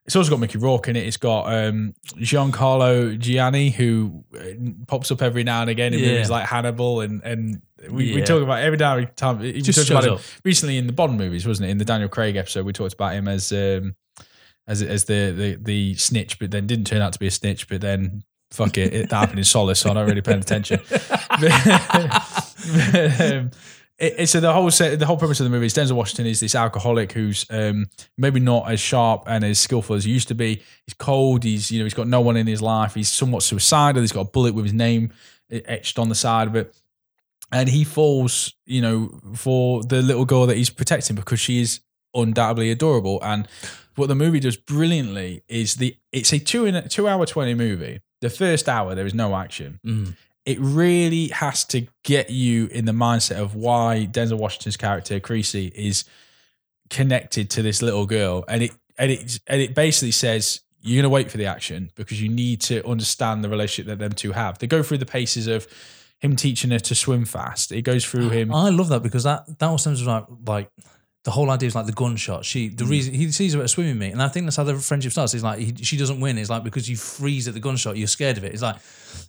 It's 0.06 0.16
also 0.16 0.30
got 0.32 0.40
Mickey 0.40 0.58
Rourke 0.58 0.88
in 0.88 0.96
it. 0.96 1.06
It's 1.06 1.18
got 1.18 1.44
um, 1.54 1.94
Giancarlo 2.18 3.18
Giannini, 3.20 3.72
who 3.72 4.24
uh, 4.36 4.72
pops 4.88 5.12
up 5.12 5.22
every 5.22 5.44
now 5.44 5.62
and 5.62 5.70
again 5.70 5.94
in 5.94 6.00
Yeah. 6.00 6.12
movies 6.14 6.30
like 6.30 6.48
Hannibal, 6.48 7.02
and 7.02 7.22
and 7.24 7.62
we, 7.90 8.14
we 8.14 8.20
Yeah. 8.20 8.26
talk 8.26 8.42
about 8.42 8.62
every 8.64 8.78
now 8.78 8.98
and 8.98 9.16
time. 9.16 9.40
We 9.40 9.62
Just 9.62 9.78
talked 9.78 9.92
about 9.92 10.06
him 10.06 10.14
up. 10.14 10.22
recently 10.44 10.78
in 10.78 10.88
the 10.88 10.94
Bond 10.94 11.18
movies, 11.18 11.46
wasn't 11.48 11.68
it? 11.68 11.72
In 11.72 11.78
the 11.78 11.86
Daniel 11.86 12.10
Craig 12.10 12.36
episode, 12.38 12.66
we 12.66 12.74
talked 12.74 12.94
about 12.94 13.14
him 13.14 13.28
as 13.28 13.52
um, 13.52 13.96
as 14.68 14.82
as 14.82 15.06
the 15.06 15.32
the 15.36 15.58
the 15.62 15.96
snitch, 15.96 16.40
but 16.40 16.50
then 16.52 16.66
didn't 16.66 16.86
turn 16.88 17.02
out 17.02 17.14
to 17.14 17.20
be 17.20 17.28
a 17.28 17.32
snitch. 17.32 17.68
But 17.68 17.82
then 17.82 18.24
fuck 18.52 18.78
it, 18.78 18.94
it 18.94 19.12
happened 19.12 19.40
in 19.40 19.46
Solace, 19.46 19.80
so 19.80 19.90
I'm 19.90 19.96
not 19.96 20.08
really 20.08 20.22
paying 20.22 20.40
attention. 20.40 20.80
But, 21.40 21.52
um, 23.22 23.52
it, 23.98 24.16
it- 24.20 24.30
so 24.30 24.40
the 24.40 24.52
whole 24.54 24.70
set, 24.72 24.98
the 25.00 25.06
whole 25.06 25.18
premise 25.18 25.40
of 25.40 25.46
the 25.46 25.50
movie 25.50 25.66
is 25.66 25.74
Denzel 25.74 25.94
Washington 25.94 26.26
is 26.26 26.40
this 26.40 26.56
alcoholic 26.56 27.12
who's 27.12 27.46
um, 27.50 27.86
maybe 28.18 28.40
not 28.40 28.70
as 28.72 28.80
sharp 28.80 29.24
and 29.28 29.44
as 29.44 29.60
skillful 29.60 29.96
as 29.96 30.04
he 30.06 30.12
used 30.12 30.28
to 30.30 30.36
be. 30.36 30.62
He's 30.86 30.94
cold. 30.98 31.44
He's 31.44 31.72
you 31.72 31.80
know 31.80 31.86
he's 31.86 31.94
got 31.94 32.08
no 32.08 32.22
one 32.22 32.38
in 32.38 32.48
his 32.48 32.62
life. 32.62 32.96
He's 32.96 33.10
somewhat 33.10 33.44
suicidal. 33.44 34.02
He's 34.02 34.12
got 34.12 34.22
a 34.22 34.32
bullet 34.32 34.54
with 34.54 34.66
his 34.66 34.74
name 34.74 35.12
etched 35.52 35.98
on 36.00 36.10
the 36.10 36.16
side 36.16 36.48
of 36.48 36.56
it, 36.56 36.76
and 37.52 37.68
he 37.70 37.84
falls 37.84 38.54
you 38.66 38.82
know 38.82 39.20
for 39.36 39.84
the 39.84 40.02
little 40.02 40.26
girl 40.26 40.46
that 40.48 40.58
he's 40.58 40.70
protecting 40.70 41.16
because 41.16 41.40
she 41.40 41.62
is 41.62 41.82
undoubtedly 42.14 42.72
adorable. 42.72 43.20
And 43.24 43.48
what 43.96 44.08
the 44.08 44.16
movie 44.16 44.40
does 44.40 44.56
brilliantly 44.58 45.44
is 45.48 45.76
the 45.76 45.96
it's 46.12 46.32
a 46.34 46.40
two 46.40 46.66
in 46.66 46.76
a 46.76 46.88
two 46.88 47.08
hour 47.08 47.26
twenty 47.26 47.54
movie. 47.54 48.00
The 48.22 48.30
first 48.30 48.68
hour 48.70 48.96
there 48.96 49.06
is 49.06 49.14
no 49.14 49.36
action 49.36 49.80
Mm. 49.86 50.16
it 50.46 50.58
really 50.60 51.28
has 51.30 51.64
to 51.66 51.88
get 52.04 52.30
you 52.30 52.68
in 52.68 52.86
the 52.86 52.92
mindset 52.92 53.38
of 53.38 53.56
why 53.56 54.08
Denzel 54.12 54.38
Washington's 54.38 54.78
character 54.78 55.20
Creasy 55.20 55.72
is 55.76 56.04
connected 56.90 57.50
to 57.52 57.62
this 57.62 57.82
little 57.82 58.06
girl, 58.06 58.44
and 58.48 58.64
it 58.64 58.72
and 58.98 59.12
it 59.12 59.40
and 59.48 59.62
it 59.62 59.76
basically 59.76 60.12
says 60.12 60.62
you're 60.82 61.02
gonna 61.02 61.10
wait 61.14 61.30
for 61.30 61.38
the 61.38 61.46
action 61.46 61.92
because 61.96 62.22
you 62.22 62.30
need 62.30 62.62
to 62.62 62.86
understand 62.88 63.44
the 63.44 63.50
relationship 63.50 63.88
that 63.88 64.00
them 64.00 64.14
two 64.14 64.32
have. 64.32 64.58
They 64.60 64.68
go 64.68 64.82
through 64.82 65.00
the 65.00 65.06
paces 65.06 65.46
of 65.48 65.68
him 66.20 66.36
teaching 66.36 66.72
her 66.72 66.80
to 66.80 66.96
swim 66.96 67.26
fast. 67.26 67.72
It 67.72 67.82
goes 67.84 68.06
through 68.06 68.30
him. 68.30 68.54
I 68.54 68.70
love 68.70 68.90
that 68.90 69.04
because 69.04 69.24
that 69.24 69.60
that 69.60 69.70
was 69.70 69.84
something 69.84 70.06
like 70.06 70.26
like 70.48 70.70
the 71.30 71.34
whole 71.36 71.50
idea 71.52 71.68
is 71.68 71.76
like 71.76 71.86
the 71.86 71.92
gunshot. 72.04 72.44
She 72.44 72.70
Mm. 72.70 72.78
the 72.78 72.86
reason 72.86 73.14
he 73.14 73.32
sees 73.32 73.54
her 73.54 73.60
at 73.60 73.66
a 73.66 73.68
swimming 73.68 74.00
meet, 74.00 74.12
and 74.14 74.22
I 74.22 74.30
think 74.30 74.46
that's 74.48 74.56
how 74.58 74.64
the 74.64 74.76
friendship 74.80 75.12
starts. 75.12 75.34
It's 75.36 75.44
like 75.44 75.60
he, 75.60 75.74
she 75.90 75.96
doesn't 75.96 76.20
win. 76.20 76.38
It's 76.40 76.50
like 76.50 76.64
because 76.64 76.90
you 76.90 76.98
freeze 76.98 77.48
at 77.48 77.54
the 77.54 77.60
gunshot, 77.60 77.98
you're 77.98 78.08
scared 78.08 78.38
of 78.40 78.44
it. 78.44 78.52
It's 78.54 78.64
like 78.70 78.78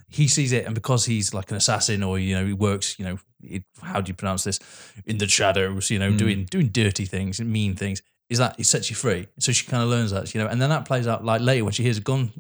he 0.09 0.27
sees 0.29 0.53
it, 0.53 0.65
and 0.67 0.75
because 0.75 1.05
he's 1.05 1.35
like 1.35 1.51
an 1.51 1.57
assassin, 1.59 2.03
or 2.03 2.19
you 2.19 2.35
know, 2.37 2.47
he 2.47 2.55
works. 2.55 2.99
You 2.99 3.05
know, 3.07 3.19
it, 3.43 3.63
how 3.83 4.01
do 4.01 4.09
you 4.11 4.15
pronounce 4.15 4.45
this? 4.45 4.59
In 5.05 5.19
the 5.19 5.29
shadows, 5.29 5.91
you 5.91 5.99
Mm. 5.99 6.03
know, 6.13 6.17
doing 6.17 6.45
doing 6.47 6.69
dirty 6.69 7.05
things 7.05 7.39
and 7.41 7.51
mean 7.53 7.77
things. 7.77 8.01
Is 8.31 8.39
that 8.39 8.55
it 8.61 8.65
sets 8.67 8.89
you 8.91 8.97
free? 8.97 9.27
So 9.41 9.51
she 9.53 9.67
kind 9.67 9.83
of 9.83 9.89
learns 9.89 10.13
that, 10.13 10.33
you 10.35 10.41
know, 10.41 10.47
and 10.47 10.63
then 10.63 10.71
that 10.71 10.85
plays 10.87 11.07
out 11.09 11.25
like 11.25 11.41
later 11.43 11.65
when 11.65 11.73
she 11.73 11.83
hears 11.83 11.99
a 11.99 12.01
gun 12.01 12.31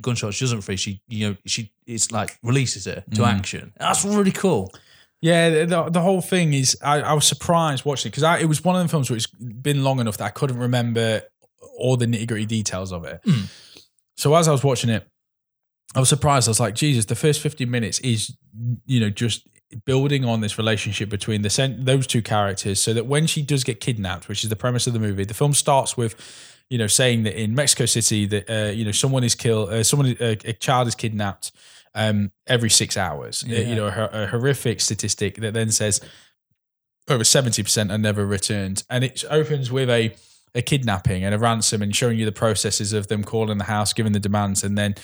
gunshot, 0.00 0.32
she 0.32 0.44
doesn't 0.44 0.60
free. 0.62 0.76
She, 0.76 1.02
you 1.08 1.22
know, 1.28 1.36
she 1.44 1.72
it's 1.86 2.12
like 2.12 2.38
releases 2.42 2.84
her 2.86 3.02
to 3.16 3.22
Mm. 3.22 3.26
action. 3.38 3.72
That's 3.76 4.04
really 4.04 4.30
cool. 4.32 4.72
Yeah, 5.22 5.66
the, 5.66 5.90
the 5.90 6.00
whole 6.00 6.22
thing 6.22 6.54
is, 6.54 6.78
I, 6.82 7.02
I 7.02 7.12
was 7.12 7.26
surprised 7.26 7.84
watching 7.84 8.08
it 8.08 8.16
because 8.16 8.40
it 8.40 8.46
was 8.46 8.64
one 8.64 8.76
of 8.76 8.82
the 8.82 8.88
films 8.88 9.10
where 9.10 9.18
it's 9.18 9.26
been 9.26 9.84
long 9.84 10.00
enough 10.00 10.16
that 10.16 10.24
I 10.24 10.30
couldn't 10.30 10.58
remember 10.58 11.22
all 11.76 11.96
the 11.96 12.06
nitty 12.06 12.26
gritty 12.26 12.46
details 12.46 12.90
of 12.90 13.04
it. 13.04 13.20
Mm. 13.24 13.50
So 14.16 14.34
as 14.34 14.48
I 14.48 14.52
was 14.52 14.64
watching 14.64 14.90
it, 14.90 15.06
I 15.94 16.00
was 16.00 16.08
surprised. 16.08 16.48
I 16.48 16.50
was 16.50 16.60
like, 16.60 16.74
Jesus, 16.74 17.06
the 17.06 17.14
first 17.14 17.40
15 17.40 17.70
minutes 17.70 17.98
is, 18.00 18.34
you 18.86 19.00
know, 19.00 19.10
just 19.10 19.46
building 19.84 20.24
on 20.24 20.40
this 20.40 20.58
relationship 20.58 21.08
between 21.08 21.42
the 21.42 21.50
sen- 21.50 21.84
those 21.84 22.06
two 22.06 22.22
characters 22.22 22.80
so 22.80 22.92
that 22.94 23.06
when 23.06 23.26
she 23.26 23.42
does 23.42 23.64
get 23.64 23.80
kidnapped, 23.80 24.28
which 24.28 24.42
is 24.42 24.50
the 24.50 24.56
premise 24.56 24.86
of 24.86 24.92
the 24.92 24.98
movie, 24.98 25.24
the 25.24 25.34
film 25.34 25.52
starts 25.52 25.96
with, 25.96 26.16
you 26.70 26.78
know, 26.78 26.86
saying 26.86 27.24
that 27.24 27.40
in 27.40 27.54
Mexico 27.54 27.86
City 27.86 28.26
that, 28.26 28.50
uh, 28.50 28.70
you 28.70 28.84
know, 28.84 28.92
someone 28.92 29.24
is 29.24 29.34
killed, 29.34 29.70
uh, 29.70 29.82
someone, 29.82 30.16
a, 30.20 30.36
a 30.44 30.52
child 30.52 30.88
is 30.88 30.94
kidnapped 30.94 31.52
um, 31.94 32.30
every 32.46 32.70
six 32.70 32.96
hours. 32.96 33.44
Uh, 33.44 33.52
Yeah. 33.52 33.58
you 33.60 33.74
know, 33.74 33.86
a, 33.86 34.22
a 34.24 34.26
horrific 34.28 34.80
statistic 34.80 35.36
that 35.36 35.54
then 35.54 35.70
says 35.70 36.00
over 37.08 37.24
70% 37.24 37.90
are 37.92 37.98
never 37.98 38.26
returned. 38.26 38.84
And 38.88 39.02
it 39.04 39.24
opens 39.30 39.70
with 39.72 39.90
a, 39.90 40.14
a 40.54 40.62
kidnapping 40.62 41.24
and 41.24 41.34
a 41.34 41.38
ransom 41.38 41.82
and 41.82 41.94
showing 41.94 42.18
you 42.18 42.24
the 42.24 42.32
processes 42.32 42.92
of 42.92 43.08
them 43.08 43.24
calling 43.24 43.58
the 43.58 43.64
house, 43.64 43.92
giving 43.92 44.12
the 44.12 44.20
demands, 44.20 44.62
and 44.62 44.78
then 44.78 44.94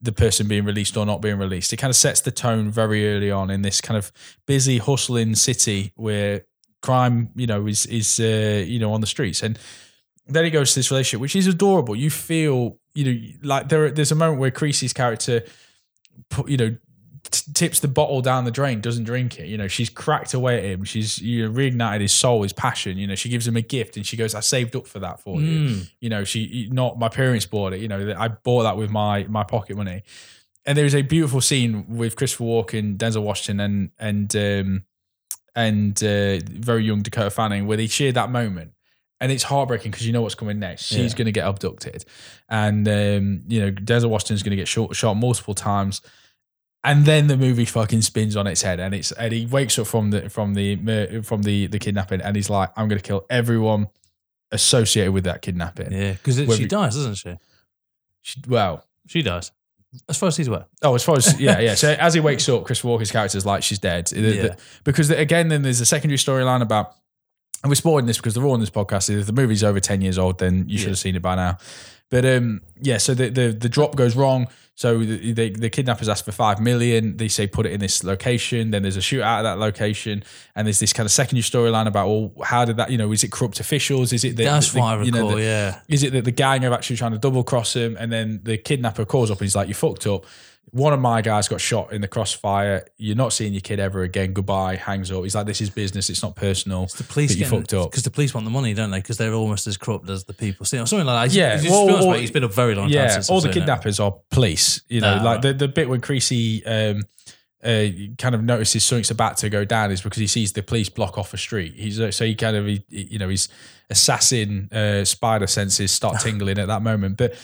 the 0.00 0.12
person 0.12 0.48
being 0.48 0.64
released 0.64 0.96
or 0.96 1.06
not 1.06 1.22
being 1.22 1.38
released. 1.38 1.72
It 1.72 1.76
kind 1.76 1.90
of 1.90 1.96
sets 1.96 2.20
the 2.20 2.32
tone 2.32 2.70
very 2.70 3.08
early 3.14 3.30
on 3.30 3.50
in 3.50 3.62
this 3.62 3.80
kind 3.80 3.96
of 3.96 4.10
busy, 4.46 4.78
hustling 4.78 5.36
city 5.36 5.92
where 5.94 6.44
crime, 6.80 7.30
you 7.36 7.46
know, 7.46 7.68
is 7.68 7.86
is 7.86 8.18
uh, 8.18 8.64
you 8.66 8.80
know 8.80 8.92
on 8.92 9.00
the 9.00 9.06
streets. 9.06 9.44
And 9.44 9.56
then 10.26 10.44
it 10.44 10.50
goes 10.50 10.72
to 10.72 10.80
this 10.80 10.90
relationship, 10.90 11.20
which 11.20 11.36
is 11.36 11.46
adorable. 11.46 11.94
You 11.94 12.10
feel, 12.10 12.78
you 12.94 13.04
know, 13.04 13.28
like 13.44 13.68
there 13.68 13.92
there's 13.92 14.10
a 14.10 14.16
moment 14.16 14.40
where 14.40 14.50
Creasy's 14.50 14.92
character, 14.92 15.44
you 16.46 16.56
know, 16.56 16.76
t- 17.30 17.52
tips 17.54 17.80
the 17.80 17.88
bottle 17.88 18.20
down 18.20 18.44
the 18.44 18.50
drain, 18.50 18.80
doesn't 18.80 19.04
drink 19.04 19.38
it. 19.38 19.46
You 19.46 19.56
know, 19.56 19.68
she's 19.68 19.90
cracked 19.90 20.34
away 20.34 20.58
at 20.58 20.64
him. 20.64 20.84
She's 20.84 21.18
you 21.18 21.46
know, 21.46 21.52
reignited 21.52 22.00
his 22.00 22.12
soul, 22.12 22.42
his 22.42 22.52
passion. 22.52 22.98
You 22.98 23.06
know, 23.06 23.14
she 23.14 23.28
gives 23.28 23.46
him 23.46 23.56
a 23.56 23.62
gift, 23.62 23.96
and 23.96 24.06
she 24.06 24.16
goes, 24.16 24.34
"I 24.34 24.40
saved 24.40 24.76
up 24.76 24.86
for 24.86 24.98
that 25.00 25.20
for 25.20 25.40
you." 25.40 25.68
Mm. 25.68 25.90
You 26.00 26.10
know, 26.10 26.24
she 26.24 26.68
not 26.70 26.98
my 26.98 27.08
parents 27.08 27.46
bought 27.46 27.72
it. 27.72 27.80
You 27.80 27.88
know, 27.88 28.14
I 28.16 28.28
bought 28.28 28.64
that 28.64 28.76
with 28.76 28.90
my 28.90 29.24
my 29.24 29.44
pocket 29.44 29.76
money. 29.76 30.02
And 30.64 30.78
there 30.78 30.84
is 30.84 30.94
a 30.94 31.02
beautiful 31.02 31.40
scene 31.40 31.86
with 31.88 32.14
Christopher 32.14 32.44
Walken, 32.44 32.96
Denzel 32.96 33.22
Washington, 33.22 33.60
and 33.60 33.90
and 33.98 34.36
um, 34.36 34.84
and 35.54 36.02
uh, 36.02 36.38
very 36.46 36.84
young 36.84 37.02
Dakota 37.02 37.30
Fanning, 37.30 37.66
where 37.66 37.76
they 37.76 37.86
share 37.86 38.12
that 38.12 38.30
moment. 38.30 38.72
And 39.22 39.30
it's 39.32 39.44
heartbreaking 39.44 39.90
because 39.92 40.04
you 40.06 40.12
know 40.12 40.20
what's 40.20 40.34
coming 40.34 40.58
next. 40.58 40.82
She's 40.84 41.12
Yeah. 41.12 41.16
going 41.18 41.26
to 41.26 41.32
get 41.32 41.46
abducted, 41.46 42.04
and 42.48 42.86
um, 42.88 43.40
you 43.46 43.60
know 43.60 43.70
Denzel 43.70 44.10
Washington's 44.10 44.42
going 44.42 44.50
to 44.50 44.56
get 44.56 44.66
shot, 44.68 44.94
shot 44.96 45.14
multiple 45.14 45.54
times, 45.54 46.02
and 46.84 47.06
then 47.06 47.28
the 47.28 47.36
movie 47.36 47.64
fucking 47.64 48.02
spins 48.02 48.36
on 48.36 48.46
its 48.48 48.62
head, 48.62 48.80
and 48.80 48.92
it's 48.94 49.12
and 49.12 49.32
he 49.32 49.46
wakes 49.46 49.78
up 49.78 49.86
from 49.86 50.10
the 50.10 50.28
from 50.28 50.54
the 50.54 51.22
from 51.22 51.42
the 51.42 51.68
the 51.68 51.78
kidnapping, 51.78 52.20
and 52.20 52.34
he's 52.34 52.50
like, 52.50 52.70
"I'm 52.76 52.88
going 52.88 53.00
to 53.00 53.06
kill 53.06 53.24
everyone 53.30 53.86
associated 54.50 55.12
with 55.12 55.24
that 55.24 55.40
kidnapping." 55.42 55.92
Yeah, 55.92 56.12
because 56.12 56.36
she 56.56 56.66
dies, 56.66 56.94
doesn't 56.96 57.14
she? 57.14 57.36
She- 58.22 58.40
well, 58.48 58.84
She 59.06 59.22
dies. 59.22 59.52
As 60.08 60.16
far 60.16 60.28
as 60.28 60.36
he's 60.38 60.48
aware. 60.48 60.66
Oh, 60.82 60.94
as 60.94 61.04
far 61.04 61.16
as 61.16 61.38
yeah, 61.40 61.58
yeah. 61.60 61.74
So 61.74 61.90
as 61.98 62.14
he 62.14 62.20
wakes 62.20 62.48
up, 62.48 62.64
Chris 62.64 62.80
Walken's 62.82 63.12
character 63.12 63.36
is 63.36 63.44
like 63.44 63.62
she's 63.62 63.78
dead. 63.78 64.10
Yeah. 64.12 64.54
because 64.84 65.10
again, 65.10 65.48
then 65.48 65.62
there's 65.62 65.80
a 65.80 65.86
secondary 65.86 66.16
storyline 66.18 66.62
about, 66.62 66.94
and 67.62 67.70
we're 67.70 67.74
spoiling 67.76 68.06
this 68.06 68.16
because 68.16 68.34
they're 68.34 68.44
all 68.44 68.52
on 68.54 68.60
this 68.60 68.70
podcast. 68.70 69.08
If 69.16 69.26
the 69.26 69.32
movie's 69.32 69.62
over 69.64 69.80
ten 69.80 70.00
years 70.00 70.18
old, 70.18 70.38
then 70.38 70.68
you 70.68 70.78
should 70.78 70.86
Yeah. 70.86 70.90
have 70.90 70.98
seen 70.98 71.16
it 71.16 71.22
by 71.22 71.34
now. 71.36 71.58
But 72.10 72.24
um, 72.26 72.60
yeah. 72.80 72.98
So 72.98 73.14
the 73.14 73.28
the, 73.30 73.52
the 73.52 73.68
drop 73.68 73.96
goes 73.96 74.14
wrong. 74.16 74.48
So 74.74 74.98
the, 74.98 75.32
the 75.32 75.50
the 75.50 75.70
kidnappers 75.70 76.08
ask 76.08 76.24
for 76.24 76.32
five 76.32 76.58
million. 76.60 77.16
They 77.18 77.28
say 77.28 77.46
put 77.46 77.66
it 77.66 77.72
in 77.72 77.80
this 77.80 78.02
location. 78.04 78.70
Then 78.70 78.82
there's 78.82 78.96
a 78.96 79.00
shootout 79.00 79.38
at 79.38 79.42
that 79.42 79.58
location, 79.58 80.24
and 80.56 80.66
there's 80.66 80.78
this 80.78 80.92
kind 80.92 81.06
of 81.06 81.10
secondary 81.12 81.42
storyline 81.42 81.86
about 81.86 82.08
well, 82.08 82.32
how 82.44 82.64
did 82.64 82.76
that? 82.78 82.90
You 82.90 82.98
know, 82.98 83.12
is 83.12 83.22
it 83.22 83.30
corrupt 83.32 83.60
officials? 83.60 84.12
Is 84.12 84.24
it 84.24 84.36
that 84.36 84.44
That's 84.44 84.72
the, 84.72 84.80
what 84.80 84.86
I 84.86 85.02
you 85.02 85.12
recall, 85.12 85.30
know, 85.30 85.36
the- 85.36 85.42
yeah. 85.42 85.80
is 85.88 86.02
it 86.02 86.12
that 86.14 86.24
the 86.24 86.30
gang 86.32 86.64
are 86.64 86.72
actually 86.74 86.96
trying 86.96 87.12
to 87.12 87.18
double 87.18 87.44
cross 87.44 87.74
him 87.76 87.96
and 88.00 88.10
then 88.10 88.40
the 88.42 88.56
kidnapper 88.58 89.04
calls 89.04 89.30
up 89.30 89.38
and 89.38 89.44
he's 89.46 89.54
like, 89.56 89.68
You 89.68 89.74
fucked 89.74 90.06
up. 90.06 90.24
One 90.72 90.94
of 90.94 91.00
my 91.00 91.20
guys 91.20 91.48
got 91.48 91.60
shot 91.60 91.92
in 91.92 92.00
the 92.00 92.08
crossfire. 92.08 92.86
You're 92.96 93.14
not 93.14 93.34
seeing 93.34 93.52
your 93.52 93.60
kid 93.60 93.78
ever 93.78 94.02
again. 94.04 94.32
Goodbye. 94.32 94.76
Hangs 94.76 95.12
up. 95.12 95.22
He's 95.22 95.34
like, 95.34 95.44
This 95.46 95.60
is 95.60 95.68
business. 95.68 96.08
It's 96.08 96.22
not 96.22 96.34
personal. 96.34 96.86
The 96.86 97.04
police 97.04 97.36
you 97.36 97.44
fucked 97.46 97.74
up. 97.74 97.90
because 97.90 98.04
the 98.04 98.10
police 98.10 98.32
want 98.32 98.46
the 98.46 98.50
money, 98.50 98.72
don't 98.72 98.90
they? 98.90 98.98
Because 98.98 99.18
they're 99.18 99.34
almost 99.34 99.66
as 99.66 99.76
corrupt 99.76 100.08
as 100.08 100.24
the 100.24 100.32
people. 100.32 100.64
See, 100.64 100.78
something 100.78 101.04
like 101.04 101.30
that. 101.30 101.36
Yeah, 101.36 101.56
It's, 101.60 101.68
well, 101.68 102.06
or- 102.06 102.16
it's 102.16 102.30
been 102.30 102.44
a 102.44 102.48
very 102.48 102.74
long 102.74 102.86
time 102.86 102.92
Yeah. 102.94 103.22
All 103.28 103.40
the 103.40 103.42
seen 103.42 103.50
it. 103.50 103.54
kidnappers 103.54 104.00
are 104.00 104.14
police. 104.30 104.80
You 104.88 105.02
know, 105.02 105.20
like 105.22 105.42
the, 105.42 105.52
the 105.52 105.68
bit 105.68 105.90
when 105.90 106.00
Creasy 106.00 106.64
um, 106.64 107.02
uh, 107.62 107.86
kind 108.18 108.34
of 108.34 108.42
notices 108.42 108.84
something's 108.84 109.10
about 109.10 109.36
to 109.38 109.48
go 109.48 109.64
down 109.64 109.90
is 109.90 110.02
because 110.02 110.18
he 110.18 110.26
sees 110.26 110.52
the 110.52 110.62
police 110.62 110.88
block 110.88 111.16
off 111.16 111.32
a 111.32 111.38
street. 111.38 111.74
He's 111.76 112.00
uh, 112.00 112.10
so 112.10 112.24
he 112.24 112.34
kind 112.34 112.56
of 112.56 112.66
he, 112.66 112.84
you 112.88 113.18
know 113.18 113.28
his 113.28 113.48
assassin 113.88 114.68
uh, 114.72 115.04
spider 115.04 115.46
senses 115.46 115.92
start 115.92 116.20
tingling 116.20 116.58
at 116.58 116.66
that 116.66 116.82
moment. 116.82 117.18
But 117.18 117.36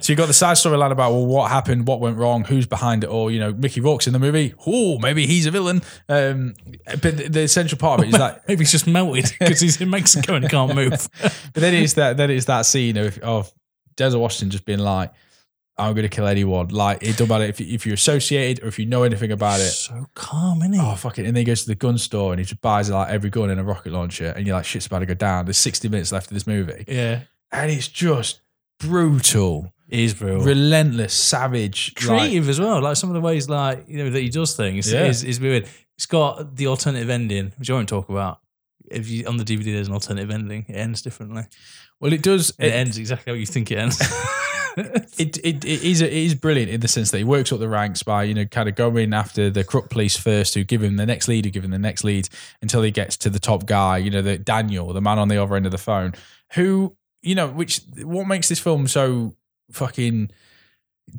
so 0.00 0.12
you 0.12 0.16
got 0.16 0.26
the 0.26 0.34
side 0.34 0.56
storyline 0.56 0.90
about 0.90 1.12
well, 1.12 1.26
what 1.26 1.50
happened, 1.50 1.86
what 1.86 2.00
went 2.00 2.16
wrong, 2.16 2.44
who's 2.44 2.66
behind 2.66 3.04
it 3.04 3.10
all. 3.10 3.30
You 3.30 3.38
know, 3.38 3.52
Mickey 3.52 3.80
Rourke's 3.80 4.08
in 4.08 4.12
the 4.12 4.18
movie. 4.18 4.54
Oh, 4.66 4.98
maybe 4.98 5.26
he's 5.26 5.46
a 5.46 5.52
villain. 5.52 5.82
Um, 6.08 6.54
but 6.86 7.16
the, 7.16 7.28
the 7.28 7.40
essential 7.42 7.78
part 7.78 8.00
of 8.00 8.06
it 8.06 8.08
is 8.08 8.18
that. 8.18 8.42
Maybe 8.48 8.60
he's 8.60 8.72
just 8.72 8.86
melted 8.86 9.30
because 9.38 9.60
he's 9.60 9.80
in 9.80 9.90
Mexico 9.90 10.34
and 10.34 10.44
he 10.44 10.48
can't 10.48 10.74
move. 10.74 11.08
But 11.20 11.54
then 11.54 11.74
it's 11.74 11.92
that 11.94 12.16
then 12.16 12.30
it's 12.30 12.46
that 12.46 12.62
scene 12.62 12.96
of 12.96 13.18
of 13.18 13.52
Denzel 13.96 14.20
Washington 14.20 14.50
just 14.50 14.64
being 14.64 14.78
like, 14.78 15.12
"I'm 15.78 15.94
going 15.94 16.02
to 16.02 16.08
kill 16.08 16.26
anyone." 16.26 16.68
Like 16.68 17.02
it 17.02 17.16
don't 17.16 17.28
matter 17.28 17.44
if 17.44 17.60
if 17.60 17.86
you're 17.86 17.94
associated 17.94 18.64
or 18.64 18.68
if 18.68 18.78
you 18.78 18.86
know 18.86 19.02
anything 19.04 19.32
about 19.32 19.60
it. 19.60 19.70
So 19.70 20.06
calm, 20.14 20.58
isn't 20.62 20.72
he? 20.74 20.80
Oh 20.80 20.94
fuck 20.94 21.18
it! 21.18 21.26
And 21.26 21.36
then 21.36 21.40
he 21.42 21.44
goes 21.44 21.62
to 21.62 21.68
the 21.68 21.74
gun 21.74 21.98
store 21.98 22.32
and 22.32 22.40
he 22.40 22.44
just 22.44 22.60
buys 22.60 22.90
like 22.90 23.08
every 23.10 23.30
gun 23.30 23.50
and 23.50 23.60
a 23.60 23.64
rocket 23.64 23.92
launcher, 23.92 24.32
and 24.36 24.46
you're 24.46 24.56
like, 24.56 24.64
"Shit's 24.64 24.86
about 24.86 25.00
to 25.00 25.06
go 25.06 25.14
down." 25.14 25.44
There's 25.46 25.58
60 25.58 25.88
minutes 25.88 26.12
left 26.12 26.26
of 26.28 26.34
this 26.34 26.46
movie, 26.46 26.84
yeah. 26.88 27.20
and 27.52 27.70
it's 27.70 27.88
just 27.88 28.40
brutal, 28.80 29.72
He 29.88 30.04
is 30.04 30.14
brutal. 30.14 30.40
relentless, 30.44 31.12
savage, 31.14 31.94
like- 32.06 32.20
creative 32.20 32.48
as 32.48 32.60
well. 32.60 32.80
Like 32.80 32.96
some 32.96 33.10
of 33.10 33.14
the 33.14 33.20
ways, 33.20 33.48
like 33.48 33.84
you 33.88 33.98
know, 33.98 34.10
that 34.10 34.20
he 34.20 34.28
does 34.28 34.54
things 34.56 34.90
Yeah. 34.92 35.06
is, 35.06 35.24
is 35.24 35.40
weird. 35.40 35.66
It's 35.96 36.06
got 36.06 36.54
the 36.56 36.68
alternative 36.68 37.10
ending, 37.10 37.52
which 37.58 37.68
I 37.70 37.72
won't 37.74 37.88
talk 37.88 38.08
about. 38.08 38.38
If 38.90 39.08
you 39.10 39.26
on 39.26 39.36
the 39.36 39.44
DVD, 39.44 39.64
there's 39.74 39.88
an 39.88 39.94
alternative 39.94 40.30
ending. 40.30 40.64
It 40.68 40.74
ends 40.76 41.02
differently. 41.02 41.42
well, 42.00 42.12
it 42.12 42.22
does. 42.22 42.50
It, 42.58 42.66
It, 42.66 42.72
ends 42.72 42.96
exactly 42.98 43.32
how 43.32 43.36
you 43.36 43.46
think 43.46 43.70
it 43.72 43.78
ends. 43.78 43.98
it, 45.18 45.38
it, 45.38 45.64
it 45.64 45.82
is 45.82 46.00
it 46.00 46.12
is 46.12 46.34
brilliant 46.34 46.70
in 46.70 46.80
the 46.80 46.88
sense 46.88 47.10
that 47.10 47.18
he 47.18 47.24
works 47.24 47.52
up 47.52 47.58
the 47.58 47.68
ranks 47.68 48.02
by 48.02 48.22
you 48.22 48.34
know 48.34 48.44
kind 48.44 48.68
of 48.68 48.74
going 48.74 49.12
after 49.12 49.50
the 49.50 49.64
corrupt 49.64 49.90
police 49.90 50.16
first, 50.16 50.54
who 50.54 50.64
give 50.64 50.82
him 50.82 50.96
the 50.96 51.06
next 51.06 51.28
lead, 51.28 51.44
who 51.44 51.50
give 51.50 51.64
him 51.64 51.70
the 51.70 51.78
next 51.78 52.04
lead 52.04 52.28
until 52.62 52.82
he 52.82 52.90
gets 52.90 53.16
to 53.18 53.30
the 53.30 53.38
top 53.38 53.66
guy. 53.66 53.98
You 53.98 54.10
know, 54.10 54.22
the 54.22 54.38
Daniel, 54.38 54.92
the 54.92 55.00
man 55.00 55.18
on 55.18 55.28
the 55.28 55.42
other 55.42 55.56
end 55.56 55.66
of 55.66 55.72
the 55.72 55.78
phone, 55.78 56.14
who 56.52 56.96
you 57.22 57.34
know, 57.34 57.48
which 57.48 57.80
what 58.02 58.26
makes 58.26 58.48
this 58.48 58.58
film 58.58 58.86
so 58.86 59.34
fucking 59.70 60.30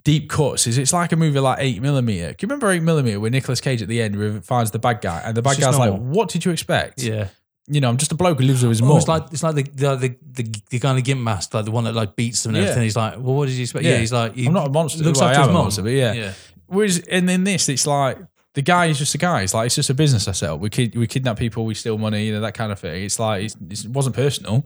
deep 0.03 0.29
cuts 0.29 0.67
is 0.67 0.77
it's 0.77 0.93
like 0.93 1.11
a 1.11 1.15
movie 1.15 1.39
like 1.39 1.57
Eight 1.59 1.81
Millimeter. 1.81 2.33
Do 2.33 2.37
you 2.41 2.47
remember 2.47 2.69
Eight 2.71 2.83
Millimeter 2.83 3.19
where 3.19 3.31
Nicolas 3.31 3.61
Cage 3.61 3.81
at 3.81 3.87
the 3.87 4.01
end 4.01 4.45
finds 4.45 4.71
the 4.71 4.79
bad 4.79 5.01
guy 5.01 5.21
and 5.25 5.35
the 5.35 5.41
bad 5.41 5.59
guy's 5.59 5.77
like, 5.77 5.99
"What 5.99 6.29
did 6.29 6.45
you 6.45 6.51
expect? 6.51 7.01
Yeah. 7.01 7.29
You 7.71 7.79
know, 7.81 7.89
I'm 7.89 7.97
just 7.97 8.11
a 8.11 8.15
bloke 8.15 8.39
who 8.39 8.45
lives 8.45 8.63
with 8.63 8.71
his 8.71 8.81
mum." 8.81 8.97
it's 8.97 9.07
like 9.07 9.23
it's 9.31 9.43
like 9.43 9.55
the 9.55 9.63
the, 9.95 10.15
the 10.33 10.61
the 10.71 10.79
kind 10.79 10.97
of 10.97 11.03
gimp 11.03 11.21
mask, 11.21 11.53
like 11.53 11.65
the 11.65 11.71
one 11.71 11.83
that 11.83 11.93
like 11.93 12.15
beats 12.15 12.41
them 12.43 12.55
and 12.55 12.57
Yeah. 12.57 12.63
everything. 12.69 12.83
He's 12.83 12.95
like, 12.95 13.13
well, 13.17 13.35
what 13.35 13.45
did 13.47 13.53
you 13.55 13.61
expect? 13.63 13.85
Yeah. 13.85 13.91
Yeah, 13.91 13.97
he's 13.99 14.11
like, 14.13 14.33
he 14.35 14.47
I'm 14.47 14.53
not 14.53 14.67
a 14.67 14.71
monster. 14.71 15.03
Looks 15.03 15.19
Well, 15.19 15.29
his 15.29 15.37
a 15.37 15.41
mum. 15.45 15.53
monster, 15.53 15.81
but 15.83 15.91
yeah. 15.91 16.13
yeah. 16.13 16.33
Whereas, 16.67 16.99
and 16.99 17.29
in 17.29 17.43
this, 17.43 17.69
it's 17.69 17.85
like 17.87 18.17
the 18.55 18.61
guy 18.63 18.87
is 18.87 18.97
just 18.97 19.13
a 19.13 19.19
guy. 19.19 19.43
It's 19.43 19.53
like 19.53 19.67
it's 19.67 19.75
just 19.75 19.89
a 19.89 19.93
business 19.93 20.27
I 20.27 20.31
set 20.31 20.49
up. 20.49 20.59
We 20.59 20.69
kid, 20.69 20.95
we 20.95 21.05
kidnap 21.07 21.37
people, 21.37 21.65
we 21.65 21.75
steal 21.75 21.97
money, 21.99 22.25
you 22.25 22.33
know 22.33 22.41
that 22.41 22.55
kind 22.55 22.71
of 22.71 22.79
thing. 22.79 23.03
It's 23.03 23.19
like 23.19 23.43
it's- 23.45 23.85
it 23.85 23.91
wasn't 23.91 24.15
personal. 24.15 24.65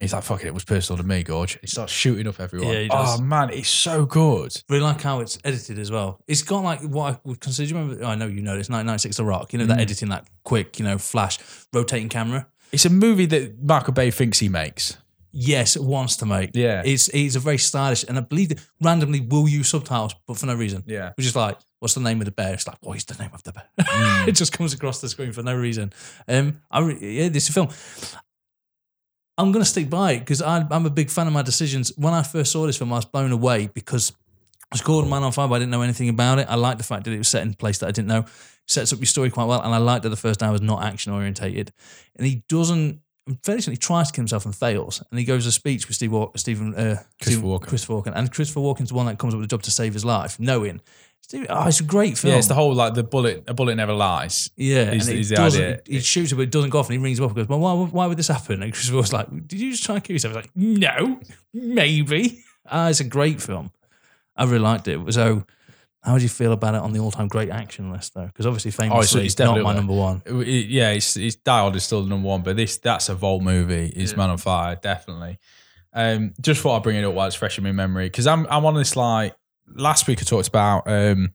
He's 0.00 0.12
like, 0.12 0.22
fuck 0.22 0.42
it, 0.42 0.46
it 0.48 0.54
was 0.54 0.64
personal 0.64 0.96
to 1.02 1.02
me, 1.06 1.22
Gorge. 1.22 1.58
He 1.60 1.66
starts 1.66 1.92
shooting 1.92 2.28
up 2.28 2.38
everyone. 2.38 2.68
Yeah, 2.72 2.80
he 2.82 2.88
does. 2.88 3.18
Oh 3.18 3.22
man, 3.22 3.50
it's 3.50 3.68
so 3.68 4.06
good. 4.06 4.56
Really 4.68 4.82
like 4.82 5.00
how 5.00 5.20
it's 5.20 5.38
edited 5.44 5.78
as 5.78 5.90
well. 5.90 6.20
It's 6.28 6.42
got 6.42 6.62
like 6.62 6.80
what 6.82 7.14
I 7.14 7.18
would 7.24 7.40
consider. 7.40 7.68
do 7.68 7.74
you 7.74 7.80
Remember, 7.80 8.04
I 8.04 8.14
know 8.14 8.26
you 8.26 8.42
know 8.42 8.56
this. 8.56 8.68
1996 8.68 9.16
The 9.16 9.24
Rock. 9.24 9.52
You 9.52 9.58
know 9.58 9.66
that 9.66 9.80
editing, 9.80 10.08
that 10.10 10.28
quick, 10.44 10.78
you 10.78 10.84
know, 10.84 10.98
flash, 10.98 11.38
rotating 11.72 12.08
camera. 12.08 12.46
It's 12.70 12.84
a 12.84 12.90
movie 12.90 13.26
that 13.26 13.62
Michael 13.62 13.92
Bay 13.94 14.10
thinks 14.10 14.38
he 14.38 14.48
makes. 14.48 14.96
Yes, 15.30 15.76
it 15.76 15.82
wants 15.82 16.16
to 16.16 16.26
make. 16.26 16.50
Yeah. 16.54 16.82
it's 16.84 17.08
it's 17.08 17.36
a 17.36 17.40
very 17.40 17.58
stylish, 17.58 18.04
and 18.08 18.16
I 18.18 18.20
believe 18.22 18.48
that 18.50 18.60
randomly 18.80 19.20
will 19.20 19.48
use 19.48 19.68
subtitles, 19.68 20.14
but 20.26 20.38
for 20.38 20.46
no 20.46 20.54
reason. 20.54 20.84
Yeah. 20.86 21.12
which 21.16 21.26
is 21.26 21.36
like, 21.36 21.58
what's 21.80 21.94
the 21.94 22.00
name 22.00 22.20
of 22.20 22.24
the 22.24 22.30
bear? 22.30 22.54
It's 22.54 22.66
like, 22.66 22.78
what 22.80 22.96
is 22.96 23.04
the 23.04 23.20
name 23.22 23.30
of 23.34 23.42
the 23.42 23.52
bear? 23.52 23.64
Mm. 23.78 24.28
it 24.28 24.32
just 24.32 24.52
comes 24.52 24.72
across 24.72 25.00
the 25.00 25.08
screen 25.08 25.32
for 25.32 25.42
no 25.42 25.54
reason. 25.56 25.92
Um, 26.26 26.60
I 26.70 26.80
re- 26.80 26.98
yeah, 27.00 27.28
this 27.28 27.48
film. 27.48 27.68
I'm 29.38 29.52
gonna 29.52 29.64
stick 29.64 29.88
by 29.88 30.12
it 30.12 30.18
because 30.20 30.42
I'm 30.42 30.84
a 30.84 30.90
big 30.90 31.10
fan 31.10 31.26
of 31.28 31.32
my 31.32 31.42
decisions. 31.42 31.92
When 31.96 32.12
I 32.12 32.22
first 32.22 32.52
saw 32.52 32.66
this 32.66 32.76
film, 32.76 32.92
I 32.92 32.96
was 32.96 33.04
blown 33.04 33.30
away 33.32 33.68
because 33.72 34.12
it's 34.72 34.82
called 34.82 35.08
Man 35.08 35.22
on 35.22 35.32
Fire, 35.32 35.48
but 35.48 35.54
I 35.54 35.58
didn't 35.60 35.70
know 35.70 35.82
anything 35.82 36.08
about 36.08 36.40
it. 36.40 36.46
I 36.50 36.56
liked 36.56 36.78
the 36.78 36.84
fact 36.84 37.04
that 37.04 37.12
it 37.12 37.18
was 37.18 37.28
set 37.28 37.42
in 37.42 37.52
a 37.52 37.56
place 37.56 37.78
that 37.78 37.86
I 37.86 37.92
didn't 37.92 38.08
know. 38.08 38.24
Sets 38.66 38.92
up 38.92 38.98
your 38.98 39.06
story 39.06 39.30
quite 39.30 39.44
well, 39.46 39.62
and 39.62 39.72
I 39.72 39.78
liked 39.78 40.02
that 40.02 40.10
the 40.10 40.16
first 40.16 40.42
hour 40.42 40.52
was 40.52 40.60
not 40.60 40.82
action 40.82 41.12
orientated. 41.12 41.72
And 42.16 42.26
he 42.26 42.42
doesn't. 42.48 43.00
He 43.26 43.36
tries 43.76 44.06
to 44.06 44.12
kill 44.12 44.22
himself 44.22 44.44
and 44.46 44.54
fails, 44.56 45.02
and 45.10 45.18
he 45.18 45.24
goes 45.24 45.44
to 45.44 45.52
speech 45.52 45.86
with 45.86 45.94
Steve 45.96 46.12
Walker, 46.12 46.36
Stephen, 46.38 46.74
uh, 46.74 46.96
Christopher 47.20 47.22
Stephen- 47.22 47.42
Walken. 47.44 47.66
Christopher 47.66 47.92
Walken, 47.92 48.12
and 48.14 48.32
Christopher 48.32 48.60
Walken's 48.60 48.88
the 48.88 48.94
one 48.94 49.06
that 49.06 49.18
comes 49.18 49.34
up 49.34 49.38
with 49.40 49.44
a 49.44 49.48
job 49.48 49.62
to 49.62 49.70
save 49.70 49.92
his 49.94 50.04
life, 50.04 50.40
knowing. 50.40 50.80
Oh, 51.50 51.66
it's 51.68 51.80
a 51.80 51.84
great 51.84 52.16
film. 52.16 52.32
Yeah, 52.32 52.38
it's 52.38 52.46
the 52.48 52.54
whole 52.54 52.74
like 52.74 52.94
the 52.94 53.02
bullet. 53.02 53.44
A 53.48 53.52
bullet 53.54 53.74
never 53.74 53.92
lies. 53.92 54.50
Yeah, 54.56 54.92
is- 54.92 55.08
and 55.08 55.16
it 55.16 55.20
is 55.20 55.28
the 55.28 55.36
doesn't, 55.36 55.62
idea. 55.62 55.80
He 55.86 56.00
shoots 56.00 56.32
it, 56.32 56.36
but 56.36 56.42
it 56.42 56.50
doesn't 56.50 56.70
go 56.70 56.78
off, 56.78 56.88
and 56.88 56.98
he 56.98 57.04
rings 57.04 57.18
him 57.18 57.26
up 57.26 57.30
and 57.32 57.36
goes, 57.36 57.48
"Well, 57.48 57.58
why, 57.60 57.74
why 57.74 58.06
would 58.06 58.16
this 58.16 58.28
happen?" 58.28 58.62
And 58.62 58.72
Chris 58.72 58.90
was 58.90 59.12
like, 59.12 59.28
"Did 59.46 59.60
you 59.60 59.70
just 59.72 59.84
try 59.84 59.96
and 59.96 60.04
kill 60.04 60.14
yourself?" 60.14 60.34
He's 60.34 60.42
like, 60.44 60.50
"No, 60.56 61.20
maybe." 61.52 62.42
Ah, 62.70 62.88
it's 62.90 63.00
a 63.00 63.04
great 63.04 63.40
film. 63.40 63.70
I 64.36 64.44
really 64.44 64.58
liked 64.58 64.88
it. 64.88 65.00
So, 65.14 65.44
how 66.02 66.12
would 66.12 66.20
you 66.22 66.28
feel 66.28 66.52
about 66.52 66.74
it 66.74 66.82
on 66.82 66.92
the 66.92 66.98
all-time 66.98 67.26
great 67.26 67.48
action 67.48 67.90
list, 67.90 68.12
though? 68.12 68.26
Because 68.26 68.44
obviously, 68.44 68.72
famously, 68.72 69.22
Oh, 69.22 69.24
it's 69.24 69.38
not 69.38 69.62
my 69.62 69.72
number 69.74 69.94
one. 69.94 70.20
It- 70.26 70.66
yeah, 70.68 70.90
it's, 70.90 71.16
it's 71.16 71.36
Die 71.36 71.58
Hard 71.58 71.74
is 71.76 71.84
still 71.84 72.02
the 72.02 72.10
number 72.10 72.28
one, 72.28 72.42
but 72.42 72.56
this 72.56 72.76
that's 72.76 73.08
a 73.08 73.14
vault 73.14 73.42
movie. 73.42 73.90
Is 73.96 74.14
Man 74.18 74.28
on 74.28 74.36
Fire 74.36 74.76
definitely? 74.76 75.38
Um, 75.94 76.34
just 76.42 76.60
thought 76.60 76.76
I'd 76.76 76.82
bring 76.82 76.96
it 76.96 77.04
up 77.04 77.14
while 77.14 77.26
it's 77.26 77.36
fresh 77.36 77.56
in 77.56 77.64
my 77.64 77.72
memory 77.72 78.04
because 78.06 78.26
I'm 78.26 78.46
I'm 78.50 78.66
on 78.66 78.74
this 78.74 78.94
like 78.96 79.34
last 79.74 80.06
week 80.06 80.20
I 80.20 80.24
talked 80.24 80.48
about 80.48 80.82
um 80.86 81.32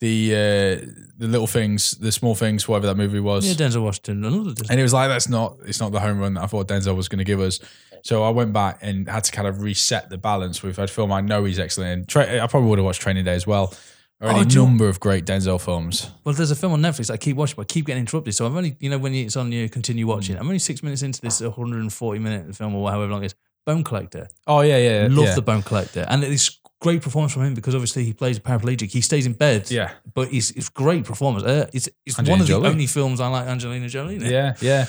the 0.00 0.34
uh 0.34 0.86
the 1.16 1.28
little 1.28 1.46
things, 1.46 1.92
the 1.92 2.12
small 2.12 2.34
things, 2.34 2.68
whatever 2.68 2.86
that 2.88 2.96
movie 2.96 3.20
was. 3.20 3.46
Yeah, 3.46 3.54
Denzel 3.54 3.82
Washington, 3.82 4.24
another. 4.24 4.54
And 4.68 4.80
it 4.80 4.82
was 4.82 4.92
like, 4.92 5.08
that's 5.08 5.28
not, 5.28 5.56
it's 5.64 5.80
not 5.80 5.92
the 5.92 6.00
home 6.00 6.18
run 6.18 6.34
that 6.34 6.42
I 6.42 6.46
thought 6.46 6.68
Denzel 6.68 6.96
was 6.96 7.08
going 7.08 7.18
to 7.18 7.24
give 7.24 7.40
us. 7.40 7.60
So 8.02 8.22
I 8.22 8.30
went 8.30 8.52
back 8.52 8.78
and 8.82 9.08
had 9.08 9.24
to 9.24 9.32
kind 9.32 9.48
of 9.48 9.62
reset 9.62 10.10
the 10.10 10.18
balance 10.18 10.62
with 10.62 10.78
a 10.78 10.86
film 10.86 11.12
I 11.12 11.20
know 11.20 11.44
he's 11.44 11.58
excellent 11.58 12.00
in. 12.00 12.06
Tra- 12.06 12.42
I 12.42 12.46
probably 12.48 12.68
would 12.68 12.78
have 12.78 12.84
watched 12.84 13.00
Training 13.00 13.24
Day 13.24 13.34
as 13.34 13.46
well. 13.46 13.74
Or 14.20 14.30
Oh, 14.30 14.36
any 14.36 14.54
number 14.54 14.88
of 14.88 15.00
great 15.00 15.24
Denzel 15.24 15.60
films. 15.60 16.10
Well, 16.24 16.34
there's 16.34 16.50
a 16.50 16.56
film 16.56 16.72
on 16.72 16.82
Netflix 16.82 17.10
I 17.10 17.16
keep 17.16 17.36
watching, 17.36 17.56
but 17.56 17.62
I 17.62 17.72
keep 17.72 17.86
getting 17.86 18.02
interrupted. 18.02 18.34
So 18.34 18.46
I'm 18.46 18.56
only, 18.56 18.76
you 18.80 18.90
know, 18.90 18.98
when 18.98 19.14
it's 19.14 19.36
on, 19.36 19.50
you 19.52 19.68
continue 19.68 20.06
watching. 20.06 20.36
I'm 20.36 20.46
only 20.46 20.58
six 20.58 20.82
minutes 20.82 21.02
into 21.02 21.20
this 21.20 21.40
140 21.40 22.18
minute 22.18 22.54
film 22.54 22.74
or 22.74 22.90
however 22.90 23.10
long 23.10 23.22
it 23.22 23.26
is. 23.26 23.34
Bone 23.64 23.82
Collector. 23.82 24.28
Oh, 24.46 24.60
yeah, 24.60 24.76
yeah. 24.76 25.08
Love 25.10 25.26
yeah. 25.26 25.34
the 25.34 25.42
Bone 25.42 25.62
Collector, 25.62 26.04
and 26.08 26.22
it's 26.22 26.60
great 26.80 27.02
performance 27.02 27.32
from 27.32 27.42
him 27.42 27.54
because 27.54 27.74
obviously 27.74 28.04
he 28.04 28.12
plays 28.12 28.36
a 28.38 28.40
paraplegic. 28.40 28.90
He 28.92 29.00
stays 29.00 29.26
in 29.26 29.32
bed. 29.32 29.70
Yeah. 29.70 29.92
but 30.14 30.32
it's 30.32 30.50
it's 30.52 30.68
great 30.68 31.04
performance. 31.04 31.44
Uh, 31.44 31.68
it's 31.72 31.88
it's 32.06 32.18
Angelina 32.18 32.30
one 32.32 32.40
of 32.42 32.46
the 32.46 32.52
Jolie. 32.54 32.68
only 32.68 32.86
films 32.86 33.20
I 33.20 33.28
like 33.28 33.46
Angelina 33.46 33.88
Jolie. 33.88 34.16
in. 34.16 34.22
Yeah, 34.22 34.54
yeah. 34.60 34.86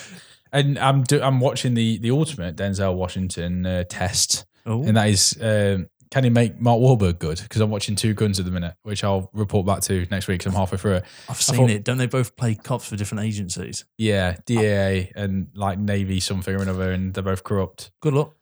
And 0.51 0.77
I'm 0.79 1.03
do, 1.03 1.21
I'm 1.21 1.39
watching 1.39 1.73
the 1.73 1.97
the 1.99 2.11
ultimate 2.11 2.55
Denzel 2.55 2.95
Washington 2.95 3.65
uh, 3.65 3.83
test, 3.89 4.45
Oh. 4.65 4.83
and 4.83 4.95
that 4.97 5.09
is 5.09 5.37
um, 5.41 5.87
can 6.11 6.23
he 6.23 6.29
make 6.29 6.61
Mark 6.61 6.79
Wahlberg 6.79 7.19
good? 7.19 7.41
Because 7.41 7.59
I'm 7.61 7.69
watching 7.69 7.95
Two 7.95 8.13
Guns 8.13 8.39
at 8.39 8.45
the 8.45 8.51
minute, 8.51 8.75
which 8.83 9.03
I'll 9.03 9.29
report 9.33 9.65
back 9.65 9.81
to 9.81 10.05
next 10.11 10.27
week. 10.27 10.39
'cause 10.43 10.53
I'm 10.53 10.57
halfway 10.57 10.77
through 10.77 10.93
it. 10.97 11.05
I've 11.27 11.41
seen 11.41 11.55
thought- 11.57 11.69
it. 11.71 11.83
Don't 11.83 11.97
they 11.97 12.05
both 12.07 12.37
play 12.37 12.55
cops 12.55 12.87
for 12.87 12.95
different 12.95 13.25
agencies? 13.25 13.83
Yeah, 13.97 14.37
DAA 14.45 15.11
and 15.15 15.47
like 15.55 15.77
Navy 15.77 16.19
something 16.21 16.55
or 16.55 16.61
another, 16.61 16.91
and 16.91 17.13
they're 17.13 17.23
both 17.23 17.43
corrupt. 17.43 17.91
Good 17.99 18.13
luck. 18.13 18.33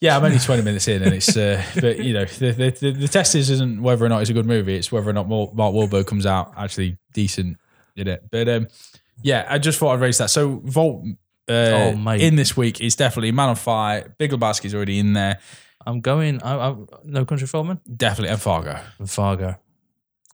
Yeah, 0.00 0.16
I'm 0.16 0.24
only 0.24 0.38
20 0.38 0.62
minutes 0.62 0.88
in, 0.88 1.02
and 1.02 1.14
it's, 1.14 1.34
uh, 1.36 1.62
but 1.80 1.98
you 1.98 2.12
know, 2.12 2.26
the, 2.26 2.52
the, 2.52 2.70
the, 2.70 2.90
the 2.92 3.08
test 3.08 3.34
is 3.34 3.48
isn't 3.48 3.82
whether 3.82 4.04
or 4.04 4.08
not 4.10 4.20
it's 4.20 4.28
a 4.30 4.34
good 4.34 4.44
movie, 4.46 4.76
it's 4.76 4.92
whether 4.92 5.08
or 5.08 5.14
not 5.14 5.28
Mark 5.28 5.54
Wahlberg 5.54 6.06
comes 6.06 6.26
out 6.26 6.52
actually 6.56 6.98
decent 7.14 7.56
in 7.96 8.06
it. 8.06 8.24
But 8.30 8.48
um, 8.48 8.68
yeah, 9.22 9.46
I 9.48 9.58
just 9.58 9.78
thought 9.78 9.94
I'd 9.94 10.00
raise 10.00 10.18
that. 10.18 10.28
So, 10.28 10.60
Volt 10.64 11.02
uh, 11.48 11.92
Oh, 11.96 12.10
in 12.10 12.36
this 12.36 12.56
week 12.56 12.80
is 12.82 12.94
definitely 12.94 13.32
Man 13.32 13.48
on 13.48 13.56
Fire. 13.56 14.14
Big 14.18 14.32
Lebowski's 14.32 14.74
already 14.74 14.98
in 14.98 15.14
there, 15.14 15.38
I'm 15.86 16.00
going. 16.02 16.42
I, 16.42 16.70
I, 16.70 16.76
no 17.04 17.24
Country 17.24 17.46
for 17.46 17.58
Old 17.58 17.68
Men 17.68 17.80
definitely, 17.96 18.32
and 18.32 18.42
Fargo. 18.42 18.78
and 18.98 19.10
Fargo. 19.10 19.56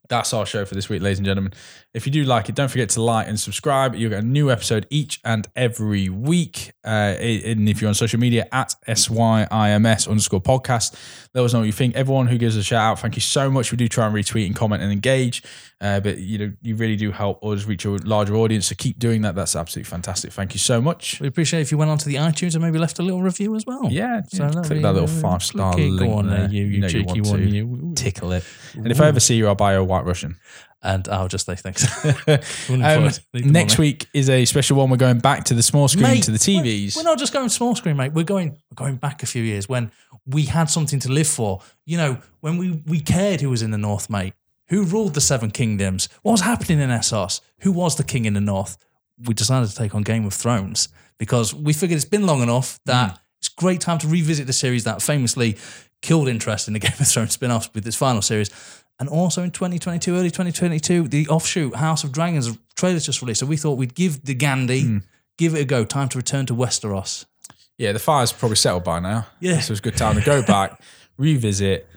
That's 0.09 0.33
our 0.33 0.45
show 0.45 0.65
for 0.65 0.75
this 0.75 0.89
week, 0.89 1.01
ladies 1.01 1.19
and 1.19 1.25
gentlemen. 1.25 1.53
If 1.93 2.05
you 2.05 2.11
do 2.11 2.23
like 2.25 2.49
it, 2.49 2.55
don't 2.55 2.69
forget 2.69 2.89
to 2.89 3.01
like 3.01 3.27
and 3.27 3.39
subscribe. 3.39 3.95
You'll 3.95 4.09
get 4.09 4.23
a 4.23 4.27
new 4.27 4.51
episode 4.51 4.85
each 4.89 5.21
and 5.23 5.47
every 5.55 6.09
week. 6.09 6.73
Uh, 6.83 7.15
and 7.17 7.69
if 7.69 7.81
you're 7.81 7.87
on 7.87 7.95
social 7.95 8.19
media, 8.19 8.47
at 8.51 8.75
SYIMS 8.85 10.07
underscore 10.07 10.41
podcast, 10.41 10.93
let 11.33 11.43
us 11.43 11.53
know 11.53 11.59
what 11.59 11.65
you 11.65 11.71
think. 11.71 11.95
Everyone 11.95 12.27
who 12.27 12.37
gives 12.37 12.57
a 12.57 12.63
shout 12.63 12.83
out, 12.83 12.99
thank 12.99 13.15
you 13.15 13.21
so 13.21 13.49
much. 13.49 13.71
We 13.71 13.77
do 13.77 13.87
try 13.87 14.05
and 14.05 14.13
retweet 14.13 14.45
and 14.45 14.55
comment 14.55 14.83
and 14.83 14.91
engage. 14.91 15.41
Uh, 15.83 15.99
but 15.99 16.17
you 16.17 16.37
know, 16.37 16.53
you 16.61 16.77
really 16.77 16.95
do 16.95 17.11
help 17.11 17.43
us 17.43 17.65
reach 17.65 17.83
a 17.83 17.89
larger 17.89 18.35
audience. 18.35 18.67
So 18.67 18.75
keep 18.77 18.97
doing 18.99 19.23
that. 19.23 19.35
That's 19.35 19.53
absolutely 19.53 19.89
fantastic. 19.89 20.31
Thank 20.31 20.53
you 20.53 20.59
so 20.59 20.81
much. 20.81 21.19
We 21.19 21.27
appreciate 21.27 21.59
if 21.59 21.73
you 21.73 21.77
went 21.77 21.91
onto 21.91 22.05
the 22.05 22.15
iTunes 22.15 22.55
and 22.55 22.63
maybe 22.63 22.79
left 22.79 22.99
a 22.99 23.01
little 23.01 23.21
review 23.21 23.53
as 23.53 23.65
well. 23.65 23.89
Yeah, 23.91 24.21
So 24.27 24.45
yeah, 24.45 24.61
click 24.63 24.81
that 24.81 24.93
little 24.93 25.09
uh, 25.09 25.21
five 25.21 25.43
star 25.43 25.75
link 25.75 25.99
Go 25.99 26.13
on 26.13 26.29
there, 26.29 26.47
there. 26.47 26.49
you, 26.51 26.65
you, 26.67 26.79
know 26.79 26.87
cheeky 26.87 27.19
want 27.19 27.41
one. 27.41 27.53
You. 27.53 27.93
Tickle 27.97 28.31
it. 28.31 28.45
And 28.75 28.91
if 28.91 29.01
I 29.01 29.07
ever 29.07 29.19
see 29.19 29.35
you, 29.35 29.47
I'll 29.49 29.55
buy 29.55 29.73
a 29.73 29.83
White 29.83 30.05
Russian. 30.05 30.37
And 30.85 31.07
I'll 31.07 31.29
just 31.29 31.45
say 31.45 31.55
thanks. 31.55 31.85
Um, 32.27 32.41
forward. 32.81 33.19
Need 33.33 33.43
the 33.45 33.51
next 33.51 33.77
week 33.77 34.05
is 34.13 34.29
a 34.29 34.43
special 34.43 34.75
one. 34.75 34.89
We're 34.89 34.97
going 34.97 35.19
back 35.19 35.45
to 35.45 35.53
the 35.53 35.63
small 35.63 35.87
screen, 35.87 36.03
Mate, 36.03 36.23
to 36.23 36.31
the 36.31 36.37
TVs. 36.37 36.97
We're, 36.97 37.03
we're 37.03 37.09
not 37.09 37.19
just 37.19 37.31
going 37.31 37.47
small 37.47 37.73
screen, 37.73 37.95
mate. 37.95 38.11
We're 38.11 38.25
going 38.25 38.49
we're 38.69 38.75
going 38.75 38.97
back 38.97 39.23
a 39.23 39.25
few 39.25 39.43
years 39.43 39.69
when 39.69 39.91
we 40.25 40.43
had 40.43 40.69
something 40.69 40.99
to 40.99 41.09
live 41.09 41.27
for. 41.27 41.61
You 41.85 41.95
know, 41.95 42.17
when 42.41 42.57
we 42.57 42.83
we 42.85 42.99
cared 42.99 43.39
who 43.39 43.49
was 43.49 43.61
in 43.61 43.71
the 43.71 43.77
north, 43.77 44.09
mate. 44.09 44.33
Who 44.69 44.83
ruled 44.83 45.13
the 45.13 45.21
Seven 45.21 45.51
Kingdoms? 45.51 46.09
What 46.21 46.31
was 46.33 46.41
happening 46.41 46.79
in 46.79 46.89
Essos? 46.89 47.41
Who 47.59 47.71
was 47.71 47.95
the 47.95 48.03
king 48.03 48.25
in 48.25 48.33
the 48.33 48.41
north? 48.41 48.77
We 49.25 49.33
decided 49.33 49.69
to 49.69 49.75
take 49.75 49.93
on 49.93 50.03
Game 50.03 50.25
of 50.25 50.33
Thrones 50.33 50.89
because 51.17 51.53
we 51.53 51.73
figured 51.73 51.95
it's 51.97 52.05
been 52.05 52.25
long 52.25 52.41
enough 52.41 52.79
that 52.85 53.09
Hmm. 53.11 53.15
it's 53.39 53.49
a 53.49 53.59
great 53.61 53.81
time 53.81 53.97
to 53.99 54.07
revisit 54.07 54.47
the 54.47 54.53
series 54.53 54.83
that 54.85 55.01
famously 55.01 55.57
killed 56.01 56.27
interest 56.27 56.67
in 56.67 56.73
the 56.73 56.79
Game 56.87 56.93
of 56.99 57.07
Thrones 57.07 57.33
spin-offs 57.33 57.69
with 57.73 57.85
its 57.85 57.95
final 57.95 58.21
series. 58.21 58.49
And 58.99 59.09
also 59.09 59.43
in 59.43 59.51
2022, 59.51 60.15
early 60.15 60.29
2022, 60.31 61.07
the 61.07 61.27
offshoot 61.27 61.75
House 61.75 62.03
of 62.03 62.11
Dragons 62.11 62.57
trailer's 62.75 63.05
just 63.05 63.21
released. 63.21 63.39
So 63.41 63.45
we 63.45 63.57
thought 63.57 63.77
we'd 63.77 63.95
give 63.95 64.23
the 64.25 64.33
Gandhi, 64.33 64.81
Hmm. 64.83 64.97
give 65.37 65.55
it 65.55 65.61
a 65.61 65.65
go. 65.65 65.83
Time 65.83 66.09
to 66.09 66.17
return 66.17 66.45
to 66.47 66.55
Westeros. 66.55 67.25
yeah, 67.77 67.91
the 67.91 67.99
fire's 67.99 68.31
probably 68.31 68.55
settled 68.55 68.83
by 68.83 68.99
now. 68.99 69.25
Yeah. 69.39 69.59
So 69.59 69.73
it's 69.73 69.79
a 69.79 69.83
good 69.83 69.97
time 69.97 70.15
to 70.15 70.21
go 70.21 70.41
back, 70.43 70.79
revisit, 71.17 71.87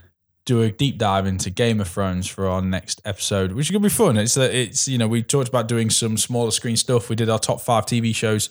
do 0.46 0.62
a 0.62 0.70
deep 0.70 0.96
dive 0.96 1.26
into 1.26 1.50
Game 1.50 1.80
of 1.80 1.88
Thrones 1.88 2.26
for 2.26 2.48
our 2.48 2.62
next 2.62 3.02
episode, 3.04 3.52
which 3.52 3.66
is 3.66 3.72
going 3.72 3.82
to 3.82 3.88
be 3.88 3.92
fun. 3.94 4.16
It's, 4.16 4.38
uh, 4.38 4.48
it's 4.50 4.88
you 4.88 4.96
know, 4.96 5.08
we 5.08 5.22
talked 5.22 5.48
about 5.48 5.68
doing 5.68 5.90
some 5.90 6.16
smaller 6.16 6.52
screen 6.52 6.76
stuff. 6.76 7.10
We 7.10 7.16
did 7.16 7.28
our 7.28 7.38
top 7.38 7.60
five 7.60 7.84
TV 7.84 8.14
shows 8.14 8.48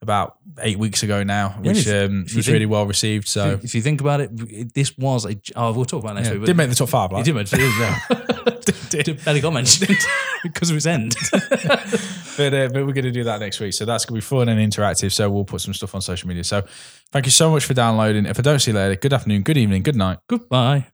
about 0.00 0.38
eight 0.60 0.78
weeks 0.78 1.02
ago 1.02 1.22
now, 1.24 1.50
which 1.60 1.88
um, 1.88 2.22
was 2.22 2.32
think- 2.32 2.46
really 2.46 2.66
well 2.66 2.86
received. 2.86 3.26
So, 3.26 3.58
If 3.62 3.74
you 3.74 3.82
think 3.82 4.00
about 4.00 4.20
it, 4.20 4.74
this 4.74 4.96
was 4.96 5.26
a. 5.26 5.36
Oh, 5.56 5.72
we'll 5.72 5.84
talk 5.84 6.02
about 6.04 6.12
it 6.12 6.20
next 6.20 6.28
yeah, 6.28 6.34
week. 6.34 6.46
did 6.46 6.56
make 6.56 6.70
the 6.70 6.76
top 6.76 6.88
five, 6.88 7.10
like. 7.10 7.24
did 7.24 7.34
mention 7.34 7.58
it. 7.60 7.72
Yeah. 7.80 9.14
Barely 9.24 9.40
got 9.40 9.52
mentioned 9.52 9.96
because 10.44 10.70
of 10.70 10.76
its 10.76 10.86
end. 10.86 11.16
but 11.32 12.54
uh, 12.54 12.68
but 12.68 12.86
we're 12.86 12.92
going 12.92 13.04
to 13.04 13.10
do 13.10 13.24
that 13.24 13.40
next 13.40 13.58
week. 13.58 13.72
So 13.72 13.84
that's 13.84 14.04
going 14.04 14.20
to 14.20 14.24
be 14.24 14.26
fun 14.26 14.48
and 14.48 14.60
interactive. 14.60 15.10
So 15.10 15.28
we'll 15.30 15.44
put 15.44 15.62
some 15.62 15.74
stuff 15.74 15.96
on 15.96 16.00
social 16.00 16.28
media. 16.28 16.44
So 16.44 16.62
thank 17.10 17.26
you 17.26 17.32
so 17.32 17.50
much 17.50 17.64
for 17.64 17.74
downloading. 17.74 18.24
If 18.24 18.38
I 18.38 18.42
don't 18.42 18.60
see 18.60 18.70
you 18.70 18.76
later, 18.76 18.94
good 18.94 19.12
afternoon, 19.12 19.42
good 19.42 19.56
evening, 19.56 19.82
good 19.82 19.96
night. 19.96 20.18
Goodbye. 20.28 20.93